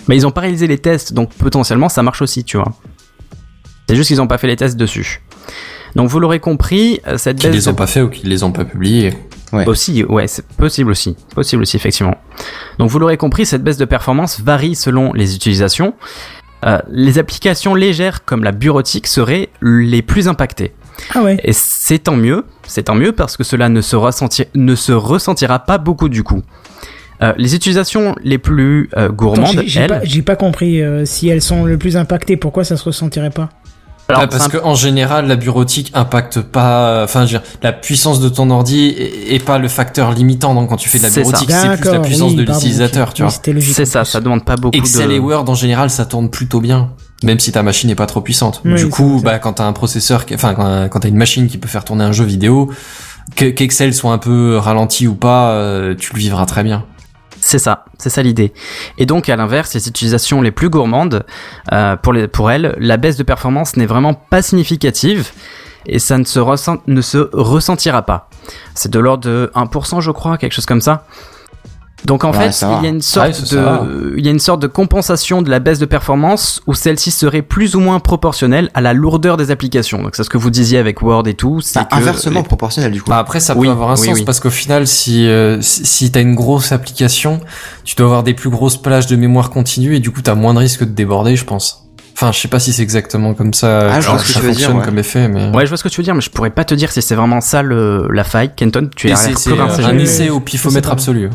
Mais 0.08 0.16
ils 0.16 0.26
ont 0.28 0.32
pas 0.32 0.42
réalisé 0.42 0.68
les 0.68 0.78
tests, 0.80 1.14
donc 1.14 1.32
potentiellement 1.34 1.90
ça 1.90 2.04
marche 2.04 2.22
aussi, 2.22 2.44
tu 2.44 2.58
vois. 2.58 2.74
C'est 3.90 3.96
juste 3.96 4.08
qu'ils 4.08 4.22
ont 4.22 4.28
pas 4.28 4.38
fait 4.38 4.48
les 4.48 4.56
tests 4.56 4.78
dessus. 4.78 5.22
Donc 5.96 6.10
vous 6.10 6.20
l'aurez 6.20 6.40
compris, 6.40 7.02
euh, 7.08 7.18
cette 7.18 7.38
Qui 7.38 7.48
baisse 7.48 7.56
les 7.56 7.68
ont 7.68 7.72
de- 7.72 7.78
pas 7.78 7.88
fait 7.88 8.02
ou 8.02 8.10
qui 8.10 8.26
les 8.26 8.44
ont 8.44 8.52
pas 8.52 8.66
publiés. 8.66 9.14
Ouais. 9.52 9.68
Aussi, 9.68 10.04
ouais, 10.06 10.28
c'est 10.28 10.48
possible 10.48 10.92
aussi. 10.92 11.18
Possible 11.36 11.64
aussi, 11.64 11.76
effectivement. 11.76 12.16
Donc 12.80 12.90
vous 12.90 13.00
l'aurez 13.00 13.18
compris, 13.18 13.46
cette 13.46 13.64
baisse 13.64 13.78
de 13.78 13.84
performance 13.86 14.40
varie 14.40 14.76
selon 14.76 15.12
les 15.14 15.36
utilisations. 15.36 15.94
Euh, 16.66 16.78
les 16.90 17.18
applications 17.18 17.74
légères 17.76 18.24
comme 18.26 18.44
la 18.44 18.52
bureautique 18.52 19.08
seraient 19.08 19.50
les 19.62 20.02
plus 20.02 20.28
impactées. 20.28 20.74
Ah 21.16 21.24
ouais. 21.24 21.40
Et 21.44 21.54
c'est 21.54 22.00
tant 22.00 22.16
mieux, 22.16 22.46
c'est 22.68 22.84
tant 22.84 22.96
mieux 22.96 23.12
parce 23.14 23.36
que 23.38 23.44
cela 23.44 23.70
ne 23.70 23.82
se, 23.82 23.96
ressenti- 23.96 24.46
ne 24.54 24.76
se 24.76 24.92
ressentira 24.92 25.60
pas 25.60 25.78
beaucoup 25.80 26.10
du 26.10 26.24
coup. 26.24 26.42
Euh, 27.24 27.34
les 27.38 27.56
utilisations 27.56 28.16
les 28.24 28.38
plus 28.38 28.90
euh, 28.98 29.06
Attends, 29.06 29.14
gourmandes, 29.14 29.48
j'ai- 29.62 29.68
j'ai 29.68 29.80
elles, 29.82 29.88
pas, 29.88 30.04
j'ai 30.04 30.22
pas 30.22 30.36
compris 30.36 30.82
si 31.06 31.30
elles 31.30 31.42
sont 31.42 31.66
le 31.66 31.78
plus 31.78 31.98
impactées, 31.98 32.38
pourquoi 32.38 32.64
ça 32.64 32.78
se 32.78 32.84
ressentirait 32.84 33.30
pas? 33.32 33.50
Alors, 34.12 34.22
Ouais, 34.22 34.28
parce 34.28 34.48
que 34.48 34.58
en 34.64 34.76
général, 34.76 35.28
la 35.28 35.36
bureautique 35.36 35.92
impacte 35.94 36.42
pas. 36.42 37.04
Enfin, 37.04 37.26
je 37.26 37.34
veux 37.34 37.40
dire, 37.40 37.42
la 37.64 37.74
puissance 37.74 38.20
de 38.20 38.30
ton 38.30 38.50
ordi 38.50 38.88
est, 38.88 39.36
est 39.36 39.44
pas 39.44 39.58
le 39.58 39.68
facteur 39.68 40.12
limitant. 40.12 40.54
Donc, 40.54 40.70
quand 40.70 40.78
tu 40.78 40.90
fais 40.90 40.98
de 41.00 41.04
la 41.04 41.10
bureautique, 41.10 41.50
c'est 41.52 41.78
plus 41.78 41.92
la 41.92 42.00
puissance 42.00 42.32
oui, 42.32 42.36
de 42.38 42.42
l'utilisateur, 42.44 43.14
tu 43.14 43.24
vois. 43.24 43.32
c'est 43.74 43.86
ça, 43.86 44.06
ça 44.06 44.20
demande 44.22 44.46
pas 44.46 44.56
beaucoup 44.56 44.78
Excel 44.78 45.10
de... 45.10 45.14
et 45.14 45.20
Word 45.20 45.50
en 45.50 45.56
général, 45.56 45.90
ça 45.90 46.06
tourne 46.06 46.30
plutôt 46.30 46.60
bien. 46.62 46.90
Même 47.24 47.40
si 47.40 47.52
ta 47.52 47.62
machine 47.62 47.88
n'est 47.90 47.96
pas 47.96 48.08
trop 48.08 48.22
puissante. 48.22 48.62
Oui, 48.66 48.74
du 48.76 48.90
coup, 48.90 49.22
bah, 49.24 49.38
quand 49.38 49.54
t'as 49.54 49.66
un 49.66 49.74
processeur, 49.74 50.26
qui- 50.26 50.34
enfin, 50.34 50.56
quand, 50.56 50.88
quand 50.90 51.02
t'as 51.02 51.08
une 51.10 51.18
machine 51.18 51.48
qui 51.48 51.60
peut 51.60 51.68
faire 51.68 51.86
tourner 51.86 52.04
un 52.04 52.12
jeu 52.12 52.26
vidéo, 52.26 52.72
que- 53.36 53.46
qu'Excel 53.46 53.94
soit 53.94 54.12
un 54.12 54.18
peu 54.18 54.58
ralenti 54.58 55.08
ou 55.08 55.14
pas, 55.14 55.52
euh, 55.52 55.94
tu 55.96 56.14
le 56.14 56.20
vivras 56.20 56.46
très 56.48 56.64
bien. 56.64 56.84
C'est 57.42 57.60
ça, 57.60 57.86
c'est 57.98 58.10
ça 58.10 58.22
l'idée. 58.22 58.54
Et 58.98 59.06
donc 59.06 59.28
à 59.28 59.36
l'inverse, 59.36 59.74
les 59.74 59.88
utilisations 59.88 60.42
les 60.42 60.52
plus 60.52 60.70
gourmandes, 60.70 61.26
euh, 61.74 61.98
pour, 61.98 62.14
les, 62.14 62.28
pour 62.28 62.52
elles, 62.52 62.76
la 62.80 62.98
baisse 62.98 63.18
de 63.18 63.24
performance 63.24 63.76
n'est 63.76 63.88
vraiment 63.88 64.14
pas 64.14 64.42
significative 64.42 65.32
et 65.88 65.98
ça 65.98 66.20
ne 66.20 66.24
se, 66.24 66.40
ne 66.88 67.02
se 67.02 67.18
ressentira 67.34 68.04
pas. 68.04 68.30
C'est 68.76 68.92
de 68.92 69.00
l'ordre 69.00 69.24
de 69.28 69.52
1% 69.56 70.02
je 70.02 70.12
crois, 70.12 70.38
quelque 70.38 70.54
chose 70.54 70.68
comme 70.68 70.82
ça. 70.82 71.06
Donc 72.06 72.24
en 72.24 72.32
Ouais, 72.32 72.52
fait, 72.52 72.66
il 72.80 72.84
y 72.84 72.88
a 72.88 72.90
une 72.90 73.02
sorte 73.02 73.28
Ouais, 73.52 73.58
de, 73.58 74.16
il 74.18 74.26
y 74.26 74.28
a 74.28 74.32
une 74.32 74.40
sorte 74.40 74.62
de 74.62 74.68
compensation 74.68 75.42
de 75.42 75.50
la 75.50 75.60
baisse 75.60 75.78
de 75.80 75.86
performance 75.86 76.62
où 76.66 76.74
celle-ci 76.74 77.12
serait 77.12 77.42
plus 77.44 77.76
ou 77.76 77.80
moins 77.80 78.00
proportionnelle 78.00 78.70
à 78.74 78.82
la 78.82 78.94
lourdeur 78.94 79.38
des 79.38 79.52
applications. 79.52 80.02
Donc 80.02 80.16
c'est 80.16 80.24
ce 80.24 80.30
que 80.30 80.38
vous 80.38 80.50
disiez 80.50 80.80
avec 80.80 81.02
Word 81.02 81.28
et 81.28 81.34
tout. 81.36 81.62
c'est 81.62 81.80
bah, 81.80 81.86
que 81.92 81.96
inversement 81.96 82.40
les- 82.40 82.46
proportionnel 82.46 82.92
du 82.92 83.02
coup. 83.02 83.10
Bah 83.12 83.20
après 83.20 83.40
ça 83.40 83.56
Oui, 83.56 83.68
peut 83.68 83.72
avoir 83.74 83.92
un 83.92 83.96
oui, 83.98 84.08
sens 84.08 84.16
oui. 84.16 84.26
parce 84.26 84.40
qu'au 84.40 84.50
final 84.50 84.88
si 84.88 85.28
euh, 85.28 85.62
si, 85.62 85.86
si 85.86 86.12
t'as 86.12 86.22
une 86.22 86.36
grosse 86.36 86.72
application, 86.72 87.40
tu 87.84 87.96
dois 87.96 88.08
avoir 88.08 88.24
des 88.24 88.34
plus 88.34 88.50
grosses 88.50 88.78
plages 88.82 89.06
de 89.08 89.16
mémoire 89.16 89.50
continue 89.52 89.96
et 89.96 90.00
du 90.00 90.10
coup 90.12 90.22
t'as 90.22 90.36
moins 90.36 90.54
de 90.56 90.60
risque 90.60 90.84
de 90.84 90.92
déborder, 90.92 91.36
je 91.36 91.46
pense. 91.46 91.88
Enfin, 92.14 92.32
je 92.32 92.40
sais 92.40 92.48
pas 92.48 92.60
si 92.60 92.72
c'est 92.74 92.84
exactement 92.84 93.34
comme 93.34 93.54
ça 93.54 93.92
Ah, 93.94 94.00
je 94.02 94.06
que 94.08 94.12
vois 94.12 94.20
ce 94.20 94.26
que 94.28 94.34
ça 94.34 94.40
tu 94.42 94.46
veux 94.46 94.52
dire, 94.52 94.60
fonctionne 94.68 94.78
ouais. 94.80 94.86
comme 94.86 95.00
effet, 95.00 95.28
mais 95.28 95.50
Ouais, 95.56 95.66
je 95.66 95.70
vois 95.70 95.78
ce 95.78 95.84
que 95.84 95.90
tu 95.90 96.02
veux 96.02 96.04
dire, 96.04 96.14
mais 96.14 96.22
je 96.22 96.30
pourrais 96.30 96.52
pas 96.52 96.64
te 96.66 96.76
dire 96.76 96.92
si 96.92 97.02
c'est 97.02 97.16
vraiment 97.16 97.42
ça 97.42 97.64
le, 97.64 98.08
la 98.12 98.24
faille. 98.24 98.52
Kenton, 98.56 98.90
tu 98.96 99.10
es 99.10 99.14
un 99.14 99.98
essai 99.98 100.30
au 100.30 100.40
pifomètre 100.40 100.92
absolu. 100.92 101.30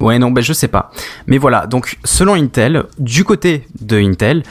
Ouais, 0.00 0.18
non, 0.18 0.30
ben 0.30 0.42
je 0.42 0.52
sais 0.52 0.68
pas. 0.68 0.90
Mais 1.26 1.38
voilà, 1.38 1.66
donc 1.66 1.98
selon 2.04 2.34
Intel, 2.34 2.84
du 2.98 3.24
côté 3.24 3.66
de 3.80 3.98
Intel, 3.98 4.42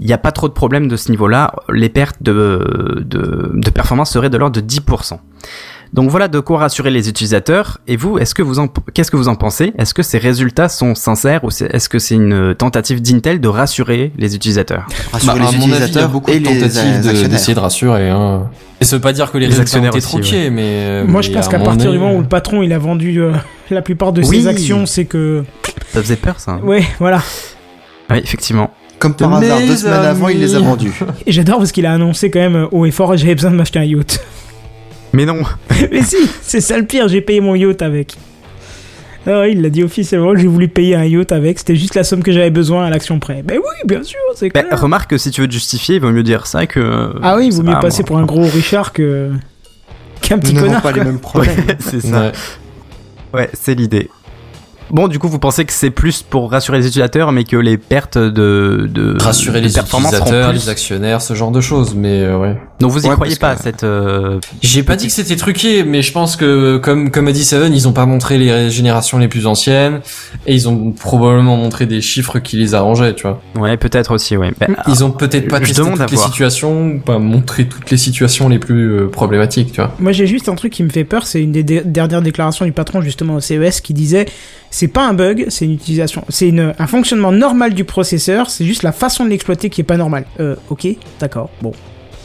il 0.00 0.06
n'y 0.06 0.12
a 0.12 0.18
pas 0.18 0.32
trop 0.32 0.48
de 0.48 0.54
problèmes 0.54 0.88
de 0.88 0.96
ce 0.96 1.10
niveau-là. 1.10 1.54
Les 1.72 1.88
pertes 1.88 2.22
de, 2.22 3.04
de, 3.06 3.50
de 3.54 3.70
performance 3.70 4.10
seraient 4.10 4.30
de 4.30 4.36
l'ordre 4.38 4.60
de 4.60 4.66
10%. 4.66 5.18
Donc 5.92 6.10
voilà 6.10 6.26
de 6.26 6.40
quoi 6.40 6.58
rassurer 6.58 6.90
les 6.90 7.08
utilisateurs. 7.08 7.78
Et 7.86 7.96
vous, 7.96 8.18
est-ce 8.18 8.34
que 8.34 8.42
vous 8.42 8.58
en, 8.58 8.66
qu'est-ce 8.66 9.12
que 9.12 9.16
vous 9.16 9.28
en 9.28 9.36
pensez? 9.36 9.72
Est-ce 9.78 9.94
que 9.94 10.02
ces 10.02 10.18
résultats 10.18 10.68
sont 10.68 10.96
sincères 10.96 11.44
ou 11.44 11.50
c'est- 11.50 11.72
est-ce 11.72 11.88
que 11.88 12.00
c'est 12.00 12.16
une 12.16 12.54
tentative 12.56 13.00
d'Intel 13.00 13.40
de 13.40 13.46
rassurer 13.46 14.10
les 14.18 14.34
utilisateurs? 14.34 14.86
Rassurer 15.12 15.38
Bah, 15.38 15.46
à 15.46 15.52
les 15.52 15.58
mon 15.58 15.64
avis, 15.64 15.64
il 15.66 15.70
y 15.70 15.72
a 15.74 15.76
utilisateurs 15.76 16.08
beaucoup 16.10 16.30
et 16.32 16.40
de 16.40 16.48
les 16.48 16.58
tentatives 16.60 16.72
de- 16.82 17.08
actionnaires. 17.10 17.28
d'essayer 17.28 17.54
de 17.54 17.60
rassurer. 17.60 18.08
Hein. 18.10 18.48
Et 18.80 18.84
ça 18.84 18.96
veut 18.96 19.02
pas 19.02 19.12
dire 19.12 19.30
que 19.30 19.38
les, 19.38 19.46
Les 19.46 19.54
résultats 19.54 19.60
ont 19.60 19.84
actionnaires 19.84 19.90
été 19.90 19.98
aussi, 19.98 20.08
truqués, 20.20 20.50
mais 20.50 20.62
euh, 20.64 21.04
Moi, 21.06 21.22
je 21.22 21.30
pense 21.30 21.46
qu'à 21.46 21.60
partir 21.60 21.92
du 21.92 21.98
moment 21.98 22.16
où 22.16 22.20
le 22.22 22.26
patron 22.26 22.62
il 22.62 22.72
a 22.72 22.78
vendu 22.78 23.20
euh, 23.22 23.32
la 23.70 23.82
plupart 23.82 24.12
de 24.12 24.22
Oui. 24.22 24.42
ses 24.42 24.46
actions, 24.48 24.86
c'est 24.86 25.04
que. 25.04 25.44
Ça 25.92 26.00
faisait 26.02 26.16
peur, 26.16 26.40
ça. 26.40 26.56
Ouais, 26.62 26.84
voilà. 26.98 27.22
Oui, 28.10 28.18
effectivement. 28.22 28.70
Comme 28.98 29.14
par 29.14 29.34
hasard, 29.34 29.58
deux 29.60 29.76
semaines 29.76 29.94
avant, 30.04 30.28
il 30.28 30.38
les 30.40 30.54
a 30.54 30.60
vendus. 30.60 30.92
Et 31.26 31.32
j'adore 31.32 31.58
parce 31.58 31.72
qu'il 31.72 31.84
a 31.86 31.92
annoncé 31.92 32.30
quand 32.30 32.38
même 32.40 32.56
euh, 32.56 32.66
haut 32.70 32.86
et 32.86 32.90
fort 32.90 33.16
j'avais 33.16 33.34
besoin 33.34 33.50
de 33.50 33.56
m'acheter 33.56 33.78
un 33.78 33.84
yacht. 33.84 34.20
Mais 35.12 35.26
non. 35.26 35.42
Mais 35.92 36.02
si, 36.02 36.16
c'est 36.42 36.60
ça 36.60 36.78
le 36.78 36.86
pire, 36.86 37.08
j'ai 37.08 37.20
payé 37.20 37.40
mon 37.40 37.54
yacht 37.54 37.82
avec. 37.82 38.14
Ah 39.26 39.40
ouais, 39.40 39.52
il 39.52 39.62
l'a 39.62 39.70
dit 39.70 39.82
officiellement 39.82 40.36
j'ai 40.36 40.46
voulu 40.46 40.68
payer 40.68 40.96
un 40.96 41.04
yacht 41.04 41.32
avec, 41.32 41.58
c'était 41.58 41.76
juste 41.76 41.94
la 41.94 42.04
somme 42.04 42.22
que 42.22 42.30
j'avais 42.30 42.50
besoin 42.50 42.84
à 42.84 42.90
l'action 42.90 43.18
près. 43.18 43.42
Ben 43.42 43.56
oui, 43.58 43.86
bien 43.88 44.02
sûr, 44.02 44.18
c'est 44.34 44.50
Ben, 44.52 44.64
clair. 44.64 44.80
remarque 44.80 45.10
que 45.10 45.18
si 45.18 45.30
tu 45.30 45.40
veux 45.40 45.48
te 45.48 45.52
justifier, 45.52 45.96
il 45.96 46.00
vaut 46.02 46.10
mieux 46.10 46.22
dire 46.22 46.46
ça 46.46 46.66
que. 46.66 47.14
ah 47.22 47.36
oui, 47.36 47.46
il 47.46 47.52
vaut 47.54 47.62
mieux 47.62 47.72
pas 47.72 47.80
passer 47.80 48.02
moi. 48.02 48.06
pour 48.06 48.18
un 48.18 48.24
gros 48.26 48.42
Richard 48.44 48.92
que 48.92 49.30
qu'un 50.20 50.36
Nous 50.36 50.42
petit 50.42 50.54
n'avons 50.54 50.66
connard. 50.66 50.82
pas 50.82 50.92
les 50.92 51.04
mêmes 51.04 51.18
problèmes. 51.20 51.56
Ouais, 51.56 51.76
c'est 51.80 52.00
ça. 52.00 52.20
Ouais. 52.20 52.32
Ouais, 53.34 53.50
c'est 53.52 53.74
l'idée. 53.74 54.10
Bon, 54.90 55.08
du 55.08 55.18
coup, 55.18 55.28
vous 55.28 55.38
pensez 55.38 55.64
que 55.64 55.72
c'est 55.72 55.90
plus 55.90 56.22
pour 56.22 56.50
rassurer 56.50 56.78
les 56.78 56.86
utilisateurs, 56.86 57.32
mais 57.32 57.44
que 57.44 57.56
les 57.56 57.78
pertes 57.78 58.18
de, 58.18 58.88
de 58.92 59.16
Rassurer 59.20 59.60
de 59.60 59.66
les 59.66 59.78
utilisateurs, 59.78 60.50
plus- 60.50 60.58
les 60.58 60.68
actionnaires, 60.68 61.22
ce 61.22 61.34
genre 61.34 61.50
de 61.50 61.60
choses, 61.60 61.94
mais 61.94 62.20
euh, 62.22 62.38
ouais. 62.38 62.56
Donc 62.80 62.90
vous 62.90 63.04
y 63.04 63.08
Ouais, 63.08 63.14
croyez 63.14 63.36
pas 63.36 63.56
cette 63.56 63.84
euh, 63.84 64.38
J'ai 64.60 64.82
pas 64.82 64.96
dit 64.96 65.06
que 65.06 65.12
c'était 65.12 65.36
truqué, 65.36 65.84
mais 65.84 66.02
je 66.02 66.12
pense 66.12 66.36
que 66.36 66.76
comme 66.78 67.10
comme 67.10 67.28
a 67.28 67.32
dit 67.32 67.44
Seven, 67.44 67.72
ils 67.72 67.86
ont 67.88 67.92
pas 67.92 68.04
montré 68.06 68.36
les 68.36 68.70
générations 68.70 69.18
les 69.18 69.28
plus 69.28 69.46
anciennes 69.46 70.00
et 70.46 70.54
ils 70.54 70.68
ont 70.68 70.90
probablement 70.92 71.56
montré 71.56 71.86
des 71.86 72.00
chiffres 72.00 72.38
qui 72.40 72.56
les 72.56 72.74
arrangeaient, 72.74 73.14
tu 73.14 73.22
vois. 73.22 73.40
Ouais, 73.58 73.76
peut-être 73.76 74.12
aussi, 74.14 74.36
ouais. 74.36 74.52
Ben, 74.60 74.74
Ils 74.88 75.02
ont 75.04 75.10
peut-être 75.12 75.48
pas 75.48 75.60
testé 75.60 75.82
toutes 75.82 76.10
les 76.10 76.16
situations, 76.16 76.86
ou 76.88 76.98
pas 76.98 77.18
montré 77.18 77.66
toutes 77.66 77.90
les 77.90 77.96
situations 77.96 78.48
les 78.48 78.58
plus 78.58 78.92
euh, 78.92 79.08
problématiques, 79.08 79.72
tu 79.72 79.80
vois. 79.80 79.94
Moi, 79.98 80.12
j'ai 80.12 80.26
juste 80.26 80.48
un 80.48 80.54
truc 80.56 80.72
qui 80.72 80.82
me 80.82 80.90
fait 80.90 81.04
peur, 81.04 81.26
c'est 81.26 81.40
une 81.42 81.52
des 81.52 81.62
dernières 81.62 82.22
déclarations 82.22 82.64
du 82.64 82.72
patron 82.72 83.00
justement 83.02 83.36
au 83.36 83.40
CES 83.40 83.80
qui 83.80 83.94
disait 83.94 84.26
c'est 84.76 84.88
pas 84.88 85.06
un 85.06 85.14
bug, 85.14 85.46
c'est 85.50 85.64
une 85.66 85.72
utilisation, 85.74 86.24
c'est 86.28 86.48
une- 86.48 86.74
un 86.78 86.86
fonctionnement 86.88 87.30
normal 87.30 87.74
du 87.74 87.84
processeur, 87.84 88.50
c'est 88.50 88.64
juste 88.64 88.82
la 88.82 88.90
façon 88.92 89.24
de 89.24 89.30
l'exploiter 89.30 89.70
qui 89.70 89.80
est 89.82 89.84
pas 89.84 89.96
normale. 89.96 90.24
Euh, 90.40 90.56
ok, 90.68 90.86
d'accord, 91.20 91.48
bon. 91.62 91.72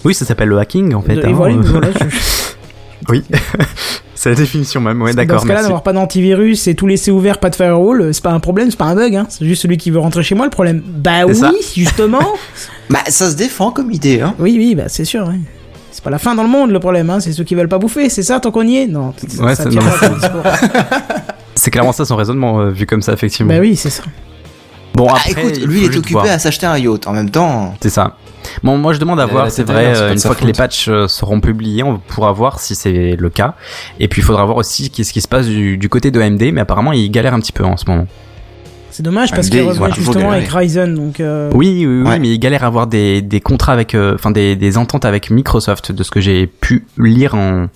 Oui, 0.03 0.13
ça 0.15 0.25
s'appelle 0.25 0.49
le 0.49 0.57
hacking 0.57 0.93
en 0.95 1.01
fait. 1.01 1.15
Et 1.17 1.25
hein, 1.25 1.31
voilà, 1.33 1.55
euh, 1.55 1.61
voilà, 1.63 1.89
je- 1.91 2.05
Oui, 3.09 3.23
c'est 4.15 4.29
la 4.29 4.35
définition 4.35 4.81
même. 4.81 5.01
Ouais, 5.01 5.11
Dans 5.11 5.17
d'accord. 5.17 5.41
ce 5.41 5.47
cas-là, 5.47 5.61
d'avoir 5.61 5.83
pas 5.83 5.93
d'antivirus 5.93 6.67
et 6.67 6.75
tout 6.75 6.87
laisser 6.87 7.11
ouvert, 7.11 7.37
pas 7.39 7.49
de 7.49 7.55
firewall, 7.55 8.01
euh, 8.01 8.13
c'est 8.13 8.23
pas 8.23 8.31
un 8.31 8.39
problème, 8.39 8.69
c'est 8.71 8.77
pas 8.77 8.85
un 8.85 8.95
bug, 8.95 9.15
hein. 9.15 9.25
C'est 9.29 9.45
juste 9.45 9.61
celui 9.61 9.77
qui 9.77 9.91
veut 9.91 9.99
rentrer 9.99 10.23
chez 10.23 10.33
moi 10.35 10.45
le 10.45 10.51
problème. 10.51 10.81
Bah 10.85 11.25
oui, 11.27 11.35
ça. 11.35 11.51
justement. 11.75 12.19
Bah, 12.89 12.99
ça 13.07 13.29
se 13.29 13.35
défend 13.35 13.69
comme 13.71 13.91
idée, 13.91 14.19
hein. 14.21 14.33
oui, 14.39 14.55
oui, 14.57 14.73
bah 14.73 14.85
c'est 14.87 15.05
sûr, 15.05 15.27
ouais. 15.27 15.35
C'est 15.91 16.03
pas 16.03 16.09
la 16.09 16.17
fin 16.17 16.33
dans 16.33 16.41
le 16.43 16.49
monde 16.49 16.71
le 16.71 16.79
problème, 16.79 17.09
hein. 17.11 17.19
C'est 17.19 17.31
ceux 17.33 17.43
qui 17.43 17.53
veulent 17.53 17.67
pas 17.69 17.77
bouffer, 17.77 18.09
c'est 18.09 18.23
ça 18.23 18.39
tant 18.39 18.49
qu'on 18.51 18.65
y 18.67 18.77
est? 18.77 18.87
Non, 18.87 19.13
ça- 19.27 19.43
Ouais, 19.43 19.53
ça 19.55 19.63
c'est- 19.63 19.69
tient 19.69 19.81
non, 19.81 19.91
pas, 19.91 20.09
ton 20.09 20.15
discours. 20.15 20.43
C'est 21.59 21.71
clairement 21.71 21.91
ça 21.91 22.05
son 22.05 22.15
raisonnement 22.15 22.59
euh, 22.61 22.69
vu 22.69 22.85
comme 22.85 23.01
ça 23.01 23.13
effectivement. 23.13 23.53
Bah 23.53 23.59
oui, 23.59 23.75
c'est 23.75 23.89
ça. 23.89 24.03
Bon 24.95 25.07
Ah, 25.09 25.15
après, 25.17 25.31
écoute, 25.31 25.53
il 25.57 25.65
lui, 25.65 25.79
il 25.85 25.93
est 25.93 25.97
occupé 25.97 26.13
voir. 26.13 26.25
à 26.25 26.39
s'acheter 26.39 26.65
un 26.65 26.77
yacht. 26.77 27.05
En 27.07 27.13
même 27.13 27.29
temps, 27.29 27.75
C'est 27.81 27.89
ça. 27.89 28.15
Bon, 28.63 28.77
moi 28.77 28.93
je 28.93 28.99
demande 28.99 29.19
à 29.19 29.23
Euh, 29.23 29.27
voir, 29.27 29.51
c'est 29.51 29.63
vrai, 29.63 29.93
euh, 29.95 30.13
une 30.13 30.19
fois 30.19 30.33
que 30.33 30.45
les 30.45 30.53
patchs 30.53 30.89
seront 31.07 31.39
publiés, 31.41 31.83
on 31.83 31.97
pourra 31.99 32.31
voir 32.31 32.59
si 32.59 32.73
c'est 32.73 33.15
le 33.17 33.29
cas. 33.29 33.53
Et 33.99 34.07
puis 34.07 34.21
il 34.21 34.25
faudra 34.25 34.45
voir 34.45 34.57
aussi 34.57 34.89
qu'est-ce 34.89 35.13
qui 35.13 35.21
se 35.21 35.27
passe 35.27 35.45
du, 35.45 35.77
du 35.77 35.89
côté 35.89 36.09
de 36.09 36.19
AMD, 36.19 36.41
mais 36.53 36.61
apparemment 36.61 36.91
ils 36.93 37.11
galèrent 37.11 37.33
un 37.35 37.39
petit 37.39 37.51
peu 37.51 37.63
en 37.65 37.77
ce 37.77 37.85
moment. 37.87 38.07
C'est 38.91 39.03
dommage 39.03 39.31
parce 39.31 39.49
qu'ils 39.49 39.61
revenaient 39.61 39.93
justement 39.93 40.31
avec 40.31 40.47
Ryzen, 40.49 40.95
donc. 40.95 41.19
euh, 41.19 41.51
Oui, 41.53 41.85
oui, 41.85 42.01
oui, 42.01 42.09
Ouais. 42.09 42.19
mais 42.19 42.29
ils 42.29 42.39
galèrent 42.39 42.63
à 42.63 42.67
avoir 42.67 42.87
des, 42.87 43.21
des 43.21 43.39
contrats 43.39 43.73
avec, 43.73 43.93
euh, 43.93 44.15
enfin 44.15 44.31
des, 44.31 44.55
des 44.55 44.77
ententes 44.77 45.05
avec 45.05 45.29
Microsoft, 45.29 45.91
de 45.91 46.03
ce 46.03 46.09
que 46.11 46.19
j'ai 46.19 46.47
pu 46.47 46.85
lire 46.97 47.35
en, 47.35 47.67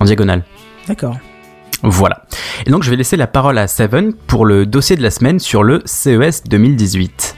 en 0.00 0.04
diagonale. 0.04 0.44
D'accord. 0.86 1.16
Voilà. 1.84 2.22
Et 2.66 2.70
donc 2.70 2.82
je 2.82 2.90
vais 2.90 2.96
laisser 2.96 3.16
la 3.16 3.26
parole 3.26 3.58
à 3.58 3.68
Seven 3.68 4.14
pour 4.26 4.46
le 4.46 4.66
dossier 4.66 4.96
de 4.96 5.02
la 5.02 5.10
semaine 5.10 5.38
sur 5.38 5.62
le 5.62 5.82
CES 5.84 6.44
2018. 6.48 7.36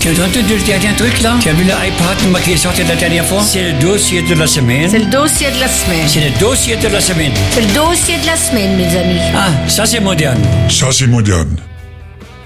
Tu 0.00 0.08
as 0.08 0.12
entendu 0.12 0.54
le 0.56 0.66
dernier 0.66 0.94
truc 0.96 1.20
là 1.22 1.34
Tu 1.40 1.48
as 1.48 1.52
vu 1.52 1.64
l'iPad 1.64 2.42
qui 2.44 2.52
est 2.52 2.56
sorti 2.56 2.84
la 2.84 2.94
dernière 2.94 3.24
fois? 3.24 3.40
C'est 3.42 3.72
le 3.72 3.80
dossier 3.80 4.22
de 4.22 4.34
la 4.34 4.46
semaine. 4.46 4.88
C'est 4.88 4.98
le 4.98 5.10
dossier 5.10 5.50
de 5.50 5.58
la 5.58 5.66
semaine. 5.68 6.06
C'est 6.06 6.20
le 6.20 6.38
dossier 6.38 6.76
de 6.76 6.88
la 6.88 7.00
semaine. 7.00 7.32
C'est 7.50 7.62
le 7.62 7.74
dossier 7.74 8.18
de 8.18 8.26
la 8.26 8.36
semaine, 8.36 8.76
mes 8.76 8.96
amis. 8.96 9.20
Ah, 9.34 9.48
ça 9.66 9.86
c'est 9.86 10.00
moderne. 10.00 10.40
Ça, 10.68 10.92
c'est 10.92 11.06
moderne. 11.06 11.56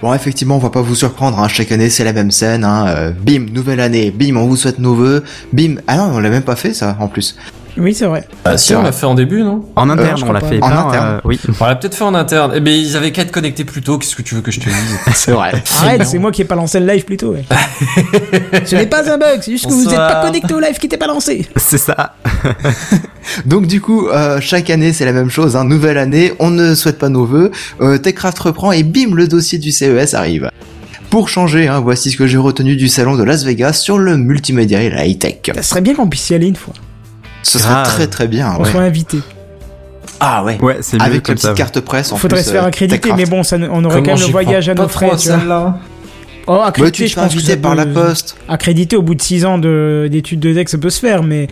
Bon, 0.00 0.14
effectivement, 0.14 0.54
on 0.54 0.60
va 0.60 0.70
pas 0.70 0.82
vous 0.82 0.94
surprendre, 0.94 1.40
hein. 1.40 1.48
chaque 1.48 1.72
année 1.72 1.90
c'est 1.90 2.04
la 2.04 2.12
même 2.12 2.30
scène, 2.30 2.62
hein. 2.62 2.86
euh, 2.86 3.10
bim, 3.10 3.46
nouvelle 3.52 3.80
année, 3.80 4.12
bim, 4.12 4.36
on 4.36 4.46
vous 4.46 4.54
souhaite 4.54 4.78
nos 4.78 4.94
vœux, 4.94 5.24
bim, 5.52 5.74
ah 5.88 5.96
non, 5.96 6.10
on 6.14 6.18
l'a 6.20 6.30
même 6.30 6.44
pas 6.44 6.54
fait 6.54 6.72
ça, 6.72 6.96
en 7.00 7.08
plus. 7.08 7.34
Oui, 7.78 7.94
c'est 7.94 8.06
vrai. 8.06 8.26
Ah, 8.44 8.58
si, 8.58 8.74
on 8.74 8.82
l'a 8.82 8.92
fait 8.92 9.06
en 9.06 9.14
début, 9.14 9.42
non 9.42 9.64
En 9.76 9.88
interne, 9.88 10.18
je 10.18 10.24
on 10.24 10.32
l'a 10.32 10.40
pas. 10.40 10.48
fait 10.48 10.56
En 10.56 10.68
pas, 10.68 10.80
interne 10.88 11.06
euh, 11.06 11.20
oui. 11.24 11.38
On 11.60 11.64
l'a 11.64 11.76
peut-être 11.76 11.94
fait 11.94 12.04
en 12.04 12.14
interne. 12.14 12.52
Eh 12.54 12.60
ben, 12.60 12.72
ils 12.72 12.96
avaient 12.96 13.12
qu'à 13.12 13.22
être 13.22 13.30
connectés 13.30 13.64
plus 13.64 13.82
tôt, 13.82 13.98
qu'est-ce 13.98 14.16
que 14.16 14.22
tu 14.22 14.34
veux 14.34 14.40
que 14.40 14.50
je 14.50 14.60
te 14.60 14.68
dise 14.68 14.98
C'est 15.14 15.32
vrai. 15.32 15.52
Arrête, 15.80 16.04
c'est 16.04 16.18
moi 16.18 16.32
qui 16.32 16.42
ai 16.42 16.44
pas 16.44 16.56
lancé 16.56 16.80
le 16.80 16.86
live 16.86 17.04
plutôt. 17.04 17.32
ouais. 17.32 17.44
Ce 18.64 18.74
n'est 18.74 18.86
pas 18.86 19.10
un 19.10 19.18
bug, 19.18 19.40
c'est 19.40 19.52
juste 19.52 19.66
que 19.66 19.72
vous 19.72 19.84
n'êtes 19.84 19.96
pas 19.96 20.22
connecté 20.22 20.54
au 20.54 20.60
live 20.60 20.76
qui 20.78 20.86
n'était 20.86 20.96
pas 20.96 21.06
lancé. 21.06 21.46
C'est 21.56 21.78
ça. 21.78 22.16
Donc 23.46 23.66
du 23.66 23.80
coup, 23.80 24.08
euh, 24.08 24.40
chaque 24.40 24.70
année 24.70 24.92
c'est 24.92 25.04
la 25.04 25.12
même 25.12 25.30
chose, 25.30 25.56
hein. 25.56 25.64
nouvelle 25.64 25.98
année, 25.98 26.32
on 26.38 26.50
ne 26.50 26.74
souhaite 26.74 26.98
pas 26.98 27.08
nos 27.08 27.26
vœux, 27.26 27.50
euh, 27.80 27.98
Techcraft 27.98 28.38
reprend 28.38 28.72
et 28.72 28.82
bim, 28.82 29.14
le 29.14 29.28
dossier 29.28 29.58
du 29.58 29.70
CES 29.70 30.14
arrive. 30.14 30.50
Pour 31.10 31.28
changer, 31.28 31.68
hein, 31.68 31.80
voici 31.80 32.10
ce 32.10 32.16
que 32.16 32.26
j'ai 32.26 32.36
retenu 32.36 32.76
du 32.76 32.88
salon 32.88 33.16
de 33.16 33.22
Las 33.22 33.44
Vegas 33.44 33.74
sur 33.74 33.98
le 33.98 34.16
multimédia 34.16 34.82
et 34.82 34.90
la 34.90 35.06
high-tech. 35.06 35.54
Ça 35.54 35.62
serait 35.62 35.80
bien 35.80 35.94
qu'on 35.94 36.08
puisse 36.08 36.28
y 36.30 36.34
aller 36.34 36.48
une 36.48 36.56
fois. 36.56 36.74
Ce 37.42 37.58
serait 37.58 37.72
Grave. 37.72 37.86
très 37.86 38.06
très 38.06 38.28
bien, 38.28 38.54
On 38.58 38.62
ouais. 38.64 38.70
soit 38.70 38.80
invité. 38.82 39.18
Ah 40.20 40.42
ouais. 40.44 40.58
Ouais, 40.60 40.78
c'est 40.80 40.96
mieux 40.96 41.02
Avec 41.04 41.16
la 41.28 41.34
comme 41.34 41.36
ça. 41.36 41.48
petite 41.52 41.58
carte 41.58 41.80
presse 41.80 42.10
en 42.12 42.16
Faudrait 42.16 42.40
plus, 42.40 42.46
se 42.46 42.52
faire 42.52 42.64
euh, 42.64 42.68
accréditer, 42.68 43.12
mais 43.16 43.24
bon, 43.26 43.42
ça, 43.42 43.56
on 43.56 43.84
aurait 43.84 43.96
Comment 43.96 44.06
quand 44.14 44.18
même 44.18 44.26
le 44.26 44.32
voyage 44.32 44.68
à 44.68 44.74
nos 44.74 44.88
frais, 44.88 45.06
trop 45.06 45.14
à 45.14 45.18
tu 45.18 45.28
vois. 45.28 45.38
celle-là 45.38 45.78
Oh, 46.48 46.60
accrédité, 46.64 47.06
je 47.06 47.14
pense 47.14 47.34
que 47.34 47.54
par 47.56 47.74
la 47.74 47.86
poste. 47.86 48.36
Accrédité 48.48 48.96
au 48.96 49.02
bout 49.02 49.14
de 49.14 49.22
6 49.22 49.44
ans 49.44 49.58
de- 49.58 50.08
d'études 50.10 50.40
de 50.40 50.52
deck, 50.54 50.68
ça 50.70 50.78
peut 50.78 50.88
se 50.90 50.98
faire, 50.98 51.22
mais, 51.22 51.46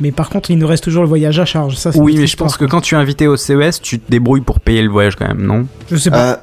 mais 0.00 0.12
par 0.12 0.30
contre, 0.30 0.50
il 0.52 0.58
nous 0.58 0.68
reste 0.68 0.84
toujours 0.84 1.02
le 1.02 1.08
voyage 1.08 1.38
à 1.40 1.44
charge. 1.44 1.74
Ça, 1.76 1.90
c'est 1.92 1.98
Oui, 1.98 2.16
mais 2.16 2.26
je 2.28 2.36
pense 2.36 2.56
que 2.56 2.64
quand 2.64 2.80
tu 2.80 2.94
es 2.94 2.98
invité 2.98 3.26
au 3.26 3.36
CES, 3.36 3.80
tu 3.82 3.98
te 3.98 4.08
débrouilles 4.10 4.40
pour 4.42 4.60
payer 4.60 4.82
le 4.82 4.88
voyage 4.88 5.16
quand 5.16 5.26
même, 5.26 5.42
non? 5.44 5.66
Je 5.90 5.96
sais 5.96 6.10
pas. 6.10 6.24
Euh, 6.24 6.36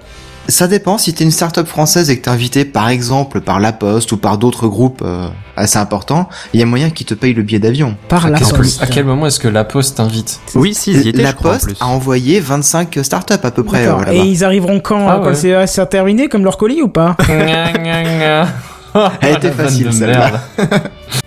ça 0.48 0.68
dépend 0.68 0.98
si 0.98 1.14
t'es 1.14 1.24
une 1.24 1.32
start-up 1.32 1.68
française 1.68 2.10
et 2.10 2.18
que 2.18 2.24
t'es 2.26 2.30
invité 2.30 2.66
par 2.66 2.90
exemple 2.90 3.42
par 3.42 3.60
La 3.60 3.72
Poste 3.74 4.12
ou 4.12 4.18
par 4.18 4.38
d'autres 4.38 4.68
groupes 4.68 5.02
euh, 5.06 5.28
assez 5.56 5.78
importants, 5.78 6.28
il 6.54 6.60
y 6.60 6.64
a 6.64 6.66
moyen 6.66 6.90
qu'ils 6.90 7.06
te 7.06 7.14
payent 7.14 7.34
le 7.34 7.44
billet 7.44 7.60
d'avion. 7.60 7.96
par 8.10 8.30
la 8.30 8.40
poste. 8.40 8.82
à 8.82 8.88
quel 8.88 9.06
moment 9.06 9.28
est-ce 9.28 9.40
que 9.40 9.48
la 9.48 9.64
poste 9.64 9.98
t'invite? 9.98 10.40
Oui, 10.56 10.74
si, 10.74 10.92
ils 10.92 11.06
y 11.06 11.10
étaient, 11.10 11.22
La 11.22 11.30
je 11.32 11.36
crois, 11.36 11.52
en 11.52 11.54
Poste 11.54 11.66
plus. 11.66 11.76
a 11.80 11.88
envoyé 11.88 12.40
25 12.40 13.00
start-up 13.04 13.46
à 13.46 13.52
peu 13.52 13.64
près 13.64 13.88
euh, 13.88 14.12
Et 14.12 14.20
ils 14.26 14.44
arriveront 14.44 14.80
quand 14.80 15.08
Ah 15.08 15.16
Quand 15.18 15.24
ouais. 15.26 15.30
le 15.30 15.36
CES 15.66 15.72
sera 15.74 15.86
terminé, 15.88 16.28
comme 16.28 16.44
leur 16.44 16.58
colis 16.58 16.82
ou 16.82 16.88
pas? 16.90 17.16
Elle 17.30 19.36
était 19.38 19.52
facile, 19.52 19.94
celle-là. 19.94 20.42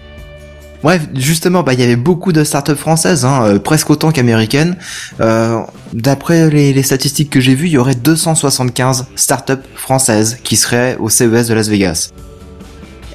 Bref, 0.87 1.09
justement, 1.17 1.65
bah 1.65 1.73
il 1.73 1.81
y 1.81 1.83
avait 1.83 1.97
beaucoup 1.97 2.31
de 2.31 2.45
startups 2.45 2.77
françaises, 2.77 3.25
hein, 3.25 3.43
euh, 3.43 3.59
presque 3.59 3.91
autant 3.91 4.13
qu'américaines. 4.13 4.77
Euh, 5.21 5.59
D'après 5.93 6.49
les, 6.49 6.81
statistiques 6.85 7.29
que 7.29 7.41
j'ai 7.41 7.57
vues, 7.57 7.67
il 7.67 7.73
y 7.73 7.79
aurait 7.79 7.97
275 7.97 9.07
startups 9.17 9.67
françaises 9.75 10.39
qui 10.45 10.55
seraient 10.55 10.97
au 11.01 11.09
CES 11.09 11.49
de 11.49 11.55
Las 11.55 11.69
Vegas. 11.69 12.13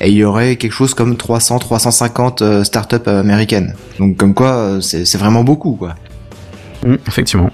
Et 0.02 0.10
il 0.10 0.16
y 0.16 0.26
aurait 0.26 0.58
quelque 0.58 0.74
chose 0.74 0.94
comme 0.94 1.14
300-350 1.14 2.44
euh, 2.44 2.64
startups 2.66 3.08
américaines. 3.08 3.74
Donc 4.00 4.18
comme 4.18 4.34
quoi, 4.34 4.80
c'est 4.82 5.16
vraiment 5.16 5.46
beaucoup, 5.46 5.76
quoi. 5.76 5.96
Mm, 6.86 6.96
effectivement. 7.08 7.52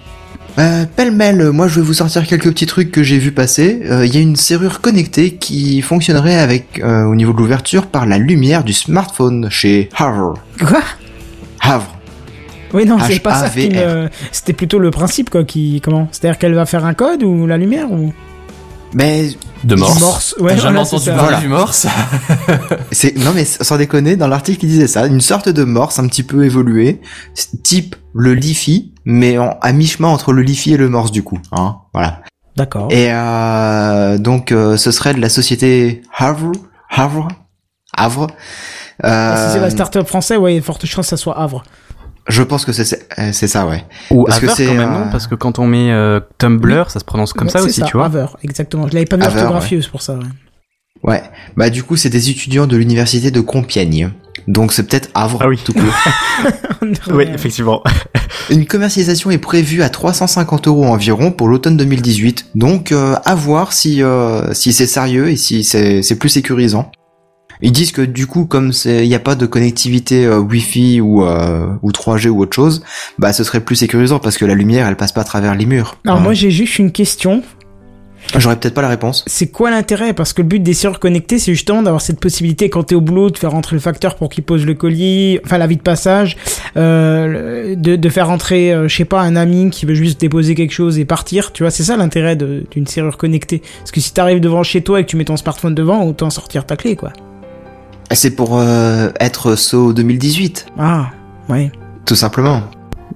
Euh, 0.59 0.85
pêle-mêle, 0.95 1.41
euh, 1.41 1.51
moi 1.51 1.67
je 1.67 1.75
vais 1.75 1.85
vous 1.85 1.93
sortir 1.93 2.25
quelques 2.25 2.49
petits 2.49 2.65
trucs 2.65 2.91
que 2.91 3.03
j'ai 3.03 3.19
vu 3.19 3.31
passer. 3.31 3.81
Euh, 3.85 4.07
Il 4.07 4.15
y 4.15 4.17
a 4.17 4.21
une 4.21 4.35
serrure 4.35 4.81
connectée 4.81 5.35
qui 5.35 5.81
fonctionnerait 5.83 6.39
avec, 6.39 6.79
euh, 6.79 7.03
au 7.03 7.13
niveau 7.15 7.31
de 7.31 7.37
l'ouverture, 7.37 7.85
par 7.85 8.07
la 8.07 8.17
lumière 8.17 8.63
du 8.63 8.73
smartphone 8.73 9.49
chez 9.51 9.89
Havre. 9.95 10.33
Quoi? 10.59 10.81
Havre. 11.61 11.95
Oui, 12.73 12.85
non, 12.85 12.97
c'est 12.99 13.19
pas 13.19 13.35
ça 13.35 13.51
me... 13.55 14.09
C'était 14.31 14.53
plutôt 14.53 14.79
le 14.79 14.91
principe, 14.91 15.29
quoi, 15.29 15.43
qui... 15.43 15.79
Comment? 15.81 16.07
C'est-à-dire 16.11 16.37
qu'elle 16.37 16.55
va 16.55 16.65
faire 16.65 16.85
un 16.85 16.93
code 16.93 17.23
ou 17.23 17.45
la 17.45 17.57
lumière 17.57 17.91
ou... 17.91 18.11
Mais 18.93 19.29
De 19.63 19.75
Morse. 19.75 19.99
Morse, 20.01 20.35
ouais, 20.39 20.55
T'as 20.55 20.61
jamais 20.61 20.79
entendu 20.79 21.05
parler 21.05 21.21
Voilà. 21.21 21.39
du 21.39 21.47
Morse 21.47 21.87
c'est 22.91 23.17
non 23.17 23.31
mais 23.33 23.45
sans 23.45 23.77
déconner, 23.77 24.15
dans 24.15 24.27
l'article 24.27 24.65
il 24.65 24.69
disait 24.69 24.87
ça, 24.87 25.05
une 25.07 25.21
sorte 25.21 25.49
de 25.49 25.63
morse 25.63 25.99
un 25.99 26.07
petit 26.07 26.23
peu 26.23 26.45
évoluée, 26.45 27.01
type 27.63 27.95
le 28.13 28.33
Lifi, 28.33 28.93
mais 29.05 29.37
en- 29.37 29.57
à 29.61 29.71
mi-chemin 29.73 30.07
entre 30.09 30.31
le 30.33 30.41
Lifi 30.41 30.73
et 30.73 30.77
le 30.77 30.89
morse 30.89 31.11
du 31.11 31.23
coup. 31.23 31.39
Hein, 31.51 31.77
voilà. 31.93 32.21
D'accord. 32.55 32.87
Et 32.91 33.07
euh, 33.11 34.17
donc 34.17 34.51
euh, 34.51 34.77
ce 34.77 34.91
serait 34.91 35.13
de 35.13 35.21
la 35.21 35.29
société 35.29 36.01
Havre, 36.15 36.51
Havre, 36.89 37.27
Havre. 37.95 38.27
Ah, 39.03 39.35
Si 39.47 39.53
c'est 39.53 39.59
Euh, 39.59 39.61
la 39.61 39.69
start-up 39.69 40.07
française, 40.07 40.37
ouais, 40.39 40.53
il 40.53 40.55
y 40.55 40.59
a 40.59 40.61
forte 40.63 40.85
chance 40.87 41.05
que 41.05 41.09
ça 41.11 41.17
soit 41.17 41.37
Havre. 41.39 41.63
Je 42.27 42.43
pense 42.43 42.65
que 42.65 42.73
c'est 42.73 42.83
c'est 42.85 43.07
c'est 43.31 43.47
ça, 43.47 43.65
ouais. 43.67 43.83
Ou 44.11 44.25
Parce 44.25 44.39
que 44.39 44.45
Haver 44.47 44.55
c'est, 44.55 44.65
quand 44.67 44.73
même, 44.73 44.91
non? 44.91 45.07
Parce 45.11 45.27
que 45.27 45.35
quand 45.35 45.59
on 45.59 45.67
met 45.67 45.91
euh, 45.91 46.19
Tumblr, 46.37 46.89
ça 46.89 46.99
se 46.99 47.05
prononce 47.05 47.31
comme 47.33 47.47
Ouais, 47.47 47.53
ça 47.53 47.61
aussi, 47.63 47.81
tu 47.83 47.95
vois 47.97 48.05
Havre, 48.07 48.37
exactement. 48.43 48.87
Je 48.87 48.93
l'avais 48.93 49.05
pas 49.05 49.17
orthographieux, 49.17 49.81
c'est 49.81 49.89
pour 49.91 50.01
ça. 50.01 50.13
ouais. 50.15 50.25
Ouais. 51.03 51.21
Bah 51.55 51.69
du 51.69 51.83
coup 51.83 51.95
c'est 51.95 52.09
des 52.09 52.31
étudiants 52.31 52.65
de 52.65 52.75
l'université 52.75 53.29
de 53.29 53.39
Compiègne. 53.39 54.09
Donc 54.47 54.73
c'est 54.73 54.83
peut-être 54.87 55.09
Havre 55.13 55.39
Ah 55.43 55.47
oui. 55.47 55.59
tout 55.63 55.71
court. 55.73 55.83
Oui, 56.81 57.13
Ouais. 57.13 57.29
effectivement. 57.33 57.83
Une 58.49 58.65
commercialisation 58.65 59.29
est 59.31 59.37
prévue 59.37 59.83
à 59.83 59.89
350 59.89 60.67
euros 60.67 60.85
environ 60.85 61.31
pour 61.31 61.47
l'automne 61.49 61.77
2018. 61.77 62.47
Donc 62.55 62.91
euh, 62.91 63.15
à 63.25 63.35
voir 63.35 63.73
si 63.73 64.01
euh, 64.03 64.53
si 64.53 64.73
c'est 64.73 64.87
sérieux 64.87 65.29
et 65.29 65.35
si 65.35 65.63
c'est 65.63 66.01
c'est 66.01 66.15
plus 66.17 66.29
sécurisant. 66.29 66.91
Ils 67.61 67.71
disent 67.71 67.91
que 67.91 68.01
du 68.01 68.27
coup 68.27 68.45
comme 68.45 68.71
il 68.85 69.07
n'y 69.07 69.15
a 69.15 69.19
pas 69.19 69.35
de 69.35 69.45
connectivité 69.45 70.25
euh, 70.25 70.39
Wi-Fi 70.39 71.01
ou 71.01 71.23
euh, 71.23 71.67
ou 71.81 71.91
3G 71.91 72.29
ou 72.29 72.41
autre 72.41 72.55
chose, 72.55 72.83
bah 73.17 73.33
ce 73.33 73.43
serait 73.43 73.61
plus 73.61 73.75
sécurisant 73.75 74.19
parce 74.19 74.37
que 74.37 74.45
la 74.45 74.53
lumière 74.53 74.87
elle 74.87 74.97
passe 74.97 75.11
pas 75.11 75.21
à 75.21 75.25
travers 75.25 75.55
les 75.55 75.65
murs. 75.65 75.97
Alors 76.05 76.17
Hein. 76.17 76.21
moi 76.21 76.33
j'ai 76.33 76.51
juste 76.51 76.79
une 76.79 76.91
question. 76.91 77.43
J'aurais 78.35 78.57
peut-être 78.57 78.73
pas 78.73 78.81
la 78.81 78.89
réponse. 78.89 79.23
C'est 79.25 79.47
quoi 79.47 79.71
l'intérêt? 79.71 80.11
Parce 80.13 80.33
que 80.33 80.41
le 80.41 80.49
but 80.49 80.59
des 80.59 80.73
serrures 80.73 80.99
connectées, 80.99 81.39
c'est 81.39 81.53
justement 81.53 81.81
d'avoir 81.81 82.01
cette 82.01 82.19
possibilité 82.19 82.69
quand 82.69 82.83
t'es 82.83 82.95
au 82.95 82.99
boulot 82.99 83.29
de 83.29 83.37
faire 83.37 83.51
rentrer 83.51 83.77
le 83.77 83.79
facteur 83.79 84.15
pour 84.15 84.27
qu'il 84.27 84.43
pose 84.43 84.65
le 84.65 84.73
colis, 84.73 85.39
enfin 85.45 85.57
la 85.57 85.65
vie 85.65 85.77
de 85.77 85.81
passage, 85.81 86.35
euh, 86.75 87.73
de, 87.75 87.95
de 87.95 88.09
faire 88.09 88.27
rentrer, 88.27 88.73
euh, 88.73 88.89
je 88.89 88.95
sais 88.97 89.05
pas, 89.05 89.21
un 89.21 89.37
ami 89.37 89.69
qui 89.69 89.85
veut 89.85 89.93
juste 89.93 90.19
déposer 90.19 90.55
quelque 90.55 90.73
chose 90.73 90.99
et 90.99 91.05
partir. 91.05 91.53
Tu 91.53 91.63
vois, 91.63 91.71
c'est 91.71 91.83
ça 91.83 91.95
l'intérêt 91.95 92.35
d'une 92.35 92.85
serrure 92.87 93.15
connectée. 93.17 93.61
Parce 93.79 93.91
que 93.91 94.01
si 94.01 94.13
t'arrives 94.13 94.41
devant 94.41 94.63
chez 94.63 94.81
toi 94.81 94.99
et 94.99 95.05
que 95.05 95.09
tu 95.09 95.15
mets 95.15 95.25
ton 95.25 95.37
smartphone 95.37 95.73
devant, 95.73 96.03
autant 96.03 96.29
sortir 96.29 96.65
ta 96.65 96.75
clé, 96.75 96.97
quoi. 96.97 97.13
C'est 98.11 98.31
pour 98.35 98.57
euh, 98.59 99.09
être 99.19 99.55
SO 99.55 99.91
2018, 99.93 100.67
Ah, 100.79 101.07
ouais. 101.49 101.71
tout 102.05 102.15
simplement. 102.15 102.61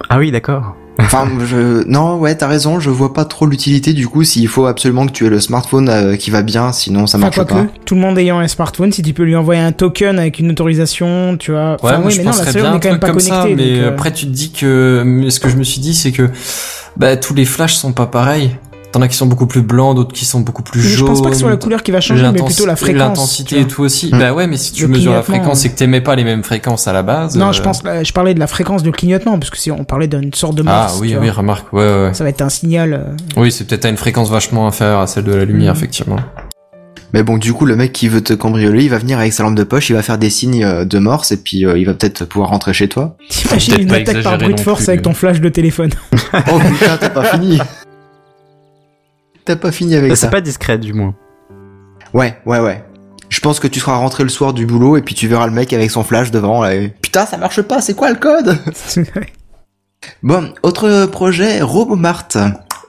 Ah 0.09 0.17
oui, 0.19 0.31
d'accord. 0.31 0.75
Enfin, 0.99 1.27
je... 1.45 1.87
non, 1.87 2.17
ouais, 2.19 2.35
t'as 2.35 2.47
raison, 2.47 2.79
je 2.79 2.89
vois 2.91 3.13
pas 3.13 3.25
trop 3.25 3.47
l'utilité 3.47 3.93
du 3.93 4.07
coup 4.07 4.23
s'il 4.23 4.47
faut 4.47 4.65
absolument 4.67 5.07
que 5.07 5.11
tu 5.13 5.25
aies 5.25 5.29
le 5.29 5.39
smartphone 5.39 5.89
euh, 5.89 6.15
qui 6.15 6.29
va 6.29 6.43
bien, 6.43 6.71
sinon 6.73 7.07
ça 7.07 7.17
Enfin, 7.17 7.27
marche 7.27 7.43
pas. 7.47 7.65
tout 7.85 7.95
le 7.95 8.01
monde 8.01 8.17
ayant 8.19 8.37
un 8.39 8.47
smartphone, 8.47 8.91
si 8.91 9.01
tu 9.01 9.13
peux 9.13 9.23
lui 9.23 9.35
envoyer 9.35 9.61
un 9.61 9.71
token 9.71 10.19
avec 10.19 10.37
une 10.39 10.51
autorisation, 10.51 11.37
tu 11.37 11.51
vois. 11.51 11.71
Ouais, 11.71 11.77
Enfin, 11.81 11.97
moi 11.99 12.07
oui, 12.07 12.13
je 12.13 12.17
mais 12.19 12.25
non, 12.25 12.31
la 12.37 12.45
n'est 12.73 12.79
quand 12.79 12.89
même 12.89 12.99
pas 12.99 13.19
ça, 13.19 13.45
mais 13.47 13.55
donc, 13.55 13.65
euh, 13.83 13.89
après 13.89 14.11
tu 14.13 14.25
te 14.27 14.31
dis 14.31 14.51
que, 14.51 15.01
mais 15.05 15.31
ce 15.31 15.39
que 15.39 15.49
je 15.49 15.55
me 15.55 15.63
suis 15.63 15.79
dit 15.81 15.95
c'est 15.95 16.11
que, 16.11 16.29
bah 16.97 17.15
tous 17.17 17.33
les 17.33 17.45
flashs 17.45 17.75
sont 17.75 17.93
pas 17.93 18.05
pareils. 18.07 18.51
T'en 18.91 19.01
as 19.01 19.07
qui 19.07 19.15
sont 19.15 19.25
beaucoup 19.25 19.47
plus 19.47 19.61
blancs, 19.61 19.95
d'autres 19.95 20.11
qui 20.13 20.25
sont 20.25 20.41
beaucoup 20.41 20.63
plus 20.63 20.81
mais 20.81 20.85
jaunes. 20.89 20.97
je 20.99 21.05
pense 21.05 21.21
pas 21.21 21.29
que 21.29 21.35
ce 21.35 21.41
soit 21.41 21.49
la 21.49 21.55
couleur 21.55 21.81
qui 21.81 21.91
va 21.91 22.01
changer, 22.01 22.23
mais 22.33 22.41
plutôt 22.43 22.65
la 22.65 22.75
fréquence. 22.75 22.99
L'intensité 22.99 23.61
et 23.61 23.65
tout 23.67 23.83
aussi. 23.83 24.07
Hmm. 24.13 24.19
Bah 24.19 24.33
ouais, 24.33 24.47
mais 24.47 24.57
si 24.57 24.73
tu 24.73 24.81
Le 24.83 24.89
mesures 24.89 25.13
la 25.13 25.23
fréquence 25.23 25.63
et 25.63 25.69
que 25.69 25.77
t'aimais 25.77 26.01
pas 26.01 26.15
les 26.15 26.25
mêmes 26.25 26.43
fréquences 26.43 26.87
à 26.89 26.93
la 26.93 27.01
base. 27.01 27.37
Non, 27.37 27.47
euh, 27.47 27.51
je 27.53 27.61
pense, 27.61 27.81
je 27.83 28.11
parlais 28.11 28.33
de 28.33 28.39
la 28.39 28.47
fréquence 28.47 28.83
de 28.83 28.91
clignotement, 28.91 29.39
parce 29.39 29.49
que 29.49 29.57
si 29.57 29.71
on 29.71 29.85
parlait 29.85 30.07
d'une 30.07 30.33
sorte 30.33 30.55
de 30.55 30.63
Ah 30.67 30.87
morse, 30.87 30.97
oui, 30.99 31.11
tu 31.11 31.17
oui, 31.17 31.25
vois. 31.27 31.33
remarque. 31.33 31.71
Ouais, 31.71 31.79
ouais. 31.85 32.03
ouais. 32.07 32.13
Ça 32.13 32.23
va 32.25 32.29
être 32.31 32.41
un 32.41 32.49
signal. 32.49 32.93
euh, 32.93 33.39
Oui, 33.41 33.51
c'est 33.51 33.65
peut-être 33.65 33.85
à 33.85 33.89
une 33.89 33.97
fréquence 33.97 34.29
vachement 34.29 34.67
inférieure 34.67 34.99
à 34.99 35.07
celle 35.07 35.23
de 35.23 35.33
la 35.33 35.45
lumière, 35.45 35.71
Mhm. 35.73 35.77
effectivement. 35.77 36.17
Mais 37.13 37.23
bon, 37.23 37.37
du 37.37 37.51
coup, 37.51 37.65
le 37.65 37.75
mec 37.75 37.91
qui 37.91 38.07
veut 38.07 38.21
te 38.21 38.31
cambrioler, 38.33 38.83
il 38.85 38.89
va 38.89 38.97
venir 38.97 39.19
avec 39.19 39.33
sa 39.33 39.43
lampe 39.43 39.55
de 39.55 39.63
poche, 39.65 39.89
il 39.89 39.93
va 39.93 40.01
faire 40.01 40.17
des 40.17 40.29
signes 40.29 40.63
euh, 40.63 40.85
de 40.85 40.97
morse 40.97 41.33
et 41.33 41.37
puis 41.37 41.65
euh, 41.65 41.77
il 41.77 41.85
va 41.85 41.93
peut-être 41.93 42.23
pouvoir 42.23 42.49
rentrer 42.51 42.71
chez 42.71 42.87
toi. 42.87 43.17
T'imagines 43.29 43.81
une 43.81 43.91
attaque 43.93 44.23
par 44.23 44.37
brute 44.37 44.57
non 44.57 44.63
force 44.63 44.83
plus, 44.83 44.89
avec 44.91 45.01
ton 45.01 45.13
flash 45.13 45.41
de 45.41 45.49
téléphone. 45.49 45.89
Oh 46.33 46.59
putain, 46.59 46.97
t'as 46.97 47.09
pas 47.09 47.25
fini. 47.25 47.59
T'as 49.45 49.55
pas 49.55 49.71
fini 49.71 49.95
avec 49.95 50.11
ça. 50.11 50.27
C'est 50.27 50.31
pas 50.31 50.41
discret, 50.41 50.77
du 50.77 50.93
moins. 50.93 51.15
Ouais, 52.13 52.37
ouais, 52.45 52.59
ouais. 52.59 52.83
Je 53.29 53.39
pense 53.39 53.59
que 53.59 53.67
tu 53.67 53.79
seras 53.79 53.95
rentré 53.95 54.23
le 54.23 54.29
soir 54.29 54.53
du 54.53 54.65
boulot 54.65 54.97
et 54.97 55.01
puis 55.01 55.15
tu 55.15 55.27
verras 55.27 55.45
le 55.45 55.53
mec 55.53 55.71
avec 55.71 55.89
son 55.89 56.03
flash 56.03 56.31
devant. 56.31 56.61
là, 56.61 56.75
et, 56.75 56.89
Putain, 57.01 57.25
ça 57.25 57.37
marche 57.37 57.61
pas, 57.61 57.81
c'est 57.81 57.93
quoi 57.95 58.09
le 58.09 58.17
code? 58.17 58.57
Bon, 60.23 60.51
autre 60.63 61.05
projet, 61.05 61.61
Robomart. 61.61 62.27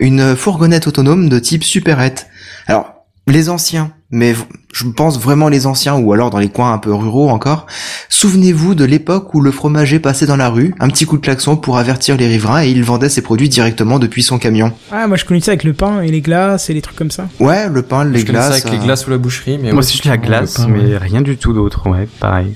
Une 0.01 0.35
fourgonnette 0.35 0.87
autonome 0.87 1.29
de 1.29 1.39
type 1.39 1.63
supérette. 1.63 2.27
Alors, 2.67 3.05
les 3.27 3.51
anciens, 3.51 3.93
mais 4.13 4.35
je 4.73 4.85
pense 4.85 5.19
vraiment 5.19 5.49
les 5.49 5.67
anciens, 5.67 5.97
ou 5.97 6.13
alors 6.13 6.31
dans 6.31 6.39
les 6.39 6.49
coins 6.51 6.73
un 6.73 6.79
peu 6.79 6.95
ruraux 6.95 7.29
encore, 7.31 7.67
souvenez-vous 8.09 8.75
de 8.75 8.85
l'époque 8.85 9.35
où 9.35 9.41
le 9.41 9.51
fromager 9.51 9.99
passait 9.99 10.27
dans 10.27 10.37
la 10.37 10.49
rue, 10.49 10.75
un 10.81 10.89
petit 10.89 11.05
coup 11.07 11.17
de 11.17 11.23
klaxon 11.23 11.57
pour 11.57 11.79
avertir 11.79 12.17
les 12.17 12.27
riverains 12.29 12.63
et 12.63 12.71
il 12.71 12.83
vendait 12.85 13.09
ses 13.09 13.23
produits 13.23 13.49
directement 13.49 13.99
depuis 13.99 14.23
son 14.23 14.39
camion. 14.39 14.73
ah, 14.91 15.07
moi 15.07 15.17
je 15.17 15.25
connais 15.25 15.41
ça 15.41 15.51
avec 15.53 15.65
le 15.65 15.73
pain 15.73 16.01
et 16.03 16.11
les 16.11 16.21
glaces 16.21 16.71
et 16.71 16.75
les 16.75 16.83
trucs 16.83 16.97
comme 16.97 17.11
ça. 17.11 17.27
Ouais, 17.41 17.69
le 17.69 17.83
pain, 17.83 18.05
les 18.05 18.21
je 18.21 18.27
connais 18.27 18.39
ça 18.39 18.49
glaces. 18.49 18.61
avec 18.63 18.73
les 18.73 18.79
euh, 18.79 18.85
glaces 18.85 19.07
ou 19.07 19.11
la 19.11 19.19
boucherie, 19.19 19.59
mais 19.61 19.73
Moi 19.73 19.81
aussi, 19.81 19.99
je 20.03 20.09
la 20.09 20.17
glace, 20.19 20.59
ouais. 20.61 20.67
mais 20.69 20.97
rien 20.97 21.21
du 21.23 21.37
tout 21.37 21.53
d'autre, 21.53 21.89
ouais, 21.91 22.07
pareil. 22.21 22.55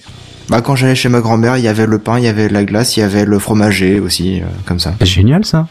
Bah, 0.49 0.61
quand 0.61 0.77
j'allais 0.77 0.95
chez 0.95 1.09
ma 1.09 1.21
grand-mère, 1.21 1.57
il 1.57 1.65
y 1.65 1.69
avait 1.69 1.87
le 1.87 1.99
pain, 1.99 2.19
il 2.19 2.25
y 2.25 2.29
avait 2.29 2.49
la 2.49 2.65
glace, 2.65 2.97
il 2.97 3.01
y 3.01 3.03
avait 3.03 3.25
le 3.25 3.39
fromager 3.39 3.99
aussi, 3.99 4.41
euh, 4.41 4.45
comme 4.65 4.79
ça. 4.79 4.95
C'est 5.01 5.07
génial, 5.07 5.45
ça. 5.45 5.67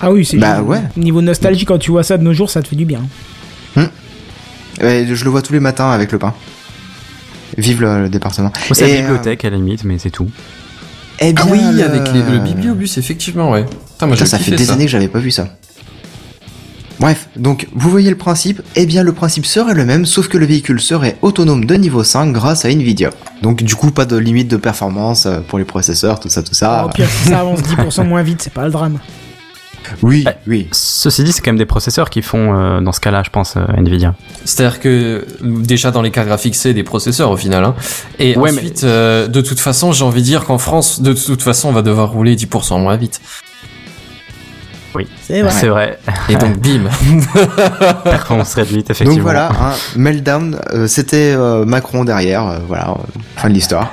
Ah 0.00 0.10
oui, 0.10 0.24
c'est 0.24 0.38
Bah 0.38 0.56
génial. 0.56 0.62
ouais. 0.62 0.80
Niveau 0.96 1.20
nostalgie, 1.20 1.64
quand 1.66 1.78
tu 1.78 1.90
vois 1.90 2.02
ça 2.02 2.16
de 2.18 2.22
nos 2.22 2.32
jours, 2.32 2.48
ça 2.50 2.62
te 2.62 2.68
fait 2.68 2.76
du 2.76 2.84
bien. 2.86 3.00
Ouais, 4.80 5.06
je 5.10 5.24
le 5.24 5.30
vois 5.30 5.42
tous 5.42 5.52
les 5.52 5.60
matins 5.60 5.90
avec 5.90 6.10
le 6.12 6.18
pain. 6.18 6.34
Vive 7.56 7.80
le, 7.82 8.02
le 8.02 8.08
département. 8.08 8.50
Moi, 8.68 8.74
c'est 8.74 8.88
la 8.92 9.00
bibliothèque, 9.02 9.44
à 9.44 9.50
la 9.50 9.56
limite, 9.56 9.84
mais 9.84 9.98
c'est 9.98 10.10
tout. 10.10 10.28
Eh 11.20 11.32
bien, 11.32 11.44
Ah 11.46 11.50
oui, 11.52 11.60
le- 11.72 11.84
avec 11.84 12.12
les, 12.12 12.22
le 12.22 12.38
bibliobus, 12.40 12.98
effectivement, 12.98 13.50
ouais. 13.52 13.64
Putain, 13.64 14.06
moi 14.06 14.16
Putain, 14.16 14.26
ça 14.26 14.38
fait 14.38 14.50
des 14.50 14.64
ça. 14.64 14.72
années 14.72 14.86
que 14.86 14.90
j'avais 14.90 15.06
pas 15.08 15.20
vu 15.20 15.30
ça. 15.30 15.46
Bref, 17.00 17.28
donc 17.36 17.68
vous 17.74 17.90
voyez 17.90 18.08
le 18.08 18.16
principe 18.16 18.62
Eh 18.76 18.86
bien 18.86 19.02
le 19.02 19.12
principe 19.12 19.46
serait 19.46 19.74
le 19.74 19.84
même, 19.84 20.06
sauf 20.06 20.28
que 20.28 20.38
le 20.38 20.46
véhicule 20.46 20.80
serait 20.80 21.16
autonome 21.22 21.64
de 21.64 21.74
niveau 21.74 22.04
5 22.04 22.32
grâce 22.32 22.64
à 22.64 22.70
Nvidia. 22.70 23.10
Donc 23.42 23.62
du 23.64 23.74
coup 23.74 23.90
pas 23.90 24.04
de 24.04 24.16
limite 24.16 24.48
de 24.48 24.56
performance 24.56 25.26
euh, 25.26 25.40
pour 25.40 25.58
les 25.58 25.64
processeurs, 25.64 26.20
tout 26.20 26.28
ça, 26.28 26.42
tout 26.44 26.54
ça. 26.54 26.86
Au 26.86 26.88
pire, 26.90 27.08
si 27.10 27.28
ça 27.30 27.40
avance 27.40 27.60
10% 27.60 28.06
moins 28.06 28.22
vite, 28.22 28.42
c'est 28.42 28.52
pas 28.52 28.64
le 28.64 28.70
drame. 28.70 28.98
Oui, 30.02 30.24
Ah. 30.26 30.34
oui. 30.46 30.68
Ceci 30.72 31.24
dit, 31.24 31.32
c'est 31.32 31.40
quand 31.42 31.50
même 31.50 31.58
des 31.58 31.66
processeurs 31.66 32.10
qui 32.10 32.22
font, 32.22 32.54
euh, 32.58 32.80
dans 32.80 32.92
ce 32.92 33.00
cas-là, 33.00 33.22
je 33.24 33.30
pense, 33.30 33.56
euh, 33.56 33.60
Nvidia. 33.76 34.14
C'est-à-dire 34.44 34.80
que 34.80 35.26
déjà 35.42 35.90
dans 35.90 36.02
les 36.02 36.10
cartes 36.10 36.28
graphiques, 36.28 36.54
c'est 36.56 36.74
des 36.74 36.84
processeurs 36.84 37.30
au 37.30 37.36
final. 37.36 37.64
Hein. 37.64 37.74
Et 38.18 38.36
Ouais, 38.36 38.50
ensuite, 38.50 38.84
euh, 38.84 39.26
de 39.28 39.40
toute 39.40 39.60
façon, 39.60 39.92
j'ai 39.92 40.04
envie 40.04 40.20
de 40.22 40.26
dire 40.26 40.44
qu'en 40.44 40.58
France, 40.58 41.00
de 41.02 41.12
toute 41.12 41.42
façon, 41.42 41.68
on 41.68 41.72
va 41.72 41.82
devoir 41.82 42.10
rouler 42.10 42.36
10% 42.36 42.78
moins 42.80 42.96
vite. 42.96 43.20
C'est 45.22 45.42
vrai. 45.42 45.50
C'est 45.50 45.66
vrai. 45.66 45.98
Et 46.28 46.36
donc, 46.36 46.58
bim. 46.60 46.84
Performance 48.04 48.54
réduite, 48.54 48.90
effectivement. 48.90 49.14
Donc 49.14 49.22
voilà, 49.22 49.48
hein, 49.48 49.72
Meltdown, 49.96 50.60
euh, 50.72 50.86
c'était 50.86 51.34
euh, 51.36 51.64
Macron 51.64 52.04
derrière, 52.04 52.46
euh, 52.46 52.58
voilà, 52.68 52.90
euh, 52.90 53.18
fin 53.36 53.48
de 53.48 53.54
l'histoire. 53.54 53.92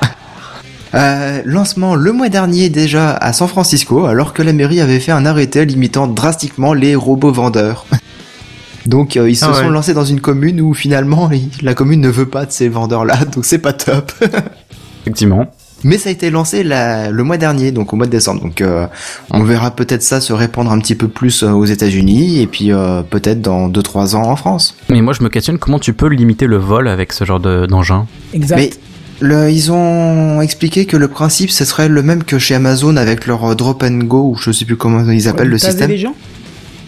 Euh, 0.94 1.42
lancement 1.46 1.96
le 1.96 2.12
mois 2.12 2.28
dernier 2.30 2.70
déjà 2.70 3.12
à 3.12 3.32
San 3.34 3.48
Francisco, 3.48 4.06
alors 4.06 4.34
que 4.34 4.42
la 4.42 4.52
mairie 4.54 4.82
avait 4.82 5.00
fait 5.00 5.12
un 5.14 5.26
arrêté 5.26 5.66
limitant 5.66 6.08
drastiquement 6.08 6.74
les 6.74 6.96
robots 6.96 7.32
vendeurs. 7.32 7.86
Donc 8.88 9.16
euh, 9.16 9.30
ils 9.30 9.36
se 9.36 9.46
Ah 9.46 9.52
ouais. 9.52 9.60
sont 9.62 9.70
lancés 9.70 9.94
dans 9.94 10.04
une 10.06 10.20
commune 10.22 10.60
où 10.60 10.74
finalement 10.74 11.30
la 11.62 11.74
commune 11.76 12.02
ne 12.02 12.10
veut 12.10 12.26
pas 12.26 12.46
de 12.46 12.52
ces 12.52 12.68
vendeurs-là, 12.68 13.16
donc 13.36 13.46
c'est 13.46 13.60
pas 13.60 13.74
top. 13.74 14.12
Effectivement. 15.04 15.46
Mais 15.84 15.98
ça 15.98 16.10
a 16.10 16.12
été 16.12 16.30
lancé 16.30 16.64
la- 16.64 17.10
le 17.10 17.24
mois 17.24 17.38
dernier, 17.38 17.72
donc 17.72 17.92
au 17.94 17.96
mois 17.96 18.06
de 18.06 18.12
décembre. 18.12 18.42
Donc 18.42 18.62
euh, 18.62 18.86
on 19.32 19.44
verra 19.44 19.72
peut-être 19.72 20.04
ça 20.04 20.20
se 20.22 20.32
répandre 20.34 20.72
un 20.72 20.80
petit 20.80 20.94
peu 20.96 21.08
plus 21.08 21.42
aux 21.44 21.66
États-Unis 21.66 22.40
et 22.42 22.48
puis 22.48 22.72
euh, 22.72 23.02
peut-être 23.02 23.42
dans 23.42 23.68
2-3 23.70 24.16
ans 24.16 24.24
en 24.30 24.36
France. 24.36 24.76
Mais 24.90 25.02
moi, 25.02 25.14
je 25.14 25.24
me 25.24 25.30
questionne 25.30 25.58
comment 25.58 25.80
tu 25.80 25.94
peux 25.94 26.08
limiter 26.08 26.46
le 26.46 26.58
vol 26.58 26.88
avec 26.88 27.14
ce 27.14 27.24
genre 27.24 27.40
de- 27.40 27.66
d'engin? 27.66 28.06
Exact. 28.34 28.58
Mais 28.58 28.70
le, 29.22 29.50
ils 29.52 29.72
ont 29.72 30.42
expliqué 30.42 30.86
que 30.86 30.98
le 30.98 31.08
principe 31.08 31.52
ce 31.52 31.64
serait 31.66 31.88
le 31.88 32.02
même 32.04 32.24
que 32.24 32.40
chez 32.40 32.56
Amazon 32.56 32.98
avec 32.98 33.28
leur 33.28 33.44
euh, 33.46 33.56
drop 33.56 33.84
and 33.84 34.00
go 34.06 34.32
ou 34.32 34.36
je 34.36 34.52
sais 34.52 34.66
plus 34.66 34.76
comment 34.78 35.10
ils 35.10 35.28
appellent 35.28 35.48
le 35.50 35.58
système. 35.58 35.90
les 35.90 35.98
gens 35.98 36.16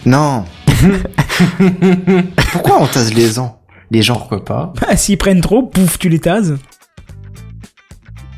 Non. 0.04 0.44
Pourquoi 2.52 2.82
on 2.82 2.86
tase 2.86 3.14
les 3.14 3.28
gens? 3.32 3.58
Les 3.90 4.02
gens. 4.02 4.14
Pourquoi 4.16 4.44
pas? 4.44 4.72
Bah, 4.80 4.96
S'ils 4.96 5.18
prennent 5.18 5.40
trop, 5.40 5.62
pouf, 5.62 5.98
tu 5.98 6.08
les 6.08 6.18
tases. 6.18 6.54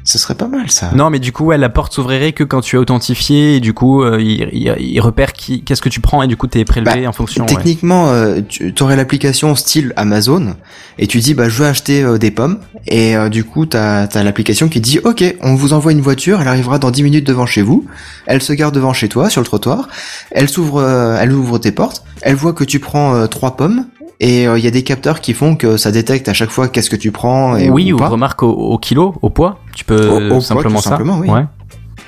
Ce 0.07 0.19
serait 0.19 0.37
pas 0.37 0.47
mal 0.47 0.71
ça. 0.71 0.93
Non, 0.95 1.11
mais 1.11 1.19
du 1.19 1.33
coup, 1.33 1.45
ouais, 1.47 1.59
la 1.59 1.69
porte 1.69 1.93
s'ouvrirait 1.93 2.33
que 2.33 2.45
quand 2.45 2.61
tu 2.61 2.77
es 2.77 2.79
authentifié 2.79 3.57
et 3.57 3.61
du 3.61 3.75
coup, 3.75 4.03
euh, 4.05 4.19
il, 4.21 4.49
il- 4.53 4.75
il 4.79 5.01
repère 5.01 5.33
qui, 5.33 5.63
qu'est-ce 5.65 5.83
que 5.83 5.89
tu 5.89 6.01
prends 6.01 6.23
et 6.23 6.29
du 6.29 6.37
coup, 6.37 6.47
t'es 6.47 6.65
prélevé 6.65 7.03
Bah, 7.03 7.09
en 7.09 7.13
fonction. 7.13 7.45
ouais. 7.45 7.53
Techniquement, 7.55 8.09
euh, 8.11 8.41
tu 8.49 8.73
aurais 8.81 8.95
l'application 8.97 9.55
style 9.57 9.93
Amazon 9.97 10.55
et 10.99 11.07
tu 11.09 11.19
dis 11.19 11.35
bah 11.35 11.49
je 11.49 11.61
veux 11.63 11.69
acheter 11.69 12.03
euh, 12.05 12.19
des 12.19 12.31
pommes 12.31 12.61
et 12.87 13.17
du 13.31 13.43
coup 13.43 13.67
t'as 13.67 14.05
as, 14.05 14.23
l'application 14.23 14.69
qui 14.69 14.81
dit 14.81 15.01
ok 15.03 15.25
on 15.43 15.57
vous 15.57 15.73
envoie 15.73 15.91
une 15.91 16.01
voiture, 16.01 16.41
elle 16.41 16.47
arrivera 16.49 16.79
dans 16.79 16.93
10 16.93 17.03
minutes 17.03 17.27
devant 17.27 17.45
chez 17.47 17.63
vous, 17.63 17.85
elle 18.27 18.41
se 18.41 18.53
garde 18.53 18.75
devant 18.75 18.93
chez 18.93 19.09
toi 19.09 19.29
sur 19.29 19.41
le 19.41 19.47
trottoir, 19.47 19.89
elle 20.31 20.49
s'ouvre, 20.49 20.83
elle 21.21 21.33
ouvre 21.33 21.59
tes 21.59 21.73
portes, 21.73 22.05
elle 22.23 22.37
voit 22.37 22.53
que 22.53 22.63
tu 22.65 22.79
prends 22.79 23.27
trois 23.27 23.57
pommes 23.57 23.87
et 24.21 24.47
euh, 24.49 24.59
il 24.59 24.65
y 24.65 24.69
a 24.69 24.71
des 24.71 24.83
capteurs 24.83 25.21
qui 25.21 25.35
font 25.35 25.57
que 25.57 25.77
ça 25.77 25.91
détecte 25.93 26.29
à 26.29 26.33
chaque 26.33 26.51
fois 26.51 26.69
qu'est-ce 26.69 26.91
que 26.91 26.97
tu 26.97 27.11
prends 27.13 27.57
et 27.57 27.69
oui, 27.71 27.93
ou 27.93 27.97
ou 27.97 27.99
pas. 27.99 28.09
remarque 28.09 28.43
au, 28.43 28.51
au 28.51 28.79
kilo, 28.79 29.15
au 29.23 29.31
poids. 29.31 29.59
Tu 29.75 29.85
peux 29.85 30.09
Au- 30.09 30.21
au 30.27 30.29
poids, 30.31 30.41
simplement 30.41 30.77
tout 30.79 30.83
ça. 30.85 30.91
simplement, 30.91 31.19
oui. 31.19 31.29
Ouais. 31.29 31.45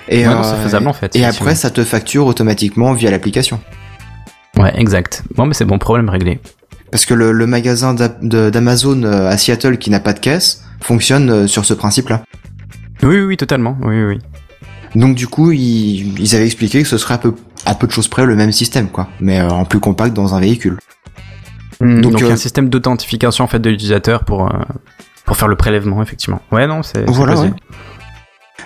Et, 0.09 0.26
Ouais, 0.26 0.34
non, 0.34 0.42
c'est 0.42 0.56
faisable, 0.62 0.88
en 0.88 0.92
fait, 0.94 1.14
Et 1.16 1.24
après 1.24 1.54
ça 1.54 1.68
te 1.70 1.84
facture 1.84 2.26
automatiquement 2.26 2.92
via 2.94 3.11
l'application. 3.11 3.61
Ouais, 4.56 4.72
exact. 4.80 5.22
Bon, 5.34 5.44
mais 5.46 5.52
c'est 5.54 5.66
bon, 5.66 5.78
problème 5.78 6.09
réglé. 6.09 6.40
Parce 6.90 7.04
que 7.04 7.12
le, 7.12 7.32
le 7.32 7.46
magasin 7.46 7.94
d'Amazon 7.94 9.02
euh, 9.02 9.28
à 9.28 9.36
Seattle 9.36 9.76
qui 9.76 9.90
n'a 9.90 10.00
pas 10.00 10.14
de 10.14 10.18
caisse 10.20 10.64
fonctionne 10.80 11.28
euh, 11.30 11.46
sur 11.46 11.66
ce 11.66 11.74
principe-là. 11.74 12.22
Oui, 13.02 13.16
oui, 13.16 13.20
oui, 13.20 13.36
totalement. 13.36 13.76
Oui, 13.82 14.02
oui. 14.02 14.18
Donc 14.94 15.14
du 15.14 15.26
coup, 15.28 15.52
ils, 15.52 16.18
ils 16.18 16.34
avaient 16.34 16.46
expliqué 16.46 16.80
que 16.82 16.88
ce 16.88 16.96
serait 16.96 17.14
à 17.14 17.18
peu, 17.18 17.34
à 17.66 17.74
peu 17.74 17.86
de 17.86 17.92
choses 17.92 18.09
près 18.09 18.24
le 18.24 18.34
même 18.34 18.52
système, 18.52 18.88
quoi, 18.88 19.09
mais 19.20 19.38
euh, 19.38 19.48
en 19.50 19.66
plus 19.66 19.80
compact 19.80 20.14
dans 20.14 20.34
un 20.34 20.40
véhicule. 20.40 20.78
Hmm, 21.81 22.01
Donc, 22.01 22.12
Donc, 22.14 22.22
euh, 22.22 22.33
un 22.33 22.37
système 22.37 22.68
d'authentification 22.68 23.45
en 23.45 23.49
fait 23.49 23.59
de 23.61 23.70
l'utilisateur 23.70 24.24
pour 24.24 24.47
euh, 24.47 24.59
pour 25.24 25.37
faire 25.37 25.49
le 25.49 25.57
prélèvement, 25.57 26.03
effectivement. 26.03 26.41
Ouais, 26.51 26.66
non, 26.66 26.83
c'est 26.83 27.05
Voilà. 27.09 27.39
ouais. 27.39 27.53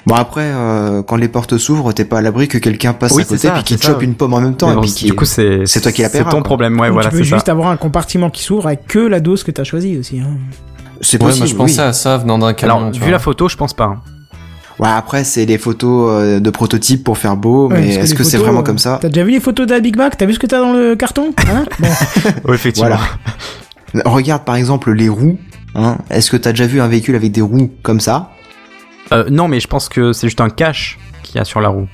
Bon 0.07 0.15
après, 0.17 0.51
euh, 0.53 1.03
quand 1.03 1.17
les 1.17 1.29
portes 1.29 1.59
s'ouvrent, 1.59 1.93
t'es 1.93 2.05
pas 2.05 2.19
à 2.19 2.21
l'abri 2.23 2.49
que 2.49 2.59
quelqu'un 2.59 2.93
passe 2.93 3.13
Oui, 3.13 3.23
à 3.23 3.25
côté 3.25 3.39
ça, 3.39 3.53
puis 3.53 3.63
qu'il 3.63 3.83
chope 3.83 4.03
une 4.03 4.15
pomme 4.15 4.35
en 4.35 4.41
même 4.41 4.57
temps 4.57 4.73
et 4.73 4.75
bon, 4.75 4.81
puis 4.81 4.91
qui 4.93 5.05
du 5.07 5.15
coup, 5.15 5.25
c'est 5.27 5.67
c'est 5.67 5.81
toi 5.81 5.93
qui 5.93 6.03
la 6.03 6.09
C'est 6.09 6.25
ton 6.25 6.31
quoi. 6.31 6.43
problème, 6.43 6.79
ouais, 6.81 6.89
Ou 6.89 6.95
voilà, 6.95 7.11
tu 7.11 7.19
peux 7.19 7.25
ça. 7.25 7.37
juste 7.37 7.49
avoir 7.49 7.69
un 7.69 7.77
compartiment 7.77 8.29
qui 8.31 8.43
s'ouvre 8.43 8.67
avec 8.67 8.87
que 8.87 8.99
la 8.99 9.21
dose 9.21 9.45
que 9.45 9.51
t'as 9.53 9.65
choisie 9.65 9.99
aussi. 9.99 10.19
Hein. 10.21 10.39
c'est 11.03 11.21
Ouais, 11.23 11.29
possible. 11.29 11.45
moi 11.45 11.51
je 11.53 11.55
pensais 11.57 11.83
oui. 11.83 11.89
à 11.89 11.93
ça 11.93 12.17
venant 12.19 12.39
d'un 12.39 12.53
camion. 12.55 12.77
Alors, 12.79 12.91
vu 12.93 12.99
vois. 13.01 13.11
la 13.11 13.19
photo, 13.21 13.49
je 13.49 13.57
pense 13.57 13.75
pas. 13.75 13.97
Ouais, 14.79 14.89
après, 14.89 15.25
c'est 15.25 15.47
des 15.47 15.59
photos 15.59 16.11
euh, 16.11 16.41
de 16.41 16.51
prototypes 16.51 17.05
pour 17.05 17.19
faire 17.19 17.37
beau, 17.37 17.69
Ouais, 17.69 17.81
mais 17.81 17.95
est-ce 17.95 18.15
que 18.15 18.25
c'est 18.25 18.39
vraiment 18.39 18.61
euh, 18.61 18.65
comme 18.65 18.79
ça 18.79 18.99
T'as 19.01 19.09
déjà 19.09 19.25
vu 19.25 19.33
les 19.33 19.41
photos 19.41 19.67
de 19.67 19.73
la 19.73 19.81
Big 19.81 19.97
Mac? 19.97 20.17
T'as 20.17 20.27
vu 20.27 20.35
ce 20.35 20.39
que 20.39 20.47
t'as 20.47 20.59
dans 20.61 20.73
le 20.73 20.97
carton? 20.97 21.33
Hein? 21.51 21.65
Bon. 22.45 22.53
effectivement. 22.53 22.89
Voilà. 22.89 24.05
Regarde 24.07 24.45
par 24.45 24.57
exemple 24.57 24.93
les 24.93 25.09
roues. 25.09 25.39
Hein. 25.75 25.99
Est-ce 26.11 26.31
que 26.31 26.37
t'as 26.37 26.51
déjà 26.51 26.67
vu 26.67 26.81
un 26.81 26.89
véhicule 26.89 27.15
avec 27.15 27.33
des 27.33 27.41
roues 27.43 27.71
comme 27.83 28.01
ça? 28.01 28.31
Euh, 29.13 29.25
non, 29.31 29.49
mais 29.49 29.61
je 29.61 29.67
pense 29.69 29.89
que 29.89 30.13
c'est 30.13 30.27
juste 30.27 30.41
un 30.41 30.49
cache 30.51 30.99
qu'il 31.23 31.37
y 31.37 31.39
a 31.39 31.45
sur 31.45 31.61
la 31.61 31.69
roue. 31.69 31.89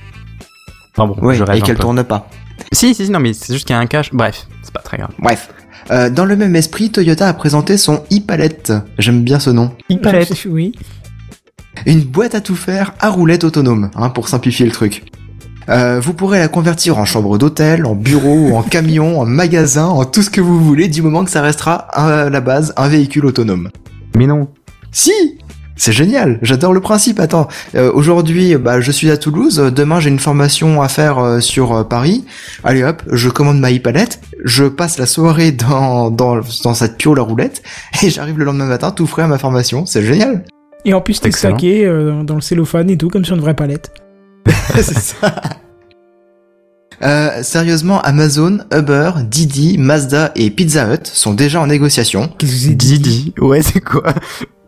Enfin 0.95 1.11
bon, 1.13 1.25
Ouais, 1.25 1.35
je 1.35 1.43
rêve 1.43 1.57
et 1.57 1.61
qu'elle 1.61 1.77
tourne 1.77 2.03
pas. 2.03 2.29
Si, 2.71 2.93
si, 2.93 3.05
si, 3.05 3.11
non, 3.11 3.19
mais 3.19 3.33
c'est 3.33 3.53
juste 3.53 3.65
qu'il 3.67 3.73
y 3.73 3.77
a 3.77 3.79
un 3.79 3.87
cache. 3.87 4.11
Bref, 4.13 4.47
c'est 4.63 4.73
pas 4.73 4.81
très 4.81 4.97
grave. 4.97 5.11
Bref. 5.19 5.49
Euh, 5.91 6.09
dans 6.09 6.25
le 6.25 6.35
même 6.35 6.55
esprit, 6.55 6.91
Toyota 6.91 7.27
a 7.27 7.33
présenté 7.33 7.77
son 7.77 8.03
e-palette. 8.11 8.73
J'aime 8.97 9.23
bien 9.23 9.39
ce 9.39 9.49
nom. 9.49 9.71
E-palette. 9.91 10.33
Oui. 10.47 10.73
Une 11.85 12.01
boîte 12.01 12.35
à 12.35 12.41
tout 12.41 12.55
faire 12.55 12.93
à 12.99 13.09
roulette 13.09 13.43
autonome, 13.43 13.89
hein, 13.95 14.09
pour 14.09 14.27
simplifier 14.27 14.65
le 14.65 14.71
truc. 14.71 15.03
Euh, 15.69 15.99
vous 15.99 16.13
pourrez 16.13 16.39
la 16.39 16.47
convertir 16.47 16.97
en 16.97 17.05
chambre 17.05 17.37
d'hôtel, 17.37 17.85
en 17.85 17.93
bureau, 17.93 18.55
en 18.55 18.63
camion, 18.63 19.19
en 19.19 19.25
magasin, 19.25 19.85
en 19.85 20.03
tout 20.03 20.23
ce 20.23 20.29
que 20.31 20.41
vous 20.41 20.59
voulez, 20.63 20.87
du 20.87 21.01
moment 21.01 21.23
que 21.23 21.29
ça 21.29 21.41
restera 21.41 21.75
à 21.75 22.29
la 22.29 22.41
base 22.41 22.73
un 22.75 22.87
véhicule 22.87 23.25
autonome. 23.27 23.69
Mais 24.15 24.25
non. 24.25 24.47
Si 24.91 25.11
c'est 25.75 25.91
génial, 25.93 26.39
j'adore 26.41 26.73
le 26.73 26.81
principe. 26.81 27.19
Attends, 27.19 27.47
euh, 27.75 27.91
aujourd'hui, 27.93 28.57
bah, 28.57 28.81
je 28.81 28.91
suis 28.91 29.11
à 29.11 29.17
Toulouse. 29.17 29.59
euh, 29.59 29.69
Demain, 29.71 29.99
j'ai 29.99 30.09
une 30.09 30.19
formation 30.19 30.81
à 30.81 30.89
faire 30.89 31.19
euh, 31.19 31.39
sur 31.39 31.71
euh, 31.73 31.83
Paris. 31.83 32.25
Allez 32.63 32.83
hop, 32.83 33.01
je 33.11 33.29
commande 33.29 33.59
ma 33.59 33.71
e-palette. 33.71 34.19
Je 34.43 34.65
passe 34.65 34.97
la 34.97 35.05
soirée 35.05 35.51
dans 35.51 36.09
dans 36.09 36.41
dans 36.63 36.73
cette 36.73 36.97
piole 36.97 37.19
à 37.19 37.21
roulette 37.21 37.61
et 38.01 38.09
j'arrive 38.09 38.39
le 38.39 38.45
lendemain 38.45 38.65
matin 38.65 38.91
tout 38.91 39.07
frais 39.07 39.23
à 39.23 39.27
ma 39.27 39.37
formation. 39.37 39.85
C'est 39.85 40.03
génial. 40.03 40.43
Et 40.85 40.93
en 40.93 41.01
plus, 41.01 41.19
t'es 41.19 41.31
stacké 41.31 41.85
euh, 41.85 42.23
dans 42.23 42.35
le 42.35 42.41
cellophane 42.41 42.89
et 42.89 42.97
tout, 42.97 43.09
comme 43.09 43.25
sur 43.25 43.35
une 43.35 43.41
vraie 43.41 43.53
palette. 43.55 43.91
c'est 44.75 44.97
ça. 44.97 45.33
Euh, 47.01 47.43
sérieusement, 47.43 48.01
Amazon, 48.01 48.59
Uber, 48.73 49.11
Didi, 49.23 49.77
Mazda 49.77 50.31
et 50.35 50.49
Pizza 50.49 50.93
Hut 50.93 50.99
sont 51.05 51.33
déjà 51.33 51.61
en 51.61 51.67
négociation. 51.67 52.29
Qu'est-ce 52.37 52.51
que 52.51 52.57
c'est 52.57 52.75
Didi. 52.75 53.33
Ouais, 53.39 53.61
c'est 53.61 53.79
quoi 53.79 54.13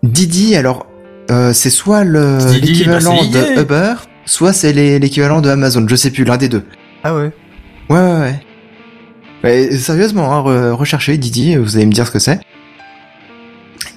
Didi, 0.03 0.55
alors, 0.55 0.85
euh, 1.29 1.51
c'est 1.53 1.69
soit 1.69 2.03
le 2.03 2.37
Didi, 2.37 2.67
l'équivalent 2.67 3.17
bah, 3.31 3.39
de 3.55 3.61
Uber, 3.61 3.93
soit 4.25 4.53
c'est 4.53 4.71
l'équivalent 4.73 5.41
de 5.41 5.49
Amazon. 5.49 5.85
Je 5.87 5.95
sais 5.95 6.09
plus, 6.09 6.23
l'un 6.23 6.37
des 6.37 6.47
deux. 6.49 6.63
Ah 7.03 7.13
ouais. 7.15 7.31
Ouais, 7.89 7.99
ouais, 7.99 8.19
ouais. 8.19 8.39
Ouais, 9.43 9.71
sérieusement, 9.77 10.31
hein, 10.33 10.41
re- 10.41 10.71
recherchez 10.71 11.17
Didi, 11.17 11.55
vous 11.57 11.75
allez 11.75 11.85
me 11.85 11.91
dire 11.91 12.07
ce 12.07 12.11
que 12.11 12.19
c'est. 12.19 12.39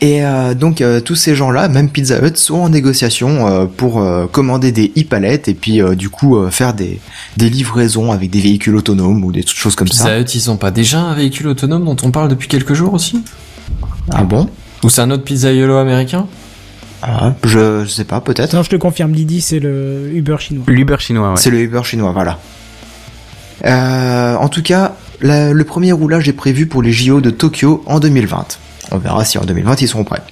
Et 0.04 0.22
euh, 0.22 0.52
donc 0.52 0.82
euh, 0.82 1.00
tous 1.00 1.14
ces 1.14 1.34
gens-là, 1.34 1.68
même 1.68 1.88
Pizza 1.88 2.18
Hut, 2.22 2.36
sont 2.36 2.56
en 2.56 2.68
négociation 2.68 3.46
euh, 3.48 3.64
pour 3.64 4.02
euh, 4.02 4.26
commander 4.26 4.70
des 4.70 4.92
e-palettes 4.98 5.48
et 5.48 5.54
puis 5.54 5.80
euh, 5.80 5.94
du 5.94 6.10
coup 6.10 6.36
euh, 6.36 6.50
faire 6.50 6.74
des, 6.74 7.00
des 7.38 7.48
livraisons 7.48 8.12
avec 8.12 8.28
des 8.28 8.40
véhicules 8.40 8.76
autonomes 8.76 9.24
ou 9.24 9.32
des 9.32 9.42
choses 9.46 9.74
comme 9.76 9.88
ça. 9.88 10.04
Pizza 10.04 10.18
Hut, 10.20 10.34
ils 10.34 10.50
ont 10.50 10.58
pas 10.58 10.70
déjà 10.70 11.00
un 11.00 11.14
véhicule 11.14 11.46
autonome 11.46 11.86
dont 11.86 11.96
on 12.02 12.10
parle 12.10 12.28
depuis 12.28 12.48
quelques 12.48 12.74
jours 12.74 12.92
aussi? 12.92 13.24
Ah 14.10 14.24
bon? 14.24 14.46
Ou 14.82 14.90
c'est 14.90 15.00
un 15.00 15.10
autre 15.10 15.24
pizzaïolo 15.24 15.76
américain? 15.78 16.26
Ah, 17.00 17.32
je, 17.42 17.84
je 17.84 17.88
sais 17.88 18.04
pas, 18.04 18.20
peut-être. 18.20 18.52
Non, 18.54 18.62
je 18.62 18.68
te 18.68 18.76
confirme, 18.76 19.12
Didi, 19.12 19.40
c'est 19.40 19.58
le 19.58 20.10
Uber 20.12 20.36
chinois. 20.38 20.64
L'Uber 20.68 20.96
chinois, 20.98 21.30
ouais. 21.30 21.36
C'est 21.36 21.50
le 21.50 21.60
Uber 21.60 21.82
chinois, 21.82 22.12
voilà. 22.12 22.38
Euh, 23.64 24.36
en 24.36 24.48
tout 24.48 24.62
cas, 24.62 24.96
la- 25.22 25.52
le 25.54 25.64
premier 25.64 25.92
roulage 25.92 26.28
est 26.28 26.32
prévu 26.34 26.66
pour 26.66 26.82
les 26.82 26.92
JO 26.92 27.22
de 27.22 27.30
Tokyo 27.30 27.82
en 27.86 28.00
2020. 28.00 28.58
On 28.90 28.98
verra 28.98 29.24
si 29.24 29.38
en 29.38 29.44
2020 29.44 29.80
ils 29.82 29.88
seront 29.88 30.04
prêts. 30.04 30.22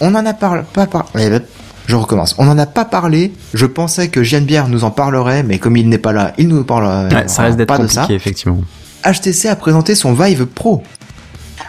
On 0.00 0.14
en 0.14 0.26
a 0.26 0.34
parlé, 0.34 0.62
pas 0.72 0.86
par... 0.86 1.06
eh 1.18 1.30
ben, 1.30 1.40
Je 1.86 1.96
recommence. 1.96 2.34
On 2.38 2.48
en 2.48 2.58
a 2.58 2.66
pas 2.66 2.84
parlé. 2.84 3.32
Je 3.54 3.66
pensais 3.66 4.08
que 4.08 4.20
Bière 4.40 4.68
nous 4.68 4.84
en 4.84 4.90
parlerait, 4.90 5.42
mais 5.42 5.58
comme 5.58 5.76
il 5.76 5.88
n'est 5.88 5.98
pas 5.98 6.12
là, 6.12 6.32
il 6.38 6.48
nous 6.48 6.64
parlera 6.64 7.04
Ouais, 7.08 7.28
ça 7.28 7.50
d'être 7.50 7.68
pas 7.68 7.78
de 7.78 7.86
ça. 7.86 8.06
effectivement. 8.10 8.60
HTC 9.04 9.48
a 9.48 9.56
présenté 9.56 9.94
son 9.94 10.12
Vive 10.12 10.46
Pro. 10.46 10.82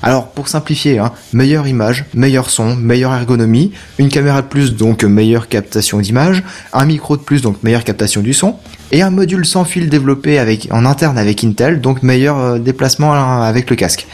Alors, 0.04 0.28
pour 0.28 0.48
simplifier, 0.48 1.00
hein, 1.00 1.12
meilleure 1.34 1.68
image, 1.68 2.06
meilleur 2.14 2.50
son, 2.50 2.76
meilleure 2.76 3.14
ergonomie, 3.14 3.72
une 3.98 4.10
caméra 4.10 4.42
de 4.42 4.48
plus, 4.48 4.76
donc 4.76 5.04
meilleure 5.04 5.48
captation 5.48 6.00
d'image, 6.00 6.44
un 6.74 6.86
micro 6.86 7.18
de 7.18 7.22
plus, 7.22 7.42
donc 7.42 7.64
meilleure 7.64 7.84
captation 7.84 8.22
du 8.22 8.34
son, 8.34 8.56
et 8.92 9.02
un 9.02 9.10
module 9.10 9.46
sans 9.46 9.66
fil 9.66 9.90
développé 9.90 10.38
avec, 10.38 10.68
en 10.72 10.86
interne 10.86 11.18
avec 11.18 11.44
Intel, 11.44 11.82
donc 11.82 12.04
meilleur 12.04 12.38
euh, 12.38 12.60
déplacement 12.60 13.14
euh, 13.14 13.42
avec 13.42 13.70
le 13.70 13.76
casque. 13.76 14.08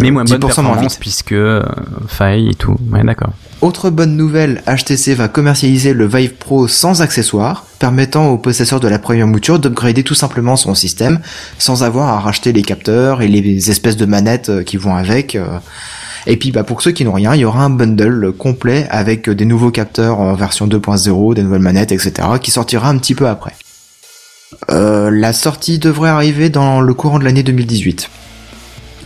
Mais 0.00 0.10
moins 0.10 0.24
bonne 0.24 0.38
10% 0.38 0.40
moins 0.40 0.48
performance 0.48 0.80
vite. 0.92 0.98
puisque 1.00 1.32
euh, 1.32 1.62
faille 2.08 2.48
et 2.50 2.54
tout. 2.54 2.76
Ouais, 2.92 3.02
d'accord. 3.04 3.32
Autre 3.60 3.90
bonne 3.90 4.16
nouvelle, 4.16 4.62
HTC 4.66 5.14
va 5.14 5.28
commercialiser 5.28 5.94
le 5.94 6.06
Vive 6.06 6.34
Pro 6.34 6.68
sans 6.68 7.00
accessoires, 7.00 7.64
permettant 7.78 8.28
au 8.28 8.36
possesseur 8.38 8.80
de 8.80 8.88
la 8.88 8.98
première 8.98 9.26
mouture 9.26 9.58
d'upgrader 9.58 10.02
tout 10.02 10.14
simplement 10.14 10.56
son 10.56 10.74
système, 10.74 11.20
sans 11.58 11.82
avoir 11.82 12.08
à 12.08 12.20
racheter 12.20 12.52
les 12.52 12.62
capteurs 12.62 13.22
et 13.22 13.28
les 13.28 13.70
espèces 13.70 13.96
de 13.96 14.04
manettes 14.04 14.50
euh, 14.50 14.62
qui 14.62 14.76
vont 14.76 14.94
avec. 14.94 15.34
euh. 15.34 15.58
Et 16.26 16.36
puis 16.36 16.50
bah, 16.52 16.64
pour 16.64 16.82
ceux 16.82 16.92
qui 16.92 17.04
n'ont 17.04 17.12
rien, 17.12 17.34
il 17.34 17.40
y 17.40 17.44
aura 17.44 17.64
un 17.64 17.70
bundle 17.70 18.32
complet 18.32 18.86
avec 18.90 19.28
euh, 19.28 19.34
des 19.34 19.44
nouveaux 19.44 19.70
capteurs 19.70 20.20
en 20.20 20.34
version 20.34 20.66
2.0, 20.66 21.34
des 21.34 21.42
nouvelles 21.42 21.60
manettes, 21.60 21.92
etc., 21.92 22.12
qui 22.42 22.50
sortira 22.50 22.88
un 22.88 22.98
petit 22.98 23.14
peu 23.14 23.28
après. 23.28 23.54
Euh, 24.70 25.10
la 25.10 25.32
sortie 25.32 25.78
devrait 25.78 26.10
arriver 26.10 26.48
dans 26.48 26.80
le 26.80 26.94
courant 26.94 27.18
de 27.18 27.24
l'année 27.24 27.42
2018. 27.42 28.08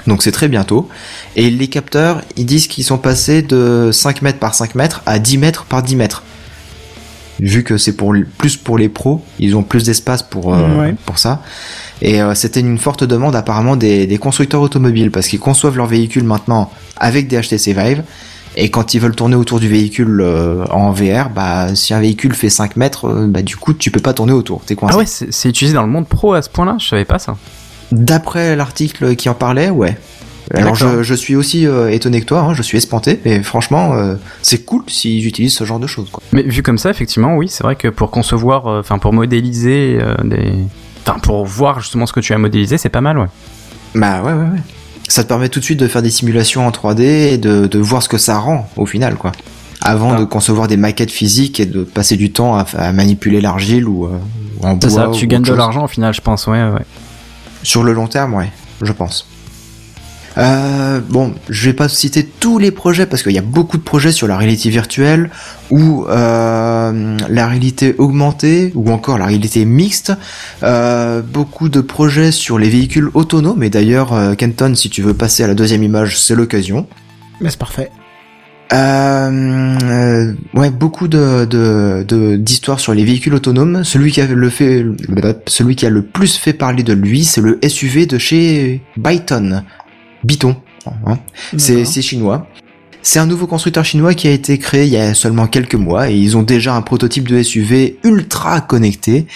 Donc 0.08 0.22
c'est 0.22 0.32
très 0.32 0.48
bientôt. 0.48 0.88
Et 1.36 1.50
les 1.50 1.68
capteurs, 1.68 2.22
ils 2.36 2.46
disent 2.46 2.66
qu'ils 2.66 2.84
sont 2.84 2.98
passés 2.98 3.42
de 3.42 3.90
5 3.92 4.22
mètres 4.22 4.38
par 4.38 4.54
5 4.54 4.74
mètres 4.74 5.02
à 5.06 5.18
10 5.18 5.38
mètres 5.38 5.64
par 5.64 5.82
10 5.82 5.96
mètres. 5.96 6.22
Vu 7.40 7.62
que 7.62 7.76
c'est 7.78 7.92
pour 7.92 8.12
plus 8.36 8.56
pour 8.56 8.78
les 8.78 8.88
pros, 8.88 9.22
ils 9.38 9.54
ont 9.54 9.62
plus 9.62 9.84
d'espace 9.84 10.24
pour 10.24 10.52
euh, 10.54 10.74
Ouais. 10.80 10.94
pour 11.06 11.18
ça. 11.20 11.40
Et 12.02 12.20
euh, 12.20 12.34
c'était 12.34 12.58
une 12.60 12.78
forte 12.78 13.04
demande 13.04 13.36
apparemment 13.36 13.76
des, 13.76 14.08
des 14.08 14.18
constructeurs 14.18 14.60
automobiles 14.60 15.12
parce 15.12 15.28
qu'ils 15.28 15.38
conçoivent 15.38 15.76
leurs 15.76 15.86
véhicules 15.86 16.24
maintenant 16.24 16.72
avec 16.96 17.28
des 17.28 17.40
HTC 17.40 17.74
Vive. 17.74 18.02
Et 18.56 18.70
quand 18.70 18.94
ils 18.94 19.00
veulent 19.00 19.14
tourner 19.14 19.36
autour 19.36 19.60
du 19.60 19.68
véhicule 19.68 20.20
euh, 20.20 20.64
en 20.70 20.90
VR, 20.90 21.30
bah 21.30 21.76
si 21.76 21.94
un 21.94 22.00
véhicule 22.00 22.34
fait 22.34 22.50
5 22.50 22.76
mètres, 22.76 23.08
bah 23.28 23.42
du 23.42 23.56
coup 23.56 23.72
tu 23.72 23.92
peux 23.92 24.00
pas 24.00 24.14
tourner 24.14 24.32
autour, 24.32 24.62
t'es 24.66 24.74
coincé. 24.74 24.94
Ah 24.96 24.98
ouais, 24.98 25.06
c'est 25.06 25.32
c'est 25.32 25.48
utilisé 25.48 25.74
dans 25.74 25.82
le 25.82 25.88
monde 25.92 26.08
pro 26.08 26.32
à 26.32 26.42
ce 26.42 26.48
point-là? 26.50 26.76
Je 26.80 26.88
savais 26.88 27.04
pas 27.04 27.20
ça. 27.20 27.36
D'après 27.92 28.54
l'article 28.56 29.16
qui 29.16 29.28
en 29.28 29.34
parlait, 29.34 29.70
ouais. 29.70 29.96
Alors 30.54 30.72
D'accord. 30.72 30.88
je, 30.98 31.02
je 31.02 31.14
suis 31.14 31.36
aussi 31.36 31.66
euh, 31.66 31.90
étonné 31.90 32.20
que 32.20 32.26
toi, 32.26 32.40
hein, 32.40 32.54
je 32.54 32.62
suis 32.62 32.78
espanté, 32.78 33.20
mais 33.24 33.42
franchement, 33.42 33.92
euh, 33.94 34.14
c'est 34.40 34.64
cool 34.64 34.82
s'ils 34.88 35.26
utilisent 35.26 35.54
ce 35.54 35.64
genre 35.64 35.78
de 35.78 35.86
choses. 35.86 36.08
Quoi. 36.10 36.22
Mais 36.32 36.42
vu 36.42 36.62
comme 36.62 36.78
ça, 36.78 36.88
effectivement, 36.88 37.36
oui, 37.36 37.48
c'est 37.48 37.62
vrai 37.64 37.76
que 37.76 37.88
pour 37.88 38.10
concevoir, 38.10 38.66
euh, 38.66 38.80
enfin 38.80 38.98
pour 38.98 39.12
modéliser 39.12 39.98
des. 40.24 40.52
Enfin, 41.06 41.18
pour 41.20 41.44
voir 41.44 41.80
justement 41.80 42.06
ce 42.06 42.12
que 42.14 42.20
tu 42.20 42.32
as 42.32 42.38
modélisé, 42.38 42.78
c'est 42.78 42.88
pas 42.88 43.00
mal, 43.02 43.18
ouais. 43.18 43.26
Bah 43.94 44.22
ouais, 44.22 44.32
ouais, 44.32 44.38
ouais. 44.38 44.60
Ça 45.06 45.22
te 45.22 45.28
permet 45.28 45.48
tout 45.50 45.60
de 45.60 45.64
suite 45.64 45.80
de 45.80 45.86
faire 45.88 46.02
des 46.02 46.10
simulations 46.10 46.66
en 46.66 46.70
3D 46.70 47.00
et 47.02 47.38
de, 47.38 47.66
de 47.66 47.78
voir 47.78 48.02
ce 48.02 48.08
que 48.10 48.18
ça 48.18 48.38
rend 48.38 48.68
au 48.76 48.84
final, 48.86 49.16
quoi. 49.16 49.32
Avant 49.82 50.14
Ah. 50.14 50.18
de 50.20 50.24
concevoir 50.24 50.66
des 50.66 50.76
maquettes 50.78 51.10
physiques 51.10 51.60
et 51.60 51.66
de 51.66 51.82
passer 51.84 52.16
du 52.16 52.32
temps 52.32 52.56
à, 52.56 52.64
à 52.76 52.92
manipuler 52.92 53.40
l'argile 53.42 53.86
ou, 53.86 54.06
ou 54.06 54.66
en 54.66 54.78
C'est 54.80 54.88
bois. 54.90 55.08
ou 55.10 55.14
tu 55.14 55.26
gagnes 55.26 55.42
de 55.42 55.52
l'argent 55.54 55.84
au 55.84 55.88
final, 55.88 56.12
je 56.14 56.20
pense, 56.22 56.46
ouais, 56.46 56.52
ouais. 56.62 56.84
Sur 57.68 57.84
le 57.84 57.92
long 57.92 58.06
terme, 58.06 58.32
ouais, 58.32 58.50
je 58.80 58.92
pense. 58.92 59.26
Euh, 60.38 61.00
bon, 61.06 61.34
je 61.50 61.68
vais 61.68 61.74
pas 61.74 61.86
citer 61.90 62.24
tous 62.24 62.58
les 62.58 62.70
projets 62.70 63.04
parce 63.04 63.22
qu'il 63.22 63.32
y 63.32 63.38
a 63.38 63.42
beaucoup 63.42 63.76
de 63.76 63.82
projets 63.82 64.10
sur 64.10 64.26
la 64.26 64.38
réalité 64.38 64.70
virtuelle 64.70 65.28
ou 65.68 66.06
euh, 66.08 67.18
la 67.28 67.46
réalité 67.46 67.94
augmentée 67.98 68.72
ou 68.74 68.90
encore 68.90 69.18
la 69.18 69.26
réalité 69.26 69.66
mixte. 69.66 70.14
Euh, 70.62 71.20
beaucoup 71.20 71.68
de 71.68 71.82
projets 71.82 72.32
sur 72.32 72.58
les 72.58 72.70
véhicules 72.70 73.10
autonomes 73.12 73.62
et 73.62 73.68
d'ailleurs, 73.68 74.14
Kenton, 74.38 74.74
si 74.74 74.88
tu 74.88 75.02
veux 75.02 75.12
passer 75.12 75.44
à 75.44 75.46
la 75.46 75.54
deuxième 75.54 75.82
image, 75.82 76.18
c'est 76.18 76.34
l'occasion. 76.34 76.86
Mais 77.42 77.50
c'est 77.50 77.58
parfait. 77.58 77.90
Euh, 78.72 79.78
euh, 79.82 80.34
ouais, 80.54 80.70
beaucoup 80.70 81.08
de 81.08 81.46
de- 81.46 82.04
de- 82.06 82.36
d'histoires 82.36 82.80
sur 82.80 82.92
les 82.92 83.04
véhicules 83.04 83.32
autonomes. 83.34 83.82
Celui 83.84 84.12
qui 84.12 84.20
a 84.20 84.26
le 84.26 84.50
fait, 84.50 84.84
celui 85.46 85.74
qui 85.74 85.86
a 85.86 85.90
le 85.90 86.02
plus 86.02 86.36
fait 86.36 86.52
parler 86.52 86.82
de 86.82 86.92
lui, 86.92 87.24
c'est 87.24 87.40
le 87.40 87.58
SUV 87.66 88.06
de 88.06 88.18
chez 88.18 88.82
Byton, 88.98 89.62
Byton. 90.24 90.56
hein. 91.06 91.18
C'est 91.56 91.84
c'est 91.86 92.02
chinois. 92.02 92.46
C'est 93.00 93.20
un 93.20 93.26
nouveau 93.26 93.46
constructeur 93.46 93.84
chinois 93.86 94.12
qui 94.12 94.28
a 94.28 94.32
été 94.32 94.58
créé 94.58 94.84
il 94.84 94.92
y 94.92 94.98
a 94.98 95.14
seulement 95.14 95.46
quelques 95.46 95.76
mois 95.76 96.10
et 96.10 96.14
ils 96.16 96.36
ont 96.36 96.42
déjà 96.42 96.74
un 96.74 96.82
prototype 96.82 97.26
de 97.26 97.42
SUV 97.42 97.98
ultra 98.04 98.60
connecté, 98.60 99.26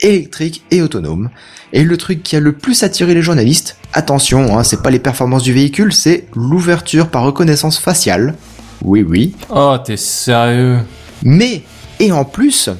électrique 0.00 0.62
et 0.70 0.80
autonome. 0.80 1.28
Et 1.74 1.84
le 1.84 1.96
truc 1.98 2.22
qui 2.22 2.34
a 2.36 2.40
le 2.40 2.52
plus 2.52 2.82
attiré 2.82 3.12
les 3.14 3.20
journalistes, 3.20 3.76
attention, 3.92 4.58
hein, 4.58 4.64
c'est 4.64 4.82
pas 4.82 4.90
les 4.90 4.98
performances 5.00 5.42
du 5.42 5.52
véhicule, 5.52 5.92
c'est 5.92 6.28
l'ouverture 6.34 7.08
par 7.08 7.22
reconnaissance 7.24 7.78
faciale. 7.78 8.34
Oui, 8.84 9.04
oui. 9.06 9.34
Oh, 9.50 9.76
t'es 9.84 9.96
sérieux 9.96 10.78
Mais, 11.22 11.62
et 11.98 12.12
en 12.12 12.24
plus, 12.24 12.70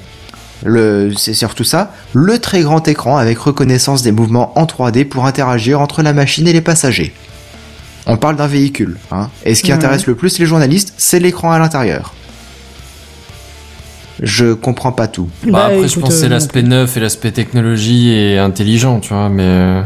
le, 0.65 1.13
c'est 1.17 1.35
surtout 1.35 1.65
ça, 1.65 1.93
le 2.13 2.39
très 2.39 2.63
grand 2.63 2.87
écran 2.89 3.17
avec 3.17 3.39
reconnaissance 3.39 4.03
des 4.03 4.13
mouvements 4.13 4.59
en 4.59 4.65
3D 4.65 5.05
pour 5.05 5.27
interagir 5.27 5.81
entre 5.81 6.03
la 6.03 6.13
machine 6.13 6.47
et 6.49 6.53
les 6.53 6.61
passagers. 6.61 7.15
On 8.07 8.17
parle 8.17 8.37
d'un 8.37 8.47
véhicule, 8.47 8.99
hein. 9.11 9.29
Et 9.45 9.55
ce 9.55 9.63
qui 9.63 9.73
intéresse 9.73 10.07
le 10.07 10.15
plus 10.15 10.39
les 10.39 10.47
journalistes, 10.47 10.95
c'est 10.97 11.21
l'écran 11.21 11.53
à 11.53 11.59
l'intérieur. 11.59 12.15
Je 14.23 14.53
comprends 14.53 14.93
pas 14.93 15.07
tout. 15.07 15.29
Bah, 15.47 15.67
après, 15.67 15.87
je 15.87 15.93
écoute, 15.93 16.03
pense 16.03 16.11
que 16.11 16.17
c'est 16.21 16.27
euh, 16.27 16.31
l'aspect 16.31 16.63
neuf 16.63 16.97
et 16.97 17.01
l'aspect 17.01 17.31
technologie 17.31 18.11
et 18.11 18.39
intelligent, 18.39 19.01
tu 19.01 19.15
vois, 19.15 19.29
mais... 19.29 19.83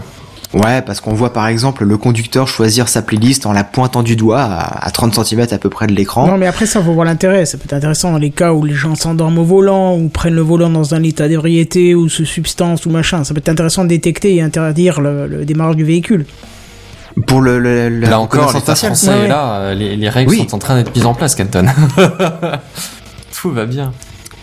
Ouais, 0.54 0.82
parce 0.82 1.00
qu'on 1.00 1.14
voit 1.14 1.32
par 1.32 1.48
exemple 1.48 1.84
le 1.84 1.98
conducteur 1.98 2.46
choisir 2.48 2.88
sa 2.88 3.02
playlist 3.02 3.44
en 3.44 3.52
la 3.52 3.64
pointant 3.64 4.02
du 4.04 4.14
doigt 4.14 4.40
à, 4.42 4.86
à 4.86 4.90
30 4.90 5.24
cm 5.24 5.46
à 5.50 5.58
peu 5.58 5.68
près 5.68 5.86
de 5.88 5.92
l'écran. 5.92 6.26
Non, 6.28 6.36
mais 6.38 6.46
après, 6.46 6.66
ça, 6.66 6.80
faut 6.82 6.92
voir 6.92 7.04
l'intérêt. 7.04 7.44
Ça 7.44 7.58
peut 7.58 7.64
être 7.64 7.72
intéressant 7.72 8.12
dans 8.12 8.18
les 8.18 8.30
cas 8.30 8.52
où 8.52 8.64
les 8.64 8.74
gens 8.74 8.94
s'endorment 8.94 9.38
au 9.40 9.44
volant, 9.44 9.96
ou 9.96 10.08
prennent 10.08 10.34
le 10.34 10.42
volant 10.42 10.70
dans 10.70 10.94
un 10.94 11.02
état 11.02 11.26
d'ébriété, 11.28 11.94
ou 11.96 12.08
se 12.08 12.24
substance, 12.24 12.86
ou 12.86 12.90
machin. 12.90 13.24
Ça 13.24 13.34
peut 13.34 13.38
être 13.40 13.48
intéressant 13.48 13.82
de 13.84 13.88
détecter 13.88 14.36
et 14.36 14.42
interdire 14.42 15.00
le, 15.00 15.26
le 15.26 15.44
démarrage 15.44 15.76
du 15.76 15.84
véhicule. 15.84 16.24
Pour 17.26 17.40
le, 17.40 17.58
Là 17.88 18.18
encore, 18.20 18.52
l'État 18.54 18.74
français 18.74 19.08
Ouais, 19.10 19.14
ouais. 19.18 19.24
est 19.26 19.28
là, 19.28 19.54
euh, 19.56 19.74
les, 19.74 19.96
les 19.96 20.08
règles 20.08 20.30
Oui. 20.30 20.46
sont 20.48 20.56
en 20.56 20.58
train 20.58 20.76
d'être 20.76 20.94
mises 20.94 21.06
en 21.06 21.14
place, 21.14 21.34
Canton. 21.34 21.66
Tout 23.40 23.50
va 23.50 23.66
bien. 23.66 23.92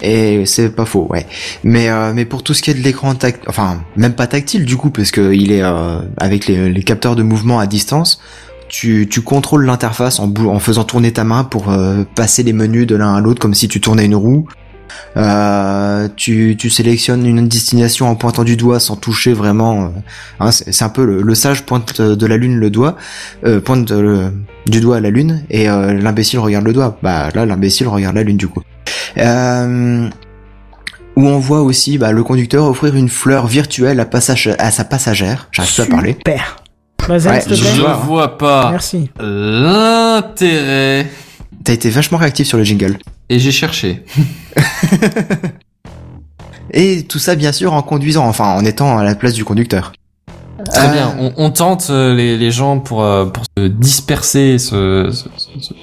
Et 0.02 0.46
c'est 0.46 0.70
pas 0.76 0.86
faux, 0.86 1.08
ouais. 1.10 1.28
Mais 1.64 1.90
euh, 1.90 2.12
mais 2.14 2.26
pour 2.26 2.44
tout 2.44 2.54
ce 2.54 2.62
qui 2.62 2.72
est 2.72 2.74
de 2.74 2.82
l'écran 2.82 3.14
tactile, 3.16 3.48
enfin 3.48 3.82
même 3.96 4.14
pas 4.14 4.28
tactile 4.28 4.66
du 4.66 4.76
coup, 4.78 4.90
parce 4.90 5.12
que 5.12 5.34
il 5.34 5.52
est 5.52 5.62
euh, 5.64 6.00
avec 6.18 6.48
les, 6.48 6.84
capteurs 6.84 7.16
de 7.16 7.24
mouvement 7.24 7.60
à 7.60 7.68
distance. 7.68 8.20
Tu, 8.68 9.08
tu 9.10 9.22
contrôles 9.22 9.66
l'interface 9.66 10.20
en, 10.20 10.34
en 10.34 10.60
faisant 10.60 10.86
tourner 10.86 11.12
ta 11.12 11.26
main 11.26 11.44
pour 11.44 11.70
euh, 11.70 12.06
passer 12.16 12.42
les 12.42 12.54
menus 12.54 12.88
de 12.88 12.96
l'un 12.96 13.16
à 13.16 13.20
l'autre 13.20 13.42
comme 13.42 13.54
si 13.54 13.68
tu 13.68 13.82
tournais 13.82 14.06
une 14.06 14.16
roue. 14.16 14.48
Euh, 15.18 16.08
tu, 16.16 16.56
tu 16.58 16.70
sélectionnes 16.70 17.26
une 17.26 17.48
destination 17.48 18.08
en 18.08 18.16
pointant 18.16 18.44
du 18.44 18.56
doigt 18.56 18.80
sans 18.80 18.96
toucher 18.96 19.34
vraiment. 19.34 19.86
euh, 19.86 19.88
hein, 20.40 20.52
c'est 20.52 20.84
un 20.84 20.90
peu 20.90 21.06
le, 21.06 21.22
le 21.22 21.36
sage 21.36 21.66
pointe 21.66 22.02
de 22.02 22.26
la 22.26 22.38
lune 22.38 22.56
le 22.56 22.70
doigt, 22.70 22.96
euh, 23.46 23.60
pointe 23.60 23.92
du 23.92 24.80
doigt 24.80 24.98
à 24.98 25.00
la 25.00 25.10
lune 25.10 25.44
et 25.50 25.66
l'imbécile 25.66 26.40
regarde 26.40 26.66
le 26.66 26.74
doigt. 26.74 26.98
Bah 27.04 27.30
là 27.34 27.46
l'imbécile 27.46 27.88
regarde 27.88 28.16
la 28.16 28.24
lune 28.24 28.38
du 28.38 28.48
coup. 28.48 28.62
Euh, 29.18 30.10
où 31.16 31.28
on 31.28 31.40
voit 31.40 31.62
aussi 31.62 31.98
bah, 31.98 32.12
le 32.12 32.24
conducteur 32.24 32.66
offrir 32.66 32.96
une 32.96 33.10
fleur 33.10 33.48
virtuelle 33.48 34.00
à, 34.00 34.06
passage, 34.06 34.50
à 34.60 34.72
sa 34.72 34.84
passagère. 34.86 35.48
J'arrive 35.52 35.76
pas 35.76 35.84
à 35.84 35.88
parler. 35.88 36.14
Super. 36.14 36.56
Ouais, 37.10 37.20
te 37.42 37.54
je. 37.54 37.64
Je 37.66 37.82
vois. 37.82 38.38
pas 38.38 38.70
Merci. 38.72 39.10
l'intérêt. 39.20 41.10
T'as 41.64 41.74
été 41.74 41.90
vachement 41.90 42.18
réactif 42.18 42.48
sur 42.48 42.58
le 42.58 42.64
jingle. 42.64 42.98
Et 43.30 43.40
j'ai 43.40 43.52
cherché. 43.52 44.04
Et 46.74 47.04
tout 47.04 47.20
ça 47.20 47.36
bien 47.36 47.52
sûr 47.52 47.74
en 47.74 47.82
conduisant, 47.82 48.26
enfin 48.28 48.54
en 48.56 48.64
étant 48.64 48.98
à 48.98 49.04
la 49.04 49.16
place 49.16 49.34
du 49.34 49.44
conducteur. 49.44 49.92
Très 50.74 50.88
Euh, 50.88 50.92
bien. 50.94 51.16
On, 51.20 51.34
on 51.38 51.50
tente 51.50 51.88
euh, 51.90 52.16
les, 52.16 52.38
les 52.38 52.52
gens 52.52 52.80
pour, 52.80 53.04
euh, 53.04 53.26
pour 53.26 53.44
se 53.58 53.68
disperser, 53.68 54.58
se, 54.58 55.10
se, 55.12 55.24
se- 55.38 55.60
se- 55.60 55.68
se 55.70 55.74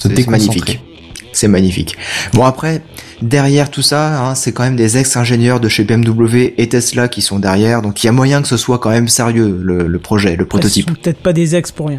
C'est 0.00 0.08
déconcentrer. 0.14 0.30
magnifique. 0.48 0.80
C'est 1.36 1.48
magnifique. 1.48 1.98
Bon 2.32 2.46
après, 2.46 2.80
derrière 3.20 3.70
tout 3.70 3.82
ça, 3.82 4.22
hein, 4.22 4.34
c'est 4.34 4.52
quand 4.52 4.62
même 4.62 4.74
des 4.74 4.96
ex-ingénieurs 4.96 5.60
de 5.60 5.68
chez 5.68 5.84
BMW 5.84 6.54
et 6.56 6.66
Tesla 6.66 7.08
qui 7.08 7.20
sont 7.20 7.38
derrière, 7.38 7.82
donc 7.82 8.02
il 8.02 8.06
y 8.06 8.08
a 8.08 8.12
moyen 8.12 8.40
que 8.40 8.48
ce 8.48 8.56
soit 8.56 8.78
quand 8.78 8.88
même 8.88 9.06
sérieux 9.06 9.60
le, 9.62 9.86
le 9.86 9.98
projet, 9.98 10.34
le 10.34 10.46
prototype. 10.46 10.90
Peut-être 11.02 11.18
pas 11.18 11.34
des 11.34 11.54
ex 11.54 11.72
pour 11.72 11.88
rien. 11.88 11.98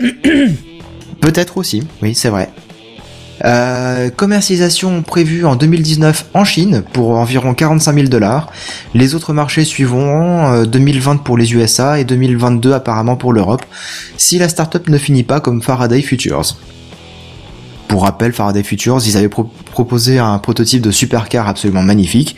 Peut-être 1.22 1.56
aussi, 1.56 1.82
oui, 2.02 2.14
c'est 2.14 2.28
vrai. 2.28 2.50
Euh, 3.42 4.10
commercialisation 4.10 5.02
prévue 5.02 5.46
en 5.46 5.56
2019 5.56 6.26
en 6.34 6.44
Chine 6.44 6.84
pour 6.92 7.12
environ 7.12 7.54
45 7.54 7.94
000 7.94 8.08
dollars. 8.08 8.52
Les 8.92 9.14
autres 9.14 9.32
marchés 9.32 9.64
suivront 9.64 10.52
euh, 10.52 10.64
2020 10.66 11.22
pour 11.22 11.38
les 11.38 11.54
USA 11.54 11.98
et 11.98 12.04
2022 12.04 12.74
apparemment 12.74 13.16
pour 13.16 13.32
l'Europe, 13.32 13.64
si 14.18 14.38
la 14.38 14.50
startup 14.50 14.90
ne 14.90 14.98
finit 14.98 15.24
pas 15.24 15.40
comme 15.40 15.62
Faraday 15.62 16.02
Futures. 16.02 16.54
Pour 17.88 18.02
rappel, 18.02 18.32
Faraday 18.32 18.62
Futures, 18.62 18.98
ils 19.06 19.16
avaient 19.16 19.28
pro- 19.28 19.48
proposé 19.70 20.18
un 20.18 20.38
prototype 20.38 20.82
de 20.82 20.90
supercar 20.90 21.48
absolument 21.48 21.82
magnifique, 21.82 22.34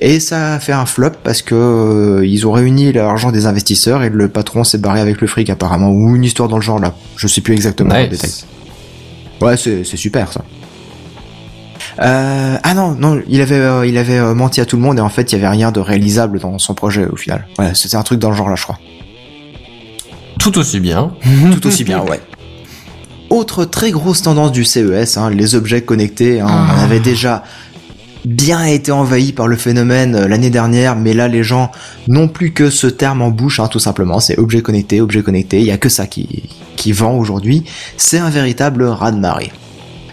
et 0.00 0.20
ça 0.20 0.54
a 0.54 0.58
fait 0.60 0.72
un 0.72 0.86
flop 0.86 1.10
parce 1.24 1.42
que 1.42 1.54
euh, 1.54 2.26
ils 2.26 2.46
ont 2.46 2.52
réuni 2.52 2.92
l'argent 2.92 3.32
des 3.32 3.46
investisseurs 3.46 4.02
et 4.04 4.10
le 4.10 4.28
patron 4.28 4.62
s'est 4.64 4.78
barré 4.78 5.00
avec 5.00 5.20
le 5.20 5.26
fric 5.26 5.50
apparemment, 5.50 5.90
ou 5.90 6.14
une 6.14 6.24
histoire 6.24 6.48
dans 6.48 6.56
le 6.56 6.62
genre 6.62 6.78
là. 6.78 6.94
Je 7.16 7.26
sais 7.26 7.40
plus 7.40 7.54
exactement 7.54 7.94
le 7.94 8.08
détail. 8.08 8.30
Nice. 8.30 8.46
Ouais, 9.40 9.56
c'est 9.56 9.82
c'est 9.84 9.96
super 9.96 10.32
ça. 10.32 10.42
Euh, 12.00 12.56
ah 12.62 12.74
non, 12.74 12.92
non, 12.94 13.20
il 13.28 13.40
avait, 13.40 13.56
euh, 13.56 13.86
il 13.86 13.98
avait 13.98 14.18
euh, 14.18 14.34
menti 14.34 14.60
à 14.60 14.66
tout 14.66 14.76
le 14.76 14.82
monde 14.82 14.98
et 14.98 15.02
en 15.02 15.08
fait 15.08 15.30
il 15.32 15.34
y 15.34 15.38
avait 15.38 15.48
rien 15.48 15.72
de 15.72 15.80
réalisable 15.80 16.38
dans 16.38 16.58
son 16.58 16.74
projet 16.74 17.06
au 17.06 17.16
final. 17.16 17.46
Ouais, 17.58 17.72
c'était 17.74 17.96
un 17.96 18.02
truc 18.02 18.18
dans 18.18 18.30
le 18.30 18.36
genre 18.36 18.48
là, 18.48 18.54
je 18.56 18.62
crois. 18.62 18.78
Tout 20.38 20.56
aussi 20.58 20.80
bien. 20.80 21.12
Tout 21.52 21.66
aussi 21.66 21.84
bien, 21.84 22.00
ouais. 22.02 22.20
Autre 23.32 23.64
très 23.64 23.92
grosse 23.92 24.20
tendance 24.20 24.52
du 24.52 24.62
CES, 24.62 25.16
hein, 25.16 25.30
les 25.30 25.54
objets 25.54 25.80
connectés. 25.80 26.40
Hein, 26.40 26.48
Ah. 26.50 26.74
On 26.76 26.82
avait 26.82 27.00
déjà 27.00 27.44
bien 28.26 28.62
été 28.66 28.92
envahi 28.92 29.32
par 29.32 29.48
le 29.48 29.56
phénomène 29.56 30.14
euh, 30.14 30.28
l'année 30.28 30.50
dernière, 30.50 30.96
mais 30.96 31.14
là 31.14 31.28
les 31.28 31.42
gens 31.42 31.70
n'ont 32.08 32.28
plus 32.28 32.52
que 32.52 32.68
ce 32.68 32.86
terme 32.86 33.22
en 33.22 33.30
bouche, 33.30 33.58
hein, 33.58 33.68
tout 33.68 33.78
simplement. 33.78 34.20
C'est 34.20 34.38
objet 34.38 34.60
connecté, 34.60 35.00
objet 35.00 35.22
connecté. 35.22 35.60
Il 35.60 35.64
y 35.64 35.70
a 35.70 35.78
que 35.78 35.88
ça 35.88 36.06
qui 36.06 36.50
qui 36.76 36.92
vend 36.92 37.16
aujourd'hui. 37.16 37.64
C'est 37.96 38.18
un 38.18 38.28
véritable 38.28 38.84
raz-de-marée. 38.84 39.50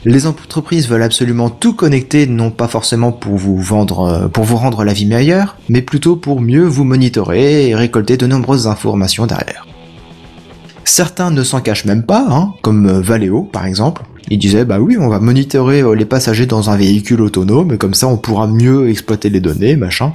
Les 0.06 0.26
entreprises 0.26 0.88
veulent 0.88 1.04
absolument 1.04 1.50
tout 1.50 1.74
connecter, 1.74 2.26
non 2.26 2.52
pas 2.52 2.70
forcément 2.70 3.12
pour 3.12 3.36
vous 3.36 3.60
vendre, 3.62 4.00
euh, 4.00 4.28
pour 4.30 4.46
vous 4.46 4.56
rendre 4.56 4.86
la 4.86 4.94
vie 4.94 5.06
meilleure, 5.06 5.58
mais 5.68 5.82
plutôt 5.82 6.16
pour 6.16 6.40
mieux 6.40 6.64
vous 6.64 6.86
monitorer 6.86 7.68
et 7.68 7.76
récolter 7.76 8.16
de 8.16 8.28
nombreuses 8.28 8.66
informations 8.66 9.26
derrière. 9.26 9.66
Certains 10.90 11.30
ne 11.30 11.44
s'en 11.44 11.61
cachent 11.61 11.86
même 11.86 12.02
pas, 12.02 12.26
hein, 12.32 12.53
comme 12.64 12.88
euh, 12.88 12.99
Valeo 12.99 13.44
par 13.44 13.68
exemple. 13.68 14.02
Ils 14.32 14.40
disaient 14.40 14.66
bah 14.66 14.80
oui, 14.80 14.98
on 14.99 15.07
va 15.07 15.20
monitorer 15.20 15.82
euh, 15.82 15.94
les 15.94 16.06
passagers 16.06 16.48
dans 16.48 16.72
un 16.72 16.76
véhicule 16.76 17.22
autonome, 17.22 17.74
et 17.74 17.78
comme 17.78 17.94
ça 17.94 18.07
on 18.07 18.18
pourra 18.18 18.48
mieux 18.48 18.90
exploiter 18.90 19.30
les 19.30 19.40
données, 19.40 19.76
machin. 19.76 20.11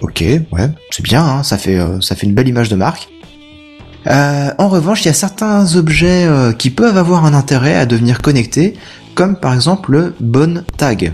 Ok, 0.00 0.22
ouais, 0.22 0.68
c'est 0.90 1.04
bien, 1.04 1.24
hein, 1.24 1.42
ça 1.44 1.58
fait 1.58 1.78
euh, 1.78 2.00
ça 2.00 2.16
fait 2.16 2.26
une 2.26 2.34
belle 2.34 2.48
image 2.48 2.68
de 2.68 2.74
marque. 2.74 3.08
Euh, 4.08 4.50
en 4.58 4.68
revanche, 4.68 5.04
il 5.04 5.06
y 5.06 5.10
a 5.10 5.14
certains 5.14 5.76
objets 5.76 6.24
euh, 6.26 6.52
qui 6.52 6.70
peuvent 6.70 6.98
avoir 6.98 7.24
un 7.24 7.32
intérêt 7.32 7.76
à 7.76 7.86
devenir 7.86 8.20
connectés, 8.20 8.74
comme 9.14 9.36
par 9.36 9.54
exemple 9.54 9.92
le 9.92 10.14
Bon 10.18 10.64
Tag. 10.76 11.12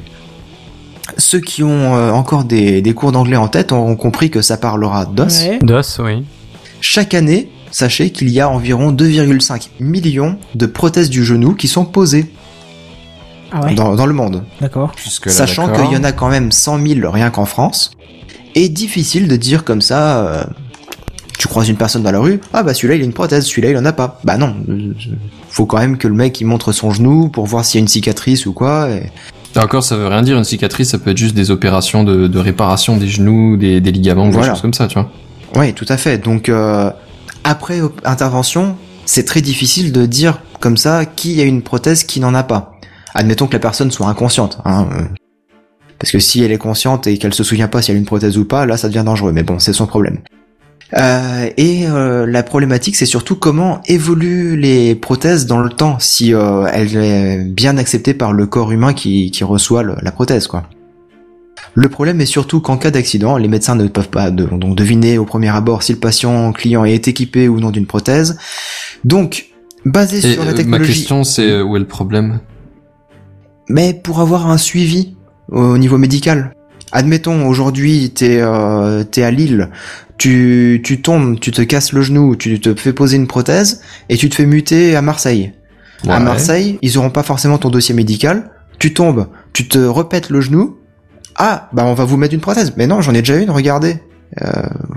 Ceux 1.19 1.41
qui 1.41 1.63
ont 1.63 1.95
euh, 1.97 2.13
encore 2.13 2.45
des, 2.45 2.81
des 2.81 2.95
cours 2.95 3.13
d'anglais 3.13 3.37
en 3.37 3.49
tête 3.49 3.73
ont 3.73 3.95
compris 3.97 4.31
que 4.31 4.41
ça 4.41 4.57
parlera 4.57 5.05
d'os. 5.05 5.43
Ouais. 5.43 5.59
DOS, 5.61 6.01
oui. 6.03 6.25
Chaque 6.81 7.13
année, 7.13 7.51
sachez 7.73 8.11
qu'il 8.11 8.29
y 8.31 8.39
a 8.41 8.49
environ 8.49 8.93
2,5 8.93 9.69
millions 9.81 10.39
de 10.55 10.67
prothèses 10.67 11.11
du 11.11 11.25
genou 11.25 11.55
qui 11.55 11.67
sont 11.67 11.85
posées 11.85 12.31
Ah 13.51 13.65
ouais, 13.65 13.75
dans, 13.75 13.97
dans 13.97 14.07
le 14.07 14.15
monde. 14.15 14.45
d'accord. 14.61 14.93
Sachant 15.27 15.69
qu'il 15.73 15.91
y 15.93 15.97
en 15.97 16.05
a 16.05 16.13
quand 16.13 16.29
même 16.29 16.53
100 16.53 16.87
000 16.87 17.11
rien 17.11 17.31
qu'en 17.31 17.45
France. 17.47 17.91
Et 18.55 18.69
difficile 18.69 19.29
de 19.29 19.37
dire 19.37 19.65
comme 19.65 19.81
ça, 19.81 20.19
euh, 20.27 20.45
tu 21.39 21.49
croises 21.49 21.69
une 21.71 21.77
personne 21.77 22.03
dans 22.03 22.13
la 22.13 22.21
rue, 22.21 22.39
ah 22.53 22.63
bah 22.63 22.75
celui-là 22.75 22.97
il 22.97 23.01
a 23.03 23.05
une 23.05 23.15
prothèse, 23.15 23.47
celui-là 23.47 23.71
il 23.71 23.77
en 23.79 23.85
a 23.87 23.93
pas. 23.95 24.21
Bah 24.25 24.37
non, 24.37 24.55
euh, 24.69 24.93
faut 25.49 25.65
quand 25.65 25.79
même 25.79 25.97
que 25.97 26.07
le 26.07 26.15
mec 26.15 26.39
il 26.41 26.45
montre 26.45 26.71
son 26.73 26.91
genou 26.91 27.29
pour 27.31 27.47
voir 27.47 27.65
s'il 27.65 27.79
y 27.79 27.81
a 27.81 27.83
une 27.83 27.89
cicatrice 27.89 28.45
ou 28.47 28.53
quoi. 28.53 28.91
et- 28.91 29.11
encore, 29.59 29.83
ça 29.85 29.97
veut 29.99 30.07
rien 30.07 30.23
dire, 30.23 30.39
une 30.39 30.45
cicatrice, 30.45 30.89
ça 30.91 30.99
peut 30.99 31.11
être 31.11 31.19
juste 31.19 31.35
des 31.35 31.51
opérations 31.51 32.05
de, 32.05 32.27
de 32.27 32.39
réparation 32.39 32.97
des 32.97 33.07
genoux, 33.09 33.59
des, 33.59 33.83
des 33.83 33.93
ligaments, 33.93 34.31
Voilà. 34.31 34.47
des 34.49 34.53
choses 34.55 34.63
comme 34.63 34.73
ça, 34.73 34.87
tu 34.87 34.95
vois. 34.99 35.11
Ouais, 35.57 35.73
tout 35.73 35.85
à 35.91 35.99
fait. 35.99 36.17
Donc 36.17 36.49
euh, 36.49 36.91
après 37.45 37.81
intervention, 38.05 38.77
c'est 39.05 39.25
très 39.25 39.41
difficile 39.41 39.93
de 39.93 40.07
dire 40.07 40.41
comme 40.61 40.77
ça 40.77 41.05
qui 41.05 41.41
a 41.41 41.45
une 41.45 41.63
prothèse, 41.63 42.05
qui 42.05 42.21
n'en 42.21 42.35
a 42.35 42.43
pas. 42.43 42.79
Admettons 43.15 43.47
que 43.47 43.53
la 43.53 43.59
personne 43.59 43.91
soit 43.91 44.07
inconsciente. 44.07 44.59
Hein, 44.65 44.89
euh. 44.93 45.05
parce 45.99 46.13
que 46.13 46.19
si 46.19 46.43
elle 46.43 46.53
est 46.53 46.59
consciente 46.59 47.07
et 47.07 47.19
qu'elle 47.19 47.35
se 47.35 47.45
souvient 47.45 47.69
pas 47.69 47.83
si 47.83 47.91
elle 47.91 47.97
a 47.97 48.01
une 48.01 48.07
prothèse 48.07 48.39
ou 48.39 48.45
pas, 48.45 48.65
là 48.67 48.77
ça 48.77 48.89
devient 48.89 49.05
dangereux. 49.05 49.33
Mais 49.33 49.43
bon, 49.43 49.59
c'est 49.59 49.73
son 49.73 49.87
problème. 49.87 50.19
Euh, 50.95 51.49
et 51.57 51.87
euh, 51.87 52.27
la 52.27 52.43
problématique, 52.43 52.97
c'est 52.97 53.07
surtout 53.07 53.37
comment 53.37 53.81
évoluent 53.87 54.57
les 54.57 54.95
prothèses 54.95 55.47
dans 55.47 55.59
le 55.59 55.71
temps, 55.71 55.99
si 55.99 56.35
euh, 56.35 56.67
elle 56.73 56.97
est 56.97 57.39
bien 57.39 57.79
acceptée 57.79 58.15
par 58.15 58.33
le 58.33 58.47
corps 58.47 58.73
humain 58.73 58.93
qui, 58.93 59.31
qui 59.31 59.45
reçoit 59.45 59.83
la 59.83 60.13
prothèse, 60.13 60.47
quoi. 60.47 60.65
Le 61.75 61.89
problème 61.89 62.21
est 62.21 62.27
surtout 62.27 62.61
qu'en 62.61 62.77
cas 62.77 62.91
d'accident, 62.91 63.37
les 63.39 63.49
médecins 63.49 63.75
ne 63.75 63.87
peuvent 63.89 64.11
pas 64.11 64.31
de- 64.31 64.45
donc 64.45 64.77
deviner 64.77 65.17
au 65.19 65.25
premier 65.25 65.49
abord 65.49 65.83
si 65.83 65.93
le 65.93 65.99
patient 65.99 66.53
client 66.53 66.85
est 66.85 67.09
équipé 67.09 67.49
ou 67.49 67.61
non 67.61 67.71
d'une 67.71 67.87
prothèse. 67.87 68.37
Donc, 69.05 69.47
basé 69.87 70.19
Et 70.19 70.35
sur 70.35 70.43
la 70.45 70.51
euh, 70.51 70.53
ma 70.53 70.57
technologie, 70.59 70.93
question, 70.93 71.25
c'est 71.25 71.51
euh, 71.51 71.63
où 71.63 71.77
est 71.77 71.81
le 71.81 71.87
problème? 71.87 72.41
Mais 73.69 73.95
pour 73.95 74.21
avoir 74.21 74.49
un 74.51 74.59
suivi 74.59 75.17
au 75.51 75.79
niveau 75.79 75.99
médical. 75.99 76.55
Admettons, 76.93 77.47
aujourd'hui, 77.47 78.11
t'es 78.15 78.39
euh, 78.41 79.03
t'es 79.05 79.23
à 79.23 79.31
Lille, 79.31 79.71
tu, 80.19 80.83
tu 80.85 81.01
tombes, 81.01 81.41
tu 81.41 81.51
te 81.51 81.63
casses 81.63 81.93
le 81.95 82.03
genou, 82.03 82.37
tu 82.37 82.61
te 82.61 82.75
fais 82.75 82.93
poser 82.93 83.17
une 83.17 83.27
prothèse, 83.27 83.81
et 84.11 84.17
tu 84.19 84.29
te 84.29 84.35
fais 84.35 84.45
muter 84.45 84.95
à 84.95 85.01
Marseille. 85.01 85.53
À. 86.07 86.21
Marseille, 86.21 86.79
ils 86.83 86.99
auront 86.99 87.11
pas 87.11 87.23
forcément 87.23 87.57
ton 87.57 87.71
dossier 87.71 87.95
médical, 87.95 88.51
tu 88.79 88.93
tombes, 88.93 89.29
tu 89.55 89.69
te 89.69 89.79
repètes 89.79 90.29
le 90.29 90.43
genou, 90.43 90.77
ah, 91.37 91.69
bah 91.73 91.85
on 91.87 91.95
va 91.95 92.05
vous 92.05 92.17
mettre 92.17 92.35
une 92.35 92.41
prothèse. 92.41 92.75
Mais 92.77 92.87
non, 92.87 93.01
j'en 93.01 93.13
ai 93.15 93.19
déjà 93.23 93.37
une, 93.37 93.51
regardez. 93.51 93.97
Euh, 94.43 94.51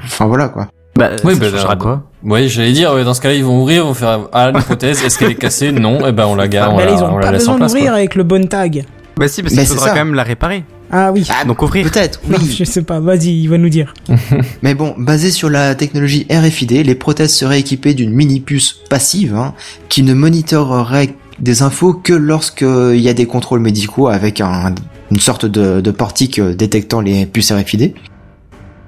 Enfin 0.03 0.26
voilà 0.28 0.48
quoi. 0.49 0.68
Bah, 0.98 1.10
Oui, 1.26 1.34
ça 1.34 1.40
bah, 1.40 1.49
là, 1.70 1.76
quoi 1.76 2.03
Ouais, 2.24 2.48
j'allais 2.48 2.72
dire, 2.72 2.94
ouais, 2.94 3.03
dans 3.03 3.14
ce 3.14 3.20
cas-là, 3.22 3.36
ils 3.36 3.44
vont 3.44 3.62
ouvrir, 3.62 3.84
ils 3.84 3.88
vont 3.88 3.94
faire, 3.94 4.22
ah, 4.32 4.49
la 4.52 4.62
prothèse, 4.62 5.03
est-ce 5.03 5.18
qu'elle 5.20 5.32
est 5.32 5.36
cassée? 5.36 5.74
Non, 5.74 5.99
eh 6.07 6.14
ben, 6.14 6.26
on 6.26 6.36
la 6.36 6.48
garde, 6.48 6.70
Ah, 6.72 6.74
on, 6.74 6.78
mais 6.78 6.86
là, 6.86 6.91
la, 6.91 6.98
ils 6.98 7.03
on 7.03 7.14
ont 7.14 7.18
la 7.18 7.26
pas 7.28 7.32
besoin 7.34 7.60
d'ouvrir 7.60 7.94
avec 7.94 8.16
le 8.16 8.24
bon 8.24 8.48
tag. 8.48 8.86
Bah 9.18 9.28
si, 9.28 9.41
parce 9.44 9.53
qu'il 9.56 9.66
faudra 9.66 9.86
ça. 9.88 9.90
quand 9.91 10.06
même 10.06 10.14
la 10.14 10.24
réparer. 10.24 10.64
Ah 10.91 11.12
oui. 11.12 11.28
Ah, 11.30 11.44
Donc 11.45 11.62
ouvrir. 11.62 11.90
Peut-être, 11.91 12.22
Non, 12.30 12.38
oui. 12.41 12.56
je 12.60 12.64
sais 12.64 12.82
pas, 12.84 12.99
vas-y, 13.02 13.41
il 13.41 13.48
va 13.48 13.57
nous 13.57 13.68
dire. 13.70 13.94
Mais 14.62 14.74
bon, 14.74 14.94
basé 14.98 15.32
sur 15.32 15.49
la 15.49 15.76
technologie 15.76 16.28
RFID, 16.32 16.72
les 16.86 16.95
prothèses 16.95 17.34
seraient 17.34 17.60
équipées 17.60 17.94
d'une 17.94 18.12
mini 18.14 18.40
puce 18.40 18.74
passive 18.90 19.36
hein, 19.36 19.53
qui 19.90 20.02
ne 20.03 20.14
monitorerait 20.14 21.14
des 21.40 21.62
infos 21.62 21.94
que 21.94 22.14
lorsqu'il 22.14 22.99
y 23.02 23.10
a 23.10 23.14
des 23.14 23.26
contrôles 23.26 23.60
médicaux 23.60 24.07
avec 24.07 24.40
un- 24.41 24.74
une 25.11 25.19
sorte 25.19 25.45
de, 25.45 25.82
de 25.82 25.91
portique 25.91 26.40
euh, 26.40 26.53
détectant 26.56 27.02
les 27.02 27.26
puces 27.26 27.52
RFID. 27.52 27.94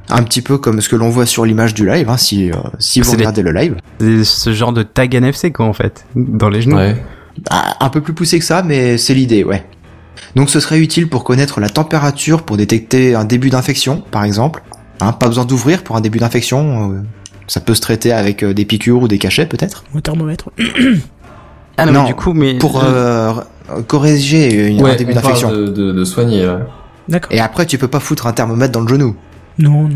Un 0.10 0.23
petit 0.23 0.41
peu 0.41 0.57
comme 0.57 0.80
ce 0.80 0.88
que 0.88 0.95
l'on 0.95 1.10
voit 1.10 1.26
sur 1.26 1.45
l'image 1.45 1.73
du 1.73 1.85
live, 1.85 2.10
hein, 2.10 2.15
si, 2.18 2.49
euh, 2.49 2.56
si 2.80 3.02
vous 3.02 3.11
des- 3.11 3.18
regardez 3.18 3.41
le 3.41 3.52
live. 3.52 3.76
C'est 3.99 4.23
ce 4.23 4.53
genre 4.53 4.72
de 4.72 4.84
tag 4.84 5.14
NFC 5.14 5.52
quoi 5.52 5.65
en 5.65 5.73
fait, 5.73 6.06
dans 6.15 6.48
les 6.49 6.61
genoux. 6.61 6.77
Ouais. 6.77 6.95
Ah, 7.49 7.76
un 7.85 7.89
peu 7.89 7.99
plus 8.02 8.14
poussé 8.14 8.39
que 8.39 8.45
ça, 8.45 8.64
mais 8.64 8.98
c'est 8.98 9.14
l'idée, 9.14 9.44
ouais. 9.44 9.65
Donc 10.35 10.49
ce 10.49 10.60
serait 10.61 10.80
utile 10.80 11.10
pour 11.10 11.23
connaître 11.26 11.60
la 11.60 11.69
température, 11.69 12.44
pour 12.44 12.56
détecter 12.57 13.15
un 13.15 13.26
début 13.26 13.49
d'infection, 13.49 14.02
par 14.11 14.23
exemple. 14.23 14.64
Hein, 15.02 15.11
pas 15.11 15.27
besoin 15.27 15.45
d'ouvrir 15.45 15.84
pour 15.84 15.95
un 15.98 16.02
début 16.02 16.19
d'infection. 16.19 16.94
euh, 16.94 17.02
ça 17.48 17.60
peut 17.60 17.76
se 17.76 17.81
traiter 17.81 18.11
avec 18.14 18.44
euh, 18.44 18.53
des 18.53 18.65
piqûres 18.65 19.02
ou 19.03 19.07
des 19.07 19.18
cachets, 19.19 19.45
peut-être. 19.45 19.84
Au 19.94 19.99
thermomètre. 20.02 20.49
Ah 21.80 21.85
non, 21.85 21.91
Non, 21.91 22.02
mais 22.03 22.07
du 22.07 22.15
coup, 22.15 22.34
mais 22.34 22.57
Pour 22.57 22.81
euh, 22.84 23.34
corriger 23.88 24.68
une, 24.69 24.81
un 24.81 24.84
Ouais, 24.84 24.95
début 24.95 25.14
d'infection. 25.14 25.52
de, 25.52 25.68
de, 25.68 25.91
de 25.91 26.06
soigner. 26.06 26.48
D'accord. 27.10 27.31
Et 27.31 27.39
après, 27.39 27.65
tu 27.65 27.77
peux 27.77 27.88
pas 27.88 27.99
foutre 27.99 28.27
un 28.27 28.34
thermomètre 28.34 28.72
dans 28.73 28.81
le 28.81 28.88
genou. 28.88 29.15
Non, 29.60 29.84
non. 29.89 29.95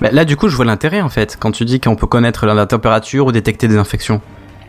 Bah, 0.00 0.08
là 0.12 0.24
du 0.24 0.36
coup, 0.36 0.48
je 0.48 0.56
vois 0.56 0.64
l'intérêt 0.64 1.00
en 1.00 1.08
fait 1.08 1.36
quand 1.38 1.52
tu 1.52 1.64
dis 1.64 1.78
qu'on 1.78 1.94
peut 1.94 2.06
connaître 2.08 2.44
la, 2.46 2.54
la 2.54 2.66
température 2.66 3.26
ou 3.26 3.32
détecter 3.32 3.68
des 3.68 3.76
infections. 3.76 4.20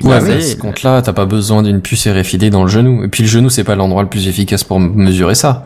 Ouais, 0.04 0.14
Ah, 0.16 0.22
mais 0.22 0.34
à 0.34 0.36
oui. 0.36 0.44
ce 0.44 0.56
compte-là, 0.58 1.02
t'as 1.02 1.14
pas 1.14 1.26
besoin 1.26 1.64
d'une 1.64 1.82
puce 1.82 2.08
RFID 2.08 2.50
dans 2.50 2.64
le 2.64 2.70
genou. 2.70 3.04
Et 3.04 3.08
puis 3.08 3.24
le 3.24 3.30
genou, 3.30 3.50
c'est 3.50 3.64
pas 3.64 3.76
l'endroit 3.76 4.04
le 4.04 4.10
plus 4.10 4.28
efficace 4.28 4.64
pour 4.64 4.80
mesurer 4.80 5.36
ça. 5.36 5.66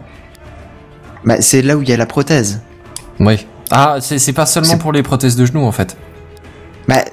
Bah, 1.25 1.41
c'est 1.41 1.61
là 1.61 1.75
où 1.77 1.81
il 1.81 1.89
y 1.89 1.93
a 1.93 1.97
la 1.97 2.05
prothèse. 2.05 2.61
Ouais. 3.19 3.39
Ah, 3.71 3.97
c'est 3.99 4.33
pas 4.33 4.45
seulement 4.45 4.77
pour 4.77 4.91
les 4.93 5.03
prothèses 5.03 5.35
de 5.35 5.45
genoux 5.45 5.63
en 5.65 5.71
fait. 5.71 5.97
Bah, 6.87 7.03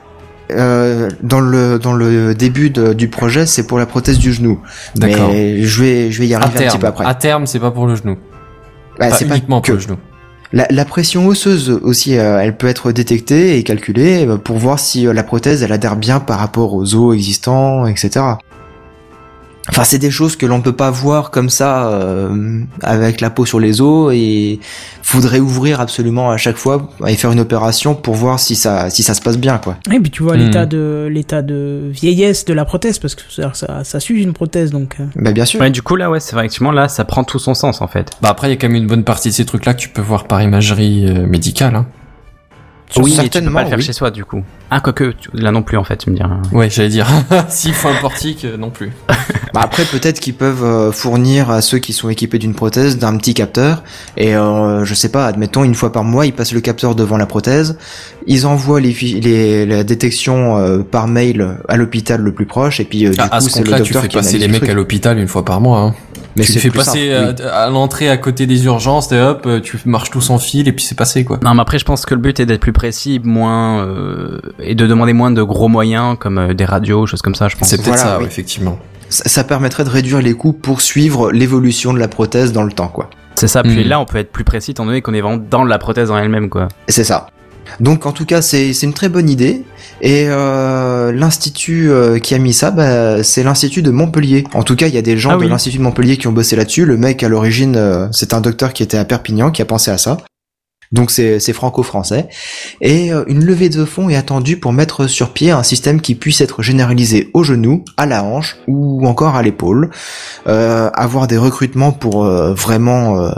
euh, 0.53 1.09
dans 1.23 1.41
le 1.41 1.79
dans 1.79 1.93
le 1.95 2.35
début 2.35 2.71
de- 2.71 2.93
du 2.93 3.09
projet, 3.09 3.47
c'est 3.47 3.67
pour 3.67 3.79
la 3.79 3.87
prothèse 3.87 4.19
du 4.19 4.33
genou. 4.33 4.61
D'accord. 4.95 5.29
Mais 5.29 5.63
je 5.63 5.83
vais 5.83 6.11
je 6.11 6.21
vais 6.21 6.27
y 6.27 6.35
arriver 6.35 6.49
un 6.49 6.53
petit 6.53 6.65
terme, 6.69 6.81
peu 6.81 6.87
après. 6.87 7.05
à 7.07 7.15
terme, 7.15 7.47
c'est 7.47 7.61
pas 7.61 7.71
pour 7.71 7.87
le 7.87 7.95
genou. 7.97 8.17
Bah, 8.99 9.09
pas 9.09 9.15
c'est 9.17 9.25
pas 9.27 9.37
uniquement 9.37 9.61
que. 9.61 9.67
pour 9.73 9.75
le 9.77 9.81
genou. 9.81 9.97
La, 10.53 10.67
la 10.71 10.85
pression 10.85 11.27
osseuse 11.27 11.71
aussi, 11.83 12.17
euh, 12.17 12.39
elle 12.41 12.57
peut 12.57 12.69
être 12.69 12.93
détectée 12.93 13.59
et 13.59 13.65
calculée 13.65 14.25
euh, 14.27 14.37
pour 14.37 14.57
voir 14.59 14.79
si 14.79 15.03
la 15.05 15.23
prothèse 15.25 15.63
elle 15.65 15.73
adhère 15.73 15.97
bien 15.97 16.21
par 16.21 16.39
rapport 16.39 16.75
aux 16.75 16.95
os 16.95 17.15
existants, 17.15 17.87
etc. 17.87 18.21
Enfin, 19.71 19.85
c'est 19.85 19.99
des 19.99 20.11
choses 20.11 20.37
que 20.37 20.45
l'on 20.45 20.61
peut 20.61 20.75
pas 20.75 20.91
voir 20.91 21.31
comme 21.31 21.49
ça 21.49 21.89
euh, 21.89 22.61
avec 22.83 23.23
la 23.23 23.31
peau 23.31 23.47
sur 23.47 23.59
les 23.61 23.81
os 23.81 24.13
et 24.15 24.61
faudrait 25.03 25.41
ouvrir 25.41 25.81
absolument 25.81 26.31
à 26.31 26.37
chaque 26.37 26.57
fois 26.57 26.91
et 27.07 27.15
faire 27.17 27.33
une 27.33 27.41
opération 27.41 27.95
pour 27.95 28.15
voir 28.15 28.39
si 28.39 28.57
ça 28.57 28.91
si 28.91 29.03
ça 29.03 29.15
se 29.15 29.23
passe 29.23 29.39
bien 29.39 29.57
quoi. 29.59 29.77
Et 29.91 29.99
puis 30.01 30.11
tu 30.11 30.23
vois 30.23 30.37
Hmm. 30.37 30.41
l'état 30.41 30.67
de 30.67 31.09
l'état 31.11 31.41
de 31.43 31.89
vieillesse 31.91 32.45
de 32.45 32.53
la 32.53 32.65
prothèse 32.67 32.99
parce 32.99 33.15
que 33.15 33.23
ça 33.31 33.53
ça, 33.55 33.85
ça 33.85 34.01
suit 34.01 34.23
une 34.23 34.33
prothèse 34.35 34.71
donc. 34.71 34.97
Bah 35.17 35.33
bien 35.33 35.45
sûr. 35.47 35.61
Ouais, 35.61 35.71
du 35.71 35.81
coup 35.81 35.97
là, 35.97 36.11
ouais, 36.11 36.21
c'est 36.21 36.33
vrai, 36.35 36.45
effectivement 36.45 36.73
là, 36.73 36.89
ça 36.89 37.05
prend 37.05 37.25
tout 37.25 37.39
son 37.39 37.55
sens 37.55 37.81
en 37.81 37.89
fait. 37.89 38.11
Bah 38.21 38.29
après, 38.31 38.49
il 38.49 38.51
y 38.51 38.55
a 38.55 38.57
quand 38.57 38.69
même 38.69 38.77
une 38.77 38.87
bonne 38.87 39.05
partie 39.05 39.29
de 39.31 39.35
ces 39.35 39.45
trucs-là 39.47 39.73
que 39.75 39.81
tu 39.81 39.89
peux 39.89 40.03
voir 40.03 40.25
par 40.25 40.43
imagerie 40.43 41.07
euh, 41.09 41.27
médicale. 41.27 41.75
Hein. 41.77 41.87
Oui, 42.97 43.03
mais 43.03 43.11
tu 43.11 43.17
peux 43.17 43.23
certainement, 43.23 43.53
pas 43.59 43.63
le 43.65 43.69
faire 43.71 43.79
oui. 43.79 43.85
chez 43.85 43.93
soi 43.93 44.11
du 44.11 44.25
coup. 44.25 44.43
Ah 44.71 44.81
quoique, 44.81 45.13
tu- 45.19 45.31
là 45.35 45.51
non 45.51 45.63
plus 45.63 45.77
en 45.77 45.85
fait, 45.85 45.97
tu 45.97 46.11
me 46.11 46.17
diras. 46.17 46.37
Ouais, 46.53 46.69
j'allais 46.71 46.89
dire. 46.91 47.07
S'il 47.49 47.75
faut 47.75 47.89
un 47.89 47.95
portique, 47.95 48.45
euh, 48.45 48.57
non 48.57 48.71
plus. 48.71 48.93
Bah, 49.55 49.61
après 49.63 49.85
peut-être 49.85 50.19
qu'ils 50.19 50.35
peuvent 50.35 50.65
euh, 50.65 50.91
fournir 50.91 51.49
à 51.49 51.61
ceux 51.61 51.79
qui 51.79 51.93
sont 51.93 52.09
équipés 52.09 52.39
d'une 52.41 52.55
prothèse 52.57 52.99
d'un 52.99 53.17
petit 53.17 53.35
capteur 53.35 53.85
et 54.17 54.35
euh, 54.35 54.85
je 54.85 54.95
sais 54.95 55.11
pas, 55.11 55.27
admettons 55.29 55.63
une 55.63 55.77
fois 55.77 55.93
par 55.93 56.03
mois 56.03 56.27
ils 56.27 56.33
passent 56.33 56.51
le 56.51 56.61
capteur 56.61 56.97
devant 56.97 57.17
la 57.17 57.27
prothèse, 57.27 57.79
ils 58.27 58.47
envoient 58.47 58.81
les, 58.81 58.93
les 59.21 59.67
la 59.67 59.85
détection 59.85 60.57
euh, 60.57 60.79
par 60.79 61.07
mail 61.09 61.59
à 61.69 61.77
l'hôpital 61.77 62.21
le 62.21 62.33
plus 62.33 62.47
proche 62.47 62.81
et 62.81 62.85
puis 62.85 63.07
euh, 63.07 63.11
du 63.11 63.17
Ah, 63.19 63.29
à 63.33 63.39
coup 63.39 63.45
ce 63.45 63.51
c'est 63.51 63.59
le 63.61 63.65
compte-là, 63.67 63.77
tu 63.79 63.83
docteur 63.93 64.03
fais 64.03 64.09
qui 64.09 64.17
passer 64.17 64.39
les 64.39 64.47
le 64.47 64.53
mecs 64.53 64.61
truc. 64.63 64.71
à 64.71 64.75
l'hôpital 64.75 65.19
une 65.19 65.29
fois 65.29 65.45
par 65.45 65.61
mois. 65.61 65.79
Hein. 65.81 65.95
Mais 66.37 66.43
tu 66.45 66.59
fais 66.59 66.71
passer 66.71 67.13
simple, 67.13 67.35
oui. 67.41 67.45
euh, 67.47 67.51
à 67.53 67.71
l'entrée 67.71 68.09
à 68.09 68.17
côté 68.17 68.47
des 68.47 68.65
urgences, 68.65 69.13
et 69.13 69.21
hop, 69.21 69.45
euh, 69.47 69.61
tu 69.61 69.79
marches 69.85 70.11
tous 70.11 70.31
en 70.31 70.39
file 70.39 70.67
et 70.67 70.73
puis 70.73 70.85
c'est 70.85 70.97
passé 70.97 71.23
quoi. 71.25 71.39
Non, 71.45 71.55
mais 71.55 71.61
après, 71.63 71.79
je 71.79 71.85
pense 71.85 72.05
que 72.07 72.15
le 72.15 72.21
but 72.21 72.41
est 72.41 72.47
d'être 72.47 72.61
plus 72.61 72.73
précis, 72.73 73.21
moins 73.23 73.85
euh, 73.87 74.41
et 74.59 74.75
de 74.75 74.85
demander 74.89 75.13
moins 75.13 75.31
de 75.31 75.43
gros 75.45 75.69
moyens 75.69 76.17
comme 76.19 76.39
euh, 76.39 76.53
des 76.55 76.65
radios, 76.65 77.07
choses 77.07 77.23
comme 77.23 77.37
ça. 77.37 77.47
Je 77.47 77.57
pense. 77.57 77.69
C'est 77.69 77.77
peut-être 77.77 77.95
Voilà, 77.99 78.03
ça, 78.03 78.19
oui. 78.19 78.25
effectivement. 78.27 78.79
ça, 79.11 79.29
ça 79.29 79.45
permettrait 79.45 79.85
de 79.85 79.91
réduire 79.91 80.21
les 80.21 80.35
coûts 80.35 80.53
pour 80.53 80.81
suivre 80.81 81.31
l'évolution 81.31 81.93
de 81.93 82.01
la 82.01 82.09
prothèse 82.09 82.53
dans 82.53 82.65
le 82.65 82.73
temps 82.73 82.89
quoi. 82.89 83.11
C'est 83.37 83.49
ça. 83.49 83.63
Puis 83.63 83.85
Hmm. 83.85 83.89
là, 83.89 84.01
on 84.01 84.05
peut 84.05 84.19
être 84.19 84.31
plus 84.33 84.45
précis 84.45 84.71
étant 84.73 84.87
donné 84.87 85.03
qu'on 85.03 85.13
est 85.15 85.21
vraiment 85.21 85.43
dans 85.51 85.65
la 85.65 85.79
prothèse 85.79 86.11
en 86.11 86.17
elle-même, 86.19 86.49
quoi. 86.49 86.69
C'est 86.89 87.03
ça. 87.05 87.27
Donc 87.81 88.07
en 88.07 88.13
tout 88.13 88.25
cas 88.25 88.43
c'est 88.43 88.73
c'est 88.73 88.87
une 88.87 88.93
très 88.93 89.09
bonne 89.09 89.29
idée 89.29 89.63
et 90.01 90.27
euh, 90.29 91.13
l'institut 91.13 91.91
euh, 91.91 92.19
qui 92.19 92.35
a 92.35 92.39
mis 92.39 92.53
ça 92.53 92.71
bah, 92.71 93.23
c'est 93.23 93.43
l'institut 93.43 93.83
de 93.83 93.91
Montpellier. 93.91 94.45
En 94.55 94.63
tout 94.63 94.77
cas 94.77 94.87
il 94.87 94.95
y 94.95 94.99
a 94.99 95.03
des 95.03 95.17
gens 95.17 95.33
Ah 95.33 95.37
de 95.37 95.47
l'institut 95.47 95.79
de 95.79 95.83
Montpellier 95.83 96.17
qui 96.17 96.27
ont 96.27 96.33
bossé 96.33 96.57
là-dessus. 96.57 96.85
Le 96.85 96.97
mec 96.97 97.23
à 97.23 97.29
l'origine 97.29 97.77
euh, 97.77 98.09
c'est 98.13 98.35
un 98.35 98.41
docteur 98.41 98.73
qui 98.73 98.83
était 98.83 98.99
à 98.99 99.05
Perpignan 99.05 99.51
qui 99.51 99.63
a 99.63 99.65
pensé 99.65 99.91
à 99.91 99.99
ça. 99.99 100.19
Donc 100.95 101.11
c'est 101.11 101.53
franco-français 101.53 102.29
et 102.81 103.13
euh, 103.13 103.25
une 103.27 103.45
levée 103.45 103.69
de 103.69 103.85
fonds 103.85 104.09
est 104.09 104.17
attendue 104.17 104.57
pour 104.59 104.73
mettre 104.73 105.07
sur 105.09 105.31
pied 105.33 105.51
un 105.51 105.63
système 105.65 106.01
qui 106.01 106.15
puisse 106.15 106.41
être 106.41 106.63
généralisé 106.63 107.31
au 107.35 107.43
genou, 107.43 107.85
à 107.97 108.07
la 108.07 108.23
hanche 108.23 108.57
ou 108.69 109.07
encore 109.07 109.35
à 109.35 109.43
l'épaule. 109.43 109.91
Euh, 110.47 110.89
avoir 110.95 111.27
des 111.27 111.37
recrutements 111.37 111.91
pour 111.91 112.25
euh, 112.25 112.55
vraiment 112.55 113.19
euh, 113.21 113.31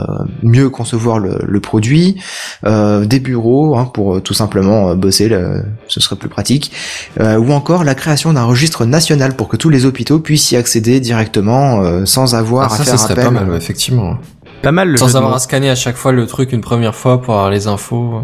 mieux 0.43 0.69
concevoir 0.69 1.17
le, 1.19 1.39
le 1.45 1.59
produit, 1.59 2.21
euh, 2.65 3.05
des 3.05 3.19
bureaux 3.19 3.75
hein, 3.75 3.85
pour 3.91 4.15
euh, 4.17 4.19
tout 4.21 4.33
simplement 4.35 4.89
euh, 4.91 4.95
bosser, 4.95 5.27
le- 5.27 5.63
ce 5.87 5.99
serait 5.99 6.15
plus 6.15 6.29
pratique, 6.29 6.71
euh, 7.19 7.37
ou 7.37 7.51
encore 7.53 7.83
la 7.83 7.95
création 7.95 8.33
d'un 8.33 8.43
registre 8.43 8.85
national 8.85 9.35
pour 9.35 9.47
que 9.47 9.57
tous 9.57 9.69
les 9.69 9.85
hôpitaux 9.85 10.19
puissent 10.19 10.51
y 10.51 10.55
accéder 10.57 10.99
directement 10.99 11.81
euh, 11.81 12.05
sans 12.05 12.35
avoir 12.35 12.71
Ah, 12.71 12.75
à 12.75 12.77
faire 12.77 12.85
ça 12.85 12.97
serait 12.97 13.13
appel. 13.13 13.25
pas 13.25 13.31
mal, 13.31 13.55
effectivement. 13.57 14.17
Pas 14.61 14.71
mal 14.71 14.89
le 14.89 14.97
Sans 14.97 15.15
avoir 15.15 15.33
à 15.33 15.39
scanner 15.39 15.69
à 15.69 15.75
chaque 15.75 15.95
fois 15.97 16.11
le 16.11 16.25
truc 16.25 16.51
une 16.51 16.61
première 16.61 16.95
fois 16.95 17.21
pour 17.21 17.35
avoir 17.35 17.49
les 17.51 17.67
infos. 17.67 18.21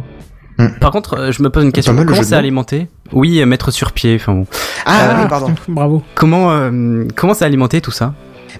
Par 0.80 0.92
contre, 0.92 1.18
euh, 1.18 1.32
je 1.32 1.42
me 1.44 1.50
pose 1.50 1.64
une 1.64 1.72
question. 1.72 1.96
Comment 1.96 2.24
c'est 2.24 2.36
alimenté? 2.36 2.88
Oui, 3.12 3.40
euh, 3.42 3.46
mettre 3.46 3.72
sur 3.72 3.92
pied. 3.92 4.16
Enfin 4.16 4.34
bon. 4.34 4.46
Ah, 4.86 5.10
Euh, 5.10 5.22
oui, 5.24 5.28
pardon. 5.30 5.54
Bravo. 5.68 6.04
Comment 6.16 6.52
euh, 6.52 7.06
comment 7.16 7.34
c'est 7.34 7.46
alimenté 7.46 7.82
tout 7.82 7.92
ça? 7.92 8.14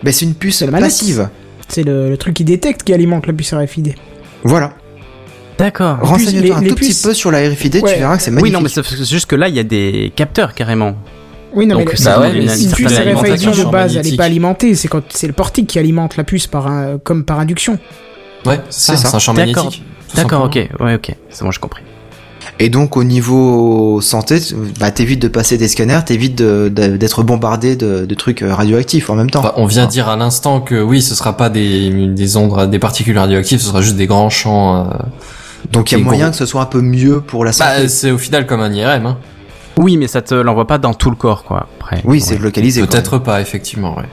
Ben, 0.04 0.12
c'est 0.12 0.26
une 0.26 0.34
puce 0.36 0.64
passive. 0.72 1.30
C'est 1.68 1.84
le, 1.84 2.10
le 2.10 2.18
truc 2.18 2.34
qui 2.36 2.44
détecte 2.44 2.84
qui 2.84 2.94
alimente 2.94 3.26
la 3.28 3.34
puce 3.34 3.54
RFID. 3.54 3.96
Voilà. 4.44 4.74
D'accord. 5.58 6.00
Renseigne-toi 6.02 6.58
un 6.58 6.62
les 6.62 6.70
tout 6.70 6.76
puces- 6.76 7.00
petit 7.02 7.08
peu 7.08 7.14
sur 7.14 7.32
la 7.32 7.40
RFID, 7.48 7.76
Ouais. 7.76 7.94
tu 7.94 8.00
verras 8.00 8.18
que 8.18 8.24
c'est 8.24 8.32
Oui, 8.32 8.36
magnifique. 8.36 8.54
non, 8.56 8.62
mais 8.62 8.70
c'est 8.70 9.06
juste 9.06 9.28
que 9.28 9.36
là, 9.36 9.48
il 9.48 9.56
y 9.56 9.60
a 9.60 9.64
des 9.64 10.12
capteurs 10.16 10.54
carrément. 10.56 10.96
Oui, 11.56 11.66
non, 11.68 11.78
Donc, 11.78 11.90
mais 11.92 11.96
ça 11.96 12.20
ouais, 12.20 12.32
une, 12.36 12.46
mais 12.46 12.48
certaine 12.48 12.88
RFID 12.88 12.98
alimentation 13.00 13.52
de 13.52 13.72
base, 13.72 13.92
elle 13.92 13.98
est 13.98 13.98
magnétique. 14.00 14.18
pas 14.18 14.24
alimentée. 14.26 14.76
C'est 14.76 14.88
quand 14.88 15.04
c'est 15.10 15.28
le 15.28 15.34
portique 15.34 15.68
qui 15.68 15.80
alimente 15.80 16.18
la 16.18 16.24
puce 16.24 16.48
par 16.48 16.68
un, 16.68 16.98
comme 17.04 17.24
par 17.24 17.40
induction. 17.40 17.78
Ouais, 18.46 18.60
c'est 18.70 18.92
ça, 18.94 18.98
ça. 18.98 19.10
c'est 19.10 19.16
un 19.16 19.20
champ 19.20 19.34
D'accord. 19.34 19.56
magnétique. 19.66 19.84
D'accord, 20.16 20.44
ok, 20.46 20.56
ouais, 20.80 20.96
ok, 20.96 21.16
c'est 21.30 21.44
bon, 21.44 21.52
j'ai 21.52 21.60
compris. 21.60 21.82
Et 22.60 22.70
donc 22.70 22.98
au 22.98 23.04
niveau 23.04 24.00
santé, 24.02 24.38
bah 24.80 24.92
t'évites 24.92 25.22
de 25.22 25.28
passer 25.28 25.58
des 25.58 25.68
scanners, 25.68 26.02
t'évites 26.06 26.36
de- 26.38 26.70
de- 26.74 26.98
d'être 26.98 27.24
bombardé 27.24 27.76
de, 27.76 28.06
de 28.06 28.16
trucs 28.16 28.44
euh, 28.44 28.54
radioactifs 28.54 29.10
en 29.10 29.16
même 29.16 29.32
temps. 29.32 29.40
Enfin, 29.40 29.54
on 29.56 29.66
vient 29.66 29.88
dire 29.88 30.08
à 30.10 30.16
l'instant 30.18 30.60
que 30.62 30.80
oui, 30.82 31.02
ce 31.02 31.16
sera 31.16 31.36
pas 31.36 31.50
des, 31.50 31.90
des 32.10 32.38
ondes, 32.38 32.70
des 32.70 32.80
particules 32.80 33.18
radioactives, 33.18 33.60
ce 33.60 33.68
sera 33.68 33.82
juste 33.82 33.96
des 33.96 34.06
grands 34.08 34.30
champs. 34.30 34.82
euh, 34.82 34.94
donc 35.72 35.92
il 35.92 35.98
y 35.98 36.02
a 36.02 36.04
moyen 36.04 36.26
gros. 36.26 36.32
que 36.32 36.38
ce 36.38 36.46
soit 36.46 36.62
un 36.62 36.66
peu 36.68 36.82
mieux 36.82 37.22
pour 37.22 37.44
la 37.46 37.54
santé. 37.54 37.70
Bah, 37.84 37.88
c'est 37.88 38.12
au 38.12 38.18
final 38.20 38.46
comme 38.46 38.60
un 38.62 38.72
IRM. 38.72 39.06
Hein. 39.06 39.18
Oui, 39.78 39.98
mais 39.98 40.08
ça 40.08 40.22
te 40.22 40.36
l'envoie 40.36 40.68
pas 40.68 40.78
dans 40.78 40.94
tout 40.94 41.10
le 41.10 41.16
corps, 41.16 41.44
quoi. 41.44 41.68
Après. 41.80 42.02
oui, 42.06 42.22
c'est 42.22 42.38
localisé. 42.38 42.82
Peut-être 42.86 43.18
pas, 43.18 43.42
effectivement. 43.42 43.98
Ouais. 43.98 44.06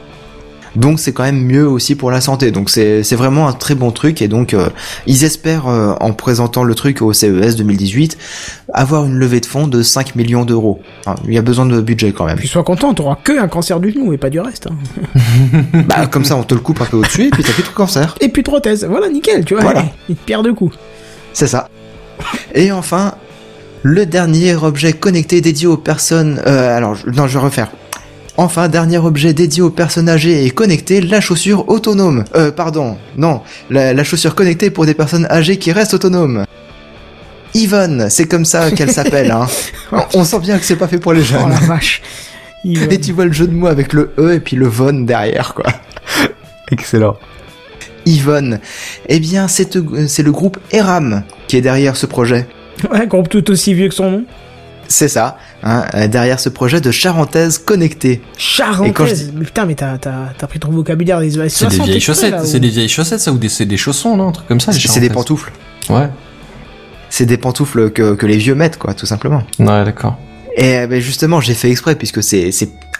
Donc 0.76 1.00
c'est 1.00 1.12
quand 1.12 1.24
même 1.24 1.42
mieux 1.44 1.66
aussi 1.66 1.96
pour 1.96 2.10
la 2.10 2.20
santé. 2.20 2.50
Donc 2.50 2.70
c'est 2.70 3.02
c'est 3.02 3.16
vraiment 3.16 3.48
un 3.48 3.52
très 3.52 3.74
bon 3.74 3.90
truc 3.90 4.22
et 4.22 4.28
donc 4.28 4.54
euh, 4.54 4.68
ils 5.06 5.24
espèrent 5.24 5.66
euh, 5.66 5.94
en 6.00 6.12
présentant 6.12 6.62
le 6.62 6.74
truc 6.74 7.02
au 7.02 7.12
CES 7.12 7.56
2018 7.56 8.16
avoir 8.72 9.04
une 9.04 9.14
levée 9.16 9.40
de 9.40 9.46
fonds 9.46 9.66
de 9.66 9.82
5 9.82 10.14
millions 10.14 10.44
d'euros. 10.44 10.80
Il 11.26 11.34
y 11.34 11.38
a 11.38 11.42
besoin 11.42 11.66
de 11.66 11.80
budget 11.80 12.12
quand 12.12 12.24
même. 12.24 12.36
Puis 12.36 12.46
sois 12.46 12.62
content, 12.62 12.94
t'auras 12.94 13.16
que 13.16 13.40
un 13.40 13.48
cancer 13.48 13.80
du 13.80 13.90
genou 13.90 14.12
et 14.12 14.18
pas 14.18 14.30
du 14.30 14.38
reste. 14.38 14.68
hein. 14.68 15.24
bah 15.88 16.06
comme 16.06 16.24
ça 16.24 16.36
on 16.36 16.44
te 16.44 16.54
le 16.54 16.60
coupe 16.60 16.80
un 16.80 16.86
peu 16.86 16.98
au-dessus 16.98 17.26
et 17.26 17.30
puis 17.30 17.42
t'as 17.42 17.52
plus 17.52 17.64
de 17.64 17.68
cancer. 17.68 18.14
Et 18.20 18.28
puis 18.28 18.42
de 18.42 18.48
prothèse. 18.48 18.84
Voilà, 18.88 19.08
nickel, 19.08 19.44
tu 19.44 19.54
vois. 19.54 19.64
Voilà. 19.64 19.84
Une 20.08 20.14
pierre 20.14 20.42
de 20.42 20.52
coups. 20.52 20.76
C'est 21.32 21.48
ça. 21.48 21.68
Et 22.54 22.70
enfin, 22.70 23.14
le 23.82 24.06
dernier 24.06 24.54
objet 24.54 24.92
connecté 24.92 25.40
dédié 25.40 25.66
aux 25.66 25.76
personnes. 25.76 26.40
Euh, 26.46 26.76
alors, 26.76 26.96
non, 27.14 27.26
je 27.26 27.38
vais 27.38 27.44
refaire. 27.44 27.70
Enfin, 28.36 28.68
dernier 28.68 28.98
objet 28.98 29.34
dédié 29.34 29.62
aux 29.62 29.70
personnes 29.70 30.08
âgées 30.08 30.44
et 30.46 30.50
connectées, 30.50 31.00
la 31.00 31.20
chaussure 31.20 31.68
autonome. 31.68 32.24
Euh, 32.36 32.50
pardon, 32.50 32.96
non, 33.16 33.42
la, 33.70 33.92
la 33.92 34.04
chaussure 34.04 34.34
connectée 34.34 34.70
pour 34.70 34.86
des 34.86 34.94
personnes 34.94 35.26
âgées 35.30 35.58
qui 35.58 35.72
restent 35.72 35.94
autonomes. 35.94 36.44
Yvonne, 37.54 38.08
c'est 38.10 38.26
comme 38.26 38.44
ça 38.44 38.70
qu'elle 38.70 38.92
s'appelle. 38.92 39.30
Hein. 39.30 39.46
On- 40.14 40.24
sent 40.24 40.38
bien 40.38 40.58
que 40.58 40.64
c'est 40.64 40.76
pas 40.76 40.88
fait 40.88 40.98
pour 40.98 41.12
les 41.12 41.20
Oh 41.22 41.24
jeunes. 41.24 41.50
la 41.50 41.56
vache. 41.66 42.00
Euh, 42.64 42.86
Et 42.90 43.00
tu 43.00 43.12
vois 43.12 43.24
le 43.24 43.32
jeu 43.32 43.46
de 43.46 43.52
mots 43.54 43.66
avec 43.66 43.92
le 43.92 44.12
E 44.18 44.34
et 44.34 44.40
puis 44.40 44.56
le 44.56 44.68
Von 44.68 45.00
derrière, 45.00 45.54
quoi. 45.54 45.64
Excellent. 46.70 47.16
Yvonne. 48.06 48.60
Eh 49.08 49.18
bien, 49.18 49.48
c'est 49.48 49.76
c'est 50.06 50.22
le 50.22 50.32
groupe 50.32 50.58
Eram 50.72 51.22
qui 51.48 51.56
est 51.56 51.60
derrière 51.60 51.96
ce 51.96 52.06
projet. 52.06 52.46
Ouais, 52.92 53.06
groupe 53.06 53.28
tout 53.28 53.50
aussi 53.50 53.74
vieux 53.74 53.88
que 53.88 53.94
son 53.94 54.10
nom. 54.10 54.24
C'est 54.88 55.06
ça, 55.08 55.38
hein, 55.62 55.84
derrière 56.08 56.40
ce 56.40 56.48
projet 56.48 56.80
de 56.80 56.90
charentaise 56.90 57.58
connectée. 57.58 58.10
Et 58.14 58.20
quand 58.20 58.24
je 58.26 58.40
Charentaise. 58.42 59.32
Mais 59.36 59.44
putain, 59.44 59.64
mais 59.64 59.76
t'as, 59.76 59.98
t'as, 59.98 60.30
t'as 60.36 60.46
pris 60.48 60.58
ton 60.58 60.70
vocabulaire 60.72 61.20
des 61.20 61.38
années 61.38 61.48
C'est 61.48 61.66
des 61.66 61.70
60 61.76 61.86
vieilles 61.86 62.00
chaussettes, 62.00 62.32
là, 62.32 62.44
c'est 62.44 62.56
ou- 62.56 62.60
des 62.60 62.68
vieilles 62.70 62.88
chaussettes 62.88 63.20
ça 63.20 63.30
ou 63.30 63.38
des, 63.38 63.48
c'est 63.48 63.66
des 63.66 63.76
chaussons 63.76 64.16
non, 64.16 64.28
un 64.28 64.32
truc 64.32 64.48
comme 64.48 64.58
ça. 64.60 64.72
C'est 64.72 64.98
des 64.98 65.10
pantoufles. 65.10 65.52
Ouais. 65.90 66.08
C'est 67.08 67.26
des 67.26 67.36
pantoufles 67.36 67.90
que, 67.92 68.14
que 68.14 68.26
les 68.26 68.36
vieux 68.36 68.56
mettent, 68.56 68.78
quoi, 68.78 68.94
tout 68.94 69.06
simplement. 69.06 69.44
Ouais, 69.60 69.84
d'accord. 69.84 70.18
Et 70.56 70.78
euh, 70.78 70.86
ben, 70.88 71.00
justement, 71.00 71.40
j'ai 71.40 71.54
fait 71.54 71.70
exprès 71.70 71.94
puisque 71.94 72.22
c'est 72.22 72.50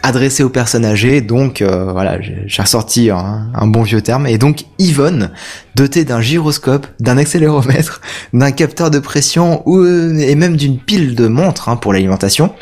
adressé 0.02 0.42
aux 0.42 0.48
personnes 0.48 0.84
âgées, 0.84 1.20
donc 1.20 1.62
euh, 1.62 1.92
voilà, 1.92 2.18
j'ai 2.20 2.62
ressorti 2.62 3.10
un, 3.10 3.66
bon 3.66 3.82
vieux 3.82 4.02
terme. 4.02 4.26
Et 4.26 4.38
donc 4.38 4.64
Yvonne, 4.78 5.30
dotée 5.74 6.04
d'un 6.04 6.20
gyroscope, 6.20 6.86
d'un 7.00 7.18
accéléromètre, 7.18 8.00
d'un 8.32 8.50
capteur 8.50 8.90
de 8.90 8.98
pression 8.98 9.62
ou 9.66 9.78
euh, 9.78 10.18
et 10.18 10.34
même 10.34 10.56
d'une 10.56 10.78
pile 10.78 11.14
de 11.14 11.26
montres 11.26 11.68
hein, 11.68 11.76
pour 11.76 11.92
l'alimentation. 11.92 12.52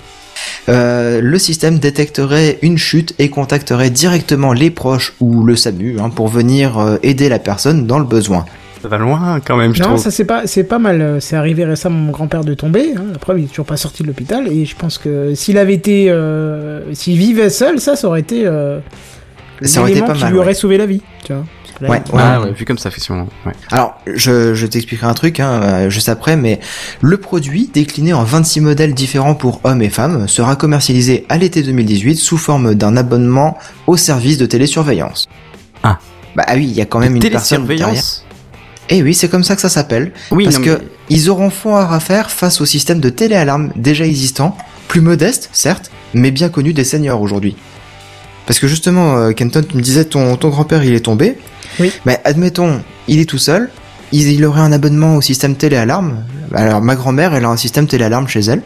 euh, 0.69 1.21
le 1.21 1.39
système 1.39 1.79
détecterait 1.79 2.59
une 2.63 2.79
chute 2.79 3.15
et 3.19 3.29
contacterait 3.31 3.91
directement 3.91 4.53
les 4.53 4.71
proches 4.71 5.15
ou 5.21 5.45
le 5.45 5.57
SAMU 5.57 5.99
hein, 6.01 6.11
pour 6.11 6.29
venir 6.29 6.99
aider 7.03 7.29
la 7.29 7.39
personne 7.39 7.87
dans 7.87 7.99
le 7.99 8.05
besoin. 8.05 8.45
Ça 8.89 8.97
va 8.97 9.03
loin 9.05 9.41
quand 9.45 9.57
même, 9.57 9.75
je 9.75 9.83
Non, 9.83 9.91
trouve. 9.91 10.01
ça 10.03 10.11
c'est 10.11 10.25
pas, 10.25 10.47
c'est 10.47 10.65
pas 10.65 10.79
mal. 10.79 11.01
euh, 11.03 11.21
C'est 11.21 11.37
arrivé 11.37 11.65
récemment 11.67 11.99
mon 11.99 12.13
grand-père 12.13 12.43
de 12.45 12.55
tomber. 12.55 12.95
Hein. 12.97 13.03
La 13.13 13.19
preuve, 13.19 13.41
il 13.41 13.45
est 13.45 13.49
toujours 13.49 13.67
pas 13.67 13.77
sorti 13.77 14.03
de 14.03 14.09
l'hôpital. 14.09 14.49
Et 14.49 14.65
je 14.65 14.75
pense 14.77 14.97
que 14.97 15.35
s'il 15.35 15.59
avait 15.59 15.75
été, 15.75 16.11
euh, 16.11 16.95
s'il 16.95 17.19
vivait 17.19 17.51
seul, 17.51 17.81
ça, 17.81 17.97
ça 17.97 18.09
aurait 18.09 18.21
été, 18.21 18.47
euh, 18.47 18.81
Ça 19.63 19.81
aurait 19.83 19.91
été 19.93 20.01
pas 20.01 20.15
qui 20.15 20.21
mal. 20.23 20.31
lui 20.31 20.39
ouais. 20.39 20.45
aurait 20.45 20.55
sauvé 20.55 20.79
la 20.79 20.87
vie. 20.87 21.03
Tu 21.25 21.33
vois. 21.35 21.45
Ouais, 21.83 21.91
ouais. 21.91 22.03
Ah 22.15 22.41
ouais, 22.41 22.51
vu 22.53 22.65
comme 22.65 22.79
ça, 22.79 22.89
effectivement. 22.89 23.29
Ouais. 23.47 23.53
Alors, 23.71 24.01
je, 24.07 24.55
je 24.55 24.67
t'expliquerai 24.67 25.07
un 25.07 25.15
truc 25.15 25.39
hein, 25.39 25.89
juste 25.91 26.09
après, 26.09 26.37
mais 26.37 26.59
le 27.03 27.19
produit, 27.19 27.71
décliné 27.73 28.13
en 28.15 28.25
26 28.25 28.63
modèles 28.63 28.95
différents 28.95 29.35
pour 29.37 29.61
hommes 29.65 29.83
et 29.83 29.91
femmes, 29.91 30.27
sera 30.27 30.57
commercialisé 30.57 31.25
à 31.29 31.37
l'été 31.39 31.63
2018 31.63 32.17
sous 32.17 32.37
forme 32.39 32.75
d'un 32.75 32.97
abonnement 32.97 33.59
au 33.87 33.97
service 33.97 34.39
de 34.39 34.47
télésurveillance. 34.47 35.29
Ah. 35.85 35.99
Bah 36.35 36.45
ah 36.49 36.55
oui, 36.57 36.65
il 36.65 36.73
y 36.77 36.81
a 36.81 36.85
quand 36.87 36.99
même 36.99 37.15
une 37.15 37.23
personne 37.29 37.65
derrière. 37.67 38.03
Télésurveillance. 38.89 39.01
Eh 39.01 39.03
oui, 39.03 39.15
c'est 39.15 39.29
comme 39.29 39.45
ça 39.45 39.55
que 39.55 39.61
ça 39.61 39.69
s'appelle. 39.69 40.13
Oui, 40.31 40.45
parce 40.45 40.59
non, 40.59 40.65
que 40.65 40.81
ils 41.11 41.31
auront 41.31 41.51
fort 41.51 41.93
à 41.93 42.01
faire 42.01 42.31
face 42.31 42.61
au 42.61 42.67
système 42.67 43.01
de 43.01 43.11
téléalarme 43.11 43.71
déjà 43.77 44.05
existant, 44.07 44.57
plus 44.89 45.01
modeste, 45.01 45.51
certes, 45.53 45.91
mais 46.15 46.31
bien 46.31 46.49
connu 46.49 46.73
des 46.73 46.85
seniors 46.85 47.21
aujourd'hui. 47.21 47.57
Parce 48.47 48.59
que 48.59 48.67
justement, 48.67 49.17
euh, 49.19 49.33
Kenton, 49.33 49.63
tu 49.69 49.77
me 49.77 49.83
disais 49.83 50.07
ton, 50.07 50.37
ton 50.37 50.49
grand-père 50.49 50.83
il 50.83 50.95
est 50.95 51.05
tombé. 51.05 51.39
Oui. 51.79 51.93
Mais 52.07 52.19
admettons, 52.25 52.81
il 53.07 53.21
est 53.21 53.29
tout 53.29 53.39
seul, 53.39 53.71
il, 54.13 54.27
il 54.29 54.45
aurait 54.45 54.63
un 54.63 54.73
abonnement 54.73 55.17
au 55.17 55.21
système 55.21 55.55
téléalarme. 55.55 56.25
Alors 56.55 56.81
ma 56.81 56.95
grand-mère, 56.95 57.35
elle 57.35 57.45
a 57.45 57.49
un 57.51 57.59
système 57.59 57.87
téléalarme 57.87 58.27
chez 58.27 58.41
elle. 58.41 58.63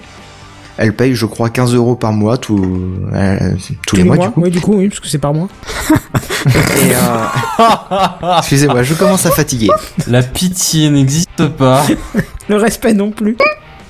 Elle 0.79 0.95
paye, 0.95 1.15
je 1.15 1.27
crois, 1.27 1.51
15 1.51 1.75
euros 1.75 1.97
par 1.97 2.13
mois 2.13 2.39
tout, 2.39 2.81
euh, 3.13 3.39
tous 3.87 3.97
les 3.97 4.05
mois, 4.05 4.17
du 4.17 4.29
coup. 4.31 4.41
Oui, 4.43 4.51
du 4.51 4.61
coup, 4.61 4.75
oui, 4.79 4.89
parce 4.89 5.01
que 5.01 5.09
c'est 5.09 5.19
par 5.19 5.35
mois. 5.35 5.49
Et, 6.47 6.95
euh, 6.95 8.37
Excusez-moi, 8.39 8.83
je 8.83 8.95
commence 8.95 9.27
à 9.27 9.31
fatiguer. 9.31 9.69
La 10.09 10.23
pitié 10.23 10.89
n'existe 10.91 11.47
pas, 11.57 11.85
Le 12.49 12.57
respect 12.57 12.95
non 12.95 13.11
plus. 13.11 13.37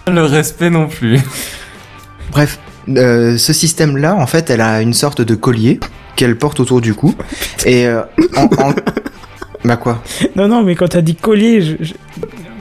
le 0.06 0.24
respect 0.24 0.70
non 0.70 0.88
plus. 0.88 1.20
Bref, 2.32 2.58
euh, 2.88 3.38
ce 3.38 3.52
système-là, 3.52 4.14
en 4.16 4.26
fait, 4.26 4.50
elle 4.50 4.60
a 4.60 4.82
une 4.82 4.92
sorte 4.94 5.22
de 5.22 5.34
collier 5.34 5.78
qu'elle 6.16 6.36
porte 6.36 6.60
autour 6.60 6.80
du 6.80 6.94
cou. 6.94 7.14
Et 7.64 7.86
euh, 7.86 8.02
en, 8.36 8.44
en- 8.58 8.74
Bah 9.64 9.76
quoi? 9.76 10.02
Non, 10.36 10.48
non, 10.48 10.62
mais 10.64 10.74
quand 10.74 10.88
t'as 10.88 11.00
dit 11.00 11.14
collier, 11.14 11.60
je, 11.62 11.76
je- 11.80 11.94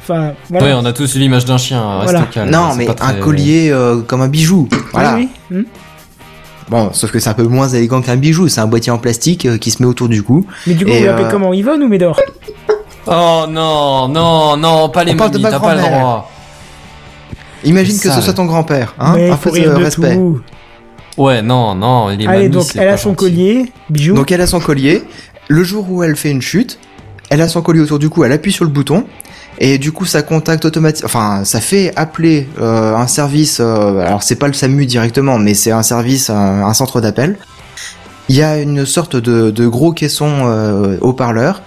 enfin, 0.02 0.34
voilà. 0.49 0.65
Ouais, 0.65 0.73
on 0.73 0.86
a 0.86 0.94
tous 0.94 1.15
l'image 1.15 1.45
d'un 1.45 1.57
chien. 1.57 1.99
Reste 1.99 2.11
Voilà. 2.11 2.28
calme, 2.32 2.52
Non, 2.52 2.76
mais 2.76 2.86
pas 2.86 2.94
très- 2.94 3.07
un 3.07 3.14
collier 3.19 3.69
euh, 3.72 4.02
comme 4.02 4.22
un 4.22 4.28
bijou. 4.28 4.68
Voilà. 4.94 5.15
Oui, 5.15 5.30
oui. 5.52 5.57
Hmm. 5.57 5.64
Bon, 6.69 6.90
sauf 6.94 7.11
que 7.11 7.19
c'est 7.19 7.30
un 7.30 7.34
peu 7.34 7.44
moins 7.44 7.68
élégant 7.68 8.02
qu'un 8.02 8.15
bijou. 8.15 8.48
C'est 8.48 8.61
un 8.61 8.68
boîtier 8.68 8.91
en 8.91 8.98
plastique 8.98 9.45
euh, 9.45 9.57
qui 9.57 9.72
se 9.72 9.82
met 9.84 9.88
autour 9.90 10.07
du 10.07 10.23
cou. 10.23 10.45
Mais 10.68 10.73
du 10.73 10.86
coup, 10.86 10.91
vous 10.91 11.03
l'appelez 11.06 11.26
euh, 11.26 11.30
comment 11.30 11.53
Yvonne 11.53 11.84
ou 11.84 11.88
Médor? 11.90 12.19
Oh 13.07 13.45
non, 13.49 14.07
non, 14.07 14.56
non, 14.57 14.90
pas 14.90 15.03
les 15.03 15.14
mamies, 15.15 15.41
ma 15.41 15.49
t'as 15.49 15.60
pas 15.60 15.76
le 15.76 15.82
droit. 15.82 16.30
Imagine 17.64 17.99
que 17.99 18.10
ce 18.10 18.22
soit 18.22 18.34
ton 18.34 18.45
grand-père. 18.45 18.94
Hein 18.99 19.14
Mais 19.15 19.30
un 19.30 19.38
faut 19.38 19.52
peu 19.52 19.60
de 19.60 19.68
respect. 19.69 20.15
tout. 20.15 20.40
Ouais, 21.18 21.41
non, 21.41 21.76
non, 21.76 22.07
les 22.07 22.14
Allez, 22.14 22.26
mamies, 22.44 22.49
donc, 22.49 22.65
elle 22.76 22.88
pas 22.88 22.94
a 22.94 22.98
son 22.98 23.10
gentil. 23.10 23.15
collier, 23.18 23.72
bijou. 23.90 24.15
Donc 24.15 24.32
elle 24.32 24.41
a 24.41 24.48
son 24.48 24.60
collier. 24.60 25.03
Le 25.48 25.64
jour 25.64 25.86
où 25.91 26.03
elle 26.03 26.15
fait 26.15 26.32
une 26.32 26.41
chute, 26.41 26.80
elle 27.30 27.41
a 27.41 27.48
son 27.49 27.61
collier 27.61 27.82
autour 27.82 27.99
du 27.99 28.10
cou, 28.10 28.23
elle 28.23 28.32
appuie 28.32 28.52
sur 28.53 28.64
le 28.65 28.72
bouton. 28.72 29.03
Et 29.64 29.78
du 29.78 29.92
coup, 29.92 30.06
ça 30.06 30.24
contacte 30.24 30.66
automatiquement. 30.66 31.06
Enfin, 31.06 31.46
ça 31.46 31.62
fait 31.62 31.94
appeler 31.96 32.50
euh, 32.60 32.96
un 32.96 33.06
service. 33.06 33.60
euh, 33.60 34.00
alors, 34.00 34.24
c'est 34.24 34.36
pas 34.36 34.48
le 34.48 34.54
SAMU 34.54 34.88
directement, 34.88 35.38
mais 35.38 35.54
c'est 35.54 35.70
un 35.70 35.84
service, 35.84 36.32
un, 36.32 36.64
un 36.66 36.74
centre 36.74 37.00
d'appel. 37.00 37.38
Il 38.28 38.36
y 38.36 38.42
a 38.42 38.58
une 38.58 38.88
sorte 38.88 39.16
de, 39.16 39.52
de 39.52 39.68
gros 39.68 39.92
caisson 39.94 40.30
euh, 40.46 40.98
haut-parleur 41.02 41.62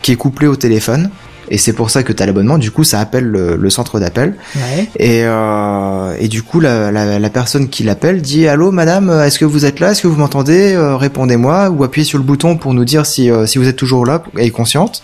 qui 0.00 0.12
est 0.12 0.16
couplé 0.16 0.46
au 0.46 0.54
téléphone. 0.54 1.10
Et 1.52 1.58
c'est 1.58 1.72
pour 1.72 1.90
ça 1.90 2.04
que 2.04 2.12
tu 2.12 2.22
as 2.22 2.26
l'abonnement. 2.26 2.56
Du 2.56 2.70
coup, 2.70 2.84
ça 2.84 3.00
appelle 3.00 3.24
le, 3.24 3.56
le 3.56 3.70
centre 3.70 3.98
d'appel. 3.98 4.36
Ouais. 4.54 4.88
Et, 5.00 5.22
euh, 5.24 6.14
et 6.20 6.28
du 6.28 6.44
coup, 6.44 6.60
la, 6.60 6.92
la, 6.92 7.18
la 7.18 7.30
personne 7.30 7.68
qui 7.68 7.82
l'appelle 7.82 8.22
dit 8.22 8.46
Allô, 8.46 8.70
madame, 8.70 9.10
est-ce 9.26 9.40
que 9.40 9.44
vous 9.44 9.64
êtes 9.64 9.80
là? 9.80 9.90
Est-ce 9.90 10.02
que 10.02 10.06
vous 10.06 10.18
m'entendez? 10.20 10.76
Répondez-moi 10.78 11.70
ou 11.70 11.82
appuyez 11.82 12.04
sur 12.06 12.18
le 12.18 12.24
bouton 12.24 12.56
pour 12.56 12.74
nous 12.74 12.84
dire 12.84 13.04
si, 13.06 13.28
si 13.46 13.58
vous 13.58 13.66
êtes 13.66 13.74
toujours 13.74 14.06
là 14.06 14.22
et 14.38 14.52
consciente. 14.52 15.02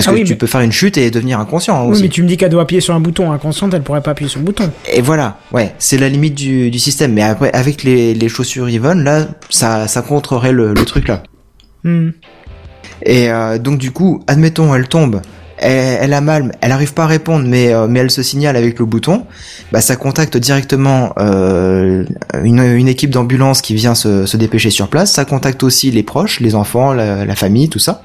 Parce 0.00 0.08
Ah 0.08 0.12
que 0.12 0.16
oui, 0.16 0.24
tu 0.24 0.32
mais- 0.32 0.38
peux 0.38 0.46
faire 0.46 0.60
une 0.62 0.72
chute 0.72 0.96
et 0.98 1.10
devenir 1.10 1.38
inconscient 1.40 1.84
Oui, 1.84 1.92
aussi. 1.92 2.02
mais 2.02 2.08
tu 2.08 2.22
me 2.22 2.28
dis 2.28 2.36
qu'elle 2.36 2.50
doit 2.50 2.62
appuyer 2.62 2.80
sur 2.80 2.94
un 2.94 3.00
bouton 3.00 3.30
inconsciente, 3.32 3.74
elle 3.74 3.82
pourrait 3.82 4.00
pas 4.02 4.12
appuyer 4.12 4.28
sur 4.30 4.40
le 4.40 4.46
bouton. 4.46 4.70
Et 4.92 5.00
voilà, 5.02 5.38
ouais, 5.52 5.74
c'est 5.78 5.98
la 5.98 6.08
limite 6.08 6.34
du, 6.34 6.70
du 6.70 6.78
système. 6.78 7.12
Mais 7.12 7.22
après, 7.22 7.52
avec 7.52 7.82
les, 7.82 8.14
les 8.14 8.28
chaussures 8.28 8.68
Yvonne, 8.68 9.04
là, 9.04 9.26
ça, 9.50 9.86
ça 9.88 10.02
contrerait 10.02 10.52
le, 10.52 10.74
le 10.74 10.84
truc 10.84 11.08
là. 11.08 11.22
Hmm. 11.84 12.10
Et 13.02 13.30
euh, 13.30 13.58
donc 13.58 13.78
du 13.78 13.90
coup, 13.92 14.22
admettons, 14.26 14.74
elle 14.74 14.86
tombe, 14.88 15.22
elle, 15.58 15.98
elle 16.02 16.12
a 16.12 16.20
mal, 16.20 16.52
elle 16.60 16.72
arrive 16.72 16.92
pas 16.94 17.04
à 17.04 17.06
répondre, 17.06 17.46
mais 17.48 17.72
euh, 17.72 17.86
mais 17.88 18.00
elle 18.00 18.10
se 18.10 18.22
signale 18.22 18.56
avec 18.56 18.78
le 18.78 18.84
bouton. 18.84 19.24
Bah 19.72 19.80
ça 19.80 19.96
contacte 19.96 20.36
directement 20.36 21.12
euh, 21.18 22.04
une, 22.44 22.60
une 22.60 22.88
équipe 22.88 23.10
d'ambulance 23.10 23.62
qui 23.62 23.74
vient 23.74 23.94
se, 23.94 24.26
se 24.26 24.36
dépêcher 24.36 24.70
sur 24.70 24.88
place. 24.88 25.12
Ça 25.12 25.24
contacte 25.24 25.62
aussi 25.62 25.90
les 25.90 26.02
proches, 26.02 26.40
les 26.40 26.54
enfants, 26.54 26.92
la, 26.92 27.24
la 27.24 27.34
famille, 27.36 27.68
tout 27.70 27.78
ça. 27.78 28.02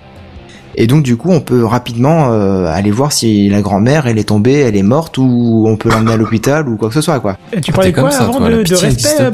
Et 0.77 0.87
donc 0.87 1.03
du 1.03 1.15
coup, 1.17 1.31
on 1.31 1.39
peut 1.39 1.65
rapidement 1.65 2.31
euh, 2.31 2.67
aller 2.67 2.91
voir 2.91 3.11
si 3.11 3.49
la 3.49 3.61
grand-mère 3.61 4.07
elle 4.07 4.17
est 4.19 4.25
tombée, 4.29 4.59
elle 4.59 4.75
est 4.75 4.83
morte 4.83 5.17
ou 5.17 5.65
on 5.67 5.77
peut 5.77 5.89
l'emmener 5.89 6.13
à 6.13 6.17
l'hôpital 6.17 6.67
ou 6.67 6.75
quoi 6.77 6.89
que 6.89 6.93
ce 6.93 7.01
soit 7.01 7.19
quoi. 7.19 7.37
Et 7.53 7.61
tu 7.61 7.71
Ah, 7.71 7.75
parlais 7.75 7.93
quoi 7.93 8.11
ça, 8.11 8.23
avant 8.23 8.33
toi, 8.39 8.49
de, 8.49 8.63
de 8.63 8.75
respect, 8.75 9.21
euh, 9.21 9.31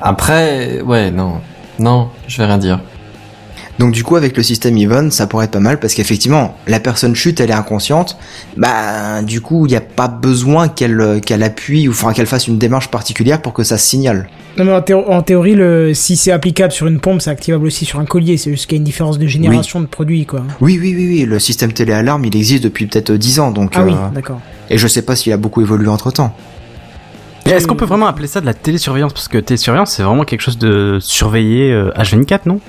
Après, 0.00 0.80
ouais, 0.82 1.10
non, 1.10 1.34
non, 1.78 2.08
je 2.28 2.38
vais 2.38 2.46
rien 2.46 2.58
dire. 2.58 2.80
Donc 3.80 3.92
du 3.92 4.04
coup 4.04 4.16
avec 4.16 4.36
le 4.36 4.42
système 4.42 4.76
Yvonne 4.76 5.10
ça 5.10 5.26
pourrait 5.26 5.46
être 5.46 5.52
pas 5.52 5.58
mal 5.58 5.80
parce 5.80 5.94
qu'effectivement 5.94 6.54
la 6.66 6.80
personne 6.80 7.14
chute 7.14 7.40
elle 7.40 7.48
est 7.48 7.54
inconsciente 7.54 8.18
bah 8.58 9.22
du 9.22 9.40
coup 9.40 9.64
il 9.66 9.70
n'y 9.70 9.76
a 9.76 9.80
pas 9.80 10.06
besoin 10.06 10.68
qu'elle 10.68 11.00
euh, 11.00 11.18
qu'elle 11.18 11.42
appuie 11.42 11.88
ou 11.88 11.92
enfin 11.92 12.12
qu'elle 12.12 12.26
fasse 12.26 12.46
une 12.46 12.58
démarche 12.58 12.88
particulière 12.88 13.40
pour 13.40 13.54
que 13.54 13.64
ça 13.64 13.78
se 13.78 13.86
signale. 13.88 14.28
Non, 14.58 14.64
mais 14.64 14.72
en, 14.72 14.82
théo- 14.82 15.04
en 15.08 15.22
théorie, 15.22 15.54
le, 15.54 15.94
si 15.94 16.16
c'est 16.16 16.32
applicable 16.32 16.72
sur 16.72 16.88
une 16.88 17.00
pompe, 17.00 17.22
c'est 17.22 17.30
activable 17.30 17.64
aussi 17.64 17.84
sur 17.86 18.00
un 18.00 18.04
collier. 18.04 18.36
C'est 18.36 18.50
juste 18.50 18.66
qu'il 18.66 18.76
y 18.76 18.78
a 18.78 18.80
une 18.80 18.84
différence 18.84 19.16
de 19.18 19.26
génération 19.28 19.80
de 19.80 19.86
produits, 19.86 20.26
quoi. 20.26 20.42
Oui 20.60 20.76
oui 20.80 20.92
oui 20.94 21.06
oui 21.08 21.24
le 21.24 21.38
système 21.38 21.72
téléalarme 21.72 22.24
il 22.26 22.36
existe 22.36 22.64
depuis 22.64 22.86
peut-être 22.86 23.12
10 23.12 23.40
ans 23.40 23.50
donc 23.52 23.72
Ah 23.76 23.84
oui, 23.84 23.92
euh, 23.92 24.14
d'accord. 24.14 24.40
et 24.68 24.76
je 24.76 24.86
sais 24.88 25.02
pas 25.02 25.16
s'il 25.16 25.32
a 25.32 25.36
beaucoup 25.38 25.62
évolué 25.62 25.88
entre 25.88 26.10
temps. 26.10 26.34
Mais 27.46 27.52
Est-ce 27.52 27.66
qu'on 27.66 27.76
peut 27.76 27.86
vraiment 27.86 28.06
appeler 28.08 28.26
ça 28.28 28.42
de 28.42 28.46
la 28.46 28.52
télésurveillance? 28.54 29.14
Parce 29.14 29.28
que 29.28 29.38
télésurveillance, 29.38 29.92
c'est 29.92 30.02
vraiment 30.02 30.24
quelque 30.24 30.42
chose 30.42 30.58
de 30.58 30.98
surveillé 31.00 31.72
euh, 31.72 31.90
H24, 31.96 32.40
non? 32.44 32.60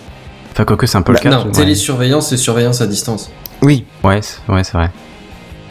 Enfin, 0.61 0.65
quoique 0.67 0.85
c'est 0.85 0.97
un 0.97 1.01
peu 1.01 1.13
Bah, 1.13 1.19
le 1.23 1.29
cas. 1.29 1.35
non, 1.35 1.45
ouais. 1.45 1.51
télésurveillance, 1.51 2.29
c'est 2.29 2.37
surveillance 2.37 2.81
à 2.81 2.87
distance. 2.87 3.31
Oui 3.63 3.83
Ouais, 4.03 4.19
c'est 4.21 4.37
ouais, 4.51 4.63
c'est 4.63 4.73
vrai. 4.73 4.91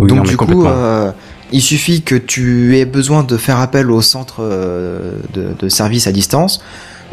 Oui, 0.01 0.09
donc 0.09 0.19
non, 0.19 0.25
du 0.25 0.37
coup 0.37 0.67
euh, 0.67 1.13
il 1.53 1.61
suffit 1.61 2.03
que 2.03 2.17
tu 2.17 2.77
aies 2.77 2.87
besoin 2.87 3.23
de 3.23 3.37
faire 3.37 3.61
appel 3.61 3.91
au 3.91 4.01
centre 4.03 4.39
euh, 4.41 5.13
de, 5.33 5.49
de 5.57 5.69
service 5.69 6.07
à 6.09 6.13
distance 6.13 6.61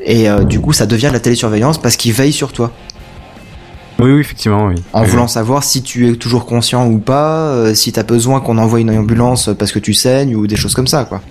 et 0.03 0.27
euh, 0.29 0.43
du 0.43 0.59
coup 0.59 0.73
ça 0.73 0.85
devient 0.87 1.09
de 1.09 1.13
la 1.13 1.19
télésurveillance 1.19 1.79
parce 1.79 1.97
qu'il 1.97 2.13
veille 2.13 2.33
sur 2.33 2.51
toi. 2.51 2.71
Oui, 3.99 4.11
oui, 4.11 4.21
effectivement, 4.21 4.67
oui. 4.67 4.75
En 4.93 5.03
Oui, 5.03 5.09
voulant 5.09 5.27
savoir 5.27 5.63
si 5.63 5.83
tu 5.83 6.09
es 6.09 6.15
toujours 6.15 6.45
conscient 6.47 6.87
ou 6.87 6.97
pas, 6.97 7.47
euh, 7.49 7.73
si 7.75 7.91
t'as 7.91 8.03
besoin 8.03 8.39
qu'on 8.39 8.57
envoie 8.57 8.79
une 8.79 8.91
ambulance 8.91 9.49
parce 9.57 9.71
que 9.71 9.79
tu 9.79 9.93
saignes 9.93 10.35
ou 10.35 10.47
des 10.47 10.55
choses 10.55 10.73
comme 10.73 10.87
ça, 10.87 11.05
quoi. 11.05 11.21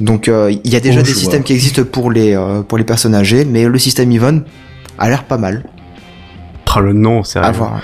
Donc 0.00 0.28
euh, 0.28 0.52
il 0.64 0.72
y 0.72 0.76
a 0.76 0.80
déjà 0.80 1.00
Oh, 1.00 1.02
des 1.04 1.14
systèmes 1.14 1.40
vois. 1.40 1.46
qui 1.46 1.52
existent 1.52 1.84
pour 1.84 2.10
les 2.10 2.34
euh, 2.34 2.62
pour 2.62 2.78
les 2.78 2.84
personnes 2.84 3.14
âgées, 3.14 3.44
mais 3.44 3.64
le 3.66 3.78
système 3.78 4.10
Yvonne 4.10 4.44
a 4.98 5.08
l'air 5.08 5.24
pas 5.24 5.38
mal. 5.38 5.64
Oh, 6.76 6.80
le 6.80 6.92
nom, 6.92 7.22
c'est 7.22 7.38
À 7.38 7.52
voir. 7.52 7.80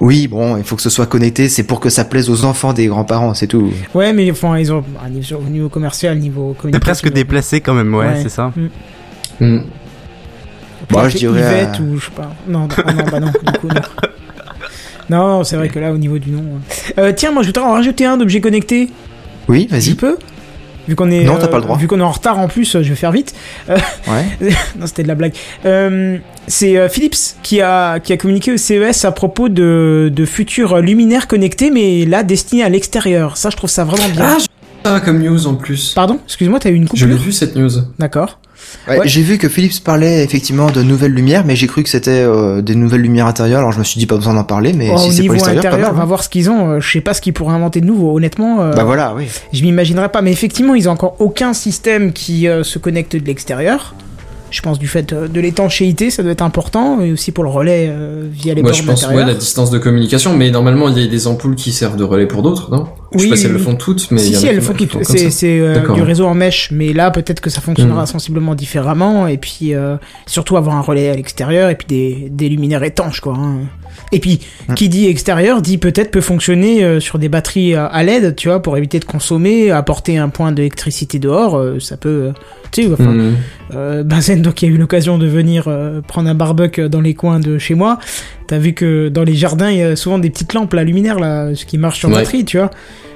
Oui, 0.00 0.28
bon, 0.28 0.56
il 0.58 0.62
faut 0.64 0.76
que 0.76 0.82
ce 0.82 0.90
soit 0.90 1.06
connecté, 1.06 1.48
c'est 1.48 1.62
pour 1.64 1.80
que 1.80 1.88
ça 1.88 2.04
plaise 2.04 2.28
aux 2.30 2.44
enfants 2.44 2.72
des 2.72 2.86
grands-parents, 2.86 3.34
c'est 3.34 3.46
tout. 3.48 3.70
Ouais, 3.94 4.12
mais 4.12 4.30
enfin, 4.30 4.56
ils 4.58 4.72
ont, 4.72 4.84
niveau- 5.10 5.36
au 5.44 5.48
niveau 5.50 5.68
commercial, 5.68 6.18
niveau 6.18 6.52
C'est 6.54 6.60
communication. 6.60 6.80
presque 6.92 7.12
déplacé 7.12 7.60
quand 7.62 7.74
même, 7.74 7.92
ouais, 7.94 8.06
Ouais. 8.06 8.20
c'est 8.22 8.28
ça. 8.28 8.52
Mm. 9.40 9.58
Peut 10.88 10.94
Bah, 10.94 11.08
je 11.08 11.16
dirais, 11.18 11.40
Yvette 11.40 11.80
euh, 11.80 11.84
ou 11.84 11.98
je 11.98 12.04
sais 12.04 12.10
pas. 12.12 12.30
Non, 12.46 12.60
non, 12.60 12.68
ah 12.84 12.92
non, 12.92 13.04
bah 13.10 13.20
non, 13.20 13.26
du 13.44 13.58
coup, 13.58 13.68
non. 13.68 13.80
Non, 15.10 15.42
c'est 15.44 15.56
vrai 15.56 15.68
que 15.70 15.78
là, 15.78 15.92
au 15.92 15.98
niveau 15.98 16.18
du 16.18 16.30
nom. 16.30 16.44
euh. 16.98 17.08
Euh, 17.08 17.12
tiens, 17.16 17.32
moi, 17.32 17.42
je 17.42 17.48
voudrais 17.48 17.64
en 17.64 17.72
rajouter 17.72 18.04
un 18.04 18.18
d'objet 18.18 18.40
connecté. 18.40 18.90
Oui, 19.48 19.66
vas-y. 19.70 19.80
je 19.82 19.94
peux? 19.94 20.16
Vu 20.88 20.96
qu'on 20.96 21.10
est, 21.10 21.22
Non, 21.24 21.36
t'as 21.36 21.44
euh, 21.44 21.48
pas 21.48 21.58
le 21.58 21.62
droit. 21.64 21.76
Vu 21.76 21.86
qu'on 21.86 22.00
est 22.00 22.02
en 22.02 22.10
retard 22.10 22.38
en 22.38 22.48
plus, 22.48 22.74
euh, 22.74 22.82
je 22.82 22.88
vais 22.88 22.96
faire 22.96 23.12
vite. 23.12 23.34
Ouais. 23.68 24.24
non, 24.78 24.86
c'était 24.86 25.02
de 25.02 25.08
la 25.08 25.14
blague. 25.14 25.34
Euh, 25.66 26.16
c'est 26.46 26.78
euh, 26.78 26.88
Philips 26.88 27.36
qui 27.42 27.60
a, 27.60 28.00
qui 28.00 28.12
a 28.12 28.16
communiqué 28.16 28.52
au 28.52 28.56
CES 28.56 29.04
à 29.04 29.12
propos 29.12 29.48
de, 29.50 30.10
de 30.12 30.24
futurs 30.24 30.78
luminaires 30.80 31.28
connectés, 31.28 31.70
mais 31.70 32.06
là 32.06 32.22
destinés 32.22 32.62
à 32.64 32.68
l'extérieur. 32.70 33.36
Ça, 33.36 33.50
je 33.50 33.56
trouve 33.56 33.70
ça 33.70 33.84
vraiment 33.84 34.08
bien. 34.08 34.24
Ah, 34.24 34.36
j'ai 34.38 34.44
vu 34.44 34.48
ça 34.84 35.00
comme 35.00 35.22
news 35.22 35.46
en 35.46 35.54
plus. 35.56 35.92
Pardon? 35.94 36.18
Excuse-moi, 36.24 36.58
t'as 36.58 36.70
eu 36.70 36.74
une 36.74 36.88
Je 36.94 37.04
l'ai 37.04 37.12
coupure? 37.12 37.26
vu 37.26 37.32
cette 37.32 37.54
news. 37.54 37.70
D'accord. 37.98 38.38
Ouais, 38.88 38.98
Ouais. 38.98 39.08
J'ai 39.08 39.22
vu 39.22 39.38
que 39.38 39.48
Philips 39.48 39.82
parlait 39.84 40.24
effectivement 40.24 40.70
de 40.70 40.82
nouvelles 40.82 41.12
lumières, 41.12 41.44
mais 41.44 41.56
j'ai 41.56 41.66
cru 41.66 41.82
que 41.82 41.88
c'était 41.88 42.10
euh, 42.10 42.62
des 42.62 42.74
nouvelles 42.74 43.02
lumières 43.02 43.26
intérieures. 43.26 43.58
Alors 43.60 43.72
je 43.72 43.78
me 43.78 43.84
suis 43.84 43.98
dit 43.98 44.06
pas 44.06 44.16
besoin 44.16 44.34
d'en 44.34 44.44
parler, 44.44 44.72
mais 44.72 44.90
Oh, 44.92 44.98
si 44.98 45.12
c'est 45.12 45.22
pour 45.24 45.32
l'extérieur, 45.34 45.62
pas 45.62 45.68
intérieur, 45.68 45.88
mal, 45.92 45.96
on 45.96 46.00
va 46.00 46.04
voir 46.06 46.22
ce 46.24 46.28
qu'ils 46.28 46.50
ont. 46.50 46.70
Euh, 46.72 46.80
je 46.80 46.90
sais 46.90 47.00
pas 47.00 47.14
ce 47.14 47.20
qu'ils 47.20 47.32
pourraient 47.34 47.54
inventer 47.54 47.80
de 47.80 47.86
nouveau. 47.86 48.16
Honnêtement, 48.16 48.60
euh, 48.60 48.72
Bah 48.72 48.84
voilà, 48.84 49.14
oui. 49.16 49.26
je 49.52 49.62
m'imaginerais 49.62 50.08
pas. 50.08 50.22
Mais 50.22 50.32
effectivement, 50.32 50.74
ils 50.74 50.88
ont 50.88 50.92
encore 50.92 51.16
aucun 51.18 51.52
système 51.52 52.12
qui 52.12 52.48
euh, 52.48 52.62
se 52.64 52.78
connecte 52.78 53.16
de 53.16 53.24
l'extérieur. 53.24 53.94
Je 54.50 54.62
pense 54.62 54.78
du 54.78 54.88
fait 54.88 55.12
de 55.12 55.40
l'étanchéité, 55.42 56.08
ça 56.10 56.22
doit 56.22 56.32
être 56.32 56.40
important, 56.40 57.02
et 57.02 57.12
aussi 57.12 57.32
pour 57.32 57.44
le 57.44 57.50
relais 57.50 57.88
euh, 57.90 58.26
via 58.32 58.54
les 58.54 58.62
Moi, 58.62 58.70
bornes 58.70 58.82
je 58.82 58.86
pense, 58.86 59.06
ouais, 59.08 59.22
la 59.26 59.34
distance 59.34 59.70
de 59.70 59.78
communication, 59.78 60.34
mais 60.34 60.50
normalement, 60.50 60.88
il 60.88 60.98
y 60.98 61.04
a 61.04 61.06
des 61.06 61.26
ampoules 61.26 61.54
qui 61.54 61.70
servent 61.70 61.98
de 61.98 62.04
relais 62.04 62.24
pour 62.24 62.40
d'autres, 62.42 62.70
non? 62.70 62.86
Je 63.12 63.18
sais 63.18 63.24
Oui, 63.24 63.30
pas 63.30 63.36
si 63.36 63.46
elles 63.46 63.52
le 63.52 63.58
font 63.58 63.74
toutes, 63.74 64.10
mais 64.10 64.18
Si, 64.18 64.32
y 64.32 64.36
si, 64.36 64.46
elles 64.46 64.56
le 64.56 64.60
font 64.60 64.74
toutes. 64.74 65.02
C'est 65.04 65.60
euh, 65.60 65.94
du 65.94 66.02
réseau 66.02 66.26
en 66.26 66.34
mèche, 66.34 66.70
mais 66.72 66.92
là, 66.92 67.10
peut-être 67.10 67.40
que 67.40 67.48
ça 67.50 67.60
fonctionnera 67.62 68.02
Mm. 68.02 68.06
sensiblement 68.06 68.54
différemment. 68.54 69.26
Et 69.26 69.38
puis, 69.38 69.74
euh, 69.74 69.96
surtout 70.26 70.56
avoir 70.58 70.76
un 70.76 70.82
relais 70.82 71.08
à 71.08 71.14
l'extérieur 71.14 71.70
et 71.70 71.74
puis 71.74 71.86
des, 71.86 72.28
des 72.30 72.48
luminaires 72.50 72.82
étanches, 72.82 73.20
quoi. 73.20 73.34
hein. 73.36 73.60
Et 74.12 74.20
puis, 74.20 74.40
Mm. 74.68 74.74
qui 74.74 74.88
dit 74.90 75.06
extérieur 75.06 75.62
dit 75.62 75.78
peut-être 75.78 76.10
peut 76.10 76.20
fonctionner 76.20 76.84
euh, 76.84 77.00
sur 77.00 77.18
des 77.18 77.28
batteries 77.30 77.74
à, 77.74 77.86
à 77.86 78.02
LED, 78.02 78.36
tu 78.36 78.48
vois, 78.48 78.60
pour 78.60 78.76
éviter 78.76 78.98
de 79.00 79.04
consommer, 79.06 79.70
apporter 79.70 80.18
un 80.18 80.28
point 80.28 80.52
d'électricité 80.52 81.18
dehors. 81.18 81.56
euh, 81.56 81.80
ça 81.80 81.96
peut, 81.96 82.08
euh, 82.08 82.32
tu 82.72 82.82
sais, 82.84 82.92
enfin, 82.92 83.04
Hmm. 83.14 83.34
euh, 83.74 84.02
Benzen, 84.04 84.42
donc, 84.42 84.54
qui 84.56 84.66
a 84.66 84.68
eu 84.68 84.76
l'occasion 84.76 85.16
de 85.18 85.26
venir 85.26 85.64
euh, 85.66 86.00
prendre 86.02 86.28
un 86.28 86.34
barbecue 86.34 86.88
dans 86.90 87.00
les 87.00 87.14
coins 87.14 87.40
de 87.40 87.56
chez 87.58 87.74
moi. 87.74 87.98
T'as 88.48 88.58
vu 88.58 88.72
que 88.72 89.08
dans 89.10 89.24
les 89.24 89.34
jardins, 89.34 89.70
il 89.70 89.76
y 89.78 89.82
a 89.82 89.94
souvent 89.94 90.18
des 90.18 90.30
petites 90.30 90.54
lampes, 90.54 90.72
là, 90.72 90.82
luminaires, 90.82 91.18
là, 91.20 91.54
ce 91.54 91.64
qui 91.66 91.76
marche 91.78 91.98
sur 91.98 92.08
Ouais. 92.08 92.14
batterie, 92.16 92.44
tu 92.46 92.56
vois. 92.58 92.70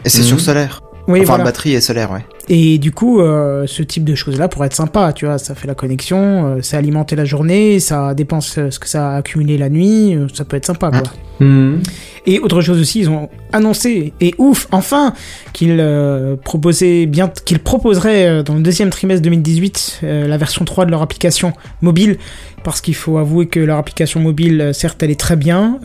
Et 0.05 0.09
c'est 0.11 0.21
Mhm. 0.21 0.27
sur 0.27 0.41
solaire. 0.41 0.83
Oui, 1.09 1.21
enfin, 1.21 1.31
voilà. 1.33 1.45
batterie 1.45 1.73
et 1.73 1.81
solaire, 1.81 2.13
ouais. 2.13 2.25
Et 2.49 2.79
du 2.79 2.93
coup, 2.93 3.21
euh, 3.21 3.65
ce 3.67 3.83
type 3.83 4.05
de 4.05 4.15
choses-là 4.15 4.47
pourrait 4.49 4.67
être 4.67 4.75
sympa, 4.75 5.13
tu 5.13 5.25
vois, 5.25 5.39
ça 5.39 5.55
fait 5.55 5.67
la 5.67 5.75
connexion, 5.75 6.57
euh, 6.59 6.63
ça 6.63 6.77
alimente 6.77 7.13
la 7.13 7.25
journée, 7.25 7.81
ça 7.81 8.15
dépense 8.15 8.57
euh, 8.59 8.71
ce 8.71 8.79
que 8.79 8.89
ça 8.89 9.13
a 9.13 9.17
accumulé 9.17 9.57
la 9.59 9.69
nuit, 9.71 10.15
euh, 10.15 10.27
ça 10.35 10.45
peut 10.45 10.57
être 10.57 10.67
sympa, 10.67 10.91
quoi. 10.91 11.03
Hmm. 11.41 11.79
Et 12.25 12.39
autre 12.39 12.61
chose 12.61 12.81
aussi, 12.81 13.01
ils 13.01 13.11
ont 13.11 13.29
annoncé, 13.53 14.13
et 14.21 14.33
ouf, 14.39 14.69
enfin, 14.71 15.13
qu'ils 15.53 15.79
euh, 15.81 16.37
proposaient 16.37 17.11
qu'ils 17.45 17.59
proposeraient 17.59 18.27
euh, 18.27 18.43
dans 18.45 18.55
le 18.55 18.63
deuxième 18.63 18.91
trimestre 18.91 19.23
2018 19.23 20.01
euh, 20.05 20.29
la 20.29 20.37
version 20.37 20.65
3 20.65 20.87
de 20.87 20.93
leur 20.93 21.03
application 21.03 21.53
mobile, 21.81 22.19
parce 22.63 22.81
qu'il 22.81 22.95
faut 22.95 23.19
avouer 23.19 23.47
que 23.47 23.59
leur 23.59 23.77
application 23.77 24.21
mobile, 24.21 24.71
certes, 24.73 25.03
elle 25.03 25.11
est 25.11 25.19
très 25.19 25.35
bien 25.35 25.81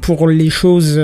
pour 0.00 0.26
les 0.26 0.48
choses 0.48 0.98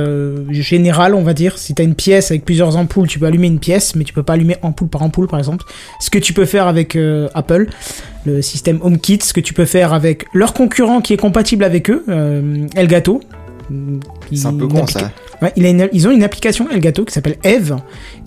générales, 0.48 1.14
on 1.14 1.22
va 1.22 1.34
dire. 1.34 1.58
Si 1.58 1.74
t'as 1.74 1.84
une 1.84 1.94
pièce 1.94 2.30
avec 2.30 2.46
plusieurs 2.46 2.76
ampoules, 2.78 3.08
tu 3.08 3.18
peux 3.18 3.26
allumer 3.26 3.48
une 3.48 3.58
pièce, 3.58 3.94
mais 3.94 4.04
tu 4.04 4.14
peux 4.14 4.22
pas 4.22 4.32
allumer 4.32 4.56
ampoule 4.62 4.88
par 4.88 5.02
ampoule, 5.02 5.28
par 5.28 5.38
exemple. 5.38 5.66
Ce 6.00 6.08
que 6.08 6.18
tu 6.18 6.32
peux 6.32 6.46
faire 6.46 6.66
avec 6.66 6.96
Apple, 7.34 7.68
le 8.24 8.40
système 8.40 8.80
HomeKit, 8.82 9.18
ce 9.22 9.34
que 9.34 9.40
tu 9.40 9.52
peux 9.52 9.66
faire 9.66 9.92
avec 9.92 10.24
leur 10.32 10.54
concurrent 10.54 11.02
qui 11.02 11.12
est 11.12 11.18
compatible 11.18 11.64
avec 11.64 11.90
eux, 11.90 12.02
Elgato. 12.74 13.20
C'est 14.32 14.46
un 14.46 14.54
peu 14.54 14.68
con, 14.68 14.86
ça. 14.86 15.10
Ouais, 15.42 15.52
il 15.56 15.66
a 15.66 15.68
une- 15.68 15.88
ils 15.92 16.08
ont 16.08 16.10
une 16.10 16.22
application 16.24 16.66
Elgato 16.70 17.04
qui 17.04 17.12
s'appelle 17.12 17.36
Eve, 17.44 17.76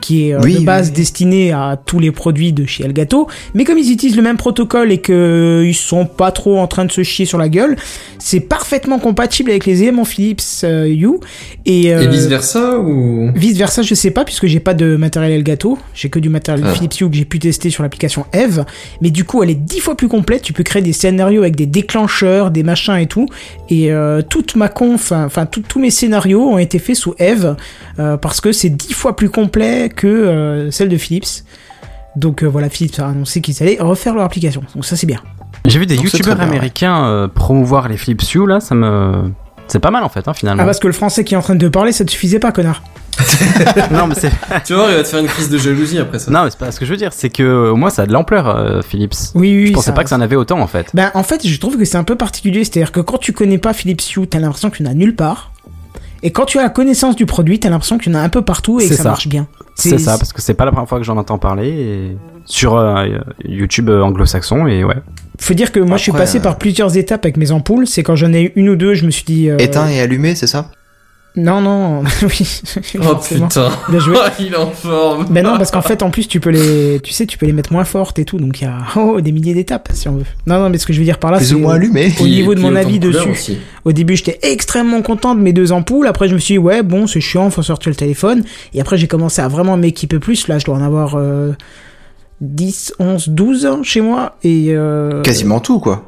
qui 0.02 0.30
est 0.30 0.34
euh, 0.36 0.41
Oui, 0.44 0.60
de 0.60 0.65
base 0.65 0.88
oui. 0.90 0.94
destinée 0.94 1.52
à 1.52 1.80
tous 1.84 1.99
les 1.99 2.11
produits 2.11 2.53
de 2.53 2.65
chez 2.65 2.84
Elgato. 2.86 3.27
Mais 3.56 3.64
comme 3.64 3.77
ils 3.77 3.91
utilisent 3.91 4.15
le 4.15 4.22
même 4.22 4.38
protocole 4.38 4.91
et 4.91 4.99
que 4.99 5.64
ils 5.65 5.73
sont 5.73 6.06
pas 6.06 6.31
trop 6.31 6.60
en 6.60 6.68
train 6.68 6.86
de 6.86 6.91
se 6.91 7.02
chier 7.03 7.26
sur 7.26 7.38
la 7.38 7.49
gueule, 7.49 7.76
c'est 8.19 8.40
parfaitement 8.41 8.99
compatible 8.99 9.49
avec 9.49 9.65
les 9.65 9.81
éléments 9.81 10.06
Philips 10.06 10.41
euh, 10.64 10.86
Hue. 10.88 11.19
Et, 11.65 11.94
euh, 11.94 12.03
Et 12.03 12.07
vice 12.07 12.27
versa 12.27 12.77
ou? 12.80 13.31
Vice 13.36 13.57
versa, 13.57 13.81
je 13.81 13.95
sais 13.95 14.11
pas, 14.11 14.23
puisque 14.23 14.45
j'ai 14.45 14.60
pas 14.60 14.73
de 14.73 14.95
matériel 14.95 15.31
Elgato. 15.34 15.77
J'ai 15.94 16.10
que 16.10 16.19
du 16.19 16.30
matériel 16.30 16.65
Ah. 16.68 16.73
Philips 16.73 16.99
Hue 17.02 17.10
que 17.10 17.15
j'ai 17.15 17.26
pu 17.26 17.40
tester 17.40 17.69
sur 17.69 17.84
l'application 17.84 18.26
Eve. 18.34 18.65
Mais 19.02 19.10
du 19.10 19.23
coup, 19.23 19.41
elle 19.44 19.49
est 19.49 19.56
dix 19.56 19.80
fois 19.80 19.95
plus 19.95 20.07
complète. 20.07 20.41
Tu 20.44 20.53
peux 20.53 20.64
créer 20.64 20.81
des 20.81 20.94
scénarios 20.94 21.41
avec 21.41 21.56
des 21.56 21.65
déclencheurs, 21.65 22.52
des 22.52 22.64
machins 22.64 22.98
et 22.98 23.07
tout. 23.07 23.26
Et 23.69 23.91
euh, 23.91 24.22
toute 24.22 24.56
ma 24.56 24.68
conf, 24.69 25.11
enfin, 25.11 25.45
tous 25.45 25.80
mes 25.80 25.90
scénarios 25.91 26.44
ont 26.48 26.57
été 26.57 26.77
faits 26.80 26.95
sous 26.99 27.15
Eve. 27.17 27.55
euh, 27.99 28.17
parce 28.17 28.41
que 28.41 28.51
c'est 28.51 28.69
dix 28.69 28.93
fois 28.93 29.15
plus 29.15 29.30
complet 29.30 29.89
que 29.89 30.07
euh, 30.07 30.71
celle 30.71 30.89
de 30.89 30.97
Philips. 30.97 31.43
Donc 32.15 32.43
euh, 32.43 32.47
voilà, 32.47 32.69
Philips 32.69 32.99
a 32.99 33.07
annoncé 33.07 33.41
qu'ils 33.41 33.61
allaient 33.63 33.77
refaire 33.80 34.13
leur 34.15 34.23
application. 34.26 34.61
Donc 34.76 34.85
ça, 34.85 34.95
c'est 34.95 35.07
bien. 35.07 35.19
J'ai 35.65 35.80
vu 35.80 35.85
des 35.85 35.95
youtubeurs 35.95 36.35
très 36.35 36.35
bien, 36.35 36.43
ouais. 36.45 36.49
américains 36.57 37.05
euh, 37.05 37.27
promouvoir 37.27 37.88
les 37.89 37.97
Philips 37.97 38.23
Hue 38.34 38.47
là, 38.47 38.59
ça 38.59 38.76
me. 38.76 39.31
C'est 39.67 39.80
pas 39.80 39.91
mal 39.91 40.03
en 40.03 40.09
fait, 40.09 40.27
hein, 40.27 40.34
finalement. 40.34 40.63
Ah, 40.63 40.65
parce 40.65 40.80
que 40.80 40.88
le 40.88 40.93
français 40.93 41.23
qui 41.23 41.35
est 41.35 41.38
en 41.38 41.41
train 41.41 41.53
de 41.55 41.67
parler, 41.67 41.91
ça 41.91 42.03
te 42.03 42.09
suffisait 42.11 42.39
pas, 42.39 42.51
connard. 42.51 42.81
non, 43.91 44.07
mais 44.07 44.15
c'est. 44.15 44.31
Tu 44.65 44.73
vas 44.73 44.80
voir, 44.80 44.91
il 44.91 44.95
va 44.97 45.03
te 45.03 45.07
faire 45.07 45.19
une 45.19 45.27
crise 45.27 45.49
de 45.49 45.57
jalousie 45.59 45.99
après 45.99 46.17
ça. 46.19 46.31
Non, 46.31 46.43
mais 46.43 46.49
c'est 46.49 46.57
pas 46.59 46.71
ce 46.71 46.80
que 46.80 46.85
je 46.85 46.91
veux 46.91 46.97
dire, 46.97 47.13
c'est 47.13 47.30
que 47.30 47.69
au 47.69 47.76
moins 47.76 47.89
ça 47.91 48.03
a 48.03 48.05
de 48.07 48.13
l'ampleur, 48.13 48.47
euh, 48.47 48.81
Philips. 48.81 49.13
Oui, 49.35 49.55
oui. 49.55 49.67
je 49.67 49.73
pensais 49.73 49.88
ça- 49.88 49.91
pas 49.93 50.03
que 50.03 50.09
ça 50.09 50.15
en 50.15 50.21
avait 50.21 50.35
autant 50.38 50.59
en 50.59 50.67
fait. 50.67 50.88
Ben, 50.95 51.11
en 51.13 51.23
fait, 51.23 51.45
je 51.45 51.59
trouve 51.59 51.77
que 51.77 51.85
c'est 51.85 51.97
un 51.97 52.03
peu 52.03 52.15
particulier. 52.15 52.63
C'est-à-dire 52.63 52.91
que 52.91 52.99
quand 53.01 53.17
tu 53.19 53.31
connais 53.34 53.57
pas 53.59 53.73
Philips 53.73 54.01
Hue, 54.15 54.26
t'as 54.27 54.39
l'impression 54.39 54.69
qu'il 54.71 54.85
y 54.85 54.89
en 54.89 54.91
a 54.91 54.95
nulle 54.95 55.15
part. 55.15 55.51
Et 56.23 56.31
quand 56.31 56.45
tu 56.45 56.59
as 56.59 56.63
la 56.63 56.69
connaissance 56.69 57.15
du 57.15 57.25
produit, 57.25 57.59
t'as 57.59 57.69
l'impression 57.69 57.97
qu'il 57.97 58.11
y 58.11 58.15
en 58.15 58.19
a 58.19 58.21
un 58.21 58.29
peu 58.29 58.41
partout 58.41 58.79
et 58.79 58.87
que 58.87 58.95
ça, 58.95 59.03
ça. 59.03 59.09
marche 59.09 59.27
bien. 59.27 59.47
C'est 59.75 59.97
ça, 59.97 60.17
parce 60.17 60.33
que 60.33 60.41
c'est 60.41 60.53
pas 60.53 60.65
la 60.65 60.71
première 60.71 60.89
fois 60.89 60.97
que 60.97 61.05
j'en 61.05 61.15
entends 61.17 61.37
parler 61.37 61.69
et... 61.69 62.17
sur 62.45 62.75
euh, 62.75 63.05
YouTube 63.45 63.89
euh, 63.89 64.01
anglo-saxon 64.01 64.67
et 64.67 64.83
ouais. 64.83 64.95
Faut 65.39 65.53
dire 65.53 65.71
que 65.71 65.79
moi, 65.79 65.95
je 65.95 66.03
suis 66.03 66.11
passé 66.11 66.39
euh, 66.39 66.41
par 66.41 66.57
plusieurs 66.57 66.97
étapes 66.97 67.23
avec 67.23 67.37
mes 67.37 67.51
ampoules. 67.51 67.87
C'est 67.87 68.03
quand 68.03 68.17
j'en 68.17 68.33
ai 68.33 68.41
eu 68.43 68.51
une 68.57 68.69
ou 68.69 68.75
deux, 68.75 68.93
je 68.93 69.05
me 69.05 69.11
suis 69.11 69.23
dit. 69.23 69.49
euh, 69.49 69.57
Éteint 69.57 69.87
et 69.87 70.01
allumé, 70.01 70.35
c'est 70.35 70.47
ça? 70.47 70.69
Non, 71.35 71.61
non. 71.61 72.03
oui. 72.23 72.61
Oh 73.01 73.15
putain. 73.15 73.69
Bien 73.88 73.99
joué. 73.99 74.18
il 74.39 74.53
est 74.53 74.57
en 74.57 74.72
forme. 74.72 75.27
Ben 75.30 75.43
non, 75.43 75.57
parce 75.57 75.72
qu'en 75.72 75.81
fait, 75.81 76.01
en 76.01 76.10
plus, 76.10 76.27
tu 76.27 76.39
peux 76.39 76.49
les, 76.49 76.99
tu 77.01 77.14
sais, 77.14 77.26
tu 77.26 77.38
peux 77.38 77.45
les 77.45 77.53
mettre 77.53 77.72
moins 77.72 77.84
fortes 77.84 78.18
et 78.19 78.26
tout. 78.26 78.39
Donc 78.39 78.61
il 78.61 78.64
y 78.64 78.68
a 78.68 78.77
oh, 78.95 79.22
des 79.22 79.31
milliers 79.31 79.53
d'étapes, 79.53 79.89
si 79.93 80.10
on 80.10 80.18
veut. 80.18 80.26
Non, 80.47 80.60
non, 80.60 80.69
mais 80.69 80.77
ce 80.77 80.85
que 80.85 80.93
je 80.93 80.99
veux 80.99 81.06
dire 81.06 81.19
par 81.19 81.31
là, 81.31 81.39
c'est 81.39 81.53
ou 81.53 81.60
moins 81.60 81.76
allumé. 81.76 82.14
au 82.19 82.27
niveau 82.27 82.56
de 82.56 82.60
mon 82.60 82.76
avis 82.76 82.99
dessus. 82.99 83.30
aussi. 83.30 83.57
Au 83.85 83.91
début, 83.91 84.15
j'étais 84.15 84.39
extrêmement 84.41 85.01
content 85.01 85.35
de 85.35 85.41
mes 85.41 85.53
deux 85.53 85.72
ampoules. 85.72 86.07
Après, 86.07 86.27
je 86.27 86.34
me 86.34 86.39
suis 86.39 86.56
dit, 86.56 86.60
ouais, 86.60 86.84
bon, 86.84 87.07
c'est 87.07 87.22
chiant, 87.22 87.49
faut 87.49 87.64
sortir 87.64 87.91
le 87.91 87.95
téléphone. 87.95 88.43
Et 88.73 88.81
après, 88.81 88.97
j'ai 88.97 89.07
commencé 89.07 89.41
à 89.41 89.47
vraiment 89.47 89.77
m'équiper 89.77 90.19
plus. 90.19 90.47
Là, 90.47 90.57
je 90.57 90.65
dois 90.65 90.76
en 90.76 90.81
avoir 90.84 91.15
euh, 91.15 91.53
10, 92.41 92.95
11, 92.99 93.30
12 93.30 93.65
ans 93.68 93.84
chez 93.84 94.01
moi. 94.01 94.35
Et 94.43 94.68
euh, 94.69 95.22
Quasiment 95.22 95.60
tout, 95.60 95.80
quoi. 95.80 96.06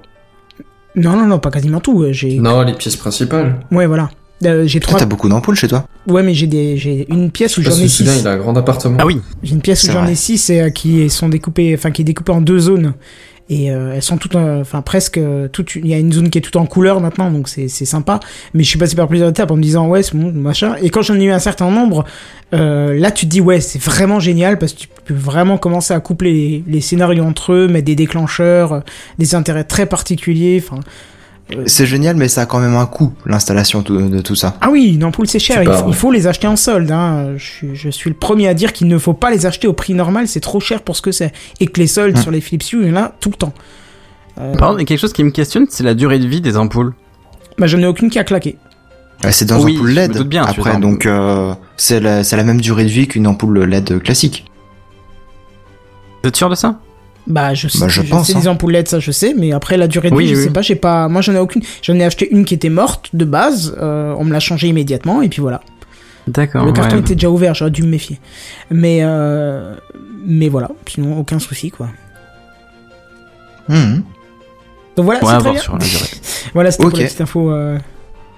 Non, 0.95 1.15
non, 1.15 1.25
non, 1.25 1.39
pas 1.39 1.51
quasiment 1.51 1.79
tout. 1.79 2.05
J'ai, 2.11 2.39
Non, 2.39 2.63
les 2.63 2.73
pièces 2.73 2.97
principales. 2.97 3.59
ouais, 3.71 3.85
voilà. 3.85 4.09
Euh, 4.43 4.65
j'ai 4.65 4.79
trois. 4.79 4.97
t'as 4.99 5.05
beaucoup 5.05 5.29
d'ampoules 5.29 5.55
chez 5.55 5.67
toi. 5.67 5.85
Ouais, 6.07 6.23
mais 6.23 6.33
j'ai 6.33 6.47
des, 6.47 6.77
j'ai 6.77 7.05
une 7.11 7.29
pièce 7.31 7.57
où 7.57 7.61
j'en 7.61 7.71
ai 7.71 7.87
six. 7.87 8.03
il 8.21 8.27
a 8.27 8.31
un 8.31 8.37
grand 8.37 8.55
appartement. 8.57 8.97
Ah 8.99 9.05
oui, 9.05 9.21
J'ai 9.43 9.53
une 9.53 9.61
pièce 9.61 9.83
où 9.83 9.91
j'en 9.91 10.07
ai 10.07 10.15
six 10.15 10.49
et 10.49 10.61
euh, 10.61 10.69
qui 10.69 11.09
sont 11.09 11.29
découpées, 11.29 11.73
enfin 11.77 11.91
qui 11.91 12.01
est 12.01 12.05
découpée 12.05 12.31
en 12.31 12.41
deux 12.41 12.59
zones. 12.59 12.93
Et 13.49 13.69
euh, 13.69 13.93
elles 13.93 14.01
sont 14.01 14.17
toutes, 14.17 14.35
euh, 14.35 14.61
enfin 14.61 14.81
presque 14.81 15.17
euh, 15.17 15.49
toutes. 15.49 15.75
Il 15.75 15.85
y 15.87 15.93
a 15.93 15.97
une 15.97 16.13
zone 16.13 16.29
qui 16.29 16.37
est 16.37 16.41
toute 16.41 16.55
en 16.55 16.65
couleur 16.65 17.01
maintenant, 17.01 17.29
donc 17.29 17.49
c'est 17.49 17.67
c'est 17.67 17.83
sympa. 17.85 18.21
Mais 18.53 18.63
je 18.63 18.69
suis 18.69 18.79
passé 18.79 18.95
par 18.95 19.09
plusieurs 19.09 19.29
étapes 19.29 19.51
en 19.51 19.57
me 19.57 19.61
disant 19.61 19.87
ouais 19.89 20.03
c'est 20.03 20.15
bon 20.15 20.31
machin. 20.31 20.75
Et 20.81 20.89
quand 20.89 21.01
j'en 21.01 21.15
ai 21.19 21.25
eu 21.25 21.31
un 21.31 21.39
certain 21.39 21.69
nombre, 21.69 22.05
euh, 22.53 22.97
là 22.97 23.11
tu 23.11 23.25
te 23.25 23.31
dis 23.31 23.41
ouais 23.41 23.59
c'est 23.59 23.81
vraiment 23.81 24.21
génial 24.21 24.57
parce 24.57 24.71
que 24.71 24.79
tu 24.79 24.87
peux 25.03 25.13
vraiment 25.13 25.57
commencer 25.57 25.93
à 25.93 25.99
coupler 25.99 26.31
les, 26.31 26.63
les 26.65 26.81
scénarios 26.81 27.25
entre 27.25 27.51
eux, 27.51 27.67
mettre 27.67 27.85
des 27.87 27.95
déclencheurs, 27.95 28.71
euh, 28.73 28.79
des 29.19 29.35
intérêts 29.35 29.65
très 29.65 29.85
particuliers. 29.85 30.63
Enfin 30.65 30.79
C'est 31.65 31.85
génial, 31.85 32.15
mais 32.15 32.27
ça 32.27 32.41
a 32.41 32.45
quand 32.45 32.59
même 32.59 32.75
un 32.75 32.85
coût, 32.85 33.13
l'installation 33.25 33.81
de 33.81 34.21
tout 34.21 34.35
ça. 34.35 34.55
ah 34.61 34.69
oui 34.71 34.93
une 34.95 35.03
ampoule 35.03 35.27
c'est 35.27 35.39
cher. 35.39 35.61
Il, 35.63 35.69
faut- 35.69 35.75
ouais. 35.75 35.83
il 35.89 35.93
faut 35.93 36.11
les 36.11 36.27
acheter 36.27 36.47
en 36.47 36.55
solde. 36.55 36.91
Hein. 36.91 37.33
Je, 37.37 37.43
suis, 37.45 37.75
je 37.75 37.89
suis 37.89 38.09
le 38.09 38.15
premier 38.15 38.47
à 38.47 38.53
dire 38.53 38.73
qu'il 38.73 38.87
ne 38.87 38.97
faut 38.97 39.13
pas 39.13 39.29
les 39.31 39.45
acheter 39.45 39.67
au 39.67 39.73
prix 39.73 39.93
normal. 39.93 40.27
C'est 40.27 40.39
trop 40.39 40.59
cher 40.59 40.81
pour 40.81 40.95
ce 40.95 41.01
que 41.01 41.11
c'est. 41.11 41.31
Et 41.59 41.67
que 41.67 41.79
les 41.79 41.87
soldes 41.87 42.15
Hum. 42.17 42.21
sur 42.21 42.31
les 42.31 42.41
Philips 42.41 42.71
Hue 42.71 42.79
il 42.83 42.89
y 42.89 42.91
en 42.91 42.97
a 42.97 43.11
tout 43.19 43.29
le 43.29 43.35
temps. 43.35 43.53
Euh, 44.39 44.53
Par 44.55 44.69
contre, 44.69 44.79
il 44.79 44.83
y 44.83 44.85
a 44.85 44.87
quelque 44.87 44.99
chose 44.99 45.13
qui 45.13 45.23
me 45.23 45.31
questionne, 45.31 45.65
c'est 45.69 45.83
la 45.83 45.93
durée 45.93 46.19
de 46.19 46.27
vie 46.27 46.41
des 46.41 46.55
ampoules. 46.57 46.93
Bah, 47.57 47.67
j'en 47.67 47.79
ai 47.79 47.85
aucune 47.85 48.09
qui 48.09 48.17
a 48.19 48.23
claqué. 48.23 48.57
C'est 49.29 49.45
dans 49.45 49.61
Oui, 49.61 49.75
ampoule 49.75 49.89
je 49.89 49.93
me 49.95 49.99
LED. 50.01 50.11
doute 50.13 50.29
bien, 50.29 50.43
après, 50.43 50.79
donc 50.79 51.05
euh, 51.05 51.53
c'est 51.77 51.99
la, 51.99 52.23
c'est 52.23 52.37
la 52.37 52.43
même 52.43 52.59
durée 52.61 52.85
de 52.85 52.89
vie 52.89 53.07
qu'une 53.07 53.27
ampoule 53.27 53.59
LED 53.65 54.01
classique. 54.01 54.45
Vous 56.23 56.29
êtes 56.29 56.35
sûr 56.35 56.49
de 56.49 56.55
ça? 56.55 56.79
Bah, 57.27 57.53
je 57.53 57.67
sais, 57.67 57.79
Bah, 57.79 57.87
je 57.87 58.01
je 58.01 58.07
pense, 58.09 58.27
sais 58.27 58.35
hein. 58.35 58.39
des 58.39 58.47
ampoules 58.47 58.71
LED, 58.73 58.87
ça 58.87 58.99
je 58.99 59.11
sais, 59.11 59.33
mais 59.37 59.51
après 59.51 59.77
la 59.77 59.87
durée 59.87 60.09
de 60.09 60.15
Oui, 60.15 60.25
vie, 60.25 60.35
je 60.35 60.41
sais 60.41 60.49
pas, 60.49 60.61
j'ai 60.63 60.75
pas, 60.75 61.07
moi 61.07 61.21
j'en 61.21 61.33
ai 61.33 61.37
aucune. 61.39 61.61
J'en 61.83 61.95
ai 61.95 62.03
acheté 62.03 62.27
une 62.31 62.45
qui 62.45 62.53
était 62.55 62.69
morte 62.69 63.09
de 63.13 63.25
base, 63.25 63.75
euh, 63.79 64.13
on 64.17 64.23
me 64.25 64.31
l'a 64.33 64.39
changée 64.39 64.67
immédiatement 64.67 65.21
et 65.21 65.29
puis 65.29 65.39
voilà. 65.41 65.61
D'accord. 66.27 66.65
Le 66.65 66.71
carton 66.71 66.95
ouais. 66.95 67.01
était 67.01 67.15
déjà 67.15 67.29
ouvert, 67.29 67.53
j'aurais 67.55 67.71
dû 67.71 67.83
me 67.83 67.87
méfier. 67.89 68.19
Mais 68.71 68.99
euh, 69.01 69.75
mais 70.25 70.49
voilà, 70.49 70.69
sinon 70.87 71.17
aucun 71.19 71.39
souci 71.39 71.69
quoi. 71.71 71.89
Mhm. 73.69 74.03
Donc 74.97 75.05
voilà, 75.05 75.19
c'est 75.21 75.37
très 75.39 75.51
bien. 75.51 75.59
sur 75.61 75.73
la 75.77 75.85
durée. 75.85 76.05
Voilà, 76.53 76.71
c'était 76.71 76.83
Ok. 76.85 76.89
pour 76.91 76.99
la 76.99 77.05
petite 77.05 77.21
info. 77.21 77.51
euh, 77.51 77.77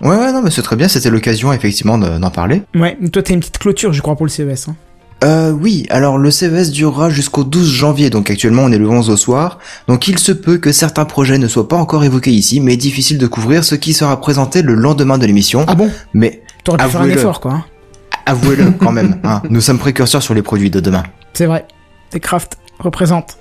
Ouais, 0.01 0.15
ouais, 0.17 0.31
non, 0.33 0.41
mais 0.43 0.51
c'est 0.51 0.61
très 0.61 0.75
bien, 0.75 0.87
c'était 0.87 1.09
l'occasion 1.09 1.51
effectivement 1.53 1.97
de- 1.97 2.17
d'en 2.19 2.29
parler. 2.29 2.61
Ouais, 2.75 2.97
toi 3.11 3.23
t'as 3.23 3.33
une 3.33 3.39
petite 3.39 3.57
clôture, 3.57 3.93
je 3.93 4.01
crois, 4.01 4.15
pour 4.15 4.25
le 4.25 4.29
CES. 4.29 4.67
Hein. 4.67 4.75
Euh, 5.23 5.51
oui, 5.51 5.85
alors 5.89 6.17
le 6.17 6.29
CES 6.31 6.71
durera 6.71 7.09
jusqu'au 7.09 7.45
12 7.45 7.69
janvier, 7.71 8.09
donc 8.09 8.29
actuellement 8.29 8.63
on 8.63 8.71
est 8.73 8.77
le 8.77 8.89
11 8.89 9.09
au 9.09 9.15
soir, 9.15 9.57
donc 9.87 10.07
il 10.09 10.19
se 10.19 10.33
peut 10.33 10.57
que 10.57 10.73
certains 10.73 11.05
projets 11.05 11.37
ne 11.37 11.47
soient 11.47 11.69
pas 11.69 11.77
encore 11.77 12.03
évoqués 12.03 12.31
ici, 12.31 12.59
mais 12.59 12.75
difficile 12.75 13.17
de 13.17 13.27
couvrir 13.27 13.63
ce 13.63 13.75
qui 13.75 13.93
sera 13.93 14.19
présenté 14.19 14.61
le 14.61 14.73
lendemain 14.73 15.17
de 15.17 15.25
l'émission. 15.25 15.63
Ah 15.67 15.75
bon? 15.75 15.89
Mais 16.13 16.41
T'aurais 16.65 16.77
pu 16.79 16.89
faire 16.89 16.99
un 16.99 17.03
Avouez-le. 17.03 17.19
effort, 17.21 17.39
quoi. 17.39 17.51
hein. 17.53 17.63
avouez-le 18.25 18.71
quand 18.79 18.91
même, 18.91 19.19
hein, 19.23 19.41
nous 19.49 19.61
sommes 19.61 19.79
précurseurs 19.79 20.21
sur 20.23 20.33
les 20.33 20.41
produits 20.41 20.69
de 20.69 20.81
demain. 20.81 21.03
C'est 21.33 21.45
vrai. 21.45 21.65
Techcraft 22.09 22.57
représente. 22.79 23.37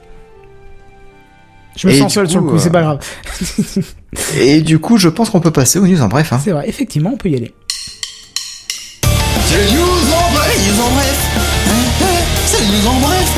Je 1.76 1.88
me 1.88 1.92
Et 1.94 1.98
sens 1.98 2.08
du 2.08 2.14
seul 2.14 2.28
sur 2.28 2.42
le 2.42 2.46
coup, 2.48 2.58
c'est 2.58 2.68
euh, 2.68 2.72
pas 2.72 2.82
grave. 2.82 2.98
Et 4.38 4.60
du 4.60 4.78
coup, 4.78 4.98
je 4.98 5.08
pense 5.08 5.30
qu'on 5.30 5.40
peut 5.40 5.50
passer 5.50 5.78
aux 5.78 5.86
news 5.86 6.02
en 6.02 6.08
bref. 6.08 6.32
Hein. 6.32 6.40
C'est 6.44 6.52
vrai, 6.52 6.68
effectivement, 6.68 7.10
on 7.14 7.16
peut 7.16 7.30
y 7.30 7.34
aller. 7.36 7.54
C'est 9.46 9.56
les 9.58 9.72
news 9.72 10.01
news 12.72 12.88
en 12.88 13.00
bref. 13.00 13.28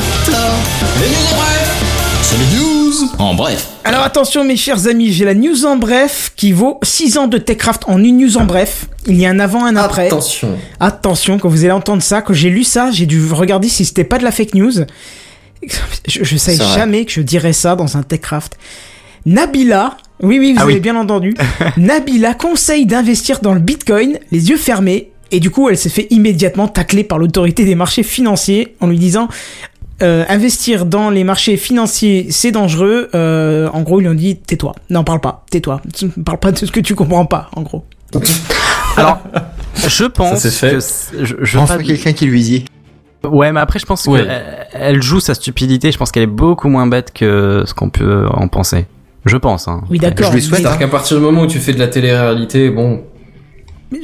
Les 1.01 1.09
news 1.09 1.32
en 1.32 1.36
bref. 1.36 2.20
C'est 2.23 2.36
les 2.39 2.56
news 2.56 3.11
en 3.19 3.35
bref. 3.35 3.69
Alors 3.85 4.02
attention 4.02 4.44
mes 4.44 4.56
chers 4.56 4.86
amis, 4.86 5.12
j'ai 5.12 5.24
la 5.24 5.35
news 5.35 5.65
en 5.66 5.77
bref 5.77 6.32
qui 6.36 6.52
vaut 6.52 6.78
6 6.82 7.19
ans 7.19 7.27
de 7.27 7.39
Techcraft 7.39 7.82
en 7.86 8.02
une 8.02 8.19
news 8.19 8.36
en 8.39 8.44
bref. 8.44 8.86
Il 9.06 9.16
y 9.16 9.27
a 9.27 9.31
un 9.31 9.40
avant, 9.40 9.65
un 9.65 9.77
après. 9.77 10.06
Attention. 10.06 10.56
Attention, 10.81 11.39
quand 11.39 11.48
vous 11.48 11.65
allez 11.65 11.73
entendre 11.73 12.02
ça, 12.02 12.23
quand 12.23 12.32
j'ai 12.32 12.51
lu 12.51 12.65
ça, 12.65 12.90
j'ai 12.93 13.06
dû 13.06 13.31
regarder 13.32 13.69
si 13.69 13.85
c'était 13.85 14.05
pas 14.05 14.19
de 14.19 14.24
la 14.24 14.31
fake 14.31 14.55
news. 14.55 14.73
Je, 16.06 16.36
vrai. 16.36 16.56
jamais 16.77 17.05
que 17.05 17.12
je 17.12 17.20
dirais 17.23 17.52
ça 17.52 17.74
dans 17.77 17.97
un 17.97 18.02
Techcraft. 18.02 18.56
Nabila, 19.27 19.97
oui 20.23 20.39
oui, 20.39 20.52
vous 20.52 20.59
Ah 20.61 20.65
avez 20.65 20.74
oui. 20.74 20.81
bien 20.81 20.97
entendu. 20.97 21.35
Nabila 21.77 22.35
conseille 22.35 22.86
d'investir 22.86 23.40
dans 23.40 23.55
le 23.55 23.61
Bitcoin, 23.61 24.19
les 24.31 24.51
yeux 24.51 24.59
fermés, 24.59 25.11
et 25.30 25.40
du 25.40 25.51
coup 25.51 25.68
elle 25.68 25.76
s'est 25.78 25.88
fait 25.88 26.06
immédiatement 26.10 26.68
tacler 26.68 27.05
par 27.05 27.18
l'autorité 27.18 27.64
des 27.64 27.74
marchés 27.74 28.02
financiers 28.02 28.74
en 28.80 28.86
lui 28.86 28.98
disant 28.98 29.28
euh, 30.02 30.24
investir 30.28 30.86
dans 30.86 31.09
les 31.10 31.22
marchés 31.24 31.56
financiers 31.56 32.26
c'est 32.30 32.51
dangereux. 32.51 33.09
Euh, 33.14 33.68
en 33.72 33.82
gros 33.82 34.01
ils 34.01 34.05
lui 34.05 34.10
ont 34.10 34.14
dit 34.14 34.36
tais-toi, 34.36 34.74
non 34.90 35.05
parle 35.05 35.20
pas, 35.20 35.44
tais-toi, 35.51 35.80
parle 36.24 36.38
pas 36.38 36.52
de 36.52 36.59
ce 36.59 36.70
que 36.70 36.80
tu 36.80 36.94
comprends 36.94 37.26
pas, 37.26 37.51
en 37.56 37.62
gros. 37.62 37.84
Alors, 38.96 39.18
je 39.88 40.05
pense 40.05 40.40
Ça, 40.40 40.51
c'est 40.51 40.70
fait. 40.70 40.76
que 41.18 41.24
je, 41.24 41.34
je 41.40 41.59
Enfin, 41.59 41.78
pas- 41.78 41.82
quelqu'un 41.82 42.12
qui 42.12 42.26
lui 42.26 42.42
dit. 42.42 42.64
Ouais, 43.24 43.51
mais 43.52 43.60
après, 43.60 43.78
je 43.78 43.86
pense 43.86 44.05
Ouais. 44.06 44.20
qu'elle 44.20 44.66
elle 44.72 45.02
joue 45.02 45.18
sa 45.18 45.34
stupidité. 45.34 45.90
Je 45.90 45.98
pense 45.98 46.12
qu'elle 46.12 46.22
est 46.24 46.26
beaucoup 46.26 46.68
moins 46.68 46.86
bête 46.86 47.12
que 47.12 47.64
ce 47.66 47.74
qu'on 47.74 47.88
peut 47.90 48.26
en 48.30 48.46
penser. 48.48 48.86
Je 49.24 49.36
pense. 49.36 49.66
Hein. 49.66 49.82
Oui 49.90 49.98
d'accord. 49.98 50.28
Je 50.28 50.34
lui 50.34 50.42
souhaite, 50.42 50.60
C'est-à-dire 50.60 50.78
qu'à 50.78 50.88
partir 50.88 51.16
du 51.16 51.22
moment 51.22 51.42
où 51.42 51.46
tu 51.46 51.59
fais 51.59 51.72
de 51.72 51.78
la 51.78 51.88
télé-réalité, 51.88 52.68
bon, 52.70 53.02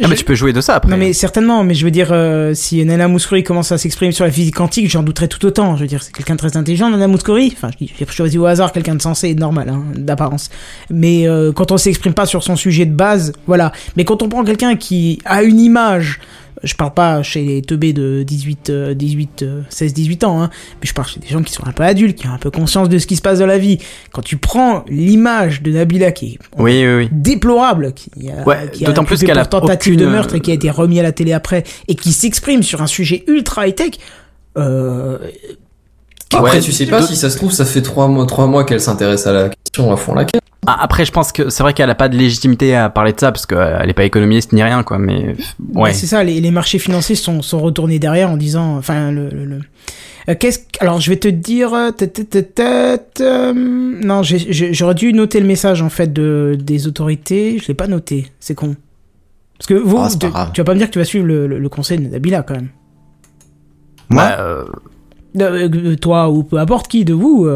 Ah, 0.03 0.09
mais 0.09 0.17
tu 0.17 0.25
peux 0.25 0.35
jouer 0.35 0.53
de 0.53 0.61
ça 0.61 0.77
après. 0.77 0.91
Non 0.91 0.97
mais 0.97 1.13
certainement, 1.13 1.65
mais 1.65 1.75
je 1.75 1.85
veux 1.85 1.91
dire, 1.91 2.09
euh, 2.13 2.55
si 2.55 2.85
Nana 2.85 3.09
Mouskouri 3.09 3.43
commence 3.43 3.73
à 3.73 3.79
s'exprimer 3.79 4.13
sur 4.13 4.25
la 4.25 4.31
physique 4.31 4.55
quantique, 4.55 4.91
j'en 4.91 5.03
douterais 5.03 5.29
tout 5.29 5.45
autant. 5.45 5.77
Je 5.77 5.83
veux 5.83 5.87
dire, 5.87 6.03
c'est 6.03 6.13
quelqu'un 6.13 6.35
de 6.35 6.39
très 6.39 6.57
intelligent, 6.57 6.91
Nana 6.91 7.09
Mouskouri. 7.09 7.53
Enfin, 7.57 7.71
j'ai 7.79 8.07
choisi 8.07 8.39
au 8.39 8.47
hasard 8.47 8.73
quelqu'un 8.73 8.95
de 8.95 9.03
sensé 9.03 9.29
et 9.29 9.35
de 9.35 9.41
normal, 9.41 9.69
hein, 9.69 9.85
d'apparence. 9.97 10.51
Mais 10.91 11.29
euh, 11.29 11.53
quand 11.53 11.73
on 11.73 11.77
s'exprime 11.77 12.15
pas 12.15 12.27
sur 12.27 12.43
son 12.43 12.57
sujet 12.57 12.87
de 12.87 12.95
base, 12.95 13.33
voilà. 13.47 13.73
Mais 13.97 14.05
quand 14.05 14.23
on 14.23 14.29
prend 14.29 14.45
quelqu'un 14.45 14.77
qui 14.77 15.21
a 15.25 15.43
une 15.43 15.61
image, 15.61 16.21
je 16.63 16.75
parle 16.75 16.93
pas 16.95 17.23
chez 17.23 17.43
les 17.43 17.63
teubés 17.63 17.93
de 17.93 18.23
18, 18.23 18.71
euh, 18.71 18.95
18, 18.95 19.43
euh, 19.43 19.63
16, 19.71 19.95
18 19.95 20.25
ans, 20.25 20.43
hein, 20.43 20.51
mais 20.81 20.87
je 20.87 20.93
parle 20.95 21.09
chez 21.09 21.21
des 21.21 21.27
gens 21.29 21.43
qui 21.43 21.53
sont 21.53 21.67
un 21.67 21.73
peu 21.73 21.83
adultes, 21.83 22.19
qui 22.19 22.27
ont 22.27 22.33
un 22.33 22.39
peu 22.39 22.51
conscience 22.51 22.89
de 22.89 22.99
ce 22.99 23.07
qui 23.07 23.17
se 23.17 23.23
passe 23.23 23.39
dans 23.39 23.47
la 23.47 23.59
vie. 23.59 23.79
Quand 24.13 24.23
tu 24.23 24.37
prends 24.37 24.85
l'image 24.89 25.63
de 25.63 25.73
Nabila 25.73 26.13
qui 26.13 26.35
est 26.35 26.39
Oui, 26.59 26.85
oui, 26.87 26.95
oui. 26.95 27.09
déplorable, 27.13 27.93
qui 27.95 28.11
a, 28.31 28.47
Ouais, 28.47 28.69
qui 28.73 28.85
a 28.85 28.89
d'autant 28.89 29.05
plus 29.05 29.15
occupé 29.17 29.27
qu'elle 29.29 29.39
a 29.39 29.45
pour 29.47 29.61
tentative 29.61 29.95
aucune- 29.95 30.07
de 30.07 30.11
meurtre 30.13 30.35
et 30.35 30.41
qui 30.41 30.51
a 30.51 30.55
été 30.55 30.71
remis 30.71 31.01
à 31.01 31.03
la 31.03 31.13
télé 31.13 31.33
après 31.33 31.65
et 31.89 31.95
qui 31.95 32.13
s'exprime 32.13 32.63
sur 32.63 32.83
un 32.83 32.87
sujet 32.87 33.25
ultra 33.27 33.67
high 33.69 33.75
tech. 33.75 33.93
Euh, 34.59 35.19
après 36.33 36.51
Ouais, 36.57 36.61
tu 36.61 36.73
sais 36.73 36.87
pas 36.87 37.03
si 37.03 37.17
ça 37.17 37.29
se 37.31 37.37
trouve 37.37 37.51
ça 37.53 37.65
fait 37.65 37.83
trois 37.83 38.07
mois, 38.09 38.27
trois 38.27 38.47
mois 38.47 38.65
qu'elle 38.65 38.81
s'intéresse 38.81 39.27
à 39.27 39.33
la 39.33 39.49
question 39.49 39.93
à 39.93 39.97
fond 39.97 40.15
la 40.15 40.25
caisse. 40.25 40.41
Ah, 40.45 40.50
Après, 40.67 41.05
je 41.07 41.11
pense 41.13 41.33
que 41.33 41.49
c'est 41.49 41.63
vrai 41.63 41.73
qu'elle 41.73 41.89
a 41.91 41.95
pas 41.95 42.09
de 42.11 42.17
légitimité 42.19 42.75
à 42.77 42.91
parler 42.91 43.13
de 43.15 43.21
ça 43.21 43.33
parce 43.33 43.47
qu'elle 43.47 43.89
est 43.89 43.95
pas 43.95 44.05
économiste 44.05 44.53
ni 44.53 44.63
rien, 44.63 44.83
quoi. 44.83 44.99
Mais 44.99 45.35
bah, 45.59 45.83
ouais. 45.83 45.93
c'est 45.95 46.07
ça, 46.07 46.23
les, 46.23 46.41
les 46.41 46.51
marchés 46.51 46.79
financiers 46.79 47.15
sont, 47.17 47.41
sont 47.41 47.61
retournés 47.61 47.99
derrière 47.99 48.31
en 48.31 48.37
disant, 48.37 48.77
enfin, 48.77 49.11
le, 49.11 49.29
le, 49.31 49.45
le- 49.47 49.61
Euh, 50.29 50.35
qu'est-ce 50.39 50.59
que- 50.59 50.65
alors 50.81 51.01
je 51.01 51.09
vais 51.09 51.17
te 51.17 51.29
dire, 51.29 51.73
euh, 51.73 51.91
euh, 53.21 53.53
non, 53.55 54.21
j'aurais 54.23 54.95
dû 54.95 55.15
noter 55.15 55.41
le 55.41 55.47
message 55.47 55.81
en 55.81 55.89
fait 55.89 56.13
de 56.13 56.59
des 56.61 56.87
autorités, 56.87 57.59
je 57.59 57.67
l'ai 57.69 57.75
pas 57.75 57.87
noté, 57.87 58.31
c'est 58.39 58.55
con. 58.55 58.77
Parce 59.57 59.67
que 59.67 59.75
vous, 59.75 59.97
Ah, 59.99 60.09
tu, 60.53 60.61
vas 60.61 60.65
pas 60.65 60.75
me 60.75 60.79
dire 60.79 60.89
que 60.89 60.93
tu 60.93 60.99
vas 60.99 61.07
suivre 61.07 61.27
le, 61.27 61.47
le, 61.47 61.59
le 61.59 61.69
conseil 61.71 61.99
de 61.99 62.07
Nabila 62.09 62.43
quand 62.43 62.55
même. 62.55 62.69
Moi, 64.11 64.25
Bah, 64.25 64.37
euh, 64.41 64.65
Euh, 65.41 65.69
euh, 65.73 65.97
toi 65.97 66.29
ou 66.29 66.43
peu 66.43 66.59
importe 66.59 66.89
qui 66.89 67.05
de 67.07 67.15
vous. 67.15 67.47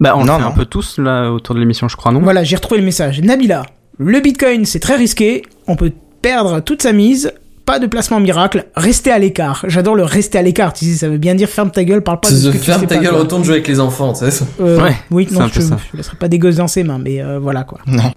Bah, 0.00 0.14
on 0.16 0.24
Non, 0.24 0.34
le 0.34 0.38
fait 0.38 0.44
non. 0.44 0.48
un 0.50 0.56
peu 0.56 0.64
tous 0.66 0.98
là 0.98 1.30
autour 1.30 1.54
de 1.54 1.60
l'émission, 1.60 1.88
je 1.88 1.96
crois, 1.96 2.12
non? 2.12 2.20
Voilà, 2.20 2.44
j'ai 2.44 2.56
retrouvé 2.56 2.80
le 2.80 2.84
message. 2.86 3.20
Nabila, 3.22 3.64
le 3.98 4.20
bitcoin 4.20 4.64
c'est 4.66 4.80
très 4.80 4.96
risqué, 4.96 5.42
on 5.66 5.76
peut 5.76 5.92
perdre 6.22 6.60
toute 6.60 6.82
sa 6.82 6.92
mise, 6.92 7.32
pas 7.64 7.78
de 7.78 7.86
placement 7.86 8.20
miracle, 8.20 8.66
restez 8.76 9.10
à 9.10 9.18
l'écart. 9.18 9.64
J'adore 9.68 9.94
le 9.96 10.04
rester 10.04 10.38
à 10.38 10.42
l'écart, 10.42 10.72
tu 10.72 10.84
sais, 10.84 10.92
ça 10.98 11.08
veut 11.08 11.18
bien 11.18 11.34
dire 11.34 11.48
ferme 11.48 11.70
ta 11.70 11.82
gueule, 11.84 12.02
parle 12.02 12.20
pas 12.20 12.30
de 12.30 12.34
ce 12.36 12.48
tu 12.50 12.58
ferme 12.58 12.80
sais 12.82 12.86
ta 12.86 12.96
pas, 12.96 13.00
gueule, 13.02 13.10
quoi. 13.12 13.20
retourne 13.20 13.42
jouer 13.44 13.54
avec 13.54 13.68
les 13.68 13.80
enfants, 13.80 14.12
tu 14.12 14.30
sais. 14.30 14.44
Euh, 14.60 14.80
Ouais, 14.82 14.94
oui, 15.10 15.26
non, 15.32 15.42
un 15.42 15.48
je, 15.48 15.54
peu 15.54 15.60
ça. 15.62 15.78
je 15.92 15.96
laisserai 15.96 16.16
pas 16.16 16.28
des 16.28 16.38
gosses 16.38 16.56
dans 16.56 16.68
ses 16.68 16.82
mains, 16.84 16.98
mais 16.98 17.20
euh, 17.22 17.38
voilà 17.38 17.64
quoi. 17.64 17.78
non. 17.86 18.12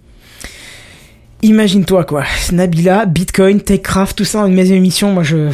Imagine-toi 1.42 2.04
quoi, 2.04 2.24
Nabila, 2.52 3.06
Bitcoin, 3.06 3.60
Techcraft, 3.62 4.18
tout 4.18 4.24
ça 4.26 4.40
dans 4.42 4.46
une 4.46 4.54
mes 4.54 4.72
émissions, 4.72 5.12
moi 5.12 5.22
je... 5.22 5.48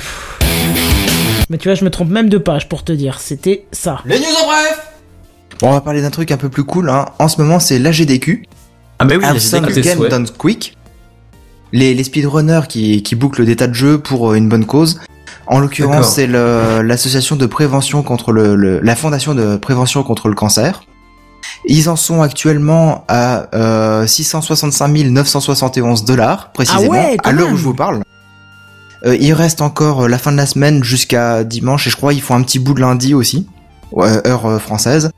Mais 1.48 1.58
tu 1.58 1.68
vois, 1.68 1.76
je 1.76 1.84
me 1.84 1.90
trompe 1.90 2.10
même 2.10 2.28
de 2.28 2.38
page 2.38 2.68
pour 2.68 2.82
te 2.82 2.90
dire, 2.90 3.20
c'était 3.20 3.66
ça. 3.70 4.00
Les 4.04 4.18
news 4.18 4.24
en 4.42 4.46
bref 4.48 4.82
Bon, 5.60 5.68
on 5.68 5.72
va 5.72 5.80
parler 5.80 6.02
d'un 6.02 6.10
truc 6.10 6.30
un 6.32 6.36
peu 6.36 6.48
plus 6.48 6.64
cool. 6.64 6.90
Hein. 6.90 7.06
En 7.18 7.28
ce 7.28 7.40
moment, 7.40 7.60
c'est 7.60 7.78
l'AGDQ. 7.78 8.44
Ah 8.98 9.04
bah 9.04 9.14
oui, 9.18 9.24
tes 9.72 9.80
game 9.82 9.98
done 10.10 10.28
quick. 10.36 10.76
Les, 11.72 11.94
les 11.94 12.04
speedrunners 12.04 12.62
qui, 12.68 13.02
qui 13.02 13.14
bouclent 13.14 13.44
des 13.44 13.56
tas 13.56 13.66
de 13.66 13.74
jeux 13.74 13.98
pour 13.98 14.30
euh, 14.30 14.34
une 14.36 14.48
bonne 14.48 14.64
cause. 14.66 15.00
En 15.48 15.58
l'occurrence, 15.60 16.14
c'est 16.14 16.26
l'association 16.82 17.36
de 17.36 17.46
prévention 17.46 18.02
contre 18.02 18.32
le, 18.32 18.56
le- 18.56 18.80
la 18.80 18.96
fondation 18.96 19.34
de 19.34 19.56
prévention 19.56 20.02
contre 20.02 20.28
le 20.28 20.34
cancer. 20.34 20.82
Ils 21.66 21.88
en 21.88 21.96
sont 21.96 22.22
actuellement 22.22 23.04
à 23.08 23.48
euh, 23.54 24.06
665 24.06 24.88
971 24.88 26.04
dollars 26.04 26.50
précisément 26.52 26.82
Ah 26.84 26.88
ouais, 26.90 27.16
à 27.22 27.32
l'heure 27.32 27.48
où 27.52 27.56
je 27.56 27.62
vous 27.64 27.74
parle. 27.74 28.02
Euh, 29.04 29.16
il 29.20 29.32
reste 29.34 29.60
encore 29.60 30.04
euh, 30.04 30.08
la 30.08 30.18
fin 30.18 30.32
de 30.32 30.36
la 30.36 30.46
semaine 30.46 30.82
jusqu'à 30.82 31.44
dimanche 31.44 31.86
et 31.86 31.90
je 31.90 31.96
crois 31.96 32.12
ils 32.12 32.22
font 32.22 32.34
un 32.34 32.42
petit 32.42 32.58
bout 32.58 32.74
de 32.74 32.80
lundi 32.80 33.14
aussi, 33.14 33.46
heure 33.96 34.46
euh, 34.46 34.58
française. 34.58 35.10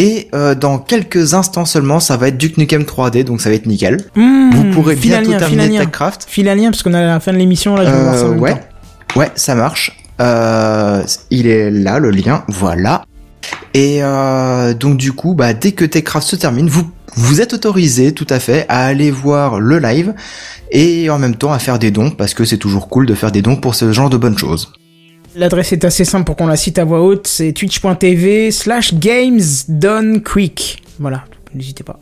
Et 0.00 0.28
euh, 0.32 0.54
dans 0.54 0.78
quelques 0.78 1.34
instants 1.34 1.64
seulement, 1.64 1.98
ça 1.98 2.16
va 2.16 2.28
être 2.28 2.38
Duke 2.38 2.56
Nukem 2.56 2.82
3D, 2.82 3.24
donc 3.24 3.40
ça 3.40 3.48
va 3.48 3.56
être 3.56 3.66
nickel. 3.66 3.98
Mmh, 4.14 4.50
Vous 4.54 4.64
pourrez 4.70 4.94
bientôt 4.94 5.32
lien, 5.32 5.38
terminer. 5.38 5.78
TechCraft. 5.78 6.24
File 6.28 6.48
un 6.48 6.54
lien, 6.54 6.70
parce 6.70 6.84
qu'on 6.84 6.94
est 6.94 6.98
à 6.98 7.06
la 7.06 7.18
fin 7.20 7.32
de 7.32 7.38
l'émission, 7.38 7.74
là, 7.74 7.84
je 7.84 7.90
vais 7.90 8.02
voir 8.04 8.14
ça 8.14 8.24
en 8.24 8.26
Euh, 8.26 8.30
même 8.30 8.40
ouais. 8.40 8.54
temps. 8.54 8.60
Ouais, 9.20 9.30
ça 9.34 9.56
marche. 9.56 9.98
Euh, 10.20 11.02
il 11.30 11.48
est 11.48 11.70
là, 11.72 11.98
le 11.98 12.10
lien, 12.10 12.44
voilà. 12.48 13.02
Et 13.74 13.98
euh, 14.02 14.72
donc 14.72 14.98
du 14.98 15.12
coup, 15.12 15.34
bah, 15.34 15.52
dès 15.52 15.72
que 15.72 15.84
Techcraft 15.84 16.26
se 16.28 16.36
termine, 16.36 16.68
vous, 16.68 16.88
vous 17.16 17.40
êtes 17.40 17.52
autorisé 17.52 18.12
tout 18.12 18.26
à 18.30 18.38
fait 18.38 18.66
à 18.68 18.86
aller 18.86 19.10
voir 19.10 19.58
le 19.58 19.78
live 19.80 20.14
et 20.70 21.10
en 21.10 21.18
même 21.18 21.34
temps 21.34 21.52
à 21.52 21.58
faire 21.58 21.78
des 21.80 21.90
dons, 21.90 22.10
parce 22.10 22.34
que 22.34 22.44
c'est 22.44 22.56
toujours 22.58 22.88
cool 22.88 23.06
de 23.06 23.14
faire 23.14 23.32
des 23.32 23.42
dons 23.42 23.56
pour 23.56 23.74
ce 23.74 23.90
genre 23.92 24.10
de 24.10 24.16
bonnes 24.16 24.38
choses. 24.38 24.72
L'adresse 25.36 25.72
est 25.72 25.84
assez 25.84 26.04
simple 26.04 26.24
pour 26.24 26.36
qu'on 26.36 26.46
la 26.46 26.56
cite 26.56 26.78
à 26.78 26.84
voix 26.84 27.00
haute, 27.02 27.26
c'est 27.26 27.52
twitch.tv 27.52 28.50
slash 28.50 28.94
games 28.94 29.40
done 29.68 30.22
quick. 30.22 30.82
Voilà, 30.98 31.24
n'hésitez 31.54 31.84
pas. 31.84 32.00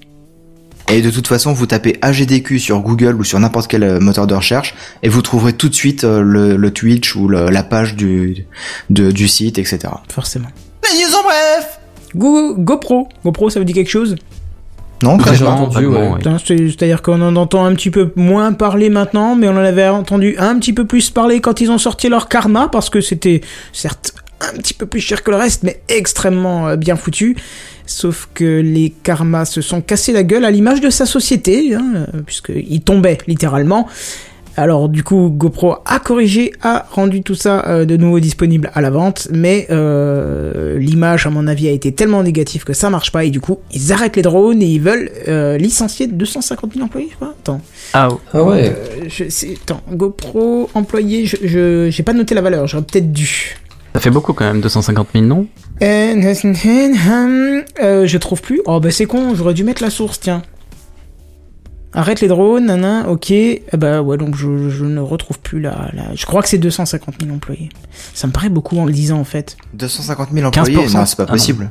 Et 0.89 1.03
de 1.03 1.11
toute 1.11 1.27
façon, 1.27 1.53
vous 1.53 1.67
tapez 1.67 1.99
AGDQ 2.01 2.61
sur 2.61 2.79
Google 2.81 3.17
ou 3.17 3.25
sur 3.25 3.41
n'importe 3.41 3.69
quel 3.69 3.83
euh, 3.83 3.99
moteur 3.99 4.29
de 4.29 4.35
recherche 4.35 4.73
et 5.03 5.09
vous 5.09 5.21
trouverez 5.21 5.53
tout 5.53 5.69
de 5.69 5.75
suite 5.75 6.05
euh, 6.05 6.23
le, 6.23 6.57
le 6.57 6.71
Twitch 6.71 7.17
ou 7.17 7.27
le- 7.27 7.51
la 7.51 7.65
page 7.65 7.97
du, 7.97 8.47
de- 8.91 9.11
du 9.11 9.27
site, 9.27 9.59
etc. 9.59 9.81
Forcément. 10.09 10.47
Les 10.85 10.97
news 11.01 11.13
en 11.19 11.23
bref. 11.25 11.81
Go, 12.15 12.55
GoPro. 12.57 13.09
GoPro, 13.25 13.51
ça 13.51 13.59
vous 13.59 13.65
dit 13.65 13.73
quelque 13.73 13.91
chose? 13.91 14.15
Non, 15.03 15.19
J'ai 15.19 15.25
franchement, 15.25 15.63
entendu, 15.65 15.87
ouais. 15.87 16.11
C'est-à-dire 16.47 17.03
qu'on 17.03 17.21
en 17.21 17.37
entend 17.37 17.65
un 17.65 17.75
petit 17.75 17.91
peu 17.91 18.13
moins 18.17 18.53
parler 18.53 18.89
maintenant, 18.89 19.37
mais 19.37 19.49
on 19.49 19.53
en 19.53 19.57
avait 19.57 19.89
entendu 19.89 20.37
un 20.39 20.59
petit 20.59 20.73
peu 20.73 20.87
plus 20.87 21.11
parler 21.11 21.41
quand 21.41 21.61
ils 21.61 21.71
ont 21.71 21.79
sorti 21.79 22.09
leur 22.09 22.29
Karma, 22.29 22.69
parce 22.69 22.89
que 22.89 23.01
c'était 23.01 23.43
certes 23.73 24.15
un 24.41 24.57
petit 24.59 24.75
peu 24.75 24.87
plus 24.87 25.01
cher 25.01 25.23
que 25.23 25.31
le 25.31 25.37
reste, 25.37 25.63
mais 25.63 25.81
extrêmement 25.89 26.69
euh, 26.69 26.77
bien 26.77 26.97
foutu. 26.97 27.37
Sauf 27.87 28.29
que 28.35 28.61
les 28.61 28.93
Karma 29.03 29.45
se 29.45 29.61
sont 29.61 29.81
cassés 29.81 30.13
la 30.13 30.23
gueule 30.23 30.45
à 30.45 30.51
l'image 30.51 30.81
de 30.81 30.91
sa 30.91 31.07
société, 31.07 31.75
hein, 31.75 31.93
euh, 31.95 32.23
puisqu'ils 32.25 32.81
tombaient 32.83 33.19
littéralement. 33.27 33.89
Alors 34.59 34.89
du 34.89 35.03
coup, 35.05 35.29
GoPro 35.31 35.77
a 35.85 35.99
corrigé, 35.99 36.53
a 36.63 36.87
rendu 36.91 37.23
tout 37.23 37.35
ça 37.35 37.65
euh, 37.67 37.85
de 37.85 37.97
nouveau 37.97 38.21
disponible 38.21 38.71
à 38.75 38.81
la 38.81 38.89
vente, 38.91 39.29
mais 39.31 39.67
euh, 39.71 40.79
l'image, 40.79 41.27
à 41.27 41.31
mon 41.31 41.47
avis, 41.47 41.69
a 41.69 41.73
été 41.73 41.93
tellement 41.93 42.23
négative 42.23 42.65
que 42.65 42.73
ça 42.73 42.89
marche 42.89 43.13
pas 43.13 43.25
et 43.25 43.31
du 43.31 43.41
coup, 43.41 43.59
ils 43.73 43.93
arrêtent 43.93 44.17
les 44.17 44.23
drones 44.23 44.63
et 44.63 44.67
ils 44.67 44.81
veulent 44.81 45.11
euh, 45.29 45.59
licencier 45.59 46.07
250 46.07 46.73
000 46.73 46.85
employés, 46.85 47.09
je 47.11 47.17
crois. 47.17 47.35
Attends, 47.39 47.61
Ah, 47.93 48.09
Ah 48.33 48.43
ouais. 48.43 48.75
euh, 48.75 49.05
je 49.09 49.29
sais, 49.29 49.57
attends, 49.63 49.83
GoPro 49.93 50.71
employé, 50.75 51.27
je, 51.27 51.37
je 51.45 51.91
j'ai 51.91 52.03
pas 52.03 52.13
noté 52.15 52.35
la 52.35 52.41
valeur, 52.41 52.67
j'aurais 52.67 52.85
peut-être 52.85 53.13
dû. 53.13 53.57
ça 53.95 54.01
fait 54.01 54.11
beaucoup 54.11 54.33
quand 54.33 54.45
même, 54.47 54.61
250 54.63 55.09
000, 55.13 55.25
non? 55.27 55.47
Euh, 57.83 58.07
je 58.07 58.17
trouve 58.17 58.41
plus. 58.41 58.63
Oh 58.65 58.81
bah 58.81 58.91
c'est 58.91 59.05
con, 59.05 59.35
j'aurais 59.35 59.53
dû 59.55 59.65
mettre 59.65 59.83
la 59.83 59.91
source, 59.91 60.19
tiens. 60.21 60.43
Arrête 61.97 62.21
les 62.21 62.29
drones, 62.29 62.67
nana, 62.67 63.09
ok. 63.09 63.31
Eh 63.31 63.61
bah 63.77 64.03
ouais, 64.03 64.17
donc 64.19 64.37
je, 64.37 64.69
je 64.69 64.85
ne 64.85 65.01
retrouve 65.01 65.39
plus 65.41 65.61
la, 65.61 65.91
la... 65.95 66.15
Je 66.15 66.27
crois 66.27 66.43
que 66.43 66.49
c'est 66.49 66.59
250 66.59 67.15
000 67.23 67.35
employés. 67.35 67.71
Ça 68.15 68.27
me 68.27 68.33
paraît 68.33 68.51
beaucoup 68.51 68.79
en 68.79 68.85
le 68.85 68.93
disant 68.93 69.19
en 69.19 69.25
fait. 69.25 69.57
250 69.75 70.29
000 70.33 70.47
employés, 70.47 70.77
15%. 70.77 70.95
non, 70.95 71.07
c'est 71.07 71.17
pas 71.17 71.23
Ah 71.25 71.27
non. 71.27 71.33
possible. 71.33 71.71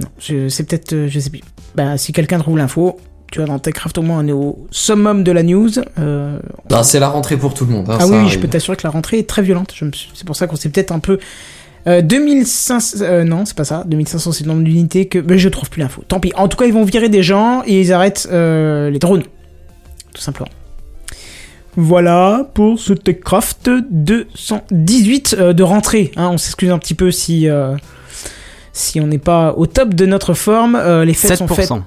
Non, 0.00 0.08
je- 0.18 0.48
c'est 0.48 0.64
peut-être... 0.64 0.92
euh, 0.94 1.06
je 1.08 1.20
sais 1.20 1.30
plus. 1.30 1.42
Bah 1.76 1.96
si 1.98 2.12
quelqu'un 2.12 2.38
trouve 2.38 2.56
l'info, 2.56 2.98
tu 3.30 3.40
vois, 3.40 3.46
dans 3.46 3.58
TechCraft 3.58 3.98
au 3.98 4.02
moins 4.02 4.24
on 4.24 4.26
est 4.28 4.32
au 4.32 4.66
summum 4.70 5.22
de 5.22 5.32
la 5.32 5.42
news. 5.42 5.68
Euh, 5.98 6.38
Non, 6.70 6.82
c'est 6.82 6.98
la 6.98 7.08
rentrée 7.10 7.36
pour 7.36 7.52
tout 7.52 7.66
le 7.66 7.72
monde. 7.72 7.90
hein, 7.90 7.98
ah 8.00 8.06
oui, 8.06 8.16
arrive. 8.16 8.30
je 8.30 8.38
peux 8.38 8.48
t'assurer 8.48 8.76
que 8.78 8.84
la 8.86 8.90
rentrée 8.90 9.18
est 9.18 9.28
très 9.28 9.42
violente. 9.42 9.72
Je 9.76 9.84
me 9.84 9.92
suis- 9.92 10.10
C'est 10.14 10.26
pour 10.26 10.34
ça 10.36 10.46
qu'on 10.46 10.56
s'est 10.56 10.70
peut-être 10.70 10.92
un 10.92 10.98
peu... 10.98 11.18
Euh, 11.86 12.00
2500... 12.00 13.02
euh, 13.02 13.24
non, 13.24 13.44
c'est 13.44 13.56
pas 13.56 13.64
ça. 13.64 13.82
2500, 13.86 14.32
c'est 14.32 14.44
le 14.44 14.48
nombre 14.50 14.64
d'unités 14.64 15.06
que... 15.06 15.18
Mais 15.18 15.38
je 15.38 15.48
trouve 15.50 15.68
plus 15.68 15.80
l'info. 15.82 16.02
Tant 16.08 16.20
pis. 16.20 16.32
En 16.36 16.48
tout 16.48 16.56
cas, 16.56 16.64
ils 16.64 16.72
vont 16.72 16.84
virer 16.84 17.08
des 17.10 17.22
gens 17.22 17.62
et 17.66 17.80
ils 17.80 17.92
arrêtent 17.92 18.28
euh, 18.32 18.88
les 18.90 18.98
drones. 18.98 19.22
Tout 20.14 20.20
simplement. 20.22 20.48
Voilà 21.76 22.48
pour 22.54 22.78
ce 22.80 22.92
TechCraft 22.92 23.70
218 23.90 25.36
euh, 25.38 25.52
de 25.52 25.62
rentrée. 25.62 26.10
hein. 26.16 26.30
on 26.32 26.38
s'excuse 26.38 26.70
un 26.70 26.78
petit 26.78 26.94
peu 26.94 27.10
si... 27.10 27.48
euh, 27.48 27.76
si 28.72 29.00
on 29.00 29.06
n'est 29.06 29.18
pas 29.18 29.52
au 29.54 29.66
top 29.66 29.94
de 29.94 30.06
notre 30.06 30.34
forme, 30.34 30.74
Euh, 30.76 31.04
les 31.04 31.14
fêtes 31.14 31.36
sont 31.38 31.48
faites... 31.48 31.68
7%. 31.70 31.82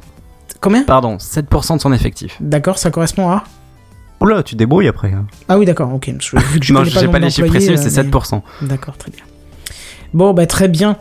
Combien? 0.62 0.84
Pardon, 0.84 1.18
7% 1.18 1.78
de 1.78 1.82
son 1.82 1.92
effectif. 1.94 2.38
D'accord, 2.40 2.78
ça 2.78 2.92
correspond 2.92 3.30
à... 3.30 3.44
Oula, 4.22 4.44
tu 4.44 4.56
débrouilles 4.56 4.88
après. 4.88 5.12
hein. 5.12 5.26
Ah 5.50 5.58
oui, 5.58 5.66
d'accord, 5.66 5.92
ok. 5.94 6.14
Je 6.20 6.36
non, 6.36 6.80
connais 6.80 6.90
je 6.90 6.94
pas 6.94 7.00
sais 7.02 7.08
pas 7.08 7.20
les 7.20 7.30
chiffres 7.32 7.48
précis, 7.48 7.72
mais 7.72 7.78
c'est 7.78 7.98
euh, 8.00 8.04
mais- 8.04 8.10
7%. 8.12 8.42
D'accord, 8.62 8.96
très 8.98 9.10
bien. 9.12 9.24
Bon, 10.14 10.34
bah 10.34 10.46
très 10.46 10.68
bien. 10.68 10.98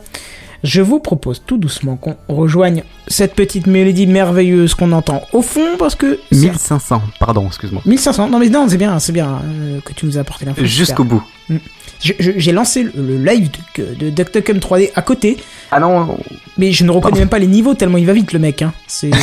Je 0.63 0.81
vous 0.81 0.99
propose 0.99 1.41
tout 1.45 1.57
doucement 1.57 1.95
qu'on 1.95 2.15
rejoigne 2.27 2.83
cette 3.07 3.33
petite 3.33 3.65
mélodie 3.67 4.05
merveilleuse 4.07 4.75
qu'on 4.75 4.91
entend 4.91 5.21
au 5.33 5.41
fond 5.41 5.75
parce 5.79 5.95
que... 5.95 6.19
c'est- 6.31 6.37
1500, 6.37 7.01
pardon, 7.19 7.47
excuse-moi. 7.47 7.81
1500, 7.85 8.29
non 8.29 8.37
mais 8.39 8.49
non, 8.49 8.67
c'est 8.69 8.77
bien, 8.77 8.99
c'est 8.99 9.11
bien 9.11 9.39
euh, 9.43 9.79
que 9.83 9.93
tu 9.93 10.05
nous 10.05 10.17
as 10.17 10.21
apporté 10.21 10.45
l'info. 10.45 10.63
Jusqu'au 10.63 11.03
bout. 11.03 11.23
Je- 11.49 11.55
J'ai 12.03 12.51
lancé 12.51 12.83
le, 12.83 12.91
le 12.95 13.17
live 13.23 13.49
de, 13.77 13.93
de 14.05 14.09
DuckDuckCam 14.09 14.57
3D 14.57 14.89
à 14.95 15.01
côté, 15.03 15.37
Ah 15.71 15.79
non, 15.79 16.17
mais 16.57 16.71
je 16.71 16.83
ne 16.83 16.89
reconnais 16.91 17.19
même 17.19 17.29
pas 17.29 17.37
les 17.39 17.47
niveaux 17.47 17.75
tellement 17.75 17.97
il 17.99 18.05
va 18.07 18.13
vite 18.13 18.33
le 18.33 18.39
mec. 18.39 18.61
Hein. 18.61 18.73
C'est... 18.87 19.11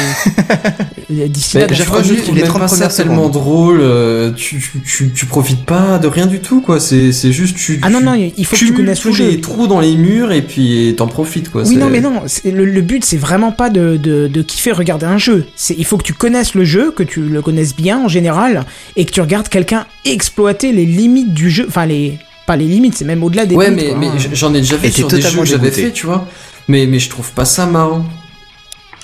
Euh, 1.11 1.27
D'ici 1.27 1.57
Mais 1.57 1.63
là, 1.63 1.69
j'ai 1.71 1.85
je 1.85 1.85
trouve 2.23 2.35
les 2.37 2.43
même 2.43 2.51
30 2.51 2.61
pas 2.61 2.69
ça 2.69 2.89
tellement 2.89 3.15
secondes. 3.29 3.33
drôle. 3.33 3.79
euh, 3.81 4.31
tu, 4.33 4.59
tu, 4.61 4.81
tu, 4.85 5.11
tu 5.15 5.25
profites 5.27 5.65
pas 5.65 5.99
de 5.99 6.07
rien 6.07 6.27
du 6.27 6.41
tout, 6.41 6.61
quoi. 6.61 6.81
C'est 6.81 7.11
juste 7.33 7.57
tu. 7.57 7.81
Ah 7.83 7.89
non, 7.89 8.01
non, 8.03 8.13
il 8.15 8.45
faut 8.45 8.55
que 8.57 8.61
tu 8.61 8.75
connaisses 8.75 9.03
le 9.07 9.13
jeu. 9.13 9.27
les 9.31 9.41
trous 9.41 9.67
dans 9.67 9.81
les 9.81 9.97
murs 9.97 10.33
et 10.33 10.43
puis 10.43 10.95
t'en 10.99 11.07
profites, 11.07 11.51
quoi. 11.51 11.63
Oui, 11.63 11.69
c'est- 11.75 11.81
non, 11.81 11.89
mais 11.89 12.03
non, 12.03 12.23
c'est- 12.27 12.51
le, 12.51 12.67
le 12.67 12.81
but 12.83 13.07
c'est 13.07 13.17
vraiment 13.17 13.53
pas 13.53 13.71
de, 13.71 13.97
de, 13.97 14.29
de 14.29 14.43
kiffer 14.43 14.73
regarder 14.73 15.07
un 15.07 15.17
jeu. 15.19 15.47
C'est 15.57 15.75
Il 15.79 15.87
faut 15.87 15.97
que 15.97 16.03
tu 16.05 16.13
connaisses 16.13 16.55
le 16.55 16.65
jeu, 16.65 16.91
que 16.91 17.03
tu 17.03 17.21
le 17.23 17.41
connaisses 17.41 17.75
bien 17.75 17.99
en 18.05 18.09
général, 18.09 18.67
et 18.97 19.07
que 19.07 19.11
tu 19.11 19.23
regardes 19.23 19.49
quelqu'un 19.49 19.87
exploiter 20.05 20.73
les 20.73 20.85
limites 20.85 21.33
du 21.33 21.49
jeu. 21.51 21.65
Enfin, 21.69 21.87
les. 21.87 22.19
Pas 22.49 22.57
les 22.57 22.65
limites, 22.67 22.97
c'est 22.97 23.05
même 23.05 23.23
au-delà 23.23 23.45
des 23.45 23.55
Ouais, 23.55 23.69
limites, 23.69 23.85
mais, 23.99 24.09
quoi, 24.09 24.15
mais 24.17 24.35
j'en 24.35 24.55
ai 24.55 24.61
déjà 24.61 24.77
vu 24.77 24.91
sur 24.91 25.07
des 25.07 25.21
jeux 25.21 25.39
que 25.41 25.45
j'avais 25.45 25.71
fait, 25.71 25.93
tu 25.93 26.07
vois. 26.07 26.27
Mais, 26.67 26.87
mais 26.87 26.99
je 26.99 27.11
trouve 27.11 27.31
pas 27.33 27.45
ça 27.45 27.67
marrant. 27.67 28.07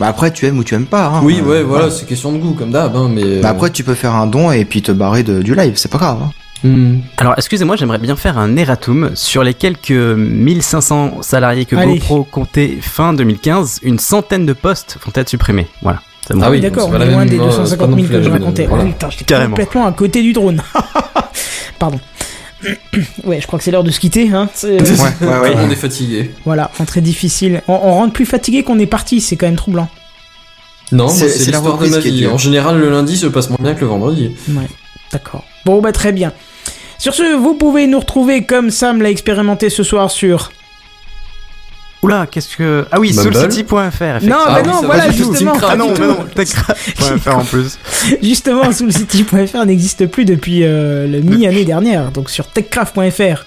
Bah 0.01 0.07
après, 0.09 0.33
tu 0.33 0.47
aimes 0.47 0.59
ou 0.59 0.65
tu 0.65 0.75
aimes 0.75 0.87
pas. 0.87 1.07
Hein. 1.09 1.21
oui, 1.23 1.41
Euh, 1.41 1.49
ouais, 1.49 1.62
voilà, 1.62 1.91
c'est 1.91 2.07
question 2.07 2.33
de 2.33 2.39
goût, 2.39 2.55
comme 2.55 2.71
d'hab, 2.71 2.97
hein, 2.97 3.11
mais. 3.12 3.41
Bah 3.41 3.51
après, 3.51 3.71
tu 3.71 3.85
peux 3.85 3.93
faire 3.95 4.15
un 4.15 4.27
don 4.27 4.51
et 4.51 4.65
puis 4.65 4.81
te 4.81 4.93
barrer 4.93 5.23
de- 5.25 5.43
du 5.43 5.55
live, 5.55 5.75
c'est 5.77 5.91
pas 5.93 5.99
grave. 5.99 6.19
hein. 6.23 6.31
Hmm. 6.66 7.01
Alors, 7.19 7.35
excusez-moi, 7.37 7.77
j'aimerais 7.77 7.99
bien 7.99 8.16
faire 8.16 8.39
un 8.39 8.57
erratum 8.57 9.11
sur 9.15 9.45
les 9.45 9.53
quelques 9.53 9.91
1500 9.91 11.19
salariés 11.21 11.66
que 11.66 11.77
Allez. 11.77 11.99
GoPro 11.99 12.25
comptait 12.25 12.79
fin 12.81 13.12
2015. 13.12 13.81
Une 13.83 13.99
centaine 13.99 14.47
de 14.47 14.55
postes 14.55 14.97
vont 15.05 15.12
être 15.15 15.29
supprimés. 15.29 15.66
Voilà. 15.83 16.01
Bon. 16.31 16.41
Ah 16.43 16.51
oui, 16.51 16.61
D'accord, 16.62 16.89
on 16.91 16.99
est 16.99 17.11
loin 17.11 17.27
des 17.27 17.37
non, 17.37 17.51
c'est 17.51 17.59
250 17.59 17.79
pas 17.79 17.87
non 17.89 17.97
000 17.99 18.09
plus 18.09 18.16
que 18.16 18.23
je 18.23 18.31
racontais. 18.31 18.66
voilà. 18.66 18.85
Oh, 18.85 18.87
putain, 18.89 19.11
j'étais 19.11 19.25
Carrément. 19.27 19.51
complètement 19.51 19.87
à 19.87 19.93
côté 19.93 20.23
du 20.23 20.33
drone. 20.33 20.62
Pardon. 21.79 22.01
ouais, 23.24 23.41
je 23.41 23.47
crois 23.47 23.59
que 23.59 23.65
c'est 23.65 23.70
l'heure 23.70 23.85
de 23.85 23.91
se 23.91 24.01
quitter. 24.01 24.31
Hein. 24.32 24.49
C'est- 24.55 24.81
Ouais, 24.81 25.39
ouais, 25.41 25.55
monde 25.57 25.73
est 25.73 25.77
fatigué. 25.77 26.31
Voilà, 26.45 26.70
rentrée 26.78 27.01
difficile. 27.01 27.62
On, 27.69 27.74
on 27.74 27.93
rentre 27.95 28.12
plus 28.12 28.27
fatigué 28.27 28.62
qu'on 28.62 28.78
est 28.78 28.86
parti, 28.86 29.20
c'est 29.20 29.36
quand 29.36 29.47
même 29.47 29.57
troublant. 29.57 29.89
Non, 30.93 31.09
C'est- 31.09 31.27
l'histoire 31.27 31.78
de 31.78 31.86
ma 31.89 31.97
est 31.97 32.01
vie. 32.01 32.27
En 32.27 32.39
général, 32.39 32.78
le 32.78 32.91
lundi 32.91 33.16
se 33.16 33.27
passe 33.27 33.49
moins 33.49 33.59
bien 33.61 33.74
que 33.74 33.81
le 33.81 33.86
vendredi. 33.86 34.32
Ouais, 34.51 34.66
d'accord. 35.12 35.45
Bon, 35.65 35.81
bah 35.81 35.93
très 35.93 36.12
bien. 36.12 36.32
Sur 36.99 37.15
ce, 37.15 37.36
vous 37.36 37.55
pouvez 37.55 37.86
nous 37.86 37.99
retrouver 37.99 38.45
comme 38.45 38.70
Sam 38.70 39.03
l'a 39.03 39.11
expérimenté 39.11 39.70
ce 39.70 39.82
soir 39.82 40.11
sur. 40.11 40.53
Oula, 42.05 42.26
qu'est-ce 42.31 42.56
que. 42.56 42.86
Ah 42.93 43.01
oui, 43.01 43.12
soulcity.fr, 43.12 43.76
effectivement. 43.82 44.36
Non, 44.36 44.44
Ah 44.47 44.60
oui, 44.62 44.68
non, 44.68 44.81
ça 44.81 44.86
voilà, 44.86 45.10
justement. 45.10 45.52
Ah 45.66 45.76
non, 45.76 45.93
mais 45.98 46.06
non, 46.06 46.24
techcraft.fr 46.35 47.36
en 47.36 47.44
plus. 47.44 47.78
Justement, 48.22 48.70
soulcity.fr 48.72 49.64
n'existe 49.64 50.06
plus 50.06 50.24
depuis 50.24 50.60
euh, 50.64 51.06
la 51.06 51.20
mi-année 51.20 51.64
dernière, 51.64 52.10
donc 52.10 52.31
sur 52.31 52.47
techcraft.fr, 52.47 53.44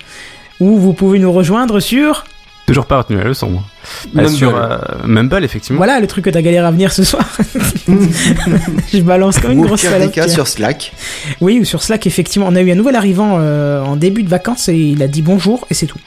où 0.60 0.78
vous 0.78 0.94
pouvez 0.94 1.20
nous 1.20 1.32
rejoindre 1.32 1.80
sur. 1.80 2.24
Toujours 2.66 2.86
pas 2.86 2.98
retenu 2.98 3.18
la 3.18 3.24
leçon, 3.24 3.50
moi. 3.50 3.64
Euh, 4.08 4.22
Mumble. 4.24 4.30
sur 4.30 4.58
euh, 4.58 4.78
Mumble, 5.06 5.44
effectivement. 5.46 5.78
Voilà 5.78 6.02
le 6.02 6.08
truc 6.08 6.26
que 6.26 6.30
t'as 6.30 6.42
galéré 6.42 6.66
à 6.68 6.72
venir 6.72 6.92
ce 6.92 7.06
soir. 7.06 7.26
Je 7.88 9.00
balance 9.02 9.40
comme 9.40 9.52
une 9.54 9.62
grosse 9.66 9.82
salope. 9.84 10.12
cas, 10.12 10.28
sur 10.28 10.48
Slack. 10.48 10.92
Oui, 11.40 11.60
ou 11.62 11.66
sur 11.66 11.82
Slack, 11.82 12.06
effectivement. 12.08 12.48
On 12.50 12.56
a 12.56 12.62
eu 12.62 12.72
un 12.72 12.76
nouvel 12.76 12.96
arrivant 12.98 13.38
euh, 13.40 13.82
en 13.84 13.96
début 13.96 14.24
de 14.24 14.30
vacances 14.30 14.68
et 14.68 14.76
il 14.76 15.02
a 15.02 15.08
dit 15.08 15.22
bonjour 15.22 15.66
et 15.70 15.74
c'est 15.74 15.86
tout. 15.86 16.00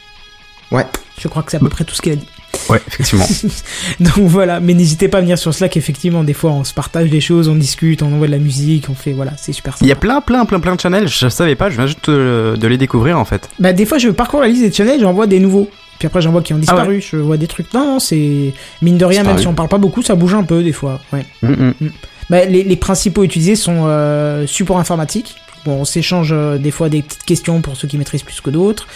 Ouais. 0.70 0.84
Je 1.18 1.28
crois 1.28 1.42
que 1.42 1.50
c'est 1.50 1.56
à 1.56 1.60
peu 1.60 1.68
près 1.70 1.84
tout 1.84 1.94
ce 1.94 2.02
qu'il 2.02 2.12
a 2.12 2.16
dit. 2.16 2.26
Ouais, 2.68 2.80
effectivement. 2.86 3.26
Donc 4.00 4.26
voilà, 4.26 4.60
mais 4.60 4.74
n'hésitez 4.74 5.08
pas 5.08 5.18
à 5.18 5.20
venir 5.20 5.38
sur 5.38 5.52
Slack, 5.54 5.76
effectivement, 5.76 6.24
des 6.24 6.34
fois 6.34 6.50
on 6.52 6.64
se 6.64 6.74
partage 6.74 7.10
des 7.10 7.20
choses, 7.20 7.48
on 7.48 7.54
discute, 7.56 8.02
on 8.02 8.12
envoie 8.12 8.26
de 8.26 8.32
la 8.32 8.38
musique, 8.38 8.86
on 8.90 8.94
fait, 8.94 9.12
voilà, 9.12 9.32
c'est 9.36 9.52
super 9.52 9.74
Il 9.80 9.86
y 9.86 9.90
a 9.90 9.94
sympa. 9.94 10.00
plein, 10.00 10.20
plein, 10.20 10.44
plein, 10.44 10.60
plein 10.60 10.74
de 10.76 10.80
channels. 10.80 11.08
Je 11.08 11.28
savais 11.28 11.56
pas, 11.56 11.70
je 11.70 11.76
viens 11.76 11.86
juste 11.86 12.08
de, 12.10 12.56
de 12.58 12.66
les 12.68 12.78
découvrir 12.78 13.18
en 13.18 13.24
fait. 13.24 13.48
Bah 13.58 13.72
des 13.72 13.86
fois 13.86 13.98
je 13.98 14.08
parcours 14.08 14.40
la 14.40 14.48
liste 14.48 14.62
des 14.62 14.72
channels, 14.72 15.00
j'en 15.00 15.12
vois 15.12 15.26
des 15.26 15.40
nouveaux. 15.40 15.68
Puis 15.98 16.06
après 16.06 16.22
j'en 16.22 16.30
vois 16.30 16.42
qui 16.42 16.52
ont 16.54 16.56
Ah 16.56 16.60
disparu, 16.60 17.00
je 17.02 17.16
vois 17.16 17.36
des 17.36 17.46
trucs. 17.46 17.72
Non, 17.74 17.84
non, 17.84 17.98
c'est... 17.98 18.54
Mine 18.82 18.96
de 18.98 19.04
rien, 19.04 19.22
même 19.22 19.38
si 19.38 19.46
on 19.46 19.52
parle 19.54 19.68
pas 19.68 19.78
beaucoup, 19.78 20.02
ça 20.02 20.14
bouge 20.14 20.34
un 20.34 20.44
peu 20.44 20.62
des 20.62 20.72
fois, 20.72 21.00
ouais. 21.12 21.24
Mm, 21.42 21.72
mm. 21.80 21.90
Bah, 22.30 22.44
les, 22.44 22.62
les 22.62 22.76
principaux 22.76 23.24
utilisés 23.24 23.56
sont 23.56 23.82
euh, 23.86 24.46
support 24.46 24.78
informatique. 24.78 25.34
Bon, 25.64 25.72
on 25.80 25.84
s'échange 25.84 26.30
euh, 26.32 26.56
des 26.56 26.70
fois 26.70 26.88
des 26.88 27.02
petites 27.02 27.24
questions 27.24 27.60
pour 27.60 27.76
ceux 27.76 27.86
qui 27.88 27.98
maîtrisent 27.98 28.22
plus 28.22 28.40
que 28.40 28.50
d'autres. 28.50 28.86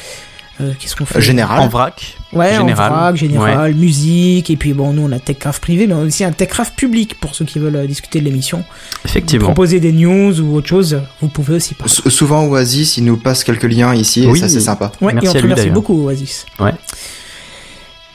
Euh, 0.60 0.70
Qu'est-ce 0.78 0.94
qu'on 0.94 1.04
fait 1.04 1.18
Euh, 1.18 1.20
Général. 1.20 1.58
En 1.60 1.68
vrac. 1.68 2.16
Ouais, 2.32 2.54
Général. 2.56 2.92
en 2.92 2.94
vrac, 2.96 3.16
général, 3.16 3.74
musique, 3.74 4.50
et 4.50 4.56
puis 4.56 4.72
bon, 4.72 4.92
nous 4.92 5.02
on 5.02 5.10
a 5.12 5.18
TechCraft 5.18 5.60
privé, 5.60 5.86
mais 5.88 5.94
on 5.94 6.02
a 6.02 6.04
aussi 6.04 6.22
un 6.24 6.30
TechCraft 6.32 6.74
public 6.76 7.18
pour 7.20 7.34
ceux 7.34 7.44
qui 7.44 7.58
veulent 7.58 7.74
euh, 7.76 7.86
discuter 7.86 8.20
de 8.20 8.24
l'émission. 8.24 8.62
Effectivement. 9.04 9.46
Proposer 9.46 9.80
des 9.80 9.92
news 9.92 10.40
ou 10.40 10.54
autre 10.56 10.68
chose, 10.68 11.00
vous 11.20 11.28
pouvez 11.28 11.56
aussi 11.56 11.74
parler. 11.74 11.92
S- 11.92 12.08
Souvent, 12.12 12.44
Oasis, 12.46 12.96
il 12.98 13.04
nous 13.04 13.16
passe 13.16 13.42
quelques 13.42 13.64
liens 13.64 13.94
ici, 13.94 14.26
Oui. 14.28 14.38
et 14.38 14.42
ça, 14.42 14.48
c'est 14.48 14.60
sympa. 14.60 14.92
Ouais, 15.00 15.12
Merci 15.12 15.26
et 15.26 15.30
on 15.30 15.32
te 15.32 15.38
remercie 15.42 15.70
beaucoup, 15.70 16.06
Oasis. 16.06 16.46
Ouais. 16.60 16.72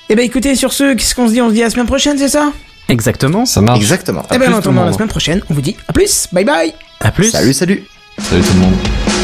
Eh 0.09 0.15
ben 0.15 0.23
écoutez, 0.25 0.55
sur 0.55 0.71
ce, 0.73 0.93
qu'est-ce 0.95 1.13
qu'on 1.15 1.27
se 1.27 1.33
dit? 1.33 1.41
On 1.41 1.49
se 1.49 1.53
dit 1.53 1.61
à 1.61 1.65
la 1.65 1.69
semaine 1.69 1.85
prochaine, 1.85 2.17
c'est 2.17 2.29
ça? 2.29 2.51
Exactement. 2.87 3.45
Ça 3.45 3.61
marche. 3.61 3.79
Exactement. 3.79 4.23
Eh 4.33 4.37
ben 4.37 4.51
en 4.53 4.57
attendant 4.57 4.85
la 4.85 4.93
semaine 4.93 5.07
prochaine, 5.09 5.41
on 5.49 5.53
vous 5.53 5.61
dit 5.61 5.75
à 5.87 5.93
plus, 5.93 6.27
bye 6.31 6.43
bye 6.45 6.73
À 7.01 7.11
plus. 7.11 7.29
Salut, 7.29 7.53
salut. 7.53 7.83
Salut 8.17 8.41
tout 8.41 8.53
le 8.53 8.59
monde. 8.59 9.18